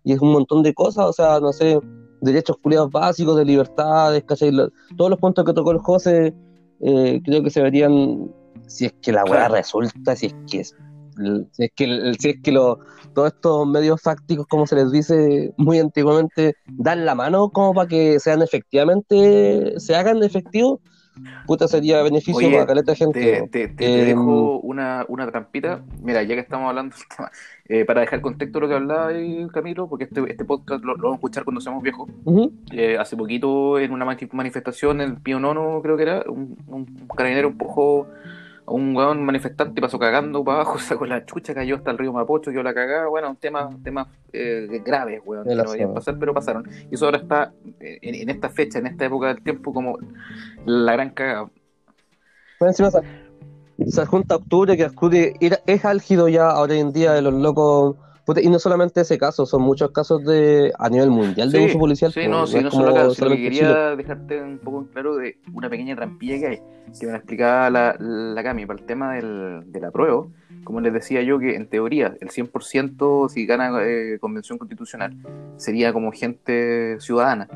Y 0.05 0.13
es 0.13 0.21
un 0.21 0.31
montón 0.31 0.63
de 0.63 0.73
cosas, 0.75 1.07
o 1.07 1.13
sea, 1.13 1.41
no 1.41 1.53
sé, 1.53 1.81
derechos 2.21 2.57
culiados 2.63 2.93
básicos, 2.93 3.37
de 3.37 3.45
libertades, 3.45 4.23
¿cachai? 4.23 4.53
Todos 4.97 5.11
los 5.11 5.19
puntos 5.19 5.45
que 5.45 5.53
tocó 5.53 5.73
el 5.73 5.79
José, 5.79 6.33
eh, 6.83 7.21
creo 7.25 7.43
que 7.43 7.51
se 7.51 7.63
verían, 7.63 8.31
si 8.69 8.85
es 8.85 8.95
que 9.03 9.11
la 9.11 9.25
weá 9.25 9.49
resulta, 9.49 10.15
si 10.15 10.27
es 10.27 10.37
que 10.49 10.61
es, 10.61 10.77
si 11.53 11.65
es 11.65 11.71
que, 11.75 12.13
si 12.19 12.31
es 12.31 12.43
que 12.43 12.53
lo- 12.53 12.79
todos 13.15 13.33
estos 13.33 13.67
medios 13.67 14.01
fácticos, 14.03 14.47
como 14.47 14.67
se 14.67 14.77
les 14.77 14.91
dice 14.93 15.53
muy 15.57 15.79
antiguamente, 15.79 16.55
dan 16.67 17.05
la 17.05 17.15
mano 17.15 17.49
como 17.51 17.73
para 17.75 17.89
que 17.89 18.21
sean 18.21 18.43
efectivamente, 18.43 19.75
se 19.79 19.95
hagan 19.97 20.23
efectivos, 20.23 20.81
puta 21.47 21.67
sería 21.67 22.03
beneficio 22.03 22.37
Oye, 22.47 22.53
para 22.53 22.67
caleta 22.67 22.95
gente. 22.95 23.49
Te, 23.51 23.63
Em, 23.79 24.07
dejo 24.07 24.59
una, 24.61 25.07
una 25.09 25.27
trampita. 25.31 25.83
Mira, 26.03 26.23
ya 26.23 26.35
que 26.35 26.41
estamos 26.43 26.69
hablando 26.69 26.95
del 26.95 27.07
tema, 27.17 27.31
eh, 27.69 27.85
para 27.87 28.03
dejar 28.03 28.21
contexto 28.21 28.61
lo 28.61 28.69
que 28.69 28.75
hablaba 28.75 29.09
ahí, 29.09 29.47
Camilo, 29.53 29.89
porque 29.89 30.05
este, 30.05 30.23
este 30.29 30.45
podcast 30.45 30.85
lo, 30.85 30.95
lo 30.95 31.03
vamos 31.05 31.15
a 31.15 31.17
escuchar 31.17 31.45
cuando 31.45 31.63
seamos 31.63 31.83
viejos. 31.83 32.11
Eh, 32.73 32.99
hace 32.99 33.17
poquito, 33.17 33.79
en 33.79 33.93
una 33.93 34.05
mani- 34.05 34.29
manifestación, 34.33 35.01
en 35.01 35.11
el 35.13 35.17
Pío 35.17 35.41
Nono, 35.41 35.81
creo 35.83 35.97
que 35.97 36.03
era, 36.03 36.23
un, 36.29 36.55
un- 36.67 36.99
un 37.01 37.09
carabinero 37.17 37.49
empujó 37.49 38.03
a 38.05 38.36
un 38.67 38.97
weón 38.97 39.25
manifestante, 39.25 39.81
pasó 39.81 39.99
cagando 39.99 40.43
para 40.45 40.57
abajo, 40.63 40.79
sacó 40.81 41.07
la 41.07 41.25
chucha, 41.25 41.55
cayó 41.55 41.77
hasta 41.77 41.91
el 41.91 41.99
río 41.99 42.13
Mapocho, 42.13 42.51
quedó 42.51 42.63
la 42.63 42.75
cagada. 42.75 43.07
Bueno, 43.07 43.37
temas 43.41 43.75
temas 43.83 44.09
eh, 44.33 44.83
graves, 44.85 45.21
weón, 45.25 45.45
que 45.45 45.55
no 45.55 45.63
deberían 45.63 45.89
zona. 45.89 45.95
pasar, 45.95 46.19
pero 46.19 46.35
pasaron. 46.35 46.69
Y 46.91 46.95
eso 46.95 47.05
ahora 47.07 47.19
está 47.19 47.53
eh, 47.81 47.99
en, 48.03 48.15
en 48.15 48.31
esta 48.31 48.49
fecha, 48.49 48.79
en 48.79 48.87
esta 48.89 49.05
época 49.05 49.29
del 49.29 49.43
tiempo, 49.43 49.73
como 49.73 49.99
la 50.65 50.93
gran 50.93 51.11
cagada. 51.11 51.49
Bueno, 52.59 52.71
encima 52.71 52.91
se, 52.91 53.03
se 53.91 54.07
junta 54.07 54.37
octubre, 54.37 54.77
que 54.77 54.85
octubre 54.87 55.35
era- 55.41 55.61
es 55.67 55.85
álgido 55.85 56.29
ya 56.29 56.49
ahora 56.51 56.75
en 56.75 56.93
día 56.93 57.13
de 57.13 57.23
los 57.23 57.35
locos. 57.35 57.97
Y 58.43 58.49
no 58.49 58.59
solamente 58.59 59.01
ese 59.01 59.19
caso, 59.19 59.47
son 59.47 59.63
muchos 59.63 59.91
casos 59.93 60.25
de 60.25 60.73
a 60.79 60.89
nivel 60.89 61.11
mundial 61.11 61.51
de 61.53 61.67
uso 61.67 61.79
policial. 61.79 62.13
Sí, 62.13 62.27
no, 62.27 62.47
sí, 62.47 62.61
no 62.61 62.71
solo 62.71 62.91
acá, 62.91 63.11
sino 63.11 63.29
que 63.31 63.37
quería 63.37 63.95
dejarte 63.95 64.43
un 64.43 64.59
poco 64.59 64.81
en 64.81 64.85
claro 64.87 65.17
de 65.17 65.39
una 65.53 65.71
pequeña 65.71 65.95
trampilla 65.95 66.39
que 66.39 66.47
hay, 66.47 66.61
que 66.99 67.07
me 67.07 67.13
la 67.13 67.19
explicaba 67.19 67.71
la, 67.71 67.97
la 67.99 68.43
Cami, 68.43 68.67
para 68.67 68.81
el 68.81 68.87
tema 68.87 69.15
del, 69.15 69.71
del 69.71 69.85
apruebo, 69.85 70.33
como 70.65 70.81
les 70.81 70.93
decía 70.93 71.23
yo, 71.23 71.39
que 71.39 71.55
en 71.55 71.69
teoría 71.69 72.17
el 72.21 72.29
100% 72.29 73.29
si 73.29 73.47
gana 73.47 73.71
eh, 73.85 74.19
convención 74.21 74.59
constitucional 74.59 75.17
sería 75.57 75.93
como 75.93 76.11
gente 76.11 76.99
ciudadana, 77.01 77.49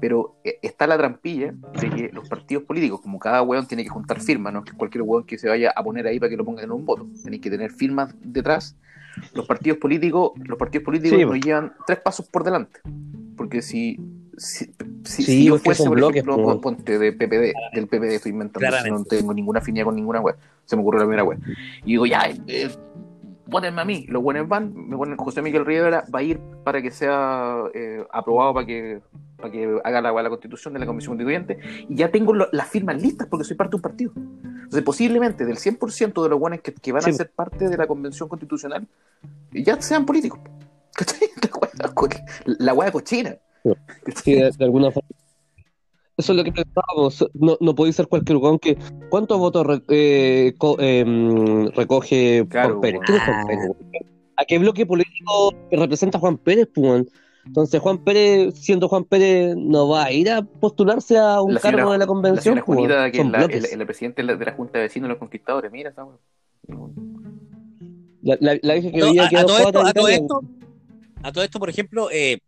pero 0.00 0.36
eh, 0.44 0.58
está 0.62 0.86
la 0.86 0.96
trampilla 0.96 1.54
de 1.80 1.90
que 1.90 2.10
los 2.12 2.28
partidos 2.28 2.64
políticos, 2.64 3.00
como 3.00 3.18
cada 3.18 3.42
hueón 3.42 3.66
tiene 3.66 3.84
que 3.84 3.90
juntar 3.90 4.20
firmas, 4.20 4.52
no 4.52 4.60
es 4.60 4.64
que 4.64 4.76
cualquier 4.76 5.02
hueón 5.02 5.24
que 5.24 5.38
se 5.38 5.48
vaya 5.48 5.72
a 5.74 5.82
poner 5.82 6.06
ahí 6.06 6.18
para 6.18 6.30
que 6.30 6.36
lo 6.36 6.44
pongan 6.44 6.64
en 6.64 6.72
un 6.72 6.84
voto, 6.84 7.06
tenéis 7.22 7.42
que 7.42 7.50
tener 7.50 7.70
firmas 7.70 8.14
detrás. 8.20 8.76
Los 9.34 9.46
partidos 9.46 9.78
políticos, 9.78 10.32
los 10.44 10.58
partidos 10.58 10.84
políticos 10.84 11.18
Sí, 11.18 11.24
nos 11.24 11.40
llevan 11.40 11.72
tres 11.86 12.00
pasos 12.00 12.26
por 12.28 12.44
delante. 12.44 12.80
Porque 13.36 13.62
si, 13.62 13.98
si, 14.36 14.66
si- 15.04 15.22
Sí, 15.22 15.24
si 15.24 15.44
yo 15.44 15.58
fuese, 15.58 15.84
por 15.84 15.96
bloques, 15.96 16.16
ejemplo, 16.16 16.60
ponte 16.60 16.98
de 16.98 17.12
PPD, 17.12 17.54
del 17.74 17.86
PPD 17.86 18.14
estoy 18.16 18.32
inventando, 18.32 18.66
no 18.90 19.04
tengo 19.04 19.32
ninguna 19.34 19.60
afinidad 19.60 19.84
con 19.84 19.94
ninguna 19.96 20.20
web, 20.20 20.36
se 20.64 20.74
me 20.76 20.82
ocurrió 20.82 21.00
la 21.00 21.06
primera 21.06 21.24
web. 21.24 21.38
Y 21.84 21.92
digo, 21.92 22.06
ya, 22.06 22.22
eh, 22.46 22.68
votenme 23.46 23.80
a 23.82 23.84
mí, 23.84 24.06
los 24.08 24.22
buenos 24.22 24.48
van, 24.48 24.72
me 24.74 24.96
ponen 24.96 25.16
José 25.16 25.40
Miguel 25.42 25.64
Rivera, 25.64 26.04
va 26.14 26.18
a 26.18 26.22
ir 26.22 26.38
para 26.64 26.82
que 26.82 26.90
sea 26.90 27.62
eh, 27.74 28.04
aprobado 28.12 28.54
para 28.54 28.66
que, 28.66 29.00
para 29.36 29.50
que 29.52 29.78
haga 29.84 30.00
la, 30.00 30.12
la 30.22 30.28
constitución 30.28 30.74
de 30.74 30.80
la 30.80 30.86
Comisión 30.86 31.12
Constituyente, 31.12 31.58
y 31.88 31.94
ya 31.96 32.10
tengo 32.10 32.32
lo- 32.34 32.48
las 32.52 32.68
firmas 32.68 33.00
listas 33.00 33.28
porque 33.28 33.44
soy 33.44 33.56
parte 33.56 33.70
de 33.72 33.76
un 33.76 33.82
partido. 33.82 34.12
Entonces, 34.16 34.82
posiblemente 34.82 35.44
del 35.44 35.56
100% 35.58 36.22
de 36.22 36.28
los 36.28 36.38
buenos 36.40 36.60
que, 36.60 36.74
que 36.74 36.92
van 36.92 37.02
Sí. 37.02 37.10
a 37.10 37.12
ser 37.12 37.30
parte 37.30 37.68
de 37.68 37.76
la 37.76 37.86
Convención 37.86 38.28
Constitucional, 38.28 38.86
ya 39.52 39.80
sean 39.80 40.04
políticos. 40.04 40.40
La 42.58 42.74
wea 42.74 42.90
cochina. 42.90 43.36
Sí, 44.22 44.34
de, 44.34 44.50
de 44.56 44.64
alguna 44.64 44.90
forma. 44.90 45.08
Eso 46.16 46.32
es 46.32 46.36
lo 46.38 46.44
que 46.44 46.52
pensábamos. 46.52 47.24
No, 47.34 47.58
no 47.60 47.74
podéis 47.74 47.96
ser 47.96 48.06
cualquier 48.08 48.38
weón 48.38 48.58
que. 48.58 48.76
¿Cuántos 49.10 49.38
votos 49.38 49.66
re- 49.66 49.82
eh, 49.90 50.54
co- 50.56 50.76
em, 50.80 51.66
recoge 51.68 52.46
Claro, 52.48 52.68
Juan 52.70 52.80
Pérez? 52.80 53.00
weón. 53.00 53.04
¿Quién 53.06 53.18
es 53.18 53.24
Juan 53.24 53.46
Pérez? 53.46 53.70
¿A 54.38 54.44
qué 54.44 54.58
bloque 54.58 54.86
político 54.86 55.52
representa 55.70 56.18
Juan 56.18 56.38
Pérez, 56.38 56.68
weón? 56.76 57.06
Entonces, 57.44 57.80
Juan 57.80 57.98
Pérez, 57.98 58.54
siendo 58.56 58.88
Juan 58.88 59.04
Pérez, 59.04 59.54
no 59.56 59.88
va 59.88 60.04
a 60.06 60.12
ir 60.12 60.30
a 60.30 60.42
postularse 60.42 61.16
a 61.18 61.40
un 61.42 61.54
La 61.54 61.60
cargo 61.60 61.78
señora- 61.78 61.92
de 61.92 61.98
la 61.98 62.02
La 62.04 62.06
convención. 62.06 62.54
weón. 62.54 62.64
Juanita, 62.66 63.10
que 63.10 63.20
es 63.20 63.26
la, 63.30 63.44
el, 63.44 63.80
el 63.80 63.86
presidente 63.86 64.22
de 64.22 64.26
la, 64.28 64.36
de 64.36 64.44
la 64.46 64.52
Junta 64.52 64.78
de 64.78 64.84
Vecinos 64.84 65.06
de 65.06 65.10
los 65.10 65.18
Conquistadores, 65.18 65.70
mira 65.70 65.90
esa. 65.90 66.06
La, 68.22 68.36
la, 68.40 68.58
la 68.62 68.80
que 68.80 68.90
No, 68.92 69.06
a, 69.22 69.26
a 69.26 69.44
todo 69.46 69.58
esto, 69.58 69.80
a 69.86 69.92
todo 69.92 70.08
esto, 70.08 70.40
a 71.22 71.32
todo 71.32 71.44
esto, 71.44 71.58
por 71.60 71.70
ejemplo, 71.70 72.08
eh, 72.10 72.38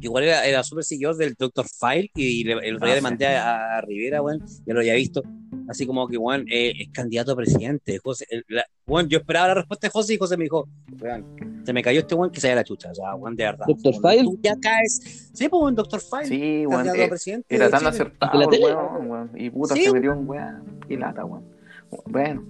igual 0.00 0.24
era, 0.24 0.44
era 0.46 0.62
súper 0.62 0.84
seguidor 0.84 1.16
del 1.16 1.34
Dr. 1.38 1.66
File 1.68 2.10
y 2.14 2.44
le, 2.44 2.52
el 2.68 2.76
otro 2.76 2.86
día 2.86 2.94
Ah, 2.94 2.96
le 2.96 3.00
sí. 3.00 3.02
mandé 3.02 3.26
a, 3.26 3.76
a 3.76 3.80
Rivera, 3.80 4.22
weón, 4.22 4.44
ya 4.66 4.74
lo 4.74 4.80
había 4.80 4.94
visto. 4.94 5.22
Así 5.68 5.84
como 5.86 6.06
que, 6.06 6.16
weón, 6.16 6.44
eh, 6.50 6.72
es 6.78 6.88
candidato 6.92 7.32
a 7.32 7.36
presidente. 7.36 7.98
José, 7.98 8.24
el- 8.30 8.44
la- 8.48 8.66
weón, 8.86 9.08
yo 9.08 9.18
esperaba 9.18 9.48
la 9.48 9.54
respuesta 9.54 9.88
de 9.88 9.90
José 9.90 10.14
y 10.14 10.18
José 10.18 10.36
me 10.36 10.44
dijo, 10.44 10.68
weón, 11.00 11.62
se 11.64 11.72
me 11.72 11.82
cayó 11.82 12.00
este 12.00 12.14
weón 12.14 12.30
que 12.30 12.40
se 12.40 12.54
la 12.54 12.62
chucha. 12.62 12.90
O 12.92 12.94
sea, 12.94 13.14
weón, 13.16 13.34
de 13.34 13.44
verdad. 13.44 13.66
¿Dr. 13.66 14.00
Cuando 14.00 14.08
File? 14.10 14.22
Tú 14.24 14.38
ya 14.42 14.54
caes. 14.60 15.30
Sí, 15.34 15.48
pues, 15.48 15.60
weón, 15.62 15.74
Dr. 15.74 16.00
File. 16.00 16.26
Sí, 16.26 16.66
weón. 16.66 16.86
eh, 16.94 17.08
presidente. 17.08 17.54
Era 17.56 17.68
tan 17.68 17.80
Chile. 17.80 17.90
acertado, 17.90 18.38
weón, 18.48 19.10
weón, 19.10 19.30
Y 19.36 19.50
puta, 19.50 19.74
Sí, 19.74 19.82
se 19.84 19.92
metió 19.92 20.12
en 20.12 20.28
weón. 20.28 20.80
Qué 20.88 20.96
lata, 20.96 21.24
weón. 21.24 21.44
Bueno, 22.06 22.44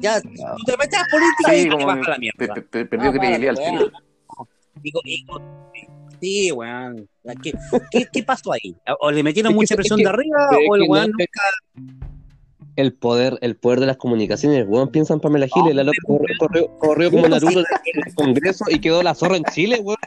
Ya, 0.00 0.20
tú 0.20 0.28
te 0.66 0.76
metes 0.76 0.98
a 0.98 1.04
política 1.10 1.50
Sí, 1.50 1.56
y 1.56 1.68
te 1.70 1.84
vas 1.84 1.96
que 1.98 2.04
a 2.06 2.10
la 2.10 2.18
mierda. 2.18 2.54
pe- 2.54 2.62
pe- 2.62 2.84
perdió 2.84 3.08
Ah, 3.08 3.12
para, 3.12 3.18
credibilidad 3.28 3.56
al 3.58 3.74
weón. 3.78 3.92
Digo, 4.82 5.00
digo, 5.04 5.40
sí, 6.20 6.52
weón. 6.52 7.08
¿Qué, 7.42 7.52
qué, 7.90 8.06
qué 8.12 8.22
pasó 8.22 8.52
ahí? 8.52 8.74
¿O 9.00 9.10
le 9.10 9.22
metieron 9.22 9.50
Es 9.52 9.54
que- 9.54 9.60
mucha 9.60 9.74
es 9.74 9.76
presión 9.76 9.98
que- 9.98 10.04
de 10.04 10.10
arriba 10.10 10.48
es 10.52 10.58
o 10.70 10.76
el 10.76 10.82
weón 10.88 11.10
no- 11.16 11.24
El 12.76 12.92
poder, 12.94 13.38
el 13.42 13.56
poder 13.56 13.80
de 13.80 13.86
las 13.86 13.96
comunicaciones, 13.96 14.64
weón, 14.68 14.90
piensa 14.90 15.12
en 15.12 15.18
Pamela 15.20 15.48
Giles, 15.52 15.74
la 15.74 15.82
loca 15.82 15.98
corrió, 16.06 16.26
corrió, 16.38 16.78
corrió 16.78 17.10
como 17.10 17.28
Naruto 17.28 17.58
en 17.58 17.64
el 18.06 18.14
Congreso 18.14 18.64
y 18.68 18.78
quedó 18.80 19.02
la 19.02 19.14
zorra 19.16 19.36
en 19.36 19.42
Chile, 19.52 19.80
weón. 19.82 19.98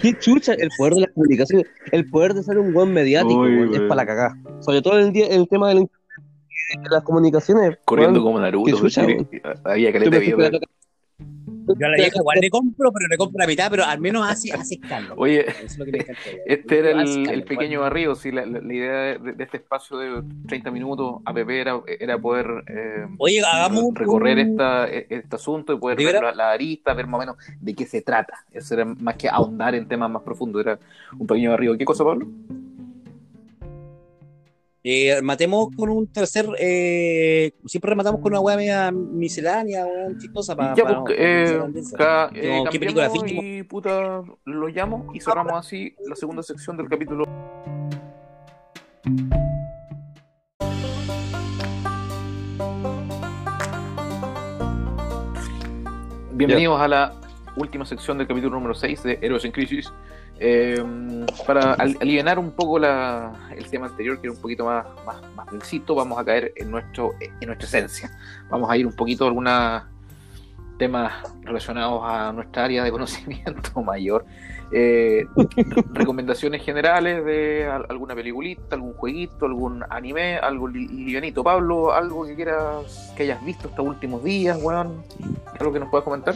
Qué 0.00 0.18
chucha, 0.18 0.54
el 0.54 0.70
poder 0.78 0.94
de 0.94 1.00
las 1.02 1.10
comunicaciones, 1.12 1.66
el 1.92 2.08
poder 2.08 2.32
de 2.34 2.42
ser 2.42 2.58
un 2.58 2.72
buen 2.72 2.92
mediático, 2.94 3.40
Uy, 3.40 3.56
weón, 3.56 3.68
es 3.74 3.78
weón. 3.78 3.88
para 3.88 4.02
la 4.02 4.06
cagada. 4.06 4.36
Sobre 4.60 4.80
todo 4.80 4.98
el, 4.98 5.14
el 5.16 5.48
tema 5.48 5.68
de, 5.68 5.74
la- 5.74 5.80
de 5.80 6.88
las 6.90 7.02
comunicaciones. 7.04 7.76
Corriendo 7.84 8.20
weón. 8.20 8.32
como 8.32 8.40
Naruto. 8.40 8.64
qué 8.64 8.72
chucha, 8.72 9.06
porque 9.06 9.42
Había 9.64 9.92
caleta 9.92 10.18
de 10.18 10.60
Yo 11.66 11.86
a 11.86 11.90
la 11.90 11.96
vieja 11.96 12.18
igual 12.20 12.38
le 12.40 12.50
compro, 12.50 12.92
pero 12.92 13.06
le 13.08 13.16
compro 13.16 13.38
la 13.38 13.46
mitad, 13.46 13.68
pero 13.70 13.84
al 13.84 14.00
menos 14.00 14.28
hace, 14.28 14.52
hace 14.52 14.74
escándalo. 14.76 15.20
Oye, 15.20 15.40
Eso 15.48 15.64
es 15.64 15.78
lo 15.78 15.84
que 15.84 15.92
me 15.92 15.98
encanta. 15.98 16.20
Este 16.46 16.78
era 16.78 16.90
el, 16.90 17.28
el 17.30 17.42
pequeño 17.44 17.80
barrido, 17.80 18.14
sí, 18.14 18.30
la, 18.30 18.46
la- 18.46 18.60
la 18.60 18.72
idea 18.74 18.92
de, 19.18 19.32
de 19.32 19.44
este 19.44 19.56
espacio 19.56 19.96
de 19.98 20.22
30 20.46 20.70
minutos 20.70 21.20
a 21.24 21.32
PP 21.34 21.60
era, 21.60 21.80
era 22.00 22.18
poder 22.18 22.46
eh, 22.68 23.06
Oye, 23.18 23.40
hagamos 23.44 23.92
recorrer 23.94 24.38
un- 24.38 24.50
esta, 24.50 24.88
e- 24.88 25.06
este 25.10 25.36
asunto 25.36 25.72
y 25.72 25.78
poder 25.78 25.98
ver 25.98 26.22
la, 26.22 26.34
la 26.34 26.50
arista, 26.52 26.94
ver 26.94 27.06
más 27.06 27.16
o 27.16 27.20
menos 27.20 27.36
de 27.60 27.74
qué 27.74 27.86
se 27.86 28.02
trata. 28.02 28.44
Eso 28.52 28.74
era 28.74 28.84
más 28.84 29.16
que 29.16 29.28
ahondar 29.28 29.74
en 29.74 29.88
temas 29.88 30.10
más 30.10 30.22
profundos, 30.22 30.60
era 30.64 30.78
un 31.18 31.26
pequeño 31.26 31.50
barrido. 31.50 31.76
¿Qué 31.76 31.84
cosa, 31.84 32.04
Pablo? 32.04 32.26
Eh, 34.88 35.20
matemos 35.20 35.70
con 35.76 35.90
un 35.90 36.06
tercer. 36.06 36.46
Eh, 36.60 37.50
siempre 37.66 37.88
rematamos 37.88 38.20
con 38.20 38.30
una 38.32 38.38
weá 38.40 38.56
media 38.56 38.92
miscelánea, 38.92 39.84
weón, 39.84 40.16
chistosa 40.16 40.54
para. 40.54 40.76
ya, 40.76 40.84
pues, 41.02 41.16
eh, 41.18 41.58
ca- 41.96 42.30
eh, 42.32 42.62
¿qué 42.70 42.78
película 42.78 43.10
y 43.26 43.64
puta, 43.64 44.22
lo 44.44 44.68
llamo 44.68 45.10
y 45.12 45.20
cerramos 45.20 45.54
así 45.54 45.92
la 46.06 46.14
segunda 46.14 46.40
sección 46.44 46.76
del 46.76 46.88
capítulo. 46.88 47.24
Bienvenidos 56.32 56.80
a 56.80 56.88
la 56.88 57.12
última 57.56 57.84
sección 57.84 58.18
del 58.18 58.26
capítulo 58.26 58.54
número 58.56 58.74
6 58.74 59.02
de 59.02 59.18
Héroes 59.22 59.44
en 59.44 59.52
Crisis. 59.52 59.92
Eh, 60.38 60.82
para 61.46 61.72
al- 61.74 61.96
un 62.38 62.50
poco 62.52 62.78
la- 62.78 63.32
el 63.56 63.68
tema 63.70 63.86
anterior, 63.86 64.20
que 64.20 64.26
era 64.26 64.36
un 64.36 64.42
poquito 64.42 64.64
más, 64.66 64.84
más, 65.06 65.16
más 65.34 65.50
densito, 65.50 65.94
vamos 65.94 66.18
a 66.18 66.24
caer 66.24 66.52
en, 66.56 66.70
nuestro, 66.70 67.14
en 67.20 67.46
nuestra 67.46 67.66
esencia. 67.66 68.10
Vamos 68.50 68.70
a 68.70 68.76
ir 68.76 68.86
un 68.86 68.94
poquito 68.94 69.24
a 69.24 69.28
algunos 69.28 69.82
temas 70.78 71.12
relacionados 71.42 72.02
a 72.04 72.32
nuestra 72.32 72.64
área 72.66 72.84
de 72.84 72.90
conocimiento 72.92 73.82
mayor. 73.82 74.26
Eh, 74.72 75.24
re- 75.36 75.84
recomendaciones 75.92 76.62
generales 76.62 77.24
de 77.24 77.66
al- 77.66 77.86
alguna 77.88 78.14
peliculita, 78.14 78.74
algún 78.74 78.92
jueguito, 78.94 79.46
algún 79.46 79.82
anime, 79.88 80.36
algo 80.36 80.68
li- 80.68 80.88
livianito. 80.88 81.42
Pablo, 81.44 81.94
algo 81.94 82.26
que 82.26 82.34
quieras 82.34 83.12
que 83.16 83.22
hayas 83.22 83.42
visto 83.44 83.68
estos 83.68 83.86
últimos 83.86 84.22
días, 84.22 84.58
weón. 84.60 85.02
¿Algo 85.58 85.72
que 85.72 85.78
nos 85.80 85.88
puedas 85.88 86.04
comentar? 86.04 86.34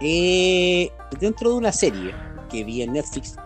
Eh, 0.00 0.90
dentro 1.20 1.50
de 1.50 1.56
una 1.56 1.72
serie 1.72 2.14
que 2.50 2.64
vi 2.64 2.82
en 2.82 2.92
Netflix, 2.92 3.36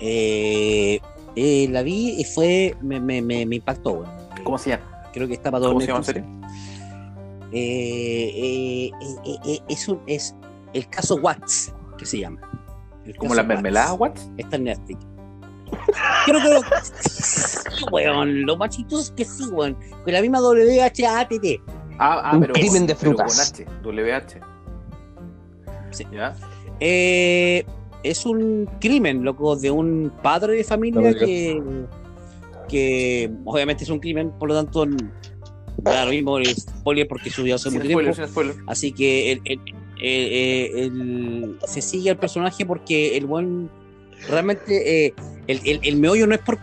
eh, 0.00 1.00
eh, 1.36 1.68
la 1.70 1.82
vi 1.82 2.20
y 2.20 2.24
fue. 2.24 2.76
Me, 2.80 3.00
me, 3.00 3.22
me, 3.22 3.46
me 3.46 3.56
impactó. 3.56 4.04
¿Cómo 4.42 4.58
se 4.58 4.70
llama? 4.70 4.84
Creo 5.12 5.26
que 5.28 5.34
está 5.34 5.50
para 5.50 5.62
todo 5.62 5.70
¿Cómo 5.70 5.80
se 5.80 5.86
llama 5.86 6.00
la 6.00 6.06
Netflix. 6.12 6.26
serie? 6.26 6.44
Eh, 7.52 8.90
eh, 9.24 9.38
eh, 9.46 9.60
es, 9.68 9.88
un, 9.88 10.00
es 10.06 10.34
el 10.72 10.88
caso 10.88 11.16
Watts, 11.16 11.72
que 11.96 12.04
se 12.04 12.18
llama. 12.18 12.40
El 13.04 13.16
¿Como 13.16 13.30
caso 13.30 13.36
la 13.36 13.42
Watts. 13.42 13.48
mermelada, 13.48 13.92
Watts? 13.94 14.30
Está 14.36 14.56
en 14.56 14.64
Netflix. 14.64 15.06
Creo 16.26 16.40
que 16.40 16.48
lo... 16.48 16.60
Sí, 16.84 17.84
weón, 17.90 18.42
lo 18.46 18.56
más 18.56 18.70
chistoso 18.76 19.02
es 19.02 19.10
que 19.12 19.24
sí, 19.24 19.44
weón. 19.46 19.76
Con 20.04 20.12
la 20.12 20.20
misma 20.20 20.40
WHATT. 20.40 21.60
Ah, 21.98 22.20
ah 22.24 22.34
Un 22.34 22.40
pero, 22.40 22.54
crimen 22.54 22.86
de 22.86 22.94
pero 22.94 23.12
frutas. 23.16 23.52
con 23.52 23.66
H, 23.66 23.66
WH. 23.84 24.40
Sí. 25.94 26.06
¿Ya? 26.12 26.34
Eh, 26.80 27.64
es 28.02 28.26
un 28.26 28.68
crimen, 28.80 29.24
loco, 29.24 29.56
de 29.56 29.70
un 29.70 30.12
padre 30.22 30.54
de 30.54 30.64
familia 30.64 31.00
No 31.00 31.18
que, 31.18 31.62
que 32.68 33.30
obviamente 33.44 33.84
es 33.84 33.90
un 33.90 33.98
crimen, 34.00 34.30
por 34.38 34.48
lo 34.48 34.54
tanto, 34.54 34.86
da 35.78 36.04
lo 36.04 36.10
mismo 36.10 36.38
el 36.38 36.46
spoiler 36.46 37.08
porque 37.08 37.30
subió 37.30 37.54
hace 37.54 37.70
mucho 37.70 37.84
spoiler, 37.88 38.14
tiempo. 38.14 38.30
Así 38.66 38.92
que 38.92 39.32
el- 39.32 39.42
el- 39.46 39.60
el- 40.76 41.58
se 41.66 41.80
sigue 41.80 42.10
al 42.10 42.18
personaje 42.18 42.66
porque 42.66 43.16
el 43.16 43.26
buen 43.26 43.70
realmente 44.28 45.06
eh, 45.06 45.14
el, 45.46 45.60
el- 45.64 45.80
el 45.82 45.96
meollo 45.96 46.26
no 46.26 46.34
es 46.34 46.40
por 46.40 46.58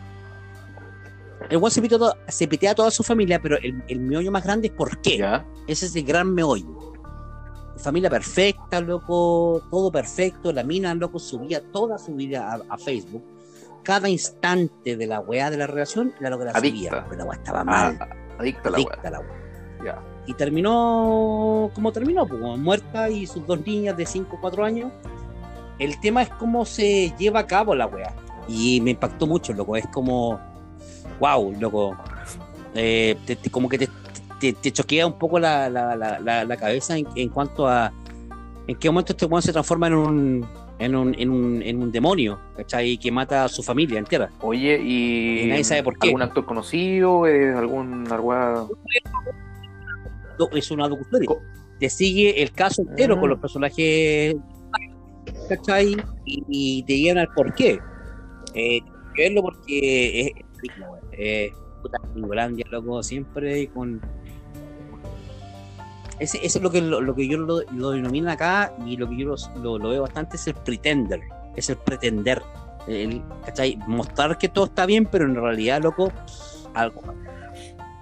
el 1.50 1.58
buen 1.58 1.72
se 1.72 1.82
pitea, 1.82 1.98
to- 1.98 2.16
se 2.28 2.48
pitea 2.48 2.72
a 2.72 2.76
toda 2.76 2.92
su 2.92 3.04
familia, 3.04 3.42
pero 3.42 3.58
el, 3.58 3.84
el 3.88 4.00
meollo 4.00 4.32
más 4.32 4.44
grande 4.44 4.68
es 4.68 4.74
por 4.74 5.02
qué. 5.02 5.18
¿Ya? 5.18 5.46
Ese 5.68 5.86
es 5.88 5.96
el 5.96 6.04
gran 6.06 6.34
meollo. 6.34 6.91
Familia 7.82 8.10
perfecta, 8.10 8.80
loco, 8.82 9.62
todo 9.72 9.92
perfecto. 9.92 10.52
La 10.54 10.64
mina, 10.64 10.94
loco, 10.94 11.18
subía 11.20 11.62
toda 11.72 11.98
su 11.98 12.14
vida 12.16 12.52
a, 12.54 12.74
a 12.74 12.78
Facebook. 12.78 13.24
Cada 13.84 14.08
instante 14.08 14.96
de 14.96 15.08
la 15.08 15.20
weá 15.20 15.50
de 15.50 15.58
la 15.58 15.66
relación, 15.68 16.14
la 16.20 16.30
Adicta. 16.30 16.60
subía. 16.60 17.06
Pero 17.10 17.18
la 17.18 17.26
weá 17.26 17.38
estaba 17.38 17.62
Ah, 17.62 17.64
mal. 17.64 18.00
adicta 18.40 18.70
a 18.70 18.72
la 18.72 18.78
adicta 18.78 19.00
weá. 19.02 19.12
la 19.12 19.20
weá. 19.20 19.84
Ya. 19.84 20.04
Y 20.28 20.34
terminó 20.36 21.72
como 21.74 21.92
terminó, 21.92 22.28
pues, 22.28 22.40
como 22.40 22.56
muerta 22.58 23.10
y 23.10 23.26
sus 23.26 23.46
dos 23.48 23.66
niñas 23.66 23.98
de 23.98 24.06
5 24.06 24.36
o 24.36 24.42
4 24.42 24.64
años. 24.64 24.92
El 25.80 26.00
tema 26.00 26.22
es 26.22 26.30
cómo 26.30 26.64
se 26.66 27.12
lleva 27.18 27.40
a 27.40 27.48
cabo 27.48 27.74
la 27.74 27.88
weá. 27.88 28.14
Y 28.48 28.80
me 28.82 28.92
impactó 28.92 29.26
mucho, 29.26 29.54
loco. 29.54 29.76
Es 29.76 29.88
como, 29.88 30.40
wow, 31.20 31.52
loco. 31.60 31.98
Eh, 32.76 33.18
te- 33.26 33.36
te- 33.36 33.50
como 33.50 33.68
que 33.68 33.80
te, 33.80 33.90
te, 34.42 34.54
te 34.54 34.72
choquea 34.72 35.06
un 35.08 35.18
poco 35.18 35.40
la, 35.40 35.70
la, 35.70 35.96
la, 35.96 36.44
la- 36.44 36.58
cabeza 36.58 36.98
en, 36.98 37.08
en 37.16 37.30
cuanto 37.30 37.68
a 37.68 37.94
en 38.68 38.76
qué 38.78 38.90
momento 38.90 39.14
este 39.14 39.26
weón 39.26 39.42
se 39.42 39.52
transforma 39.52 39.88
en 39.88 39.94
un, 39.94 40.48
en 40.80 40.96
un, 40.96 41.16
en 41.18 41.30
un, 41.30 41.62
en 41.62 41.82
un 41.82 41.92
demonio, 41.92 42.40
¿cachai? 42.58 42.98
Que 42.98 43.12
mata 43.12 43.44
a 43.46 43.50
su 43.50 43.62
familia 43.64 44.00
entera. 44.00 44.30
Oye, 44.42 44.80
y. 44.84 45.42
Y 45.42 45.48
nadie 45.48 45.64
sabe 45.64 45.84
por 45.84 45.98
qué. 45.98 46.08
¿Algún 46.10 46.22
actor 46.24 46.46
conocido? 46.46 47.26
¿Es 47.28 47.56
¿Algún 47.56 48.08
alguna... 48.12 48.66
es 50.54 50.72
una. 50.72 50.90
Co- 50.90 51.42
Te 51.80 51.90
sigue 51.90 52.42
el 52.42 52.52
caso 52.52 52.82
entero 52.82 53.16
Ah. 53.16 53.20
con 53.20 53.30
los 53.30 53.40
personajes, 53.40 54.36
¿cachai? 55.50 55.98
Y, 56.26 56.44
y 56.48 56.84
te 56.84 56.98
llevan 56.98 57.20
al 57.20 57.28
por 57.36 57.54
qué. 57.54 57.80
Eh, 58.54 58.80
verlo 59.18 59.42
porque 59.44 60.22
es. 60.22 60.32
weón. 60.80 61.00
Eh, 61.14 61.52
puta, 61.82 61.98
loco, 62.72 63.04
siempre 63.04 63.68
con. 63.70 64.02
Ese, 66.22 66.38
ese 66.46 66.60
es 66.60 66.62
lo 66.64 66.70
que, 66.72 66.82
lo, 66.82 67.02
lo 67.02 67.16
que 67.16 67.28
yo 67.28 67.38
lo, 67.38 67.62
lo 67.74 67.90
denomino 67.92 68.32
acá 68.32 68.72
y 68.86 68.96
lo 68.96 69.10
que 69.10 69.18
yo 69.18 69.36
lo, 69.56 69.78
lo- 69.80 69.90
veo 69.90 70.04
bastante 70.04 70.38
es 70.38 70.48
el 70.48 70.54
pretender, 70.54 71.20
es 71.56 71.70
el 71.70 71.78
pretender. 71.78 72.42
El, 72.88 73.22
¿cachai? 73.46 73.78
Mostrar 73.88 74.38
que 74.38 74.48
todo 74.48 74.66
está 74.66 74.86
bien, 74.86 75.06
pero 75.06 75.26
en 75.26 75.36
realidad, 75.36 75.82
loco, 75.84 76.12
algo 76.74 77.02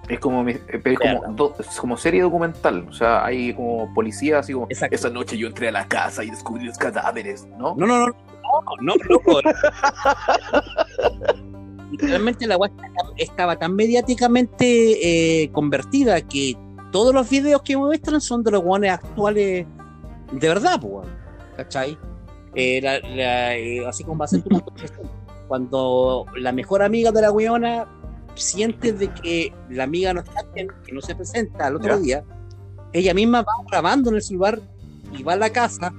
Es 0.08 0.18
como, 0.20 0.46
eh, 0.48 0.60
es 0.68 0.98
como, 0.98 1.32
do- 1.34 1.54
es 1.58 1.76
como 1.80 1.96
serie 1.96 2.22
documental. 2.22 2.86
O 2.88 2.92
sea, 2.92 3.24
hay 3.24 3.52
como 3.54 3.92
policías 3.94 4.40
así 4.40 4.52
como. 4.52 4.66
Exacto. 4.68 4.94
Esa 4.94 5.08
noche 5.10 5.36
yo 5.38 5.46
entré 5.48 5.68
a 5.68 5.72
la 5.72 5.86
casa 5.88 6.22
y 6.24 6.30
descubrí 6.30 6.64
los 6.66 6.76
cadáveres, 6.78 7.46
¿no? 7.58 7.74
No, 7.76 7.86
no, 7.86 8.06
no, 8.06 8.06
no, 8.06 8.12
no, 8.80 8.94
loco. 9.08 9.40
Literalmente 11.90 12.46
la 12.46 12.54
estaba- 12.54 13.12
estaba 13.16 13.56
tan 13.58 13.74
mediáticamente 13.74 15.42
eh, 15.42 15.50
convertida 15.50 16.20
que 16.20 16.56
todos 16.90 17.14
los 17.14 17.28
videos 17.28 17.62
que 17.62 17.76
muestran 17.76 18.20
son 18.20 18.42
de 18.42 18.50
los 18.50 18.62
guanes 18.62 18.92
actuales 18.92 19.66
de 20.32 20.48
verdad, 20.48 20.80
pues. 20.80 21.06
¿cachai? 21.56 21.98
Eh, 22.54 22.80
la- 22.82 22.98
la- 23.00 23.56
eh, 23.56 23.86
así 23.86 24.02
como 24.04 24.18
va 24.18 24.24
a 24.24 24.28
ser 24.28 24.42
tu 24.42 24.48
cuando 25.48 26.26
la 26.36 26.52
mejor 26.52 26.82
amiga 26.82 27.10
de 27.12 27.20
la 27.22 27.32
weona 27.32 27.86
siente 28.34 28.92
de 28.92 29.08
que 29.12 29.52
la 29.68 29.84
amiga 29.84 30.14
no 30.14 30.20
está 30.20 30.42
bien, 30.54 30.68
que 30.84 30.92
no 30.92 31.00
se 31.00 31.14
presenta 31.14 31.66
al 31.66 31.76
otro 31.76 31.96
Ya. 31.96 32.00
día, 32.00 32.24
ella 32.92 33.12
misma 33.14 33.42
va 33.42 33.52
grabando 33.70 34.10
en 34.10 34.16
el 34.16 34.22
celular 34.22 34.60
y 35.16 35.22
va 35.22 35.32
a 35.34 35.36
la 35.36 35.50
casa 35.50 35.92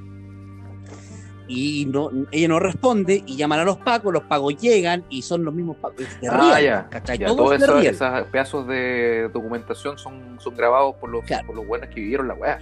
y 1.54 1.86
no, 1.86 2.10
ella 2.32 2.48
no 2.48 2.60
responde 2.60 3.24
y 3.26 3.36
llaman 3.36 3.60
a 3.60 3.64
los 3.66 3.78
pacos, 3.78 4.14
los 4.14 4.24
pacos 4.24 4.56
llegan 4.56 5.04
y 5.10 5.22
son 5.22 5.44
los 5.44 5.54
mismos 5.54 5.76
pacos. 5.78 6.06
Se 6.22 6.28
Ah, 6.30 6.56
ríen, 6.58 6.66
ya. 6.72 6.88
¿cachai? 6.90 7.18
ya, 7.18 7.26
Todos 7.28 7.38
Todos 7.38 7.50
se 7.60 7.66
esos, 7.66 7.80
ríen. 7.82 7.94
esos 7.94 8.28
pedazos 8.32 8.68
de 8.68 9.30
documentación 9.34 9.98
son, 9.98 10.40
son 10.40 10.56
grabados 10.56 10.96
por 10.96 11.10
los, 11.10 11.24
Claro. 11.26 11.48
por 11.48 11.56
los 11.58 11.68
buenos 11.68 11.90
que 11.90 11.96
vivieron 11.96 12.28
la 12.30 12.34
weá. 12.36 12.60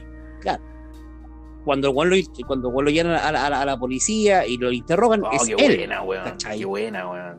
Cuando 1.66 1.90
el 1.90 1.94
lo, 2.10 2.16
cuando 2.48 2.72
lo 2.82 2.90
llevan 2.90 3.14
a 3.14 3.32
la, 3.32 3.45
a 3.45 3.49
la- 3.49 3.61
a 3.61 3.66
la 3.66 3.78
policía 3.78 4.48
y 4.48 4.57
lo 4.57 4.72
interrogan, 4.72 5.24
Oh, 5.24 5.30
es 5.32 5.44
qué 5.45 5.66
él. 5.66 5.76
buena, 5.78 6.02
weón. 6.02 6.38
Qué 6.38 6.66
buena, 6.66 7.10
weón. 7.11 7.38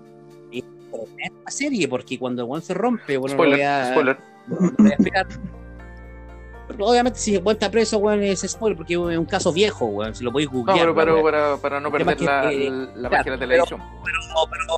Es 0.53 0.63
una 0.93 1.51
serie, 1.51 1.89
porque 1.89 2.19
cuando 2.19 2.43
el 2.43 2.49
se 2.63 2.75
rompe, 2.75 3.17
bueno, 3.17 3.35
no 3.35 3.43
spoiler, 3.43 3.57
voy 3.59 3.67
a, 3.67 3.91
spoiler. 3.91 4.19
no 4.49 4.57
voy 4.79 4.87
a 4.87 4.95
explicar. 4.95 5.27
Pero 6.71 6.87
obviamente, 6.87 7.19
si 7.19 7.37
weón 7.37 7.49
está 7.57 7.71
preso, 7.71 7.99
weón, 7.99 8.23
es 8.23 8.41
spoiler, 8.41 8.77
porque 8.77 8.95
es 8.95 8.99
un 8.99 9.25
caso 9.27 9.53
viejo, 9.53 9.87
weón, 9.87 10.15
si 10.15 10.25
lo 10.25 10.33
podéis 10.33 10.51
googlear. 10.51 10.79
pero, 10.79 10.95
pero 10.95 11.13
weón. 11.15 11.25
para, 11.25 11.57
para 11.57 11.81
no 11.81 11.91
perder 11.91 12.21
la, 12.21 12.49
que, 12.51 12.67
eh, 12.67 12.71
la 12.71 13.09
claro, 13.09 13.11
magia 13.11 13.25
de 13.25 13.31
la 13.31 13.39
televisión. 13.39 13.81
No, 13.81 14.51
pero, 14.51 14.77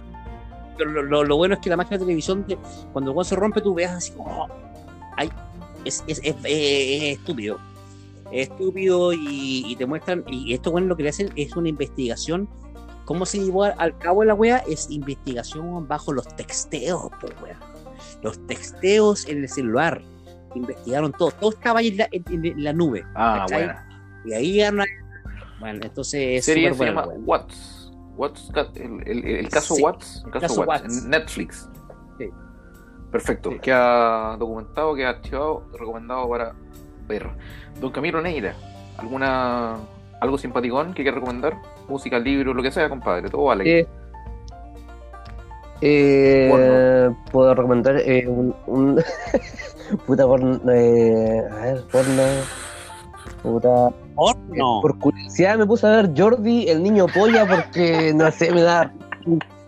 pero 0.78 0.90
lo, 0.90 1.02
lo- 1.02 1.24
lo 1.24 1.36
bueno 1.36 1.54
es 1.54 1.60
que 1.60 1.70
la 1.70 1.76
máquina 1.76 1.98
de 1.98 2.04
televisión, 2.04 2.44
te- 2.46 2.58
cuando 2.92 3.10
el 3.10 3.16
weón 3.16 3.24
se 3.24 3.36
rompe, 3.36 3.60
tú 3.60 3.74
veas 3.74 3.92
así 3.92 4.12
como. 4.12 4.48
ay, 5.16 5.30
es, 5.84 6.02
es, 6.06 6.20
es- 6.24 6.36
es 6.44 7.18
estúpido. 7.18 7.58
Es 8.30 8.48
estúpido 8.48 9.12
y, 9.12 9.64
y 9.66 9.76
te 9.76 9.84
muestran. 9.84 10.24
Y 10.26 10.54
esto, 10.54 10.70
bueno, 10.70 10.86
lo 10.86 10.96
que 10.96 11.02
le 11.02 11.10
hacen 11.10 11.30
es 11.36 11.54
una 11.56 11.68
investigación. 11.68 12.48
¿Cómo 13.04 13.26
se 13.26 13.38
llevó 13.44 13.64
al- 13.64 13.98
cabo 13.98 14.24
la 14.24 14.32
wea? 14.32 14.58
Es 14.68 14.88
investigación 14.90 15.86
bajo 15.86 16.12
los 16.12 16.26
texteos, 16.36 17.10
pues, 17.20 17.32
wea. 17.42 17.58
Los 18.22 18.38
texteos 18.46 19.26
en 19.28 19.38
el 19.42 19.48
celular. 19.48 20.02
Investigaron 20.54 21.12
todo. 21.12 21.30
Todo 21.32 21.50
estaba 21.50 21.80
ahí 21.80 21.88
en 21.88 21.96
la, 21.98 22.08
en- 22.12 22.44
en 22.44 22.64
la 22.64 22.72
nube. 22.72 23.04
Ah, 23.14 23.46
buena. 23.50 23.88
Y 24.24 24.32
ahí 24.34 24.52
llegaron 24.52 24.80
a- 24.82 24.86
Bueno, 25.60 25.80
entonces 25.84 26.38
es 26.38 26.44
serie 26.44 26.72
se 26.74 26.84
llama 26.84 27.06
wea. 27.06 27.18
Watts. 27.24 27.92
Watts 28.16 28.50
el, 28.76 29.02
el- 29.08 29.24
el 29.24 29.48
caso 29.48 29.74
Sí, 29.74 29.82
Watts. 29.82 30.22
El 30.26 30.30
caso, 30.32 30.40
caso 30.40 30.60
Watts. 30.62 30.82
Watts. 30.82 31.04
En 31.04 31.10
Netflix. 31.10 31.68
Sí. 32.18 32.28
Perfecto. 33.10 33.50
Sí. 33.52 33.58
Queda 33.60 34.36
documentado, 34.36 34.94
queda 34.94 35.10
archivado, 35.10 35.64
recomendado 35.78 36.28
para 36.28 36.52
ver. 37.08 37.28
Don 37.80 37.90
Camilo 37.90 38.20
Neira, 38.20 38.54
¿alguna 38.98 39.76
algo 40.20 40.38
simpaticón 40.38 40.94
que 40.94 41.02
quiera 41.02 41.16
recomendar? 41.16 41.56
Música, 41.88 42.18
libro, 42.18 42.54
lo 42.54 42.62
que 42.62 42.70
sea, 42.70 42.88
compadre. 42.88 43.28
Todo 43.28 43.44
vale. 43.44 43.80
Eh, 43.80 43.88
eh, 45.80 47.10
puedo 47.32 47.54
recomendar 47.54 47.96
eh, 47.98 48.26
un, 48.28 48.54
un 48.66 49.02
puta 49.98 50.26
porno, 50.26 50.60
eh, 50.72 51.42
a 51.50 51.56
ver, 51.56 51.84
porno, 51.90 52.22
puta, 53.42 53.88
Porno. 54.14 54.80
por 54.82 54.98
curiosidad 54.98 55.56
me 55.58 55.66
puse 55.66 55.86
a 55.86 55.90
ver 55.90 56.10
Jordi, 56.16 56.68
el 56.68 56.82
niño 56.82 57.06
polla, 57.14 57.46
porque 57.46 58.12
no 58.14 58.30
sé, 58.30 58.50
me 58.52 58.62
da 58.62 58.92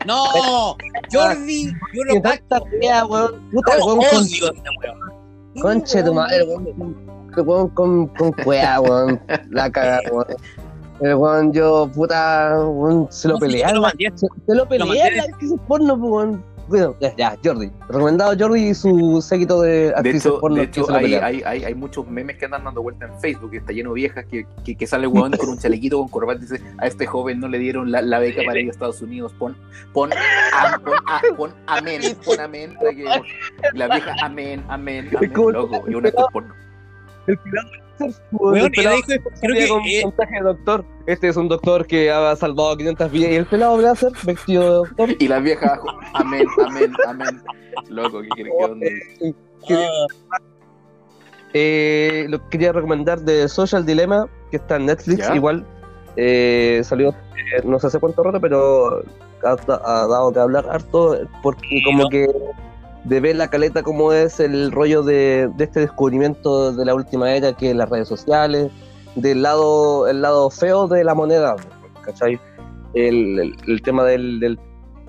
No, 0.06 0.76
Jordi, 1.12 1.72
yo 1.94 2.04
lo 2.04 2.20
tanta 2.20 2.60
wea, 2.80 3.04
weón, 3.06 3.50
puta, 3.52 3.72
weón, 3.84 3.98
con, 3.98 4.06
odio 4.18 4.52
weá. 4.82 4.94
conche 5.62 6.02
tu 6.02 6.14
madre, 6.14 6.44
weón, 6.44 6.96
weón 7.36 7.68
con, 7.70 8.06
con 8.08 8.32
cuea, 8.32 8.80
weón, 8.80 9.20
la 9.50 9.70
caga, 9.70 10.00
weón. 10.10 10.26
El 11.00 11.14
weón, 11.16 11.52
yo, 11.52 11.90
puta, 11.94 12.54
weón, 12.68 13.08
se 13.10 13.28
lo 13.28 13.34
No, 13.34 13.40
yo 13.40 13.40
te 13.40 13.46
pelearon, 13.46 13.74
lo 13.76 13.82
mandé. 13.82 14.12
se, 14.14 14.26
se 14.46 14.54
lo 14.54 14.66
mandé. 14.66 15.00
que 15.38 15.46
es 15.46 15.52
porno, 15.66 15.98
pues, 15.98 16.10
weón. 16.12 16.53
Bueno, 16.66 16.96
ya, 17.00 17.14
ya, 17.16 17.36
Jordi. 17.44 17.70
Recomendado 17.88 18.34
Jordi 18.38 18.68
y 18.70 18.74
su 18.74 19.20
séquito 19.20 19.60
de 19.62 19.70
De 19.88 19.94
actrices 19.94 20.26
hecho, 20.26 20.40
porno 20.40 20.56
de 20.56 20.62
hecho 20.64 20.84
se 20.86 20.92
lo 20.92 20.98
hay, 20.98 21.14
hay, 21.14 21.42
hay, 21.44 21.64
hay 21.64 21.74
muchos 21.74 22.08
memes 22.08 22.38
que 22.38 22.46
andan 22.46 22.64
dando 22.64 22.82
vuelta 22.82 23.04
en 23.06 23.20
Facebook 23.20 23.50
que 23.50 23.58
está 23.58 23.72
lleno 23.72 23.90
de 23.90 23.94
viejas 23.96 24.24
que, 24.30 24.46
que, 24.64 24.74
que 24.74 24.86
sale 24.86 25.06
weón 25.06 25.32
con 25.32 25.48
un 25.50 25.58
chalequito 25.58 25.98
con 25.98 26.08
corbata 26.08 26.38
y 26.38 26.42
dice 26.42 26.62
a 26.78 26.86
este 26.86 27.06
joven 27.06 27.40
no 27.40 27.48
le 27.48 27.58
dieron 27.58 27.92
la, 27.92 28.00
la 28.02 28.18
beca 28.18 28.42
para 28.46 28.60
ir 28.60 28.68
a 28.68 28.70
Estados 28.70 29.02
Unidos 29.02 29.34
pon 29.38 29.56
pon, 29.92 30.10
a- 30.12 30.78
pon, 30.78 30.94
pon 31.36 31.54
amén 31.66 32.00
pon 32.24 32.40
amén 32.40 32.76
la 33.74 33.88
vieja 33.88 34.14
amén 34.22 34.64
amén 34.68 35.10
amén 35.16 35.32
loco 35.34 35.84
y 35.86 35.94
una 35.94 36.08
actor 36.08 36.26
porno. 36.32 36.54
El 37.26 37.38
pelado 37.38 37.68
weón, 38.32 38.70
y 38.74 38.80
dijo, 38.80 38.90
creo 39.06 39.30
salía 39.40 39.68
con 39.68 39.82
que 39.82 39.98
eh, 39.98 40.26
de 40.30 40.40
doctor. 40.42 40.84
Este 41.06 41.28
es 41.28 41.36
un 41.36 41.48
doctor 41.48 41.86
que 41.86 42.10
ha 42.10 42.34
salvado 42.36 42.76
500 42.76 43.10
vidas. 43.10 43.30
Y 43.30 43.34
el 43.36 43.46
pelado 43.46 43.76
Blazer, 43.76 44.12
vestido 44.24 44.62
de 44.62 44.68
doctor. 44.70 45.10
y 45.18 45.28
la 45.28 45.38
vieja 45.40 45.66
abajo 45.74 45.88
amén 46.14 46.46
amén 46.66 46.92
amén 47.06 47.42
loco 47.88 48.20
¿qué 48.22 48.28
crees 48.30 48.52
que 48.58 48.64
onda? 48.64 48.86
ah, 50.30 50.38
Eh, 51.52 52.26
lo 52.28 52.38
que 52.42 52.48
quería 52.50 52.72
recomendar 52.72 53.20
de 53.20 53.48
Social 53.48 53.86
Dilemma, 53.86 54.26
que 54.50 54.56
está 54.56 54.76
en 54.76 54.86
Netflix, 54.86 55.28
Ya. 55.28 55.36
igual. 55.36 55.64
Eh, 56.16 56.80
salió 56.84 57.10
eh, 57.10 57.62
no 57.64 57.78
sé 57.78 57.86
hace 57.88 57.98
cuánto 58.00 58.22
rato, 58.24 58.40
pero 58.40 59.02
ha, 59.44 59.50
ha 59.68 60.06
dado 60.08 60.32
que 60.32 60.38
hablar 60.40 60.66
harto, 60.68 61.16
porque 61.42 61.80
como 61.84 62.08
que 62.08 62.26
de 63.04 63.34
la 63.34 63.48
caleta 63.48 63.82
como 63.82 64.12
es 64.12 64.40
el 64.40 64.72
rollo 64.72 65.02
de, 65.02 65.48
de 65.56 65.64
este 65.64 65.80
descubrimiento 65.80 66.72
de 66.72 66.84
la 66.84 66.94
última 66.94 67.34
era, 67.34 67.52
que 67.52 67.70
es 67.70 67.76
las 67.76 67.88
redes 67.90 68.08
sociales, 68.08 68.70
del 69.14 69.42
lado, 69.42 70.08
el 70.08 70.22
lado 70.22 70.50
feo 70.50 70.88
de 70.88 71.04
la 71.04 71.14
moneda, 71.14 71.54
¿cachai? 72.02 72.38
El, 72.94 73.38
el- 73.38 73.56
el 73.66 73.82
tema 73.82 74.04
del, 74.04 74.40
del, 74.40 74.58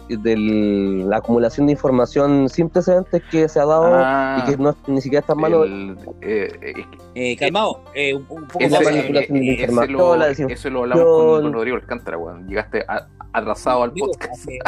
del- 0.10 1.10
la 1.10 1.18
acumulación 1.18 1.68
de 1.68 1.72
información 1.74 2.50
sin 2.50 2.70
precedentes 2.70 3.22
que 3.32 3.48
se 3.48 3.60
ha 3.60 3.66
dado 3.66 3.92
Ah, 3.94 4.44
y 4.46 4.52
que 4.52 4.58
no, 4.58 4.76
ni 4.88 5.02
siquiera 5.02 5.22
está 5.22 5.34
en 5.34 5.40
manos 5.40 5.66
el- 5.66 5.98
eh, 6.22 6.50
eh, 6.62 6.74
eh, 7.16 7.38
calmado, 7.38 7.82
eh, 7.94 8.14
un, 8.14 8.26
un 8.30 8.48
poco 8.48 8.60
Ese, 8.60 8.76
eh, 8.76 8.84
manipulación 8.84 9.40
de 9.40 9.46
la 9.46 9.52
eh, 9.52 9.62
información, 9.62 9.94
lo, 9.98 10.16
la 10.18 10.28
eso 10.30 10.70
lo 10.70 10.80
hablamos 10.82 11.06
con, 11.06 11.42
con 11.44 11.54
Rodrigo 11.54 11.78
Alcántara, 11.78 12.18
weón. 12.18 12.48
Llegaste 12.48 12.84
a- 12.88 13.08
atrasado 13.34 13.84
al 13.84 13.94
podcast. 13.94 14.48
eh, 14.50 14.60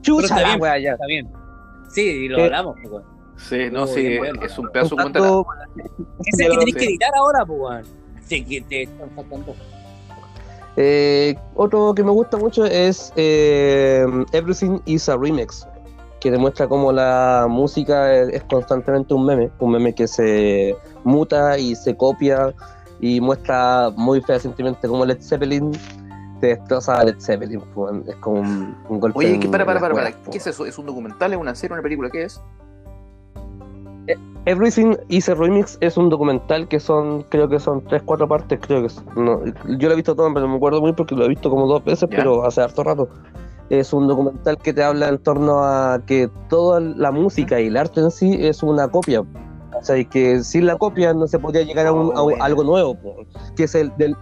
Chucha 0.00 0.26
está 0.26 0.40
la 0.42 0.48
bien. 0.48 0.62
wea, 0.62 0.78
ya. 0.78 0.92
está 0.92 1.06
bien. 1.06 1.28
Sí, 1.92 2.00
y 2.02 2.28
lo 2.28 2.38
Eh, 2.38 2.44
hablamos, 2.44 2.76
pues. 2.90 3.04
Sí, 3.36 3.68
no, 3.72 3.86
sí, 3.86 4.02
bien, 4.02 4.18
bueno. 4.18 4.42
es 4.42 4.58
un 4.58 4.68
pedazo 4.70 4.94
de 4.96 5.02
es 5.02 6.38
el 6.40 6.50
que 6.50 6.58
tenés 6.58 6.64
sí. 6.66 6.72
que 6.72 6.84
editar 6.84 7.10
ahora, 7.16 7.44
pues. 7.46 7.86
Sí, 8.26 8.44
que 8.44 8.60
te 8.62 8.82
están 8.82 9.10
faltando. 9.16 9.54
eh, 10.76 11.34
otro 11.54 11.92
que 11.94 12.02
me 12.04 12.10
gusta 12.10 12.36
mucho 12.38 12.64
es 12.64 13.12
eh, 13.16 14.06
Everything 14.32 14.78
is 14.86 15.08
a 15.08 15.16
Remix, 15.16 15.66
que 16.20 16.30
demuestra 16.30 16.66
cómo 16.68 16.92
la 16.92 17.46
música 17.48 18.14
es, 18.14 18.28
es 18.30 18.42
constantemente 18.44 19.12
un 19.12 19.26
meme, 19.26 19.50
un 19.58 19.72
meme 19.72 19.94
que 19.94 20.06
se 20.06 20.76
muta 21.04 21.58
y 21.58 21.74
se 21.74 21.96
copia 21.96 22.54
y 23.00 23.20
muestra 23.20 23.90
muy 23.96 24.20
fehacientemente 24.22 24.86
cómo 24.88 25.04
Led 25.04 25.20
Zeppelin 25.20 25.72
te 26.42 26.48
destroza 26.48 27.02
Led 27.04 27.18
Zeppelin. 27.20 27.62
pues, 27.72 27.94
Es 28.08 28.16
como 28.16 28.40
un, 28.40 28.76
un 28.88 29.00
golpe. 29.00 29.18
Oye, 29.20 29.38
¿qué, 29.38 29.48
para, 29.48 29.64
para, 29.64 29.80
para, 29.80 30.10
¿Qué 30.10 30.16
pues. 30.26 30.36
es 30.38 30.46
eso? 30.48 30.66
¿Es 30.66 30.76
un 30.76 30.86
documental? 30.86 31.32
¿Es 31.32 31.38
una 31.38 31.54
serie? 31.54 31.72
¿Una 31.74 31.82
película? 31.82 32.10
¿Qué 32.10 32.24
es? 32.24 32.42
Everything 34.44 34.96
is 35.08 35.28
a 35.28 35.34
Remix 35.36 35.78
es 35.80 35.96
un 35.96 36.08
documental 36.08 36.66
que 36.66 36.80
son, 36.80 37.22
creo 37.28 37.48
que 37.48 37.60
son 37.60 37.84
tres, 37.84 38.02
cuatro 38.04 38.26
partes, 38.26 38.58
creo 38.60 38.80
que 38.80 38.86
es, 38.88 39.00
no, 39.16 39.40
yo 39.78 39.86
lo 39.88 39.92
he 39.92 39.94
visto 39.94 40.16
todo, 40.16 40.26
pero 40.34 40.46
no 40.46 40.48
me 40.52 40.56
acuerdo 40.56 40.80
muy 40.80 40.92
porque 40.94 41.14
lo 41.14 41.24
he 41.24 41.28
visto 41.28 41.48
como 41.48 41.68
dos 41.68 41.84
veces, 41.84 42.08
pero 42.10 42.44
hace 42.44 42.60
harto 42.60 42.82
rato. 42.82 43.08
Es 43.70 43.92
un 43.92 44.08
documental 44.08 44.58
que 44.58 44.74
te 44.74 44.82
habla 44.82 45.08
en 45.10 45.18
torno 45.18 45.62
a 45.62 46.00
que 46.04 46.28
toda 46.48 46.80
la 46.80 47.12
música 47.12 47.60
y 47.60 47.68
el 47.68 47.76
arte 47.76 48.00
en 48.00 48.10
sí 48.10 48.36
es 48.44 48.64
una 48.64 48.88
copia. 48.88 49.20
O 49.20 49.84
sea, 49.84 49.96
y 49.96 50.04
que 50.06 50.42
sin 50.42 50.66
la 50.66 50.76
copia 50.76 51.14
no 51.14 51.28
se 51.28 51.38
podría 51.38 51.62
llegar 51.62 51.86
a, 51.86 51.92
un- 51.92 52.08
Oh, 52.08 52.18
a 52.18 52.22
un- 52.22 52.30
bueno. 52.30 52.44
algo 52.44 52.64
nuevo, 52.64 52.96
que 53.54 53.62
es 53.64 53.74
el 53.76 53.92
del, 53.96 54.16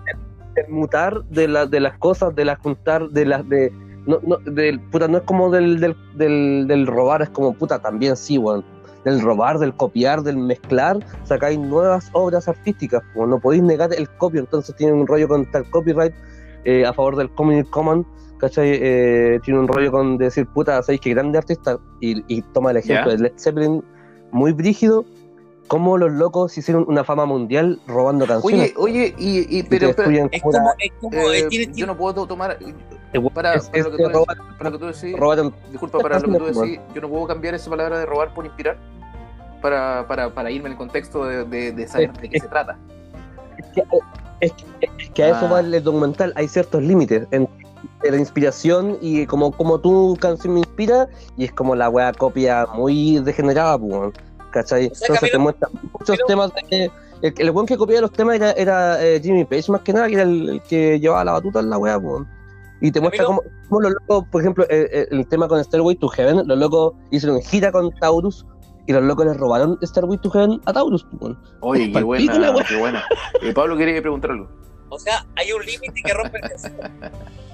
del 0.54 0.68
mutar 0.68 1.24
de, 1.24 1.48
la, 1.48 1.66
de 1.66 1.80
las 1.80 1.96
cosas, 1.98 2.34
de 2.34 2.44
las 2.44 2.58
juntar, 2.58 3.08
de 3.10 3.24
las 3.26 3.48
de 3.48 3.72
no, 4.06 4.18
no, 4.26 4.38
del, 4.38 4.80
puta, 4.80 5.08
no 5.08 5.18
es 5.18 5.24
como 5.24 5.50
del, 5.50 5.78
del, 5.80 5.94
del, 6.16 6.66
del 6.66 6.86
robar, 6.86 7.22
es 7.22 7.30
como 7.30 7.52
puta, 7.52 7.78
también 7.80 8.16
sí, 8.16 8.38
weón. 8.38 8.64
Del 9.04 9.20
robar, 9.20 9.58
del 9.58 9.74
copiar, 9.74 10.22
del 10.22 10.36
mezclar, 10.36 10.98
sacáis 11.24 11.58
nuevas 11.58 12.10
obras 12.12 12.48
artísticas, 12.48 13.02
como 13.14 13.26
no 13.26 13.40
podéis 13.40 13.62
negar 13.62 13.94
el 13.94 14.08
copio, 14.16 14.40
entonces 14.40 14.74
tienen 14.76 14.96
un 14.96 15.06
rollo 15.06 15.26
con 15.28 15.48
el 15.52 15.70
copyright 15.70 16.12
eh, 16.64 16.84
a 16.84 16.92
favor 16.92 17.16
del 17.16 17.30
Community 17.30 17.68
Common, 17.70 18.06
¿cachai? 18.38 18.70
Eh, 18.72 19.40
tiene 19.42 19.60
un 19.60 19.68
rollo 19.68 19.90
con 19.90 20.18
decir, 20.18 20.46
puta, 20.48 20.82
¿sabéis 20.82 21.00
qué 21.00 21.10
grande 21.10 21.38
artista? 21.38 21.78
Y, 22.00 22.22
y 22.28 22.42
toma 22.52 22.72
el 22.72 22.78
ejemplo 22.78 23.10
Ya. 23.10 23.16
de 23.16 23.22
Led 23.22 23.32
Zeppelin, 23.38 23.82
muy 24.32 24.52
brígido, 24.52 25.04
cómo 25.70 25.96
los 25.96 26.10
locos 26.10 26.58
hicieron 26.58 26.84
una 26.88 27.04
fama 27.04 27.26
mundial 27.26 27.78
robando 27.86 28.26
canciones. 28.26 28.72
Oye, 28.76 29.14
oye, 29.14 29.14
y, 29.16 29.38
y 29.38 29.58
y 29.60 29.62
te 29.62 29.68
pero, 29.78 29.94
pero, 29.94 30.28
Es 30.32 30.42
como, 30.42 30.72
es 30.80 30.92
como, 31.00 31.16
eh, 31.30 31.38
eh, 31.38 31.46
tiene, 31.48 31.72
yo 31.76 31.86
no 31.86 31.96
puedo 31.96 32.26
tomar. 32.26 32.58
eh, 32.60 33.20
Para, 33.32 33.54
es- 33.54 33.68
para 33.68 33.84
lo 33.84 33.90
que 33.92 33.96
tú 34.02 34.08
robar- 34.08 34.36
decís, 34.36 34.54
para 34.58 34.70
lo 34.70 34.78
que 34.78 34.80
tú 34.80 34.86
decís, 34.86 35.62
disculpa, 35.70 35.98
para 36.00 36.18
lo 36.18 36.26
que 36.32 36.38
tú 36.38 36.44
decís, 36.60 36.80
yo 36.92 37.00
no 37.00 37.08
puedo 37.08 37.26
cambiar 37.28 37.54
esa 37.54 37.70
palabra 37.70 38.00
de 38.00 38.06
robar 38.06 38.34
por 38.34 38.44
inspirar 38.46 38.78
para, 39.62 40.04
para, 40.08 40.34
para 40.34 40.50
irme 40.50 40.66
en 40.66 40.72
el 40.72 40.78
contexto 40.78 41.24
de, 41.24 41.44
de, 41.44 41.70
de 41.70 41.86
saber 41.86 42.12
de 42.14 42.28
qué 42.28 42.40
se 42.40 42.48
trata. 42.48 42.76
Es 43.58 43.66
que, 43.72 43.82
es 44.40 44.52
que- 44.80 44.90
es 44.98 45.10
que 45.10 45.22
a 45.22 45.28
eso 45.28 45.46
Ah. 45.46 45.52
va 45.52 45.60
el 45.60 45.84
documental, 45.84 46.32
hay 46.34 46.48
ciertos 46.48 46.82
límites 46.82 47.28
entre 47.30 48.10
la 48.10 48.16
inspiración 48.16 48.98
y 49.00 49.24
como, 49.26 49.52
como 49.52 49.78
tu 49.78 50.16
canción 50.20 50.54
me 50.54 50.60
inspira, 50.60 51.06
y 51.36 51.44
es 51.44 51.52
como 51.52 51.76
la 51.76 51.88
wea 51.88 52.12
copia 52.12 52.66
muy 52.74 53.20
degenerada, 53.20 53.78
pues, 53.78 54.14
¿cachai? 54.50 54.86
O 54.86 54.94
sea, 54.94 55.06
Entonces 55.08 55.32
te 55.32 55.38
muestra 55.38 55.68
muchos 55.92 56.16
pero- 56.16 56.26
temas 56.26 56.52
de 56.70 56.90
El, 57.22 57.34
el 57.36 57.50
weón 57.50 57.66
que 57.66 57.76
copiaba 57.76 58.02
los 58.02 58.12
temas 58.12 58.36
era, 58.36 58.52
era 58.52 59.04
eh, 59.04 59.20
Jimmy 59.22 59.44
Page, 59.44 59.70
más 59.70 59.82
que 59.82 59.92
nada, 59.92 60.08
que 60.08 60.14
era 60.14 60.22
el, 60.22 60.48
el 60.48 60.62
que 60.62 60.98
llevaba 60.98 61.24
la 61.24 61.32
batuta 61.32 61.60
en 61.60 61.70
la 61.70 61.78
weá, 61.78 61.98
weón. 61.98 62.26
Y 62.80 62.90
te 62.90 63.00
muestra 63.00 63.26
cómo, 63.26 63.42
cómo 63.68 63.82
los 63.82 63.92
locos, 63.92 64.24
por 64.30 64.40
ejemplo, 64.40 64.64
eh, 64.70 64.88
eh, 64.90 65.08
el, 65.10 65.26
tema 65.28 65.46
con 65.48 65.62
Stairway 65.62 65.96
to 65.96 66.08
Heaven, 66.08 66.42
los 66.46 66.58
locos 66.58 66.94
hicieron 67.10 67.42
gira 67.42 67.70
con 67.70 67.90
Taurus 68.00 68.46
y 68.86 68.92
los 68.92 69.02
locos 69.02 69.26
les 69.26 69.36
robaron 69.36 69.78
Stairway 69.82 70.16
to 70.18 70.30
Heaven 70.30 70.60
a 70.64 70.72
Taurus. 70.72 71.06
Oye, 71.60 71.92
qué 71.92 72.02
buena, 72.02 72.54
qué 72.66 72.76
buena. 72.78 73.04
Eh, 73.42 73.52
Pablo 73.52 73.76
quería 73.76 74.00
preguntar 74.00 74.30
algo. 74.30 74.48
O 74.88 74.98
sea, 74.98 75.26
hay 75.36 75.52
un 75.52 75.64
límite 75.64 76.02
que 76.02 76.14
rompe 76.14 76.40
el 76.42 76.48
deseo. 76.48 76.72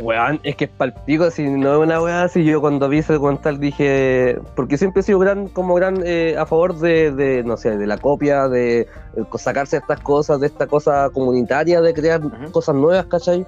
Weón, 0.00 0.40
es 0.42 0.56
que 0.56 0.64
es 0.64 0.70
palpico, 0.70 1.30
si 1.30 1.42
no 1.42 1.74
es 1.74 1.78
una 1.80 2.00
weá 2.00 2.22
así, 2.22 2.42
yo 2.44 2.62
cuando 2.62 2.88
vi 2.88 2.98
ese 2.98 3.12
documental 3.12 3.60
dije, 3.60 4.38
porque 4.56 4.78
siempre 4.78 5.00
he 5.00 5.02
sido 5.02 5.18
gran, 5.18 5.48
como 5.48 5.74
gran 5.74 6.02
eh, 6.06 6.34
a 6.38 6.46
favor 6.46 6.78
de, 6.78 7.12
de, 7.12 7.44
no 7.44 7.58
sé, 7.58 7.76
de 7.76 7.86
la 7.86 7.98
copia, 7.98 8.48
de 8.48 8.80
eh, 8.80 8.86
sacarse 9.36 9.76
estas 9.76 10.00
cosas, 10.00 10.40
de 10.40 10.46
esta 10.46 10.66
cosa 10.66 11.10
comunitaria, 11.10 11.82
de 11.82 11.92
crear 11.92 12.22
cosas 12.52 12.74
nuevas, 12.74 13.04
¿cachai? 13.06 13.44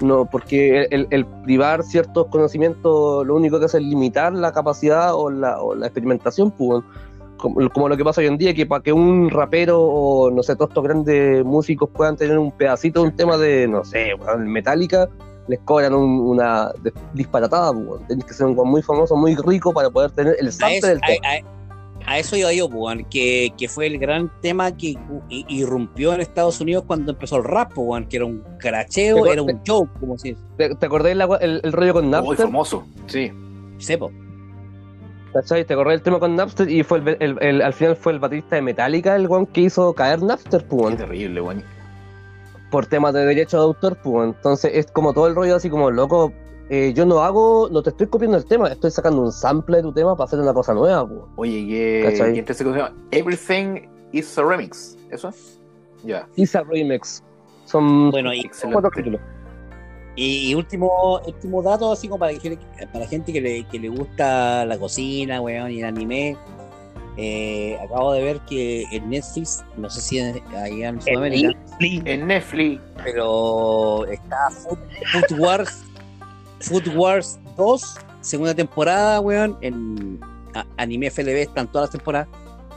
No, 0.00 0.24
porque 0.24 0.84
el, 0.90 1.06
el 1.10 1.26
privar 1.26 1.82
ciertos 1.82 2.26
conocimientos 2.28 3.26
lo 3.26 3.36
único 3.36 3.58
que 3.58 3.66
hace 3.66 3.76
es 3.76 3.84
limitar 3.84 4.32
la 4.32 4.50
capacidad 4.50 5.14
o 5.14 5.30
la, 5.30 5.60
o 5.60 5.74
la 5.74 5.86
experimentación, 5.86 6.52
pues, 6.52 6.82
como, 7.36 7.68
como 7.68 7.90
lo 7.90 7.98
que 7.98 8.04
pasa 8.04 8.22
hoy 8.22 8.28
en 8.28 8.38
día, 8.38 8.54
que 8.54 8.64
para 8.64 8.82
que 8.82 8.94
un 8.94 9.28
rapero 9.28 9.78
o 9.78 10.30
no 10.30 10.42
sé, 10.42 10.56
todos 10.56 10.70
estos 10.70 10.84
grandes 10.84 11.44
músicos 11.44 11.90
puedan 11.90 12.16
tener 12.16 12.38
un 12.38 12.50
pedacito 12.50 13.02
de 13.02 13.08
un 13.08 13.16
tema 13.16 13.36
de, 13.36 13.68
no 13.68 13.84
sé, 13.84 14.12
Metallica, 14.38 15.10
les 15.48 15.58
cobran 15.60 15.94
un- 15.94 16.20
una 16.20 16.70
disparatada, 17.14 17.72
pues, 17.72 18.06
tenés 18.08 18.24
que 18.24 18.34
ser 18.34 18.46
un 18.46 18.54
muy 18.68 18.82
famoso, 18.82 19.16
muy 19.16 19.34
rico 19.36 19.72
para 19.72 19.90
poder 19.90 20.10
tener 20.12 20.36
el 20.38 20.48
A 20.48 20.52
sample 20.52 20.78
eso, 20.78 20.86
del 20.88 20.98
a, 20.98 21.06
tema. 21.06 21.26
a- 21.28 21.52
a 22.04 22.18
eso 22.18 22.36
iba 22.36 22.52
yo, 22.52 22.68
pues, 22.68 22.98
que, 23.10 23.52
que 23.56 23.68
fue 23.68 23.86
el 23.86 23.98
gran 23.98 24.30
tema 24.40 24.76
que 24.76 24.96
irrumpió 25.28 26.12
en 26.14 26.20
Estados 26.20 26.60
Unidos 26.60 26.84
cuando 26.86 27.12
empezó 27.12 27.36
el 27.36 27.44
rap, 27.44 27.72
pues, 27.74 28.06
que 28.08 28.16
era 28.16 28.26
un 28.26 28.42
cracheo, 28.58 29.22
Te- 29.24 29.32
era 29.32 29.42
un 29.42 29.62
show, 29.62 29.88
como 30.00 30.18
si 30.18 30.36
¿Te, 30.56 30.74
te 30.74 30.86
acordás 30.86 31.12
el, 31.40 31.60
el 31.62 31.72
rollo 31.72 31.92
con 31.94 32.04
Muy 32.06 32.12
Napster? 32.12 32.46
famoso. 32.46 32.84
Sí. 33.06 33.30
sepo. 33.78 34.10
¿Cachai? 35.32 35.64
¿Te 35.64 35.72
acordás 35.72 35.94
el 35.94 36.02
tema 36.02 36.18
con 36.20 36.36
Napster? 36.36 36.68
Y 36.70 36.82
fue 36.82 36.98
el, 36.98 37.16
el- 37.20 37.38
el- 37.40 37.62
al 37.62 37.72
final 37.72 37.96
fue 37.96 38.12
el 38.12 38.18
baterista 38.18 38.56
de 38.56 38.62
Metallica 38.62 39.16
el 39.16 39.26
weón 39.28 39.46
que 39.46 39.62
hizo 39.62 39.92
caer 39.94 40.22
Napster, 40.22 40.66
pues, 40.66 40.90
Qué 40.90 40.96
terrible, 41.04 41.40
weón. 41.40 41.64
Por 42.72 42.86
temas 42.86 43.14
de 43.14 43.24
derechos 43.24 43.60
de 43.60 43.64
autor, 43.66 43.96
pues. 44.02 44.26
Entonces 44.34 44.72
es 44.74 44.86
como 44.90 45.12
todo 45.12 45.28
el 45.28 45.36
rollo 45.36 45.54
así 45.54 45.70
como, 45.70 45.90
loco, 45.92 46.32
eh, 46.70 46.92
yo 46.94 47.06
no 47.06 47.20
hago, 47.22 47.68
no 47.70 47.82
te 47.82 47.90
estoy 47.90 48.06
copiando 48.08 48.36
el 48.38 48.44
tema, 48.46 48.68
estoy 48.68 48.90
sacando 48.90 49.22
un 49.22 49.30
sample 49.30 49.76
de 49.76 49.82
tu 49.84 49.92
tema 49.92 50.16
para 50.16 50.24
hacer 50.26 50.40
una 50.40 50.52
cosa 50.54 50.74
nueva, 50.74 51.06
pues. 51.06 51.20
Oye, 51.36 51.66
que, 51.68 52.02
¿Cachai? 52.10 52.32
que 52.32 52.38
entre 52.40 52.54
se 52.54 52.64
llama 52.64 52.92
Everything 53.12 53.82
is 54.10 54.36
a 54.38 54.42
Remix. 54.42 54.96
¿Eso 55.10 55.28
es? 55.28 55.60
Ya. 56.02 56.26
Isa 56.34 56.62
Remix. 56.64 57.22
Son 57.66 58.10
Bueno, 58.10 58.34
y, 58.34 58.50
cuatro 58.72 58.90
títulos. 58.94 59.20
y, 60.16 60.50
y 60.50 60.54
último, 60.54 61.20
último 61.26 61.62
dato, 61.62 61.92
así 61.92 62.08
como 62.08 62.18
para, 62.20 62.36
que- 62.36 62.58
para 62.92 63.06
gente 63.06 63.32
que 63.32 63.40
le, 63.40 63.64
que 63.68 63.78
le 63.78 63.88
gusta 63.88 64.64
la 64.64 64.78
cocina, 64.78 65.40
weón, 65.40 65.70
y 65.70 65.78
el 65.80 65.84
anime. 65.84 66.36
Eh, 67.16 67.78
acabo 67.84 68.12
de 68.12 68.22
ver 68.22 68.40
que 68.40 68.84
en 68.90 69.10
Netflix, 69.10 69.64
no 69.76 69.88
sé 69.90 70.00
si 70.00 70.18
en- 70.18 70.42
allá 70.54 70.88
en 70.88 71.00
Sudamérica, 71.02 71.58
En 71.80 72.26
Netflix. 72.26 72.80
pero 73.04 74.06
está 74.06 74.50
Food, 74.50 74.78
Food 75.12 75.38
Wars 75.38 75.84
Food 76.60 76.88
Wars 76.96 77.38
2, 77.56 77.96
segunda 78.20 78.54
temporada, 78.54 79.20
weón. 79.20 79.58
En 79.62 80.20
a- 80.54 80.64
Anime 80.76 81.08
FLB 81.10 81.42
están 81.42 81.66
todas 81.70 81.88
las 81.88 81.90
temporadas, 81.90 82.28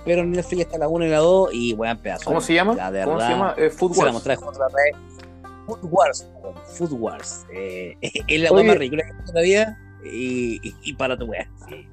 pero 0.03 0.21
en 0.21 0.31
Netflix 0.31 0.61
está 0.63 0.77
la 0.79 0.87
1 0.87 1.05
y 1.05 1.09
la 1.09 1.19
2 1.19 1.49
y 1.53 1.73
weón, 1.73 1.97
pedazo. 1.99 2.25
¿Cómo 2.25 2.41
se 2.41 2.53
llama? 2.55 2.73
La 2.75 2.91
de 2.91 3.03
¿Cómo 3.03 3.19
se 3.19 3.27
verdad, 3.27 3.37
llama? 3.37 3.55
Eh, 3.57 3.69
Food 3.69 3.93
se 3.93 4.05
la 4.05 4.11
Wars. 4.11 4.25
a 4.25 4.29
la. 4.29 4.37
Food 5.67 5.79
Wars, 5.83 6.27
weón, 6.41 6.55
Food 6.77 6.91
Wars. 6.93 7.45
Eh, 7.53 7.95
es 8.01 8.41
la 8.41 8.51
weón 8.51 8.67
más 8.67 8.77
ridícula 8.77 9.03
que 9.03 9.09
he 9.11 9.13
visto 9.13 9.31
en 9.31 9.35
la 9.35 9.41
vida 9.41 9.79
y, 10.03 10.67
y, 10.67 10.75
y 10.83 10.93
para 10.93 11.15
tu 11.17 11.25
weón. 11.25 11.45
sí. 11.69 11.87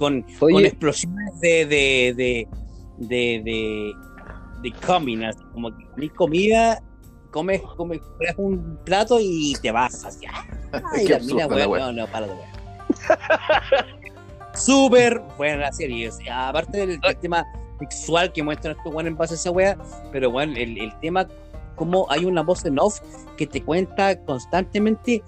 Con, 0.00 0.24
con 0.38 0.64
explosiones 0.64 1.38
de 1.40 1.66
de 1.66 2.14
de 2.16 2.48
de, 2.96 3.92
de, 4.62 4.72
coming, 4.86 5.24
así 5.24 5.42
como 5.52 5.76
que 5.76 5.84
comís 5.88 6.12
comida, 6.12 6.82
comes, 7.30 7.60
comes, 7.76 8.00
comes 8.00 8.34
un 8.38 8.78
plato 8.82 9.18
y 9.20 9.54
te 9.60 9.70
vas 9.70 10.02
hacia. 10.06 10.30
Ay, 10.94 11.06
la 11.06 11.18
mina, 11.18 11.46
weón, 11.46 11.78
no, 11.78 11.92
no, 11.92 12.06
para 12.06 12.28
de 12.28 12.32
weón. 12.32 12.48
Súper 14.54 15.20
buena 15.36 15.70
serie, 15.70 16.08
o 16.08 16.12
sea, 16.12 16.48
aparte 16.48 16.78
del, 16.78 16.98
del 16.98 17.16
tema 17.18 17.44
sexual 17.78 18.32
que 18.32 18.42
muestran 18.42 18.76
estos 18.78 18.94
weones 18.94 19.12
en 19.12 19.18
base 19.18 19.34
a 19.34 19.36
esa 19.36 19.50
wea, 19.50 19.76
pero 20.12 20.30
bueno, 20.30 20.54
el, 20.56 20.78
el 20.80 20.98
tema, 21.00 21.28
como 21.76 22.10
hay 22.10 22.24
una 22.24 22.42
voz 22.42 22.64
en 22.64 22.78
off 22.78 23.00
que 23.36 23.46
te 23.46 23.62
cuenta 23.62 24.18
constantemente, 24.24 25.22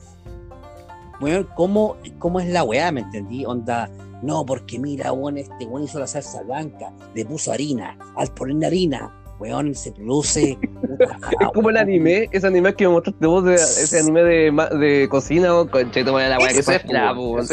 weón, 1.20 1.46
cómo, 1.56 1.98
cómo 2.18 2.40
es 2.40 2.48
la 2.48 2.64
wea, 2.64 2.90
¿me 2.90 3.02
entendí? 3.02 3.44
Onda, 3.44 3.90
no, 4.22 4.44
porque 4.46 4.78
mira, 4.78 5.12
weón, 5.12 5.38
este 5.38 5.66
weón 5.66 5.84
hizo 5.84 5.98
la 5.98 6.06
salsa 6.06 6.42
blanca, 6.42 6.92
le 7.14 7.24
puso 7.24 7.52
harina, 7.52 7.98
al 8.16 8.28
poner 8.34 8.66
harina, 8.68 9.12
weón, 9.38 9.74
se 9.74 9.92
produce. 9.92 10.56
es 11.40 11.48
como 11.54 11.70
el 11.70 11.76
anime, 11.76 12.28
ese 12.32 12.46
anime 12.46 12.74
que 12.74 12.86
me 12.86 12.94
mostraste 12.94 13.26
vos, 13.26 13.44
de, 13.44 13.54
ese 13.54 13.98
anime 14.00 14.22
de, 14.22 14.78
de 14.78 15.08
cocina, 15.08 15.54
o 15.54 15.68
concheto, 15.68 16.18
la 16.18 16.38
weá 16.38 16.48
que 16.48 16.58
Ese 16.60 16.76
es, 16.76 16.82
pasará, 16.82 17.14
po, 17.14 17.20
po, 17.20 17.30
weón. 17.32 17.46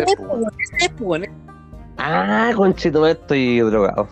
weón, 1.01 1.25
Ah, 1.97 2.51
concheto, 2.55 3.05
estoy 3.07 3.59
drogado. 3.59 4.07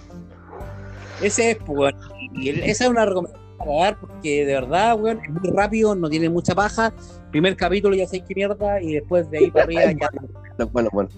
Ese 1.22 1.52
es, 1.52 1.58
weón. 1.68 1.94
Y 2.34 2.50
el- 2.50 2.64
esa 2.64 2.84
es 2.86 2.90
una 2.90 3.06
recomendación 3.06 3.48
para 3.58 3.72
dar 3.80 4.00
porque 4.00 4.46
de 4.46 4.54
verdad, 4.54 5.00
weón, 5.00 5.20
es 5.24 5.30
muy 5.30 5.50
rápido, 5.52 5.96
no 5.96 6.10
tiene 6.10 6.30
mucha 6.30 6.54
paja. 6.54 6.94
Primer 7.32 7.56
capítulo 7.56 7.96
ya 7.96 8.06
sé 8.08 8.22
qué 8.22 8.36
mierda 8.36 8.82
y 8.82 8.94
después 8.96 9.30
de 9.30 9.38
ahí 9.40 9.52
para 9.52 9.66
arriba 9.66 9.82
ya 9.92 10.66
Bueno, 10.72 10.90
bueno. 10.92 11.10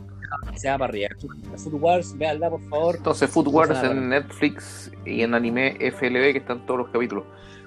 Se 0.55 0.69
va 0.69 0.77
para 0.77 0.89
arriba. 0.91 1.09
Food 1.57 1.73
Wars, 1.75 2.17
véanla 2.17 2.49
por 2.49 2.61
favor. 2.69 2.95
Entonces, 2.97 3.29
Food 3.29 3.47
Wars 3.47 3.83
en 3.83 4.09
Netflix 4.09 4.91
y 5.05 5.21
en 5.21 5.33
anime 5.33 5.77
FLB, 5.91 6.31
que 6.33 6.37
están 6.39 6.65
todos 6.65 6.79
los 6.81 6.89
capítulos. 6.89 7.25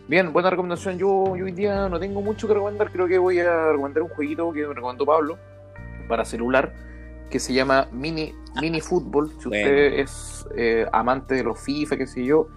Bien, 0.08 0.32
buena 0.32 0.50
recomendación. 0.50 0.98
Yo, 0.98 1.36
yo 1.36 1.44
hoy 1.44 1.52
día 1.52 1.88
no 1.88 1.98
tengo 1.98 2.20
mucho 2.20 2.48
que 2.48 2.54
recomendar. 2.54 2.90
Creo 2.90 3.06
que 3.06 3.18
voy 3.18 3.38
a 3.38 3.70
recomendar 3.72 4.02
un 4.02 4.08
jueguito 4.10 4.52
que 4.52 4.66
me 4.66 4.74
recomendó 4.74 5.06
Pablo 5.06 5.38
para 6.08 6.24
celular 6.24 6.72
que 7.30 7.38
se 7.38 7.54
llama 7.54 7.88
Mini, 7.92 8.34
Mini 8.60 8.80
Fútbol. 8.80 9.30
Si 9.40 9.48
Bueno. 9.48 9.64
usted 9.64 9.92
es 10.00 10.46
eh, 10.56 10.86
amante 10.92 11.36
de 11.36 11.44
los 11.44 11.58
FIFA, 11.60 11.96
qué 11.96 12.06
sé 12.06 12.24
yo, 12.24 12.48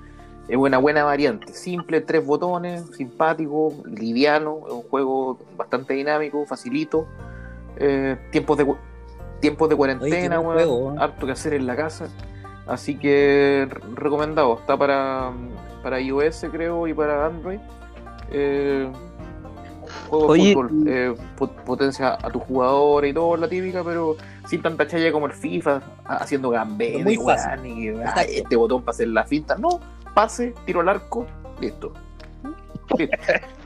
es 0.49 0.57
una 0.57 0.79
buena 0.79 1.03
variante. 1.05 1.53
Simple, 1.53 2.01
tres 2.01 2.25
botones, 2.25 2.85
simpático, 2.95 3.73
liviano. 3.85 4.63
Es 4.67 4.73
un 4.73 4.81
juego 4.83 5.39
bastante 5.55 5.93
dinámico, 5.93 6.45
facilito. 6.45 7.07
Eh, 7.77 8.17
tiempos 8.31 8.57
de 8.57 8.65
tiempos 9.39 9.69
de 9.69 9.75
cuarentena, 9.75 10.39
weón, 10.39 10.53
juego, 10.55 10.95
harto 10.99 11.25
que 11.25 11.31
hacer 11.33 11.53
en 11.53 11.67
la 11.67 11.75
casa. 11.75 12.07
Así 12.67 12.97
que 12.97 13.67
re- 13.69 13.81
recomendado. 13.93 14.57
Está 14.59 14.75
para, 14.77 15.31
para 15.83 15.99
iOS, 15.99 16.45
creo, 16.51 16.87
y 16.87 16.93
para 16.93 17.25
Android. 17.27 17.59
Eh, 18.31 18.89
juego 20.09 20.33
de 20.33 20.41
Oye, 20.41 20.53
fútbol. 20.53 20.71
eh, 20.87 21.15
pot- 21.37 21.55
potencia 21.63 22.13
a 22.13 22.29
tu 22.31 22.39
jugador 22.39 23.05
y 23.05 23.13
todo, 23.13 23.37
la 23.37 23.47
típica, 23.47 23.83
pero 23.83 24.15
sin 24.47 24.61
tanta 24.63 24.87
chaya 24.87 25.11
como 25.11 25.27
el 25.27 25.33
FIFA, 25.33 25.81
ha- 26.05 26.15
haciendo 26.17 26.49
gambetas 26.49 27.03
Muy 27.03 27.13
y 27.13 27.17
weón, 27.17 27.65
y, 27.65 27.89
ah, 28.03 28.23
este 28.27 28.55
botón 28.55 28.81
para 28.81 28.95
hacer 28.95 29.09
la 29.09 29.23
finta. 29.25 29.55
No, 29.57 29.79
pase, 30.15 30.53
tiro 30.65 30.81
al 30.81 30.89
arco, 30.89 31.27
listo. 31.59 31.93
Listo. 32.97 33.15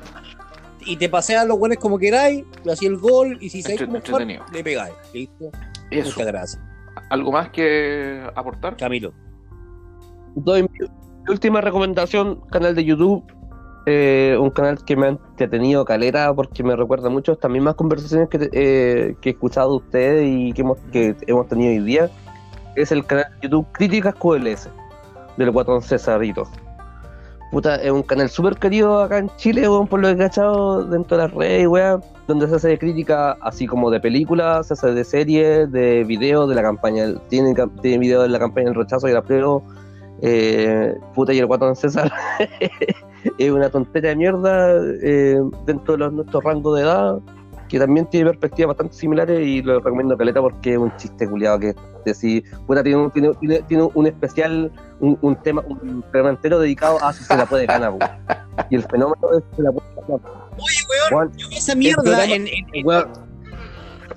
Y 0.85 0.97
te 0.97 1.10
pasean 1.10 1.47
los 1.47 1.60
buenos 1.60 1.77
como 1.77 1.97
queráis, 1.97 2.43
le 2.64 2.72
hacía 2.72 2.89
el 2.89 2.97
gol 2.97 3.38
y 3.41 3.49
si 3.49 3.61
sabéis 3.61 3.84
cómo 3.84 3.99
jugar, 3.99 4.27
le 4.53 4.64
pegáis. 4.64 4.95
¿Listo? 5.14 5.51
Eso. 5.91 6.11
Muchas 6.11 6.27
gracias. 6.27 6.61
¿Algo 7.10 7.31
más 7.31 7.49
que 7.49 8.23
aportar? 8.35 8.77
Camilo. 8.77 9.14
Doy 10.35 10.64
mi, 10.64 10.69
última 11.27 11.61
recomendación, 11.61 12.41
canal 12.51 12.76
de 12.76 12.85
YouTube. 12.85 13.23
eh, 13.85 14.38
un 14.39 14.51
canal 14.51 14.84
que 14.85 14.95
me 14.95 15.07
ha 15.07 15.10
entretenido 15.10 15.84
calera 15.85 16.34
porque 16.34 16.64
me 16.64 16.76
recuerda 16.76 17.10
mucho 17.10 17.31
estas 17.31 17.49
mismas 17.49 17.76
conversaciones 17.76 18.30
que, 18.30 18.49
eh, 18.51 19.15
que 19.22 19.30
he 19.30 19.31
escuchado 19.31 19.72
de 19.72 19.77
ustedes 19.77 20.27
y 20.27 20.53
que 20.53 20.61
hemos, 20.61 20.77
que 20.91 21.15
hemos 21.27 21.47
tenido 21.47 21.72
hoy 21.72 21.80
día. 21.80 22.10
Es 22.76 22.91
el 22.91 23.06
canal 23.06 23.26
de 23.35 23.47
YouTube 23.47 23.68
Críticas 23.72 24.14
QLS 24.15 24.69
del 25.38 25.51
guatón 25.51 25.81
Cesarito. 25.81 26.47
Puta, 27.51 27.77
es 27.77 27.91
un 27.91 28.03
canal 28.03 28.30
súper 28.30 28.57
querido 28.57 29.01
acá 29.01 29.17
en 29.17 29.30
Chile, 29.38 29.67
weón, 29.67 29.88
por 29.88 29.99
lo 29.99 30.07
que 30.09 30.15
dentro 30.15 30.84
de 30.85 31.17
las 31.17 31.31
redes, 31.31 31.67
weón, 31.67 32.03
donde 32.27 32.47
se 32.47 32.55
hace 32.55 32.77
crítica 32.77 33.31
así 33.41 33.65
como 33.65 33.89
de 33.89 33.99
películas, 33.99 34.67
se 34.67 34.73
hace 34.73 34.93
de 34.93 35.03
series, 35.03 35.71
de 35.71 36.03
videos, 36.03 36.47
de 36.47 36.55
la 36.55 36.61
campaña, 36.61 37.05
tiene, 37.27 37.55
tiene 37.81 37.97
videos 37.97 38.23
de 38.23 38.30
la 38.30 38.38
campaña 38.38 38.67
del 38.67 38.76
rechazo 38.76 39.07
y 39.07 39.11
el 39.11 39.17
apruebo, 39.17 39.63
eh, 40.21 40.93
puta 41.15 41.34
y 41.34 41.39
el 41.39 41.47
guatón 41.47 41.76
César 41.76 42.11
es 43.38 43.51
una 43.51 43.69
tontería 43.69 44.09
de 44.09 44.15
mierda 44.17 44.76
eh, 45.01 45.39
dentro 45.65 45.93
de 45.93 45.97
los, 45.97 46.13
nuestros 46.13 46.43
rangos 46.43 46.76
de 46.76 46.84
edad, 46.84 47.19
que 47.69 47.79
también 47.79 48.05
tiene 48.07 48.29
perspectivas 48.31 48.69
bastante 48.69 48.95
similares 48.95 49.39
y 49.47 49.61
lo 49.61 49.79
recomiendo 49.79 50.17
caleta 50.17 50.41
porque 50.41 50.73
es 50.73 50.77
un 50.77 50.93
chiste 50.97 51.29
culiado 51.29 51.59
que 51.59 51.75
decir, 52.05 52.43
puta, 52.67 52.83
tiene, 52.83 52.97
un- 52.99 53.11
tiene, 53.11 53.31
tiene, 53.39 53.61
tiene 53.61 53.87
un 53.93 54.07
especial, 54.07 54.71
un, 54.99 55.17
un 55.21 55.35
tema, 55.37 55.63
un 55.67 56.01
programa 56.01 56.31
entero 56.31 56.59
dedicado 56.59 57.01
a 57.03 57.13
si 57.13 57.23
se 57.23 57.37
la 57.37 57.45
puede 57.45 57.65
ganar. 57.67 57.93
Y 58.69 58.75
el 58.75 58.83
fenómeno 58.83 59.17
es 59.37 59.43
si 59.51 59.55
se 59.57 59.61
la 59.63 59.71
puede 59.71 59.87
ganar. 59.95 60.19
Oye, 60.57 61.11
weón, 61.11 61.31
yo 61.37 61.47
esa 61.51 61.75
mierda 61.75 62.01
programa- 62.03 62.25
en, 62.35 62.47
en- 62.47 62.65
en- 62.73 62.85
Weón, 62.85 63.07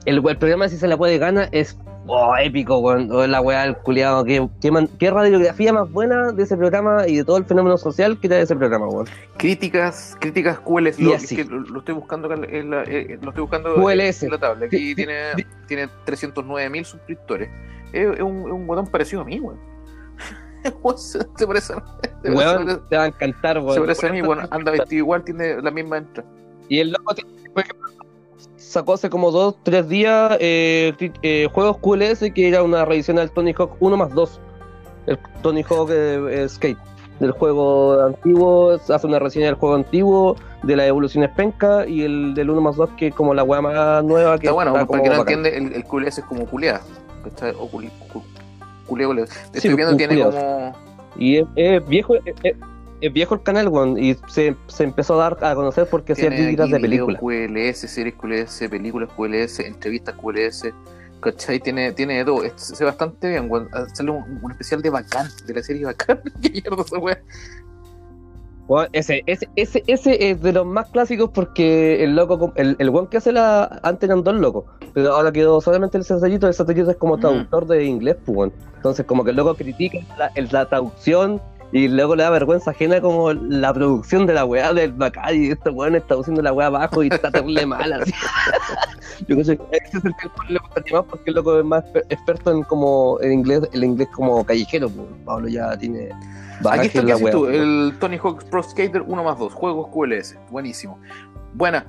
el, 0.07 0.17
el 0.27 0.37
programa 0.39 0.65
de 0.65 0.71
si 0.71 0.77
se 0.79 0.89
la 0.89 0.97
puede 0.97 1.19
ganar 1.19 1.49
es 1.53 1.79
oh, 2.07 2.35
épico, 2.37 2.79
weón. 2.79 3.11
Oh, 3.13 3.27
la 3.27 3.41
weá 3.41 3.63
del 3.63 3.77
culiado. 3.77 4.25
Qué, 4.25 4.49
qué, 4.61 4.71
man- 4.71 4.89
qué 4.99 5.11
radiografía 5.11 5.73
más 5.73 5.91
buena 5.91 6.33
de 6.33 6.43
ese 6.43 6.57
programa 6.57 7.07
y 7.09 7.17
de 7.17 7.25
todo 7.25 7.37
el 7.37 7.45
fenómeno 7.45 7.77
social 7.79 8.19
que 8.21 8.29
trae 8.29 8.43
ese 8.43 8.57
programa, 8.57 8.87
weón. 8.89 9.07
Críticas, 9.37 10.17
críticas 10.21 10.59
QLS, 10.61 10.99
lo, 11.01 11.15
es 11.15 11.29
que 11.29 11.45
lo, 11.45 11.79
estoy 11.79 11.95
buscando 11.95 12.27
acá 12.33 12.41
en 12.49 12.71
la, 12.71 12.83
eh, 12.85 13.19
lo 13.21 13.29
estoy 13.31 13.43
buscando 13.43 13.75
QLS. 13.75 14.23
en 14.25 14.31
la 14.31 14.39
tabla. 14.39 14.67
Aquí 14.67 14.79
Sí, 14.79 14.95
tiene, 14.95 15.15
sí. 15.37 15.47
tiene 15.67 15.89
309 16.05 16.71
mil 16.71 16.85
suscriptores. 16.85 17.49
Es, 17.93 18.07
es 18.17 18.21
un, 18.23 18.41
es 18.47 18.53
un 18.53 18.67
botón 18.67 18.87
parecido 18.87 19.23
a 19.23 19.25
mí, 19.25 19.39
weón. 19.41 19.59
Weón, 20.83 20.97
se, 20.99 21.19
se 21.37 21.47
parece, 21.47 21.73
a- 21.73 21.83
se 22.23 22.31
Weón, 22.31 22.65
parece- 22.67 22.81
te 22.89 22.97
va 22.97 23.03
a 23.03 23.07
encantar, 23.09 23.59
weón. 23.59 23.75
se 23.75 23.81
parece 23.81 24.07
a 24.07 24.13
mí, 24.13 24.21
bueno, 24.23 24.43
anda 24.51 24.71
vestido 24.71 24.99
igual, 24.99 25.25
tiene 25.25 25.61
la 25.61 25.71
misma 25.73 25.99
entrada. 25.99 26.29
Y 26.69 26.79
el 26.79 26.93
loco, 26.93 27.15
tiene, 27.15 27.31
por 27.51 27.63
ejemplo, 27.65 27.89
sacó 28.73 28.95
hace 28.95 29.11
como 29.11 29.31
dos, 29.31 29.57
tres 29.63 29.89
días 29.89 30.37
eh, 30.41 30.93
eh, 31.23 31.49
juegos 31.53 31.77
QLS 31.79 32.33
que 32.35 32.49
era 32.49 32.63
una 32.63 32.85
revisión 32.85 33.19
al 33.19 33.31
Tony 33.31 33.53
Hawk 33.57 33.77
1 33.81 33.97
más 33.97 34.15
2. 34.15 34.41
El 35.07 35.19
Tony 35.43 35.63
Hawk 35.69 35.91
eh, 35.93 36.43
eh, 36.45 36.49
Skate. 36.49 36.79
Del 37.21 37.31
juego 37.33 38.01
antiguo, 38.03 38.73
hace 38.73 39.07
una 39.07 39.19
reseña 39.21 39.47
del 39.47 39.55
juego 39.55 39.77
antiguo, 39.77 40.35
de 40.65 40.75
las 40.75 40.87
evoluciones 40.89 41.31
penca 41.37 41.87
y 41.87 42.03
el 42.03 42.35
del 42.35 42.51
1 42.51 42.61
más 42.61 42.75
2 42.77 42.91
que 42.97 43.09
es 43.09 43.15
como 43.15 43.33
la 43.35 43.45
weá 43.45 43.61
más 43.61 44.03
nueva 44.03 44.39
que 44.39 44.47
Está 44.47 44.53
bueno, 44.55 44.73
está 44.75 44.87
para 44.87 44.99
el 44.99 45.03
que 45.05 45.09
como 45.09 45.13
no 45.13 45.25
bacán. 45.25 45.47
entiende, 45.47 45.75
el, 45.77 45.77
el 45.77 45.85
QLS 45.85 46.19
es 46.19 46.25
como 46.25 46.47
culeada. 46.47 46.81
O 47.61 47.69
culi, 47.69 47.89
cu- 48.13 48.25
culeo. 48.89 49.15
Te 49.15 49.27
Sí, 49.27 49.35
estoy 49.69 49.75
viendo, 49.75 49.97
tiene 49.97 50.19
como. 50.21 50.73
Y 51.17 51.37
es, 51.39 51.45
es 51.55 51.87
viejo, 51.87 52.17
es, 52.17 52.57
es- 53.03 53.09
es 53.09 53.13
viejo 53.13 53.35
el 53.35 53.43
canal, 53.43 53.69
weón, 53.69 53.99
y 53.99 54.15
se, 54.29 54.57
se 54.69 54.85
empezó 54.85 55.15
a 55.21 55.31
dar 55.31 55.39
a 55.45 55.55
conocer 55.55 55.87
porque 55.91 56.13
hacía 56.13 56.29
críticas 56.31 56.71
de 56.71 56.81
películas. 56.81 57.21
QLS, 57.21 57.89
series 57.89 58.15
QLS, 58.15 58.69
películas 58.69 59.11
QLS, 59.17 59.61
entrevistas 59.67 60.15
QLS. 60.15 60.73
¿Cachai? 61.21 61.61
Tiene, 61.61 61.93
tiene 61.93 62.19
de 62.19 62.25
todo. 62.25 62.43
Se 62.57 62.83
ve 62.85 62.87
bastante 62.91 63.29
bien, 63.29 63.49
weón. 63.49 63.69
Ah, 63.73 63.85
Sale 63.93 64.11
un, 64.11 64.41
un 64.43 64.51
especial 64.51 64.83
de 64.83 64.91
Bacán, 64.91 65.29
de 65.47 65.55
la 65.55 65.63
serie 65.63 65.85
Bacán. 65.85 66.21
¿Qué 66.43 66.51
mierda 66.51 66.83
esa? 66.83 66.99
Weón, 68.69 68.89
ese, 68.93 69.23
ese, 69.27 69.49
ese, 69.57 69.83
ese 69.87 70.31
es 70.31 70.41
de 70.41 70.53
los 70.53 70.65
más 70.65 70.89
clásicos 70.91 71.31
porque 71.35 72.03
el 72.05 72.15
loco, 72.15 72.53
el, 72.57 72.77
el 72.79 72.91
weón 72.91 73.09
que 73.09 73.17
hace 73.19 73.33
la. 73.33 73.81
Antes 73.83 74.09
eran 74.09 74.23
dos 74.23 74.35
locos, 74.37 74.65
pero 74.95 75.13
ahora 75.15 75.31
quedó 75.33 75.61
solamente 75.61 75.99
el 75.99 76.05
Cesarito. 76.05 76.47
El 76.47 76.55
Cesarito 76.55 76.91
es 76.91 76.97
como 76.97 77.17
Mm. 77.17 77.21
traductor 77.21 77.67
de 77.67 77.85
inglés, 77.85 78.17
pues. 78.25 78.53
Entonces, 78.77 79.05
como 79.05 79.25
que 79.25 79.31
el 79.31 79.37
loco 79.37 79.55
critica 79.55 79.99
la, 80.17 80.31
la 80.51 80.69
traducción 80.69 81.41
y 81.73 81.89
luego 81.89 82.15
le 82.15 82.23
da 82.23 82.31
vergüenza 82.31 82.71
ajena 82.71 83.01
como 83.01 83.33
la 83.33 83.73
producción 83.73 84.27
de 84.27 84.35
la 84.35 84.45
weá 84.45 84.75
del 84.75 84.93
Bacán 84.93 85.35
y 85.35 85.51
este 85.51 85.71
weón 85.71 85.95
está 85.97 86.09
traduciendo 86.09 86.43
la 86.43 86.53
weá 86.53 86.67
abajo 86.67 87.03
y 87.03 87.09
está 87.09 87.31
terrible 87.31 87.65
mal, 87.65 87.93
así. 87.95 88.13
Yo 89.27 89.37
creo 89.37 89.37
que 89.37 89.77
ese 89.77 89.99
es 89.99 90.05
el 90.05 90.15
que 90.17 90.53
le 90.53 90.59
gustaría 90.59 90.93
más 90.99 91.05
porque 91.09 91.31
el 91.31 91.35
loco 91.35 91.59
es 91.59 91.65
más 91.65 91.85
exper- 91.85 92.05
experto 92.11 92.51
en 92.53 92.63
como 92.65 93.19
el 93.21 93.33
inglés, 93.33 93.69
el 93.73 93.85
inglés 93.85 94.09
como 94.15 94.45
callejero, 94.45 94.91
pues. 94.91 95.07
Pablo 95.25 95.49
ya 95.49 95.77
tiene. 95.79 96.11
Aquí 96.69 96.89
está 96.89 97.03
la 97.03 97.17
weá, 97.17 97.33
tú, 97.33 97.41
pues. 97.47 97.57
el 97.57 97.95
Tony 97.99 98.19
Hawk 98.19 98.45
Pro 98.45 98.63
Skater 98.63 99.03
1 99.07 99.25
más 99.25 99.39
2, 99.39 99.55
juegos 99.55 99.89
QLS. 99.89 100.37
Buenísimo. 100.51 100.99
Buena. 101.55 101.87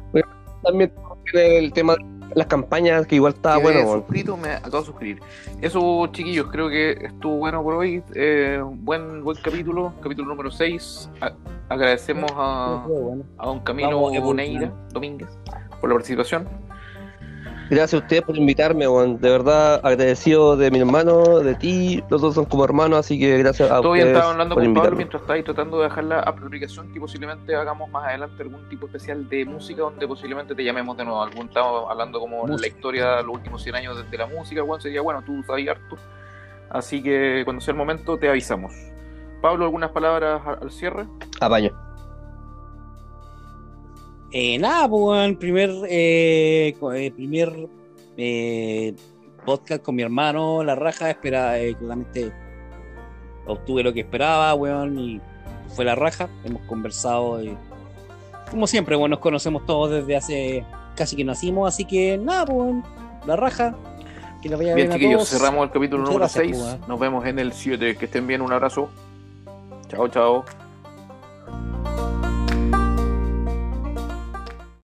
también 0.63 0.93
tiene 1.31 1.57
el 1.57 1.73
tema 1.73 1.95
de 1.95 2.05
las 2.35 2.47
campañas, 2.47 3.05
que 3.07 3.15
igual 3.15 3.33
está 3.33 3.53
Quedé 3.55 3.63
bueno. 3.63 3.93
suscrito, 3.93 4.37
me 4.37 4.49
acabo 4.49 4.79
de 4.79 4.85
suscribir. 4.85 5.19
Eso, 5.61 6.07
chiquillos, 6.07 6.47
creo 6.51 6.69
que 6.69 6.91
estuvo 6.91 7.37
bueno 7.37 7.61
por 7.63 7.75
hoy. 7.75 8.03
Eh, 8.15 8.61
buen, 8.63 9.23
buen 9.23 9.37
capítulo, 9.43 9.93
capítulo 10.01 10.29
número 10.29 10.51
6. 10.51 11.09
A- 11.21 11.31
agradecemos 11.69 12.31
a, 12.35 12.85
a 13.37 13.45
don 13.45 13.59
Camilo. 13.61 13.99
Boneira 13.99 14.71
Domínguez 14.91 15.29
por 15.79 15.89
la 15.89 15.95
participación. 15.95 16.47
Gracias 17.69 17.93
a 17.93 18.03
ustedes 18.03 18.21
por 18.23 18.37
invitarme, 18.37 18.87
weón. 18.87 19.19
De 19.19 19.29
verdad, 19.29 19.79
agradecido 19.83 20.57
de 20.57 20.69
mi 20.69 20.79
hermano, 20.79 21.39
de 21.39 21.55
ti. 21.55 22.03
Los 22.09 22.21
dos 22.21 22.35
son 22.35 22.45
como 22.45 22.65
hermanos, 22.65 22.99
así 22.99 23.19
que 23.19 23.37
gracias 23.37 23.71
a 23.71 23.81
Todavía 23.81 24.03
ustedes 24.03 24.17
estaba 24.17 24.31
hablando 24.31 24.55
por 24.55 24.63
con 24.63 24.73
Pablo 24.73 24.95
mientras 24.97 25.21
está 25.21 25.33
ahí 25.33 25.43
tratando 25.43 25.77
de 25.77 25.83
dejar 25.85 26.03
la 26.03 26.19
aplicación 26.19 26.91
que 26.93 26.99
posiblemente 26.99 27.55
hagamos 27.55 27.89
más 27.89 28.05
adelante 28.05 28.43
algún 28.43 28.67
tipo 28.69 28.85
especial 28.87 29.27
de 29.29 29.45
música 29.45 29.81
donde 29.81 30.07
posiblemente 30.07 30.53
te 30.55 30.63
llamemos 30.63 30.97
de 30.97 31.05
nuevo. 31.05 31.23
Algún 31.23 31.47
estamos 31.47 31.89
hablando 31.89 32.19
como 32.19 32.47
la 32.47 32.53
Música. 32.53 32.67
historia 32.67 33.15
de 33.17 33.23
los 33.23 33.35
últimos 33.35 33.63
100 33.63 33.75
años 33.75 34.11
de 34.11 34.17
la 34.17 34.27
música, 34.27 34.61
Juan 34.61 34.81
sería 34.81 35.01
bueno, 35.01 35.21
tú 35.25 35.41
sabes 35.43 35.67
harto. 35.67 35.97
Así 36.69 37.01
que 37.01 37.41
cuando 37.45 37.61
sea 37.61 37.71
el 37.71 37.77
momento 37.77 38.17
te 38.17 38.29
avisamos. 38.29 38.73
Pablo, 39.41 39.65
algunas 39.65 39.91
palabras 39.91 40.41
al 40.45 40.57
al 40.61 40.71
cierre. 40.71 41.05
Apaño. 41.39 41.92
Eh, 44.33 44.57
nada, 44.57 44.89
pues, 44.89 45.37
primer, 45.37 45.69
eh, 45.87 46.75
eh, 46.95 47.11
primer 47.15 47.69
eh, 48.17 48.95
podcast 49.45 49.83
con 49.83 49.95
mi 49.95 50.01
hermano, 50.01 50.63
La 50.63 50.73
Raja, 50.75 51.09
espera, 51.11 51.59
eh, 51.59 51.75
claramente 51.75 52.31
obtuve 53.45 53.83
lo 53.83 53.93
que 53.93 53.99
esperaba, 53.99 54.53
weón, 54.55 54.97
y 54.97 55.21
fue 55.75 55.85
La 55.85 55.93
Raja, 55.95 56.29
hemos 56.43 56.63
conversado, 56.63 57.39
como 58.49 58.65
siempre, 58.67 58.95
bueno, 58.95 59.15
nos 59.15 59.19
conocemos 59.19 59.65
todos 59.65 59.91
desde 59.91 60.15
hace 60.15 60.65
casi 60.95 61.15
que 61.15 61.23
nacimos, 61.23 61.67
así 61.67 61.85
que 61.85 62.17
nada, 62.17 62.45
pues, 62.45 62.75
La 63.27 63.35
Raja, 63.35 63.75
que 64.41 64.49
vaya 64.49 64.73
Bien, 64.73 64.75
bien 64.75 64.91
a 64.91 64.93
chiquillos, 64.95 65.29
todos. 65.29 65.29
cerramos 65.29 65.63
el 65.65 65.71
capítulo 65.71 66.03
Muchas 66.03 66.13
número 66.13 66.19
gracias, 66.33 66.57
6. 66.57 66.77
pues. 66.79 66.87
Nos 66.89 66.99
vemos 66.99 67.25
en 67.25 67.39
el 67.39 67.53
7. 67.53 67.95
Que 67.97 68.05
estén 68.05 68.27
bien, 68.27 68.41
un 68.41 68.51
abrazo. 68.51 68.89
Chao, 69.87 70.07
chao. 70.09 70.43